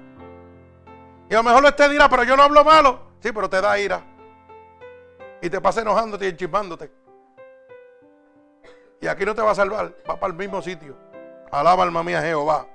Y 1.29 1.35
a 1.35 1.39
lo 1.39 1.43
mejor 1.43 1.65
usted 1.65 1.91
dirá, 1.91 2.09
pero 2.09 2.23
yo 2.23 2.37
no 2.37 2.45
hablo 2.45 2.63
malo. 2.63 3.01
Sí, 3.19 3.33
pero 3.33 3.51
te 3.51 3.61
da 3.61 3.77
ira. 3.77 4.01
Y 5.43 5.51
te 5.51 5.61
pasa 5.61 5.81
enojándote 5.81 6.27
y 6.27 6.29
enchismándote. 6.29 6.93
Y 9.01 9.09
aquí 9.09 9.25
no 9.25 9.35
te 9.35 9.43
va 9.43 9.51
a 9.51 9.57
salvar, 9.57 9.93
va 10.09 10.21
para 10.21 10.31
el 10.31 10.39
mismo 10.39 10.63
sitio. 10.63 10.97
Alaba 11.51 11.83
alma 11.83 12.05
mía 12.05 12.23
Jehová. 12.23 12.69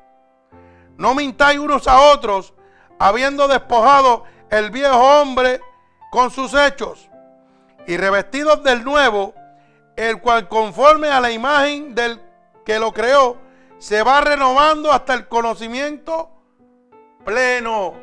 No 0.98 1.16
mintáis 1.16 1.58
unos 1.58 1.88
a 1.88 2.02
otros, 2.02 2.54
habiendo 3.00 3.48
despojado 3.48 4.26
el 4.52 4.70
viejo 4.70 5.22
hombre 5.22 5.62
con 6.12 6.30
sus 6.30 6.54
hechos 6.54 7.10
y 7.88 7.98
revestidos 7.98 8.62
del 8.64 8.84
nuevo, 8.84 9.34
el 9.96 10.20
cual 10.22 10.48
conforme 10.48 11.08
a 11.10 11.20
la 11.20 11.32
imagen 11.32 11.96
del 11.96 12.22
que 12.66 12.78
lo 12.78 12.94
creó, 12.94 13.38
se 13.80 14.04
va 14.04 14.22
renovando 14.22 14.92
hasta 14.92 15.14
el 15.14 15.28
conocimiento 15.28 16.30
pleno. 17.24 17.96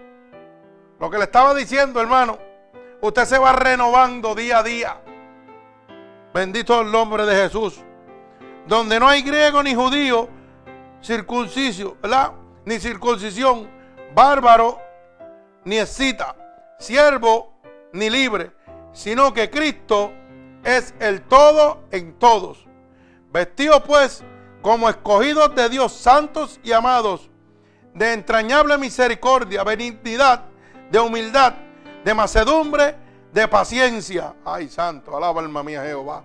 Lo 0.99 1.11
que 1.11 1.19
le 1.19 1.25
estaba 1.25 1.55
diciendo, 1.55 2.01
hermano, 2.01 2.39
usted 3.03 3.25
se 3.27 3.39
va 3.39 3.53
renovando 3.53 4.35
día 4.35 4.59
a 4.59 4.63
día. 4.63 5.01
Bendito 6.33 6.81
el 6.81 6.91
nombre 6.91 7.27
de 7.27 7.37
Jesús. 7.37 7.83
Donde 8.67 8.99
no 8.99 9.09
hay 9.09 9.23
griego 9.23 9.63
ni 9.63 9.75
judío, 9.75 10.29
circunciso, 11.03 11.97
¿verdad? 12.03 12.33
Ni 12.65 12.81
circuncisión, 12.81 13.71
bárbaro, 14.15 14.81
ni 15.67 15.79
escita, 15.79 16.37
siervo, 16.79 17.53
ni 17.93 18.09
libre, 18.09 18.53
sino 18.93 19.35
que 19.35 19.51
Cristo 19.51 20.13
es 20.63 20.95
el 21.01 21.23
todo 21.23 21.83
en 21.91 22.15
todos. 22.21 22.65
Vestido 23.33 23.83
pues 23.83 24.23
como 24.63 24.89
escogidos 24.89 25.55
de 25.57 25.69
Dios, 25.69 25.93
santos 25.93 26.61
y 26.63 26.71
amados, 26.71 27.29
de 27.95 28.13
entrañable 28.13 28.79
misericordia, 28.79 29.65
benignidad, 29.65 30.45
de 30.93 31.01
humildad, 31.01 31.55
de 32.05 32.15
macedumbre, 32.15 32.95
de 33.33 33.49
paciencia. 33.49 34.37
Ay, 34.45 34.69
santo, 34.69 35.17
alaba 35.17 35.41
alma 35.41 35.65
mía 35.65 35.83
Jehová. 35.83 36.23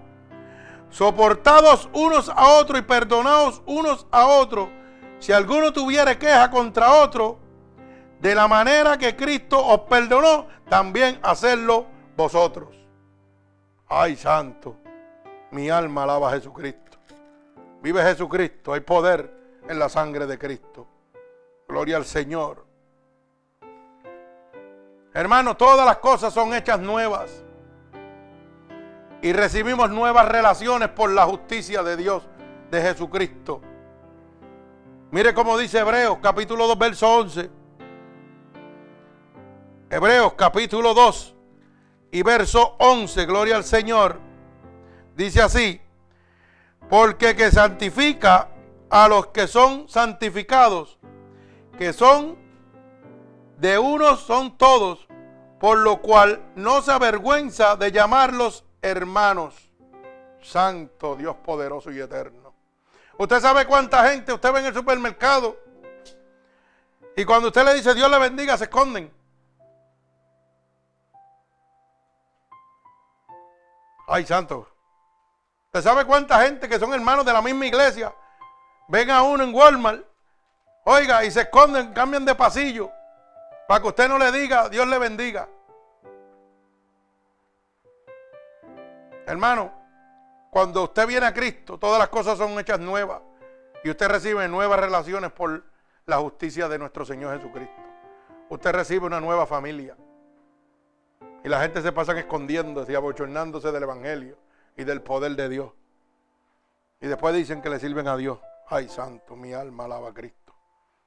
Soportados 0.91 1.89
unos 1.93 2.29
a 2.29 2.59
otros 2.59 2.79
y 2.79 2.83
perdonados 2.83 3.63
unos 3.65 4.05
a 4.11 4.27
otros. 4.27 4.69
Si 5.17 5.31
alguno 5.31 5.73
tuviera 5.73 6.17
queja 6.19 6.51
contra 6.51 6.93
otro, 6.93 7.39
de 8.21 8.35
la 8.35 8.47
manera 8.47 8.97
que 8.97 9.15
Cristo 9.15 9.65
os 9.65 9.81
perdonó, 9.81 10.47
también 10.69 11.19
hacerlo 11.23 11.87
vosotros. 12.15 12.69
Ay, 13.87 14.15
santo, 14.15 14.77
mi 15.49 15.69
alma 15.69 16.03
alaba 16.03 16.29
a 16.29 16.33
Jesucristo. 16.33 16.99
Vive 17.81 18.03
Jesucristo, 18.03 18.73
hay 18.73 18.81
poder 18.81 19.59
en 19.67 19.79
la 19.79 19.89
sangre 19.89 20.27
de 20.27 20.37
Cristo. 20.37 20.87
Gloria 21.67 21.97
al 21.97 22.05
Señor. 22.05 22.63
Hermano, 25.13 25.57
todas 25.57 25.85
las 25.85 25.97
cosas 25.97 26.31
son 26.31 26.53
hechas 26.53 26.79
nuevas. 26.79 27.43
Y 29.23 29.33
recibimos 29.33 29.89
nuevas 29.89 30.27
relaciones 30.29 30.89
por 30.89 31.09
la 31.09 31.25
justicia 31.25 31.81
de 31.81 31.97
Dios, 31.97 32.23
de 32.69 32.81
Jesucristo. 32.81 33.61
Mire 35.09 35.33
cómo 35.33 35.57
dice 35.57 35.79
Hebreos 35.79 36.19
capítulo 36.21 36.67
2, 36.67 36.77
verso 36.77 37.17
11. 37.17 37.60
Hebreos 39.93 40.35
capítulo 40.35 40.93
2, 40.93 41.35
y 42.13 42.23
verso 42.23 42.77
11, 42.79 43.25
gloria 43.25 43.57
al 43.57 43.65
Señor, 43.65 44.21
dice 45.17 45.41
así, 45.41 45.81
porque 46.89 47.35
que 47.35 47.51
santifica 47.51 48.47
a 48.89 49.09
los 49.09 49.27
que 49.27 49.47
son 49.47 49.89
santificados, 49.89 50.97
que 51.77 51.91
son 51.91 52.37
de 53.57 53.77
unos 53.79 54.21
son 54.21 54.57
todos, 54.57 55.09
por 55.59 55.79
lo 55.79 56.01
cual 56.01 56.41
no 56.55 56.81
se 56.81 56.93
avergüenza 56.93 57.75
de 57.75 57.91
llamarlos 57.91 58.63
hermanos. 58.81 59.73
Santo 60.41 61.17
Dios 61.17 61.35
poderoso 61.43 61.91
y 61.91 61.99
eterno. 61.99 62.53
Usted 63.17 63.41
sabe 63.41 63.65
cuánta 63.65 64.09
gente 64.09 64.31
usted 64.31 64.53
ve 64.53 64.61
en 64.61 64.67
el 64.67 64.73
supermercado 64.73 65.57
y 67.13 67.25
cuando 67.25 67.49
usted 67.49 67.65
le 67.65 67.73
dice 67.73 67.93
Dios 67.93 68.09
le 68.09 68.19
bendiga 68.19 68.57
se 68.57 68.63
esconden. 68.63 69.19
Ay, 74.13 74.25
santo. 74.25 74.67
¿Usted 75.67 75.81
sabe 75.81 76.03
cuánta 76.03 76.41
gente 76.41 76.67
que 76.67 76.77
son 76.77 76.93
hermanos 76.93 77.23
de 77.25 77.31
la 77.31 77.41
misma 77.41 77.65
iglesia 77.65 78.13
ven 78.89 79.09
a 79.09 79.23
uno 79.23 79.41
en 79.41 79.55
Walmart, 79.55 80.05
oiga, 80.83 81.23
y 81.23 81.31
se 81.31 81.41
esconden, 81.41 81.93
cambian 81.93 82.25
de 82.25 82.35
pasillo, 82.35 82.91
para 83.69 83.81
que 83.81 83.87
usted 83.87 84.09
no 84.09 84.17
le 84.17 84.33
diga, 84.33 84.67
Dios 84.67 84.85
le 84.85 84.99
bendiga? 84.99 85.47
Hermano, 89.25 89.71
cuando 90.49 90.83
usted 90.83 91.07
viene 91.07 91.27
a 91.27 91.33
Cristo, 91.33 91.79
todas 91.79 91.97
las 91.97 92.09
cosas 92.09 92.37
son 92.37 92.59
hechas 92.59 92.81
nuevas 92.81 93.21
y 93.81 93.91
usted 93.91 94.09
recibe 94.09 94.45
nuevas 94.49 94.77
relaciones 94.77 95.31
por 95.31 95.63
la 96.05 96.17
justicia 96.17 96.67
de 96.67 96.77
nuestro 96.77 97.05
Señor 97.05 97.37
Jesucristo. 97.37 97.81
Usted 98.49 98.73
recibe 98.73 99.05
una 99.05 99.21
nueva 99.21 99.45
familia. 99.45 99.95
Y 101.43 101.49
la 101.49 101.61
gente 101.61 101.81
se 101.81 101.91
pasa 101.91 102.17
escondiéndose 102.17 102.91
y 102.91 102.95
abochornándose 102.95 103.71
del 103.71 103.83
Evangelio 103.83 104.37
y 104.77 104.83
del 104.83 105.01
poder 105.01 105.35
de 105.35 105.49
Dios. 105.49 105.71
Y 106.99 107.07
después 107.07 107.33
dicen 107.35 107.61
que 107.61 107.69
le 107.69 107.79
sirven 107.79 108.07
a 108.07 108.15
Dios. 108.15 108.39
Ay, 108.67 108.87
santo, 108.87 109.35
mi 109.35 109.53
alma 109.53 109.85
alaba 109.85 110.09
a 110.09 110.13
Cristo. 110.13 110.53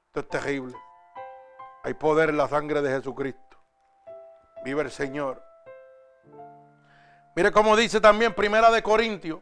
Esto 0.07 0.19
es 0.19 0.27
terrible. 0.27 0.75
Hay 1.83 1.93
poder 1.93 2.29
en 2.29 2.37
la 2.37 2.47
sangre 2.47 2.81
de 2.81 2.89
Jesucristo. 2.89 3.57
Vive 4.63 4.81
el 4.81 4.91
Señor. 4.91 5.41
Mire 7.35 7.51
cómo 7.51 7.75
dice 7.75 8.01
también 8.01 8.33
Primera 8.33 8.71
de 8.71 8.81
Corintios, 8.81 9.39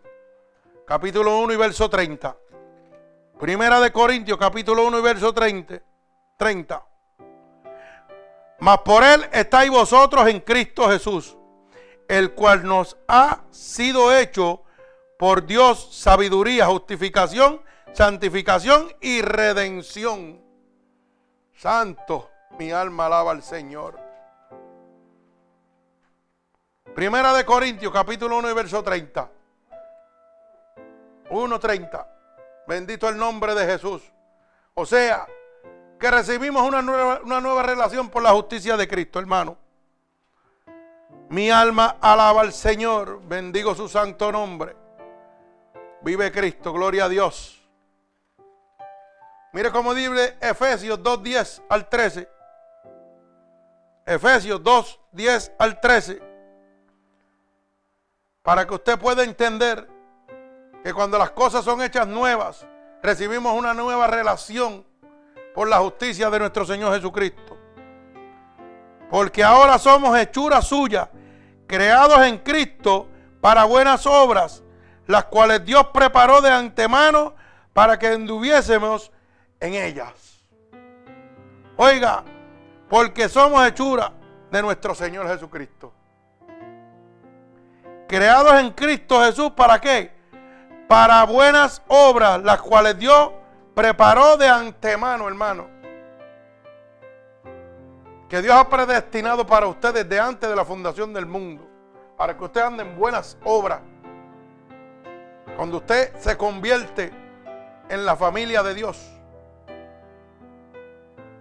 capítulo 0.86 1.40
1 1.40 1.54
y 1.54 1.58
verso 1.58 1.90
30. 1.90 2.36
Primera 3.40 3.80
de 3.80 3.92
Corintios, 3.92 4.38
capítulo 4.38 4.88
1 4.88 5.00
y 5.00 5.02
verso 5.02 5.34
30. 5.34 5.82
30. 6.38 6.86
Mas 8.64 8.78
por 8.80 9.04
él 9.04 9.28
estáis 9.34 9.70
vosotros 9.70 10.26
en 10.30 10.40
Cristo 10.40 10.90
Jesús, 10.90 11.36
el 12.08 12.34
cual 12.34 12.66
nos 12.66 12.96
ha 13.10 13.42
sido 13.52 14.16
hecho 14.16 14.64
por 15.20 15.46
Dios 15.46 15.90
sabiduría, 15.94 16.68
justificación, 16.68 17.62
santificación 17.92 18.90
y 19.02 19.22
redención. 19.22 20.42
Santo, 21.58 22.32
mi 22.58 22.72
alma 22.72 23.08
alaba 23.08 23.32
al 23.32 23.44
Señor. 23.44 24.00
Primera 26.96 27.34
de 27.34 27.44
Corintios, 27.44 27.92
capítulo 27.92 28.38
1 28.38 28.50
y 28.50 28.54
verso 28.54 28.82
30. 28.82 29.30
1.30. 31.32 32.08
Bendito 32.66 33.10
el 33.10 33.18
nombre 33.18 33.56
de 33.56 33.66
Jesús. 33.66 34.02
O 34.74 34.86
sea, 34.86 35.28
que 36.04 36.12
recibimos 36.12 36.68
una 36.68 36.82
nueva, 36.82 37.22
una 37.24 37.40
nueva 37.40 37.64
relación 37.64 38.10
por 38.10 38.22
la 38.22 38.32
justicia 38.34 38.76
de 38.76 38.90
Cristo, 38.90 39.20
hermano. 39.20 39.58
Mi 41.30 41.50
alma 41.50 41.96
alaba 42.02 42.42
al 42.42 42.52
Señor, 42.52 43.22
bendigo 43.26 43.74
su 43.74 43.88
santo 43.88 44.30
nombre. 44.30 44.76
Vive 46.02 46.30
Cristo, 46.30 46.74
gloria 46.74 47.06
a 47.06 47.08
Dios. 47.08 47.58
Mire 49.54 49.72
cómo 49.72 49.94
dice 49.94 50.36
Efesios 50.42 51.02
2, 51.02 51.24
10 51.24 51.62
al 51.70 51.88
13. 51.88 52.30
Efesios 54.06 54.62
2, 54.62 55.00
10 55.14 55.54
al 55.58 55.80
13. 55.80 56.22
Para 58.42 58.68
que 58.68 58.74
usted 58.74 59.00
pueda 59.00 59.24
entender 59.24 59.88
que 60.84 60.94
cuando 60.94 61.18
las 61.18 61.32
cosas 61.32 61.64
son 61.64 61.82
hechas 61.82 62.10
nuevas, 62.10 62.68
recibimos 63.02 63.58
una 63.58 63.74
nueva 63.74 64.08
relación 64.08 64.86
por 65.54 65.68
la 65.68 65.78
justicia 65.78 66.30
de 66.30 66.40
nuestro 66.40 66.66
Señor 66.66 66.94
Jesucristo. 66.96 67.58
Porque 69.10 69.44
ahora 69.44 69.78
somos 69.78 70.18
hechuras 70.18 70.66
suyas, 70.68 71.08
creados 71.68 72.22
en 72.24 72.40
Cristo 72.40 73.08
para 73.42 73.64
buenas 73.66 74.06
obras, 74.08 74.64
las 75.06 75.26
cuales 75.26 75.64
Dios 75.66 75.88
preparó 75.94 76.42
de 76.42 76.50
antemano 76.50 77.36
para 77.74 78.00
que 78.00 78.08
anduviésemos 78.08 79.12
en 79.60 79.76
ellas. 79.76 80.14
Oiga, 81.78 82.24
porque 82.90 83.30
somos 83.30 83.66
hechuras 83.68 84.12
de 84.52 84.62
nuestro 84.62 84.96
Señor 84.96 85.28
Jesucristo. 85.28 85.94
Creados 88.08 88.54
en 88.60 88.72
Cristo 88.72 89.24
Jesús, 89.24 89.52
¿para 89.52 89.80
qué? 89.82 90.12
Para 90.88 91.24
buenas 91.26 91.82
obras, 91.88 92.42
las 92.44 92.62
cuales 92.62 92.98
Dios 92.98 93.32
preparó 93.74 94.38
de 94.38 94.48
antemano, 94.48 95.28
hermano. 95.28 95.68
Que 98.30 98.42
Dios 98.42 98.56
ha 98.56 98.68
predestinado 98.68 99.46
para 99.46 99.68
usted 99.68 99.94
desde 99.94 100.20
antes 100.20 100.50
de 100.50 100.56
la 100.56 100.66
fundación 100.66 101.14
del 101.14 101.26
mundo. 101.26 101.68
Para 102.18 102.38
que 102.38 102.44
usted 102.44 102.62
ande 102.62 102.84
en 102.84 102.98
buenas 102.98 103.38
obras. 103.44 103.82
Cuando 105.56 105.78
usted 105.78 106.16
se 106.18 106.36
convierte 106.38 107.12
en 107.90 108.06
la 108.06 108.16
familia 108.16 108.64
de 108.64 108.74
Dios. 108.74 109.10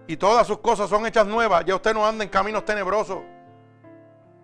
Y 0.05 0.17
todas 0.17 0.45
sus 0.45 0.59
cosas 0.59 0.89
son 0.89 1.05
hechas 1.05 1.25
nuevas. 1.25 1.65
Ya 1.65 1.75
usted 1.75 1.93
no 1.93 2.05
anda 2.05 2.23
en 2.23 2.29
caminos 2.29 2.65
tenebrosos. 2.65 3.19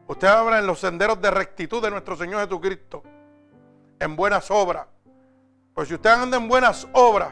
Usted 0.07 0.27
habla 0.27 0.57
en 0.57 0.65
los 0.65 0.79
senderos 0.79 1.21
de 1.21 1.29
rectitud 1.29 1.83
de 1.83 1.91
nuestro 1.91 2.15
Señor 2.15 2.41
Jesucristo. 2.41 3.03
En 3.99 4.15
buenas 4.15 4.49
obras. 4.49 4.87
Pues 5.75 5.87
si 5.87 5.93
usted 5.93 6.09
anda 6.09 6.37
en 6.37 6.47
buenas 6.47 6.87
obras, 6.93 7.29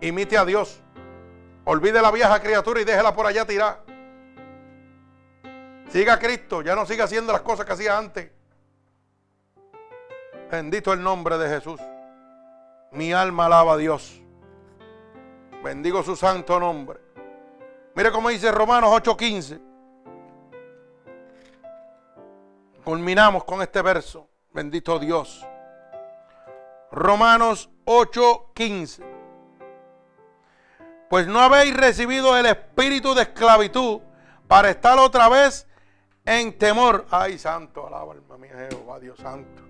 Imite 0.00 0.38
a 0.38 0.44
Dios. 0.44 0.80
Olvide 1.64 2.00
la 2.00 2.10
vieja 2.10 2.40
criatura 2.40 2.80
y 2.80 2.84
déjela 2.84 3.14
por 3.14 3.26
allá 3.26 3.44
tirar. 3.44 3.82
Siga 5.90 6.14
a 6.14 6.18
Cristo, 6.18 6.62
ya 6.62 6.74
no 6.74 6.86
siga 6.86 7.04
haciendo 7.04 7.32
las 7.32 7.42
cosas 7.42 7.64
que 7.64 7.72
hacía 7.72 7.96
antes. 7.96 8.30
Bendito 10.50 10.92
el 10.92 11.02
nombre 11.02 11.36
de 11.38 11.48
Jesús. 11.48 11.80
Mi 12.92 13.12
alma 13.12 13.46
alaba 13.46 13.74
a 13.74 13.76
Dios. 13.76 14.20
Bendigo 15.62 16.02
su 16.02 16.16
santo 16.16 16.58
nombre. 16.60 17.00
Mire 17.94 18.12
cómo 18.12 18.28
dice 18.28 18.52
Romanos 18.52 18.90
8:15. 18.92 19.60
Culminamos 22.84 23.44
con 23.44 23.60
este 23.60 23.82
verso. 23.82 24.28
Bendito 24.52 24.98
Dios. 24.98 25.46
Romanos 26.90 27.68
8:15. 27.84 29.04
Pues 31.08 31.26
no 31.26 31.40
habéis 31.40 31.74
recibido 31.74 32.36
el 32.36 32.46
espíritu 32.46 33.14
de 33.14 33.22
esclavitud 33.22 34.00
para 34.46 34.70
estar 34.70 34.98
otra 34.98 35.28
vez 35.28 35.66
en 36.24 36.56
temor. 36.58 37.06
Ay, 37.10 37.38
santo, 37.38 37.86
alaba 37.86 38.12
alma 38.12 38.36
mía, 38.36 38.68
Jehová, 38.70 38.98
Dios 39.00 39.18
santo. 39.18 39.62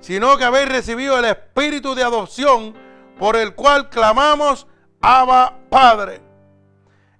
Sino 0.00 0.36
que 0.36 0.44
habéis 0.44 0.68
recibido 0.68 1.18
el 1.18 1.24
espíritu 1.24 1.94
de 1.94 2.04
adopción 2.04 2.74
por 3.18 3.36
el 3.36 3.54
cual 3.54 3.88
clamamos, 3.88 4.66
Abba 5.00 5.58
Padre. 5.68 6.20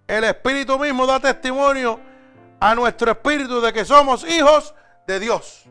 El 0.06 0.24
espíritu 0.24 0.78
mismo 0.78 1.06
da 1.06 1.20
testimonio 1.20 2.00
a 2.60 2.74
nuestro 2.74 3.10
espíritu 3.10 3.60
de 3.60 3.72
que 3.72 3.84
somos 3.84 4.24
hijos 4.28 4.74
de 5.06 5.20
Dios. 5.20 5.64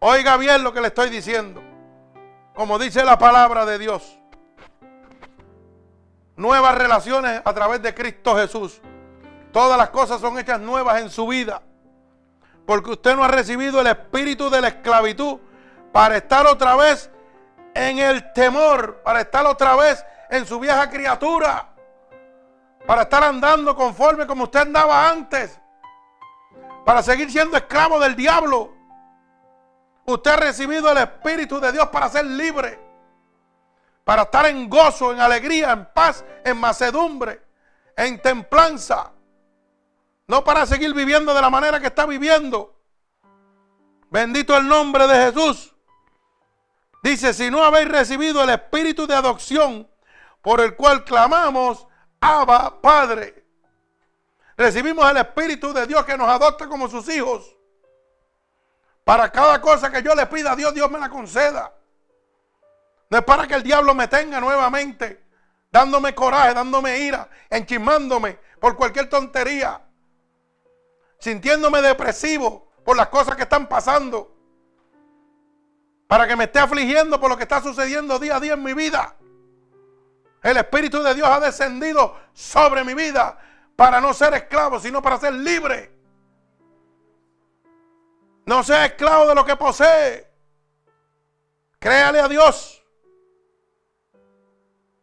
Oiga 0.00 0.36
bien 0.36 0.64
lo 0.64 0.72
que 0.72 0.80
le 0.80 0.88
estoy 0.88 1.10
diciendo. 1.10 1.62
Como 2.54 2.78
dice 2.78 3.04
la 3.04 3.18
palabra 3.18 3.64
de 3.64 3.78
Dios. 3.78 4.19
Nuevas 6.40 6.74
relaciones 6.74 7.42
a 7.44 7.52
través 7.52 7.82
de 7.82 7.94
Cristo 7.94 8.34
Jesús. 8.34 8.80
Todas 9.52 9.76
las 9.76 9.90
cosas 9.90 10.22
son 10.22 10.38
hechas 10.38 10.58
nuevas 10.58 11.02
en 11.02 11.10
su 11.10 11.26
vida. 11.26 11.60
Porque 12.64 12.92
usted 12.92 13.14
no 13.14 13.22
ha 13.22 13.28
recibido 13.28 13.78
el 13.78 13.88
espíritu 13.88 14.48
de 14.48 14.62
la 14.62 14.68
esclavitud 14.68 15.38
para 15.92 16.16
estar 16.16 16.46
otra 16.46 16.76
vez 16.76 17.10
en 17.74 17.98
el 17.98 18.32
temor, 18.32 19.02
para 19.02 19.20
estar 19.20 19.44
otra 19.44 19.76
vez 19.76 20.02
en 20.30 20.46
su 20.46 20.58
vieja 20.58 20.88
criatura, 20.88 21.74
para 22.86 23.02
estar 23.02 23.22
andando 23.22 23.76
conforme 23.76 24.26
como 24.26 24.44
usted 24.44 24.60
andaba 24.60 25.10
antes, 25.10 25.60
para 26.86 27.02
seguir 27.02 27.30
siendo 27.30 27.58
esclavo 27.58 28.00
del 28.00 28.16
diablo. 28.16 28.72
Usted 30.06 30.30
ha 30.30 30.36
recibido 30.36 30.90
el 30.90 30.96
Espíritu 30.96 31.60
de 31.60 31.70
Dios 31.70 31.88
para 31.88 32.08
ser 32.08 32.24
libre, 32.24 32.80
para 34.10 34.22
estar 34.22 34.44
en 34.46 34.68
gozo, 34.68 35.12
en 35.12 35.20
alegría, 35.20 35.70
en 35.70 35.86
paz, 35.86 36.24
en 36.44 36.56
macedumbre, 36.56 37.42
en 37.96 38.20
templanza. 38.20 39.12
No 40.26 40.42
para 40.42 40.66
seguir 40.66 40.92
viviendo 40.92 41.32
de 41.32 41.40
la 41.40 41.48
manera 41.48 41.78
que 41.78 41.86
está 41.86 42.06
viviendo. 42.06 42.74
Bendito 44.10 44.56
el 44.56 44.66
nombre 44.66 45.06
de 45.06 45.26
Jesús. 45.26 45.76
Dice, 47.04 47.32
si 47.32 47.52
no 47.52 47.62
habéis 47.62 47.86
recibido 47.86 48.42
el 48.42 48.50
espíritu 48.50 49.06
de 49.06 49.14
adopción 49.14 49.88
por 50.42 50.60
el 50.60 50.74
cual 50.74 51.04
clamamos, 51.04 51.86
Abba, 52.20 52.80
Padre. 52.80 53.44
Recibimos 54.56 55.08
el 55.08 55.18
espíritu 55.18 55.72
de 55.72 55.86
Dios 55.86 56.04
que 56.04 56.18
nos 56.18 56.28
adopta 56.28 56.66
como 56.66 56.88
sus 56.88 57.08
hijos. 57.10 57.56
Para 59.04 59.30
cada 59.30 59.60
cosa 59.60 59.88
que 59.88 60.02
yo 60.02 60.16
le 60.16 60.26
pida 60.26 60.50
a 60.50 60.56
Dios, 60.56 60.74
Dios 60.74 60.90
me 60.90 60.98
la 60.98 61.08
conceda. 61.08 61.72
No 63.10 63.18
es 63.18 63.24
para 63.24 63.46
que 63.46 63.54
el 63.54 63.64
diablo 63.64 63.92
me 63.92 64.06
tenga 64.06 64.40
nuevamente, 64.40 65.24
dándome 65.70 66.14
coraje, 66.14 66.54
dándome 66.54 67.00
ira, 67.00 67.28
enchismándome 67.50 68.38
por 68.60 68.76
cualquier 68.76 69.08
tontería, 69.08 69.84
sintiéndome 71.18 71.82
depresivo 71.82 72.70
por 72.84 72.96
las 72.96 73.08
cosas 73.08 73.34
que 73.34 73.42
están 73.42 73.68
pasando, 73.68 74.36
para 76.06 76.28
que 76.28 76.36
me 76.36 76.44
esté 76.44 76.60
afligiendo 76.60 77.20
por 77.20 77.30
lo 77.30 77.36
que 77.36 77.42
está 77.42 77.60
sucediendo 77.60 78.18
día 78.20 78.36
a 78.36 78.40
día 78.40 78.54
en 78.54 78.62
mi 78.62 78.74
vida. 78.74 79.16
El 80.42 80.56
Espíritu 80.56 81.02
de 81.02 81.14
Dios 81.14 81.28
ha 81.28 81.40
descendido 81.40 82.16
sobre 82.32 82.84
mi 82.84 82.94
vida 82.94 83.38
para 83.74 84.00
no 84.00 84.14
ser 84.14 84.34
esclavo, 84.34 84.78
sino 84.78 85.02
para 85.02 85.18
ser 85.18 85.34
libre. 85.34 85.92
No 88.46 88.62
sea 88.62 88.86
esclavo 88.86 89.26
de 89.26 89.34
lo 89.34 89.44
que 89.44 89.56
posee. 89.56 90.30
Créale 91.78 92.20
a 92.20 92.28
Dios. 92.28 92.79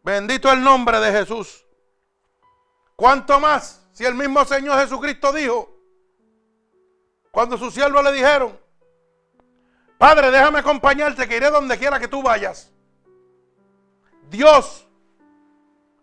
Bendito 0.07 0.49
el 0.49 0.63
nombre 0.63 1.01
de 1.01 1.11
Jesús. 1.11 1.65
¿Cuánto 2.95 3.41
más 3.41 3.85
si 3.91 4.05
el 4.05 4.15
mismo 4.15 4.45
Señor 4.45 4.79
Jesucristo 4.79 5.33
dijo, 5.33 5.69
cuando 7.29 7.57
sus 7.57 7.73
siervos 7.73 8.01
le 8.05 8.13
dijeron, 8.13 8.57
Padre, 9.97 10.31
déjame 10.31 10.59
acompañarte, 10.59 11.27
que 11.27 11.35
iré 11.35 11.51
donde 11.51 11.77
quiera 11.77 11.99
que 11.99 12.07
tú 12.07 12.23
vayas. 12.23 12.71
Dios, 14.29 14.87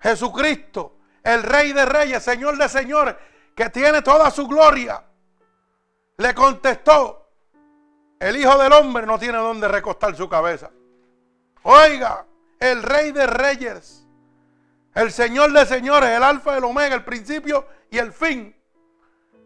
Jesucristo, 0.01 0.99
el 1.23 1.43
Rey 1.43 1.73
de 1.73 1.87
Reyes, 1.87 2.23
Señor 2.23 2.59
de 2.59 2.69
Señores, 2.69 3.17
que 3.57 3.71
tiene 3.71 4.03
toda 4.03 4.31
su 4.31 4.47
gloria, 4.47 5.03
le 6.19 6.35
contestó, 6.35 7.27
el 8.21 8.37
Hijo 8.37 8.59
del 8.59 8.75
Hombre 8.75 9.07
no 9.07 9.19
tiene 9.19 9.39
donde 9.39 9.67
recostar 9.67 10.15
su 10.15 10.29
cabeza. 10.29 10.71
Oiga, 11.63 12.27
el 12.65 12.83
Rey 12.83 13.13
de 13.13 13.27
Reyes, 13.27 14.07
el 14.95 15.13
Señor 15.13 15.53
de 15.53 15.67
Señores, 15.67 16.09
el 16.09 16.23
Alfa 16.23 16.57
el 16.57 16.65
Omega, 16.65 16.95
el 16.95 17.05
principio 17.05 17.67
y 17.91 17.99
el 17.99 18.11
fin, 18.13 18.57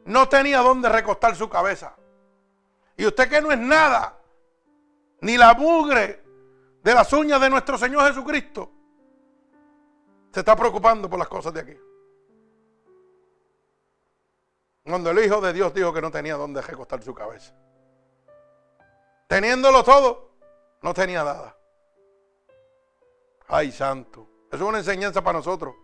no 0.04 0.28
tenía 0.28 0.60
donde 0.60 0.88
recostar 0.88 1.34
su 1.34 1.48
cabeza. 1.48 1.96
Y 2.96 3.06
usted 3.06 3.28
que 3.28 3.40
no 3.40 3.50
es 3.50 3.58
nada, 3.58 4.16
ni 5.20 5.36
la 5.36 5.54
mugre 5.54 6.22
de 6.82 6.94
las 6.94 7.12
uñas 7.12 7.40
de 7.40 7.50
nuestro 7.50 7.76
Señor 7.76 8.06
Jesucristo, 8.06 8.70
se 10.32 10.40
está 10.40 10.54
preocupando 10.54 11.10
por 11.10 11.18
las 11.18 11.28
cosas 11.28 11.52
de 11.54 11.60
aquí. 11.60 11.76
Cuando 14.84 15.10
el 15.10 15.24
Hijo 15.24 15.40
de 15.40 15.52
Dios 15.52 15.74
dijo 15.74 15.92
que 15.92 16.00
no 16.00 16.12
tenía 16.12 16.36
donde 16.36 16.62
recostar 16.62 17.02
su 17.02 17.12
cabeza. 17.12 17.52
Teniéndolo 19.26 19.82
todo, 19.82 20.30
no 20.82 20.94
tenía 20.94 21.24
nada. 21.24 21.57
Ay, 23.48 23.72
santo. 23.72 24.28
Eso 24.52 24.64
es 24.64 24.68
una 24.68 24.78
enseñanza 24.78 25.22
para 25.22 25.38
nosotros. 25.38 25.74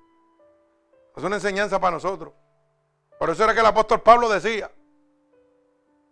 Es 1.16 1.24
una 1.24 1.36
enseñanza 1.36 1.80
para 1.80 1.92
nosotros. 1.92 2.34
Por 3.18 3.30
eso 3.30 3.44
era 3.44 3.54
que 3.54 3.60
el 3.60 3.66
apóstol 3.66 4.02
Pablo 4.02 4.28
decía, 4.28 4.70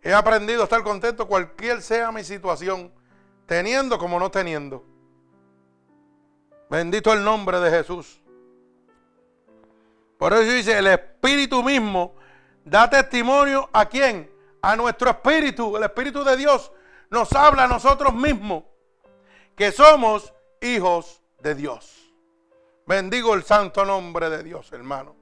he 0.01 0.13
aprendido 0.13 0.61
a 0.61 0.63
estar 0.63 0.83
contento 0.83 1.27
cualquier 1.27 1.81
sea 1.81 2.11
mi 2.11 2.23
situación, 2.23 2.91
teniendo 3.45 3.97
como 3.99 4.19
no 4.19 4.31
teniendo. 4.31 4.83
Bendito 6.69 7.13
el 7.13 7.23
nombre 7.23 7.59
de 7.59 7.69
Jesús. 7.69 8.21
Por 10.17 10.33
eso 10.33 10.43
dice, 10.43 10.77
el 10.77 10.87
Espíritu 10.87 11.61
mismo 11.61 12.15
da 12.63 12.89
testimonio 12.89 13.69
a 13.73 13.85
quién? 13.85 14.31
A 14.61 14.75
nuestro 14.75 15.09
Espíritu, 15.09 15.75
el 15.75 15.83
Espíritu 15.83 16.23
de 16.23 16.37
Dios 16.37 16.71
nos 17.09 17.31
habla 17.33 17.65
a 17.65 17.67
nosotros 17.67 18.13
mismos 18.13 18.63
que 19.55 19.71
somos 19.71 20.33
hijos 20.61 21.22
de 21.43 21.53
Dios. 21.53 22.13
Bendigo 22.87 23.33
el 23.33 23.43
santo 23.43 23.85
nombre 23.85 24.29
de 24.29 24.41
Dios, 24.41 24.71
hermano. 24.71 25.15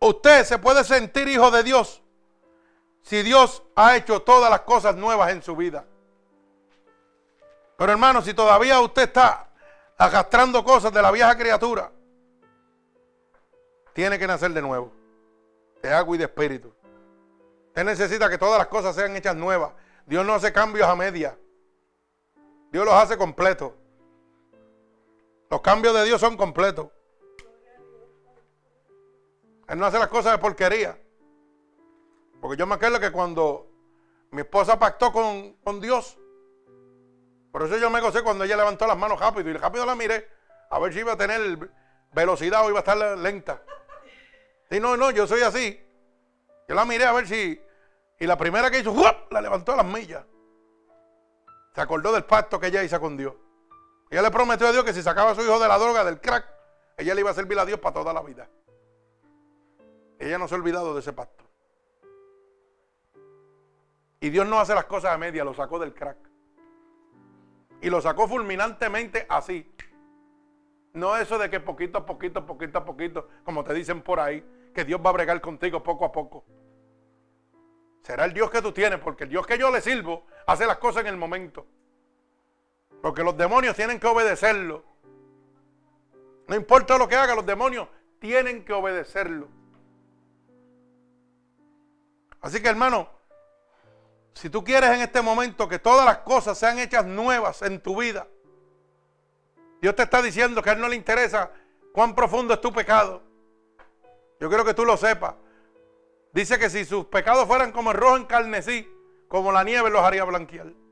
Usted 0.00 0.44
se 0.44 0.58
puede 0.58 0.84
sentir 0.84 1.28
hijo 1.28 1.50
de 1.50 1.62
Dios 1.62 2.02
si 3.02 3.22
Dios 3.22 3.62
ha 3.74 3.96
hecho 3.96 4.22
todas 4.22 4.50
las 4.50 4.60
cosas 4.60 4.96
nuevas 4.96 5.30
en 5.32 5.42
su 5.42 5.54
vida. 5.54 5.84
Pero 7.76 7.92
hermano, 7.92 8.22
si 8.22 8.32
todavía 8.32 8.80
usted 8.80 9.02
está 9.02 9.48
arrastrando 9.98 10.64
cosas 10.64 10.92
de 10.92 11.02
la 11.02 11.10
vieja 11.10 11.36
criatura, 11.36 11.90
tiene 13.92 14.18
que 14.18 14.26
nacer 14.26 14.52
de 14.52 14.62
nuevo, 14.62 14.92
de 15.82 15.92
agua 15.92 16.14
y 16.14 16.18
de 16.18 16.24
espíritu. 16.24 16.72
Usted 17.68 17.84
necesita 17.84 18.30
que 18.30 18.38
todas 18.38 18.58
las 18.58 18.68
cosas 18.68 18.94
sean 18.94 19.16
hechas 19.16 19.36
nuevas. 19.36 19.72
Dios 20.06 20.24
no 20.24 20.34
hace 20.34 20.52
cambios 20.52 20.88
a 20.88 20.94
media. 20.94 21.36
Dios 22.70 22.84
los 22.84 22.94
hace 22.94 23.16
completos. 23.16 23.72
Los 25.54 25.60
cambios 25.60 25.94
de 25.94 26.04
Dios 26.04 26.20
son 26.20 26.36
completos. 26.36 26.88
Él 29.68 29.78
no 29.78 29.86
hace 29.86 30.00
las 30.00 30.08
cosas 30.08 30.32
de 30.32 30.38
porquería. 30.38 31.00
Porque 32.40 32.56
yo 32.56 32.66
me 32.66 32.74
acuerdo 32.74 32.98
que 32.98 33.12
cuando 33.12 33.70
mi 34.32 34.40
esposa 34.40 34.76
pactó 34.80 35.12
con, 35.12 35.52
con 35.62 35.80
Dios, 35.80 36.18
por 37.52 37.62
eso 37.62 37.76
yo 37.76 37.88
me 37.88 38.00
gocé 38.00 38.24
cuando 38.24 38.42
ella 38.42 38.56
levantó 38.56 38.84
las 38.88 38.98
manos 38.98 39.20
rápido 39.20 39.48
y 39.48 39.52
rápido 39.52 39.86
la 39.86 39.94
miré 39.94 40.28
a 40.70 40.80
ver 40.80 40.92
si 40.92 40.98
iba 40.98 41.12
a 41.12 41.16
tener 41.16 41.70
velocidad 42.10 42.66
o 42.66 42.70
iba 42.70 42.80
a 42.80 42.82
estar 42.82 43.16
lenta. 43.16 43.62
Y 44.72 44.80
no, 44.80 44.96
no, 44.96 45.12
yo 45.12 45.24
soy 45.28 45.42
así. 45.42 45.80
Yo 46.66 46.74
la 46.74 46.84
miré 46.84 47.04
a 47.04 47.12
ver 47.12 47.28
si 47.28 47.62
y 48.18 48.26
la 48.26 48.36
primera 48.36 48.72
que 48.72 48.80
hizo, 48.80 48.92
la 49.30 49.40
levantó 49.40 49.74
a 49.74 49.76
las 49.76 49.86
millas. 49.86 50.24
Se 51.76 51.80
acordó 51.80 52.10
del 52.10 52.24
pacto 52.24 52.58
que 52.58 52.66
ella 52.66 52.82
hizo 52.82 53.00
con 53.00 53.16
Dios. 53.16 53.34
Ella 54.14 54.22
le 54.22 54.30
prometió 54.30 54.68
a 54.68 54.70
Dios 54.70 54.84
que 54.84 54.92
si 54.92 55.02
sacaba 55.02 55.32
a 55.32 55.34
su 55.34 55.42
hijo 55.42 55.58
de 55.58 55.66
la 55.66 55.76
droga, 55.76 56.04
del 56.04 56.20
crack, 56.20 56.46
ella 56.96 57.16
le 57.16 57.22
iba 57.22 57.30
a 57.32 57.34
servir 57.34 57.58
a 57.58 57.66
Dios 57.66 57.80
para 57.80 57.94
toda 57.94 58.12
la 58.12 58.22
vida. 58.22 58.48
Ella 60.20 60.38
no 60.38 60.46
se 60.46 60.54
ha 60.54 60.58
olvidado 60.58 60.94
de 60.94 61.00
ese 61.00 61.12
pacto. 61.12 61.42
Y 64.20 64.30
Dios 64.30 64.46
no 64.46 64.60
hace 64.60 64.72
las 64.72 64.84
cosas 64.84 65.10
a 65.10 65.18
media, 65.18 65.42
lo 65.42 65.52
sacó 65.52 65.80
del 65.80 65.92
crack. 65.92 66.16
Y 67.80 67.90
lo 67.90 68.00
sacó 68.00 68.28
fulminantemente 68.28 69.26
así. 69.28 69.68
No 70.92 71.16
eso 71.16 71.36
de 71.36 71.50
que 71.50 71.58
poquito 71.58 71.98
a 71.98 72.06
poquito, 72.06 72.46
poquito 72.46 72.78
a 72.78 72.84
poquito, 72.84 73.28
como 73.42 73.64
te 73.64 73.74
dicen 73.74 74.00
por 74.00 74.20
ahí, 74.20 74.46
que 74.72 74.84
Dios 74.84 75.00
va 75.04 75.10
a 75.10 75.14
bregar 75.14 75.40
contigo 75.40 75.82
poco 75.82 76.04
a 76.04 76.12
poco. 76.12 76.44
Será 78.04 78.26
el 78.26 78.32
Dios 78.32 78.48
que 78.48 78.62
tú 78.62 78.70
tienes, 78.70 79.00
porque 79.00 79.24
el 79.24 79.30
Dios 79.30 79.44
que 79.44 79.58
yo 79.58 79.72
le 79.72 79.80
sirvo 79.80 80.24
hace 80.46 80.66
las 80.66 80.78
cosas 80.78 81.02
en 81.02 81.08
el 81.08 81.16
momento. 81.16 81.66
Porque 83.04 83.22
los 83.22 83.36
demonios 83.36 83.76
tienen 83.76 84.00
que 84.00 84.06
obedecerlo. 84.06 84.82
No 86.48 86.56
importa 86.56 86.96
lo 86.96 87.06
que 87.06 87.14
haga, 87.14 87.34
los 87.34 87.44
demonios 87.44 87.86
tienen 88.18 88.64
que 88.64 88.72
obedecerlo. 88.72 89.46
Así 92.40 92.62
que 92.62 92.68
hermano, 92.70 93.10
si 94.32 94.48
tú 94.48 94.64
quieres 94.64 94.88
en 94.88 95.02
este 95.02 95.20
momento 95.20 95.68
que 95.68 95.78
todas 95.78 96.06
las 96.06 96.20
cosas 96.20 96.56
sean 96.56 96.78
hechas 96.78 97.04
nuevas 97.04 97.60
en 97.60 97.78
tu 97.78 98.00
vida, 98.00 98.26
Dios 99.82 99.94
te 99.94 100.04
está 100.04 100.22
diciendo 100.22 100.62
que 100.62 100.70
a 100.70 100.72
Él 100.72 100.80
no 100.80 100.88
le 100.88 100.96
interesa 100.96 101.50
cuán 101.92 102.14
profundo 102.14 102.54
es 102.54 102.62
tu 102.62 102.72
pecado. 102.72 103.20
Yo 104.40 104.48
quiero 104.48 104.64
que 104.64 104.72
tú 104.72 104.86
lo 104.86 104.96
sepas. 104.96 105.34
Dice 106.32 106.58
que 106.58 106.70
si 106.70 106.86
sus 106.86 107.04
pecados 107.04 107.46
fueran 107.46 107.70
como 107.70 107.90
el 107.90 107.98
rojo 107.98 108.16
en 108.16 108.24
carnesí, 108.24 108.90
como 109.28 109.52
la 109.52 109.62
nieve 109.62 109.90
los 109.90 110.00
haría 110.00 110.24
blanquear. 110.24 110.83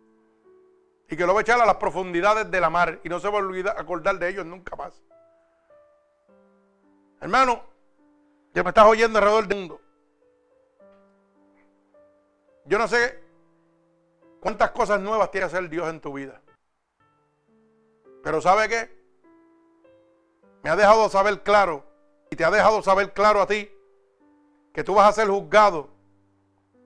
Y 1.12 1.16
que 1.18 1.26
lo 1.26 1.34
va 1.34 1.40
a 1.40 1.42
echar 1.42 1.60
a 1.60 1.66
las 1.66 1.76
profundidades 1.76 2.50
de 2.50 2.58
la 2.58 2.70
mar 2.70 2.98
y 3.04 3.10
no 3.10 3.20
se 3.20 3.28
va 3.28 3.34
a 3.34 3.42
olvidar, 3.42 3.78
acordar 3.78 4.18
de 4.18 4.30
ellos 4.30 4.46
nunca 4.46 4.74
más. 4.76 5.02
Hermano, 7.20 7.62
ya 8.54 8.62
me 8.62 8.70
estás 8.70 8.86
oyendo 8.86 9.18
alrededor 9.18 9.46
del 9.46 9.58
mundo. 9.58 9.80
Yo 12.64 12.78
no 12.78 12.88
sé 12.88 13.22
cuántas 14.40 14.70
cosas 14.70 15.02
nuevas 15.02 15.30
tiene 15.30 15.46
que 15.46 15.54
hacer 15.54 15.68
Dios 15.68 15.86
en 15.90 16.00
tu 16.00 16.14
vida. 16.14 16.40
Pero 18.22 18.40
¿sabe 18.40 18.70
qué? 18.70 18.98
Me 20.62 20.70
ha 20.70 20.76
dejado 20.76 21.10
saber 21.10 21.42
claro 21.42 21.84
y 22.30 22.36
te 22.36 22.44
ha 22.46 22.50
dejado 22.50 22.82
saber 22.82 23.12
claro 23.12 23.42
a 23.42 23.46
ti 23.46 23.70
que 24.72 24.82
tú 24.82 24.94
vas 24.94 25.10
a 25.10 25.12
ser 25.12 25.28
juzgado 25.28 25.90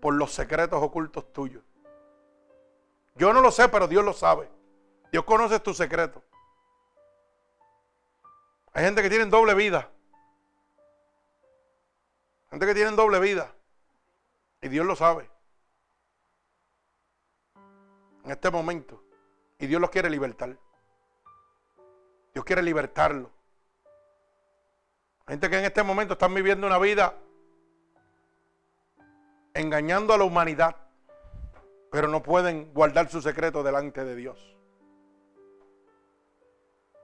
por 0.00 0.14
los 0.14 0.32
secretos 0.32 0.82
ocultos 0.82 1.32
tuyos. 1.32 1.65
Yo 3.16 3.32
no 3.32 3.40
lo 3.40 3.50
sé, 3.50 3.68
pero 3.68 3.88
Dios 3.88 4.04
lo 4.04 4.12
sabe. 4.12 4.48
Dios 5.10 5.24
conoce 5.24 5.58
tus 5.60 5.76
secretos. 5.76 6.22
Hay 8.72 8.84
gente 8.84 9.02
que 9.02 9.08
tiene 9.08 9.24
doble 9.26 9.54
vida. 9.54 9.90
Gente 12.50 12.66
que 12.66 12.74
tiene 12.74 12.90
doble 12.92 13.18
vida. 13.20 13.54
Y 14.60 14.68
Dios 14.68 14.84
lo 14.84 14.96
sabe. 14.96 15.30
En 18.24 18.30
este 18.30 18.50
momento. 18.50 19.02
Y 19.58 19.66
Dios 19.66 19.80
los 19.80 19.90
quiere 19.90 20.10
libertar. 20.10 20.58
Dios 22.34 22.44
quiere 22.44 22.62
libertarlo. 22.62 23.30
Gente 25.26 25.48
que 25.48 25.58
en 25.58 25.64
este 25.64 25.82
momento 25.82 26.12
están 26.12 26.34
viviendo 26.34 26.66
una 26.66 26.78
vida 26.78 27.14
engañando 29.54 30.12
a 30.12 30.18
la 30.18 30.24
humanidad, 30.24 30.76
pero 31.90 32.08
no 32.08 32.22
pueden 32.22 32.72
guardar 32.72 33.08
su 33.08 33.22
secreto 33.22 33.62
delante 33.62 34.04
de 34.04 34.16
Dios. 34.16 34.56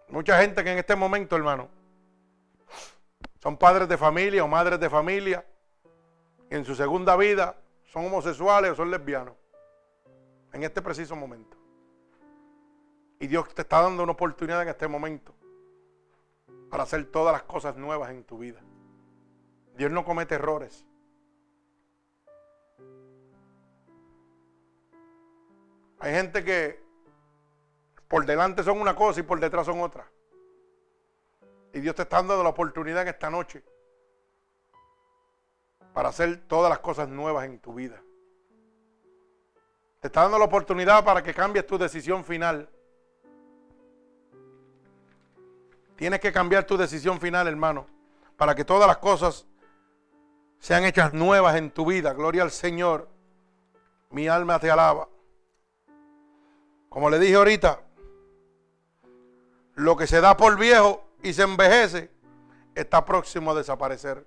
Mucha 0.09 0.39
gente 0.41 0.63
que 0.63 0.73
en 0.73 0.79
este 0.79 0.95
momento, 0.95 1.37
hermano, 1.37 1.69
son 3.41 3.57
padres 3.57 3.89
de 3.89 3.97
familia 3.97 4.45
o 4.45 4.49
madres 4.49 4.79
de 4.79 4.91
familia, 4.91 5.45
en 6.51 6.65
su 6.65 6.75
segunda 6.75 7.17
vida 7.17 7.57
son 7.85 8.07
homosexuales 8.07 8.73
o 8.73 8.75
son 8.75 8.91
lesbianos, 8.91 9.35
en 10.53 10.63
este 10.63 10.83
preciso 10.83 11.17
momento. 11.17 11.57
Y 13.19 13.27
Dios 13.27 13.55
te 13.55 13.63
está 13.63 13.81
dando 13.81 14.03
una 14.03 14.13
oportunidad 14.13 14.63
en 14.63 14.69
este 14.69 14.87
momento 14.87 15.35
para 16.71 16.83
hacer 16.83 17.05
todas 17.11 17.33
las 17.33 17.45
cosas 17.45 17.77
nuevas 17.77 18.11
en 18.11 18.25
tu 18.25 18.39
vida. 18.39 18.61
Dios 19.77 19.91
no 19.91 20.05
comete 20.05 20.35
errores. 20.35 20.85
Hay 26.03 26.13
gente 26.13 26.43
que 26.43 26.83
por 28.09 28.27
delante 28.27 28.65
son 28.65 28.81
una 28.81 28.97
cosa 28.97 29.21
y 29.21 29.23
por 29.23 29.39
detrás 29.39 29.67
son 29.67 29.81
otra. 29.81 30.05
Y 31.73 31.79
Dios 31.79 31.95
te 31.95 32.03
está 32.03 32.17
dando 32.17 32.43
la 32.43 32.49
oportunidad 32.49 33.03
en 33.03 33.09
esta 33.09 33.31
noche 33.31 33.63
para 35.95 36.09
hacer 36.09 36.43
todas 36.49 36.69
las 36.69 36.81
cosas 36.81 37.09
nuevas 37.09 37.45
en 37.45 37.61
tu 37.61 37.75
vida. 37.75 38.03
Te 40.01 40.09
está 40.09 40.23
dando 40.23 40.41
la 40.41 40.47
oportunidad 40.47 41.05
para 41.05 41.23
que 41.23 41.33
cambies 41.33 41.69
tu 41.69 41.79
decisión 41.79 42.25
final. 42.25 42.69
Tienes 45.95 46.19
que 46.19 46.33
cambiar 46.33 46.65
tu 46.65 46.77
decisión 46.77 47.21
final, 47.21 47.47
hermano, 47.47 47.87
para 48.37 48.57
que 48.57 48.65
todas 48.65 48.89
las 48.89 48.97
cosas 48.97 49.47
sean 50.59 50.83
hechas 50.83 51.15
nuevas 51.15 51.55
en 51.55 51.71
tu 51.71 51.87
vida. 51.87 52.13
Gloria 52.13 52.43
al 52.43 52.51
Señor. 52.51 53.09
Mi 54.11 54.27
alma 54.27 54.59
te 54.59 54.69
alaba. 54.69 55.12
Como 56.93 57.09
le 57.09 57.19
dije 57.19 57.37
ahorita, 57.37 57.81
lo 59.77 59.97
que 59.97 60.07
se 60.07 60.21
da 60.21 60.37
por 60.37 60.59
viejo 60.59 61.03
y 61.23 61.33
se 61.33 61.43
envejece 61.43 62.11
está 62.75 63.07
próximo 63.07 63.53
a 63.53 63.55
desaparecer. 63.55 64.27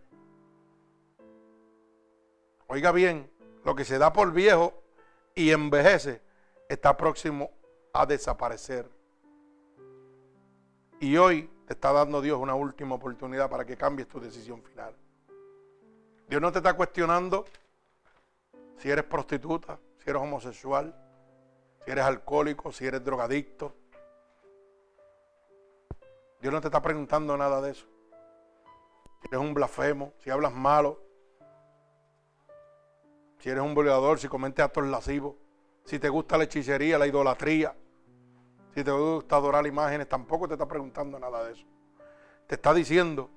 Oiga 2.65 2.91
bien, 2.91 3.29
lo 3.63 3.75
que 3.75 3.85
se 3.85 3.99
da 3.99 4.11
por 4.11 4.31
viejo 4.31 4.81
y 5.35 5.51
envejece 5.51 6.23
está 6.67 6.97
próximo 6.97 7.51
a 7.93 8.07
desaparecer. 8.07 8.89
Y 10.99 11.17
hoy 11.17 11.47
te 11.67 11.73
está 11.73 11.93
dando 11.93 12.19
Dios 12.19 12.39
una 12.39 12.55
última 12.55 12.95
oportunidad 12.95 13.47
para 13.47 13.63
que 13.63 13.77
cambies 13.77 14.07
tu 14.07 14.19
decisión 14.19 14.63
final. 14.63 14.95
Dios 16.27 16.41
no 16.41 16.51
te 16.51 16.57
está 16.57 16.73
cuestionando 16.73 17.45
si 18.77 18.89
eres 18.89 19.05
prostituta, 19.05 19.77
si 20.03 20.09
eres 20.09 20.19
homosexual, 20.19 21.05
si 21.85 21.91
eres 21.91 22.03
alcohólico, 22.03 22.71
si 22.71 22.87
eres 22.87 23.03
drogadicto. 23.03 23.75
Dios 26.41 26.51
no 26.51 26.59
te 26.59 26.67
está 26.67 26.81
preguntando 26.81 27.37
nada 27.37 27.61
de 27.61 27.71
eso. 27.71 27.85
Si 29.21 29.27
eres 29.27 29.39
un 29.39 29.53
blasfemo, 29.53 30.13
si 30.19 30.31
hablas 30.31 30.51
malo, 30.51 30.99
si 33.39 33.49
eres 33.49 33.63
un 33.63 33.75
violador, 33.75 34.17
si 34.17 34.27
cometes 34.27 34.65
actos 34.65 34.85
lascivos, 34.85 35.35
si 35.85 35.99
te 35.99 36.09
gusta 36.09 36.37
la 36.37 36.45
hechicería, 36.45 36.97
la 36.97 37.05
idolatría, 37.05 37.75
si 38.73 38.83
te 38.83 38.91
gusta 38.91 39.35
adorar 39.35 39.65
imágenes, 39.67 40.09
tampoco 40.09 40.47
te 40.47 40.55
está 40.55 40.67
preguntando 40.67 41.19
nada 41.19 41.43
de 41.43 41.53
eso. 41.53 41.65
Te 42.47 42.55
está 42.55 42.73
diciendo 42.73 43.29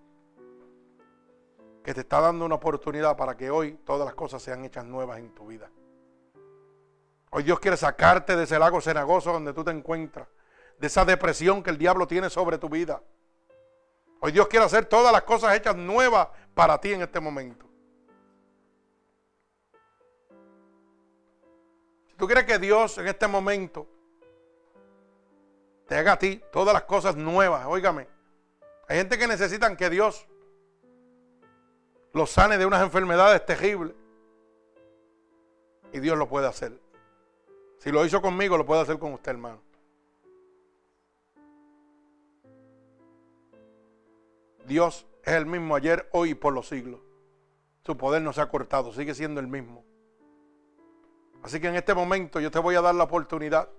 que 1.85 1.93
te 1.93 2.01
está 2.01 2.21
dando 2.21 2.47
una 2.47 2.55
oportunidad 2.55 3.17
para 3.17 3.37
que 3.37 3.51
hoy 3.51 3.75
todas 3.85 4.07
las 4.07 4.15
cosas 4.15 4.43
sean 4.43 4.65
hechas 4.65 4.87
nuevas 4.87 5.19
en 5.19 5.35
tu 5.35 5.47
vida. 5.47 5.71
Hoy 7.31 7.43
Dios 7.43 7.61
quiere 7.61 7.77
sacarte 7.77 8.37
de 8.37 8.45
ese 8.45 8.59
lago 8.59 8.81
cenagoso 8.81 9.33
donde 9.33 9.53
tú 9.53 9.65
te 9.65 9.71
encuentras, 9.71 10.29
de 10.79 10.87
esa 10.87 11.05
depresión 11.05 11.63
que 11.63 11.71
el 11.71 11.79
diablo 11.79 12.07
tiene 12.07 12.31
sobre 12.31 12.59
tu 12.59 12.69
vida. 12.69 13.03
Hoy 14.21 14.33
Dios 14.33 14.49
quiere 14.49 14.67
hacer 14.67 14.87
todas 14.87 15.13
las 15.13 15.23
cosas 15.23 15.55
hechas 15.57 15.77
nuevas 15.77 16.29
para 16.55 16.81
ti 16.81 16.93
en 16.93 17.03
este 17.03 17.21
momento. 17.21 17.67
Si 22.09 22.15
tú 22.15 22.27
quieres 22.27 22.45
que 22.45 22.59
Dios 22.59 22.99
en 22.99 23.07
este 23.07 23.29
momento 23.29 23.87
te 25.89 25.97
haga 25.97 26.13
a 26.13 26.19
ti 26.19 26.43
todas 26.53 26.75
las 26.75 26.83
cosas 26.85 27.17
nuevas. 27.17 27.67
Óigame, 27.67 28.07
hay 28.87 28.99
gente 28.99 29.19
que 29.19 29.27
necesitan 29.27 29.77
que 29.77 29.89
Dios 29.89 30.27
los 32.13 32.31
sane 32.31 32.59
de 32.59 32.67
unas 32.67 32.83
enfermedades 32.83 33.45
terribles. 33.45 33.95
Y 35.93 36.01
Dios 36.01 36.19
lo 36.19 36.29
puede 36.29 36.47
hacer. 36.47 36.79
Si 37.79 37.91
lo 37.91 38.05
hizo 38.05 38.21
conmigo, 38.21 38.57
lo 38.57 38.67
puede 38.67 38.83
hacer 38.83 38.99
con 38.99 39.13
usted, 39.13 39.33
hermano. 39.33 39.61
Dios 44.67 45.07
es 45.25 45.33
el 45.35 45.47
mismo 45.47 45.75
ayer, 45.75 46.09
hoy 46.13 46.31
y 46.31 46.35
por 46.35 46.53
los 46.53 46.69
siglos. 46.69 47.01
Su 47.85 47.97
poder 47.97 48.21
no 48.21 48.33
se 48.33 48.41
ha 48.41 48.49
cortado, 48.49 48.93
sigue 48.93 49.15
siendo 49.15 49.41
el 49.41 49.47
mismo. 49.47 49.85
Así 51.43 51.61
que 51.61 51.69
en 51.69 51.77
este 51.77 51.95
momento 51.95 52.41
yo 52.41 52.51
te 52.51 52.59
voy 52.59 52.75
a 52.75 52.81
dar 52.81 52.95
la 52.95 53.05
oportunidad 53.05 53.71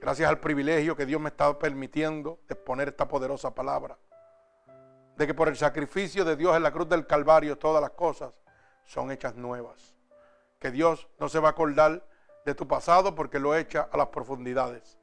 Gracias 0.00 0.30
al 0.30 0.40
privilegio 0.40 0.96
que 0.96 1.04
Dios 1.04 1.20
me 1.20 1.28
está 1.28 1.58
permitiendo 1.58 2.40
de 2.48 2.54
exponer 2.54 2.88
esta 2.88 3.06
poderosa 3.06 3.54
palabra. 3.54 3.98
De 5.16 5.26
que 5.26 5.34
por 5.34 5.48
el 5.48 5.56
sacrificio 5.56 6.24
de 6.24 6.36
Dios 6.36 6.56
en 6.56 6.62
la 6.62 6.72
cruz 6.72 6.88
del 6.88 7.06
Calvario 7.06 7.58
todas 7.58 7.82
las 7.82 7.90
cosas 7.90 8.32
son 8.86 9.10
hechas 9.10 9.34
nuevas. 9.36 9.94
Que 10.58 10.70
Dios 10.70 11.06
no 11.18 11.28
se 11.28 11.38
va 11.38 11.48
a 11.48 11.50
acordar 11.50 12.02
de 12.44 12.54
tu 12.54 12.66
pasado 12.66 13.14
porque 13.14 13.38
lo 13.38 13.54
echa 13.54 13.88
a 13.90 13.96
las 13.96 14.08
profundidades. 14.08 14.98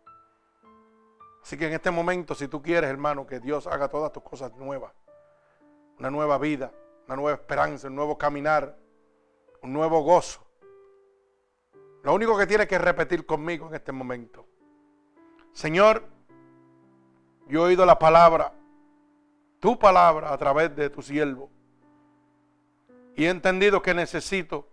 Así 1.42 1.58
que 1.58 1.68
en 1.68 1.74
este 1.74 1.92
momento, 1.92 2.36
si 2.36 2.48
tú 2.48 2.62
quieres, 2.62 2.90
hermano, 2.90 3.26
que 3.26 3.40
Dios 3.40 3.68
haga 3.68 3.88
todas 3.88 4.12
tus 4.12 4.24
cosas 4.24 4.54
nuevas, 4.56 4.94
una 5.98 6.10
nueva 6.12 6.38
vida, 6.38 6.72
una 7.06 7.16
nueva 7.16 7.38
esperanza, 7.38 7.88
un 7.88 7.96
nuevo 7.96 8.18
caminar, 8.18 8.78
un 9.62 9.74
nuevo 9.74 10.02
gozo, 10.02 10.46
Lo 12.04 12.14
único 12.14 12.38
que 12.38 12.48
tiene 12.48 12.68
que 12.68 12.78
repetir 12.78 13.26
conmigo 13.26 13.68
en 13.68 13.76
este 13.76 13.92
momento. 13.92 14.46
Señor, 15.52 16.04
yo 17.48 17.62
he 17.62 17.68
oído 17.70 17.86
la 17.86 17.98
palabra, 17.98 18.54
tu 19.60 19.78
palabra 19.78 20.32
a 20.32 20.38
través 20.38 20.74
de 20.76 20.90
tu 20.90 21.02
siervo. 21.02 21.50
Y 23.16 23.26
he 23.26 23.30
entendido 23.30 23.82
que 23.82 23.94
necesito 23.94 24.70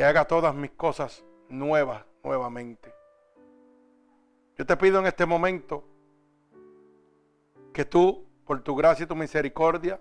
que 0.00 0.04
haga 0.06 0.24
todas 0.24 0.54
mis 0.54 0.70
cosas 0.70 1.22
nuevas 1.50 2.02
nuevamente. 2.24 2.90
Yo 4.56 4.64
te 4.64 4.74
pido 4.78 4.98
en 4.98 5.04
este 5.04 5.26
momento 5.26 5.84
que 7.74 7.84
tú, 7.84 8.26
por 8.46 8.62
tu 8.62 8.74
gracia 8.74 9.04
y 9.04 9.06
tu 9.06 9.14
misericordia, 9.14 10.00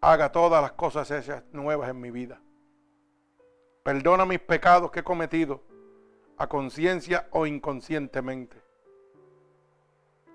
haga 0.00 0.32
todas 0.32 0.60
las 0.60 0.72
cosas 0.72 1.08
esas 1.12 1.44
nuevas 1.52 1.90
en 1.90 2.00
mi 2.00 2.10
vida. 2.10 2.40
Perdona 3.84 4.26
mis 4.26 4.40
pecados 4.40 4.90
que 4.90 4.98
he 4.98 5.04
cometido 5.04 5.62
a 6.38 6.48
conciencia 6.48 7.28
o 7.30 7.46
inconscientemente. 7.46 8.60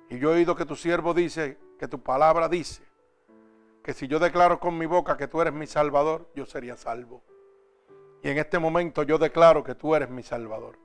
Y 0.09 0.19
yo 0.19 0.31
he 0.31 0.35
oído 0.35 0.55
que 0.55 0.63
tu 0.63 0.77
siervo 0.77 1.13
dice, 1.13 1.57
que 1.77 1.89
tu 1.89 2.01
palabra 2.01 2.47
dice, 2.47 2.81
que 3.83 3.91
si 3.91 4.07
yo 4.07 4.19
declaro 4.19 4.61
con 4.61 4.77
mi 4.77 4.85
boca 4.85 5.17
que 5.17 5.27
tú 5.27 5.41
eres 5.41 5.53
mi 5.53 5.67
salvador, 5.67 6.29
yo 6.33 6.45
sería 6.45 6.77
salvo. 6.77 7.21
Y 8.23 8.29
en 8.29 8.37
este 8.37 8.57
momento 8.57 9.03
yo 9.03 9.17
declaro 9.17 9.63
que 9.63 9.75
tú 9.75 9.93
eres 9.93 10.09
mi 10.09 10.23
salvador. 10.23 10.79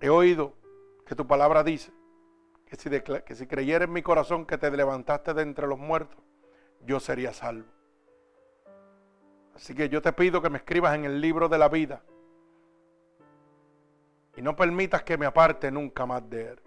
He 0.00 0.10
oído 0.10 0.54
que 1.06 1.14
tu 1.14 1.24
palabra 1.24 1.62
dice 1.62 1.92
que 2.66 3.36
si, 3.36 3.46
creyera 3.46 3.84
en 3.84 3.92
mi 3.92 4.02
corazón 4.02 4.44
que 4.44 4.58
te 4.58 4.70
levantaste 4.70 5.34
de 5.34 5.42
entre 5.42 5.68
los 5.68 5.78
muertos, 5.78 6.18
yo 6.84 6.98
sería 6.98 7.32
salvo. 7.32 7.68
Así 9.54 9.74
que 9.74 9.88
yo 9.88 10.02
te 10.02 10.12
pido 10.12 10.42
que 10.42 10.50
me 10.50 10.58
escribas 10.58 10.96
en 10.96 11.04
el 11.04 11.20
libro 11.20 11.48
de 11.48 11.58
la 11.58 11.68
vida 11.68 12.02
y 14.36 14.42
no 14.42 14.56
permitas 14.56 15.04
que 15.04 15.16
me 15.16 15.26
aparte 15.26 15.70
nunca 15.70 16.06
más 16.06 16.28
de 16.28 16.48
él. 16.48 16.60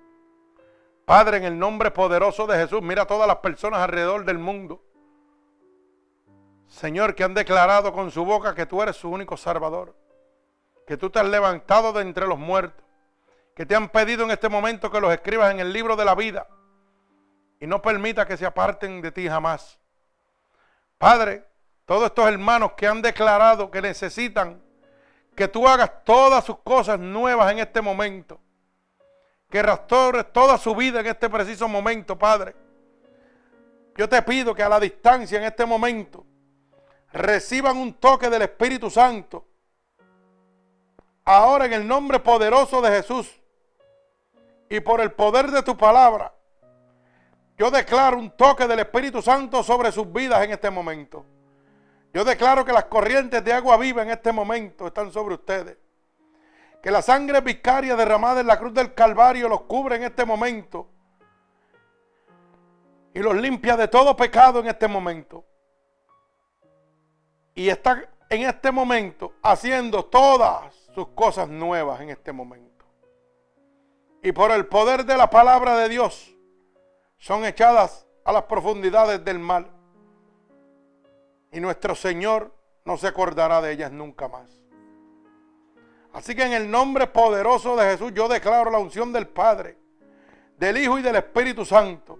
Padre, 1.03 1.37
en 1.37 1.43
el 1.43 1.59
nombre 1.59 1.91
poderoso 1.91 2.47
de 2.47 2.57
Jesús, 2.59 2.81
mira 2.81 3.01
a 3.01 3.07
todas 3.07 3.27
las 3.27 3.37
personas 3.37 3.81
alrededor 3.81 4.23
del 4.23 4.37
mundo. 4.37 4.84
Señor, 6.67 7.15
que 7.15 7.23
han 7.23 7.33
declarado 7.33 7.93
con 7.93 8.11
su 8.11 8.25
boca 8.25 8.55
que 8.55 8.65
tú 8.65 8.81
eres 8.81 8.95
su 8.95 9.09
único 9.09 9.37
salvador. 9.37 9.95
Que 10.85 10.97
tú 10.97 11.09
te 11.09 11.19
has 11.19 11.25
levantado 11.25 11.93
de 11.93 12.01
entre 12.01 12.27
los 12.27 12.37
muertos. 12.37 12.83
Que 13.55 13.65
te 13.65 13.75
han 13.75 13.89
pedido 13.89 14.25
en 14.25 14.31
este 14.31 14.49
momento 14.49 14.91
que 14.91 14.99
los 14.99 15.13
escribas 15.13 15.51
en 15.51 15.59
el 15.59 15.71
libro 15.71 15.95
de 15.95 16.05
la 16.05 16.15
vida. 16.15 16.47
Y 17.59 17.67
no 17.67 17.81
permita 17.81 18.27
que 18.27 18.37
se 18.37 18.45
aparten 18.45 19.01
de 19.01 19.11
ti 19.11 19.27
jamás. 19.27 19.79
Padre, 20.97 21.45
todos 21.85 22.05
estos 22.05 22.27
hermanos 22.27 22.73
que 22.73 22.87
han 22.87 23.01
declarado 23.01 23.71
que 23.71 23.81
necesitan 23.81 24.61
que 25.35 25.47
tú 25.47 25.67
hagas 25.67 26.03
todas 26.03 26.43
sus 26.43 26.59
cosas 26.59 26.99
nuevas 26.99 27.51
en 27.51 27.59
este 27.59 27.81
momento. 27.81 28.39
Que 29.49 29.61
restaures 29.61 30.31
toda 30.33 30.57
su 30.57 30.75
vida 30.75 30.99
en 30.99 31.07
este 31.07 31.29
preciso 31.29 31.67
momento, 31.67 32.17
Padre. 32.17 32.55
Yo 33.95 34.09
te 34.09 34.21
pido 34.23 34.53
que 34.53 34.63
a 34.63 34.69
la 34.69 34.79
distancia 34.79 35.37
en 35.37 35.45
este 35.45 35.65
momento 35.65 36.25
reciban 37.15 37.77
un 37.77 37.93
toque 37.93 38.29
del 38.29 38.41
Espíritu 38.41 38.89
Santo. 38.89 39.45
Ahora 41.23 41.65
en 41.65 41.73
el 41.73 41.87
nombre 41.87 42.19
poderoso 42.19 42.81
de 42.81 42.91
Jesús 42.91 43.41
y 44.69 44.79
por 44.81 44.99
el 44.99 45.11
poder 45.13 45.49
de 45.49 45.63
tu 45.63 45.77
palabra, 45.77 46.33
yo 47.57 47.71
declaro 47.71 48.17
un 48.17 48.31
toque 48.31 48.67
del 48.67 48.79
Espíritu 48.79 49.21
Santo 49.21 49.63
sobre 49.63 49.91
sus 49.91 50.11
vidas 50.11 50.43
en 50.43 50.51
este 50.51 50.69
momento. 50.69 51.25
Yo 52.13 52.25
declaro 52.25 52.65
que 52.65 52.73
las 52.73 52.85
corrientes 52.85 53.43
de 53.43 53.53
agua 53.53 53.77
viva 53.77 54.03
en 54.03 54.09
este 54.09 54.31
momento 54.33 54.87
están 54.87 55.11
sobre 55.11 55.35
ustedes. 55.35 55.77
Que 56.83 56.91
la 56.91 57.01
sangre 57.01 57.39
vicaria 57.41 57.95
derramada 57.95 58.41
en 58.41 58.47
la 58.47 58.59
cruz 58.59 58.73
del 58.73 58.93
Calvario 58.93 59.47
los 59.47 59.61
cubre 59.61 59.95
en 59.95 60.03
este 60.03 60.25
momento. 60.25 60.89
Y 63.13 63.19
los 63.19 63.35
limpia 63.35 63.77
de 63.77 63.87
todo 63.87 64.15
pecado 64.15 64.59
en 64.59 64.67
este 64.67 64.87
momento. 64.87 65.45
Y 67.55 67.69
está 67.69 68.07
en 68.29 68.41
este 68.43 68.71
momento 68.71 69.33
haciendo 69.41 70.05
todas 70.05 70.75
sus 70.93 71.07
cosas 71.09 71.47
nuevas 71.49 72.01
en 72.01 72.09
este 72.09 72.31
momento. 72.31 72.85
Y 74.21 74.31
por 74.31 74.51
el 74.51 74.67
poder 74.67 75.05
de 75.05 75.17
la 75.17 75.29
palabra 75.29 75.77
de 75.77 75.89
Dios 75.89 76.35
son 77.17 77.45
echadas 77.45 78.05
a 78.23 78.31
las 78.31 78.43
profundidades 78.43 79.23
del 79.23 79.39
mal 79.39 79.71
y 81.51 81.59
nuestro 81.59 81.95
Señor 81.95 82.53
no 82.83 82.97
se 82.97 83.07
acordará 83.07 83.61
de 83.61 83.71
ellas 83.71 83.91
nunca 83.91 84.27
más. 84.27 84.49
Así 86.11 86.35
que 86.35 86.43
en 86.43 86.53
el 86.53 86.69
nombre 86.69 87.07
poderoso 87.07 87.75
de 87.75 87.91
Jesús 87.91 88.11
yo 88.13 88.27
declaro 88.27 88.71
la 88.71 88.77
unción 88.77 89.13
del 89.13 89.27
Padre, 89.27 89.77
del 90.57 90.77
Hijo 90.77 90.99
y 90.99 91.01
del 91.01 91.15
Espíritu 91.15 91.65
Santo. 91.65 92.19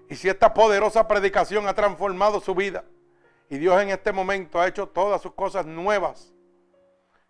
Y 0.08 0.16
si 0.16 0.28
esta 0.28 0.52
poderosa 0.52 1.06
predicación 1.06 1.68
ha 1.68 1.74
transformado 1.74 2.40
su 2.40 2.56
vida 2.56 2.84
y 3.48 3.58
Dios 3.58 3.80
en 3.80 3.90
este 3.90 4.10
momento 4.10 4.60
ha 4.60 4.66
hecho 4.66 4.88
todas 4.88 5.22
sus 5.22 5.34
cosas 5.34 5.64
nuevas 5.64 6.32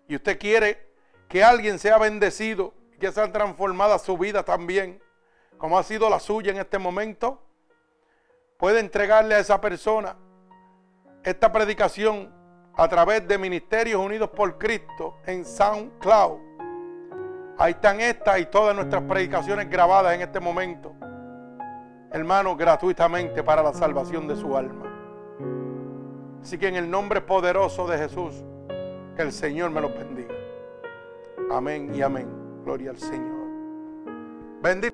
y 0.08 0.16
usted 0.16 0.38
quiere 0.38 0.90
que 1.28 1.44
alguien 1.44 1.78
sea 1.78 1.98
bendecido 1.98 2.72
y 2.94 2.98
que 2.98 3.12
sea 3.12 3.30
transformada 3.30 3.98
su 3.98 4.16
vida 4.16 4.42
también, 4.42 5.02
como 5.58 5.78
ha 5.78 5.82
sido 5.82 6.08
la 6.08 6.18
suya 6.18 6.50
en 6.50 6.56
este 6.58 6.78
momento, 6.78 7.42
puede 8.56 8.80
entregarle 8.80 9.34
a 9.34 9.38
esa 9.38 9.60
persona 9.60 10.16
esta 11.24 11.52
predicación 11.52 12.32
a 12.74 12.88
través 12.88 13.26
de 13.28 13.38
Ministerios 13.38 14.00
Unidos 14.00 14.30
por 14.30 14.58
Cristo 14.58 15.18
en 15.26 15.44
SoundCloud. 15.44 16.38
Ahí 17.58 17.72
están 17.72 18.00
estas 18.00 18.40
y 18.40 18.46
todas 18.46 18.74
nuestras 18.74 19.02
predicaciones 19.02 19.68
grabadas 19.68 20.14
en 20.14 20.22
este 20.22 20.40
momento 20.40 20.94
hermano, 22.12 22.56
gratuitamente 22.56 23.42
para 23.42 23.62
la 23.62 23.72
salvación 23.72 24.28
de 24.28 24.36
su 24.36 24.56
alma. 24.56 24.86
Así 26.42 26.58
que 26.58 26.68
en 26.68 26.76
el 26.76 26.90
nombre 26.90 27.20
poderoso 27.20 27.86
de 27.86 27.98
Jesús, 27.98 28.44
que 29.16 29.22
el 29.22 29.32
Señor 29.32 29.70
me 29.70 29.80
los 29.80 29.94
bendiga. 29.94 30.34
Amén 31.50 31.94
y 31.94 32.02
amén. 32.02 32.28
Gloria 32.64 32.90
al 32.90 32.98
Señor. 32.98 33.42
Bendito. 34.62 34.91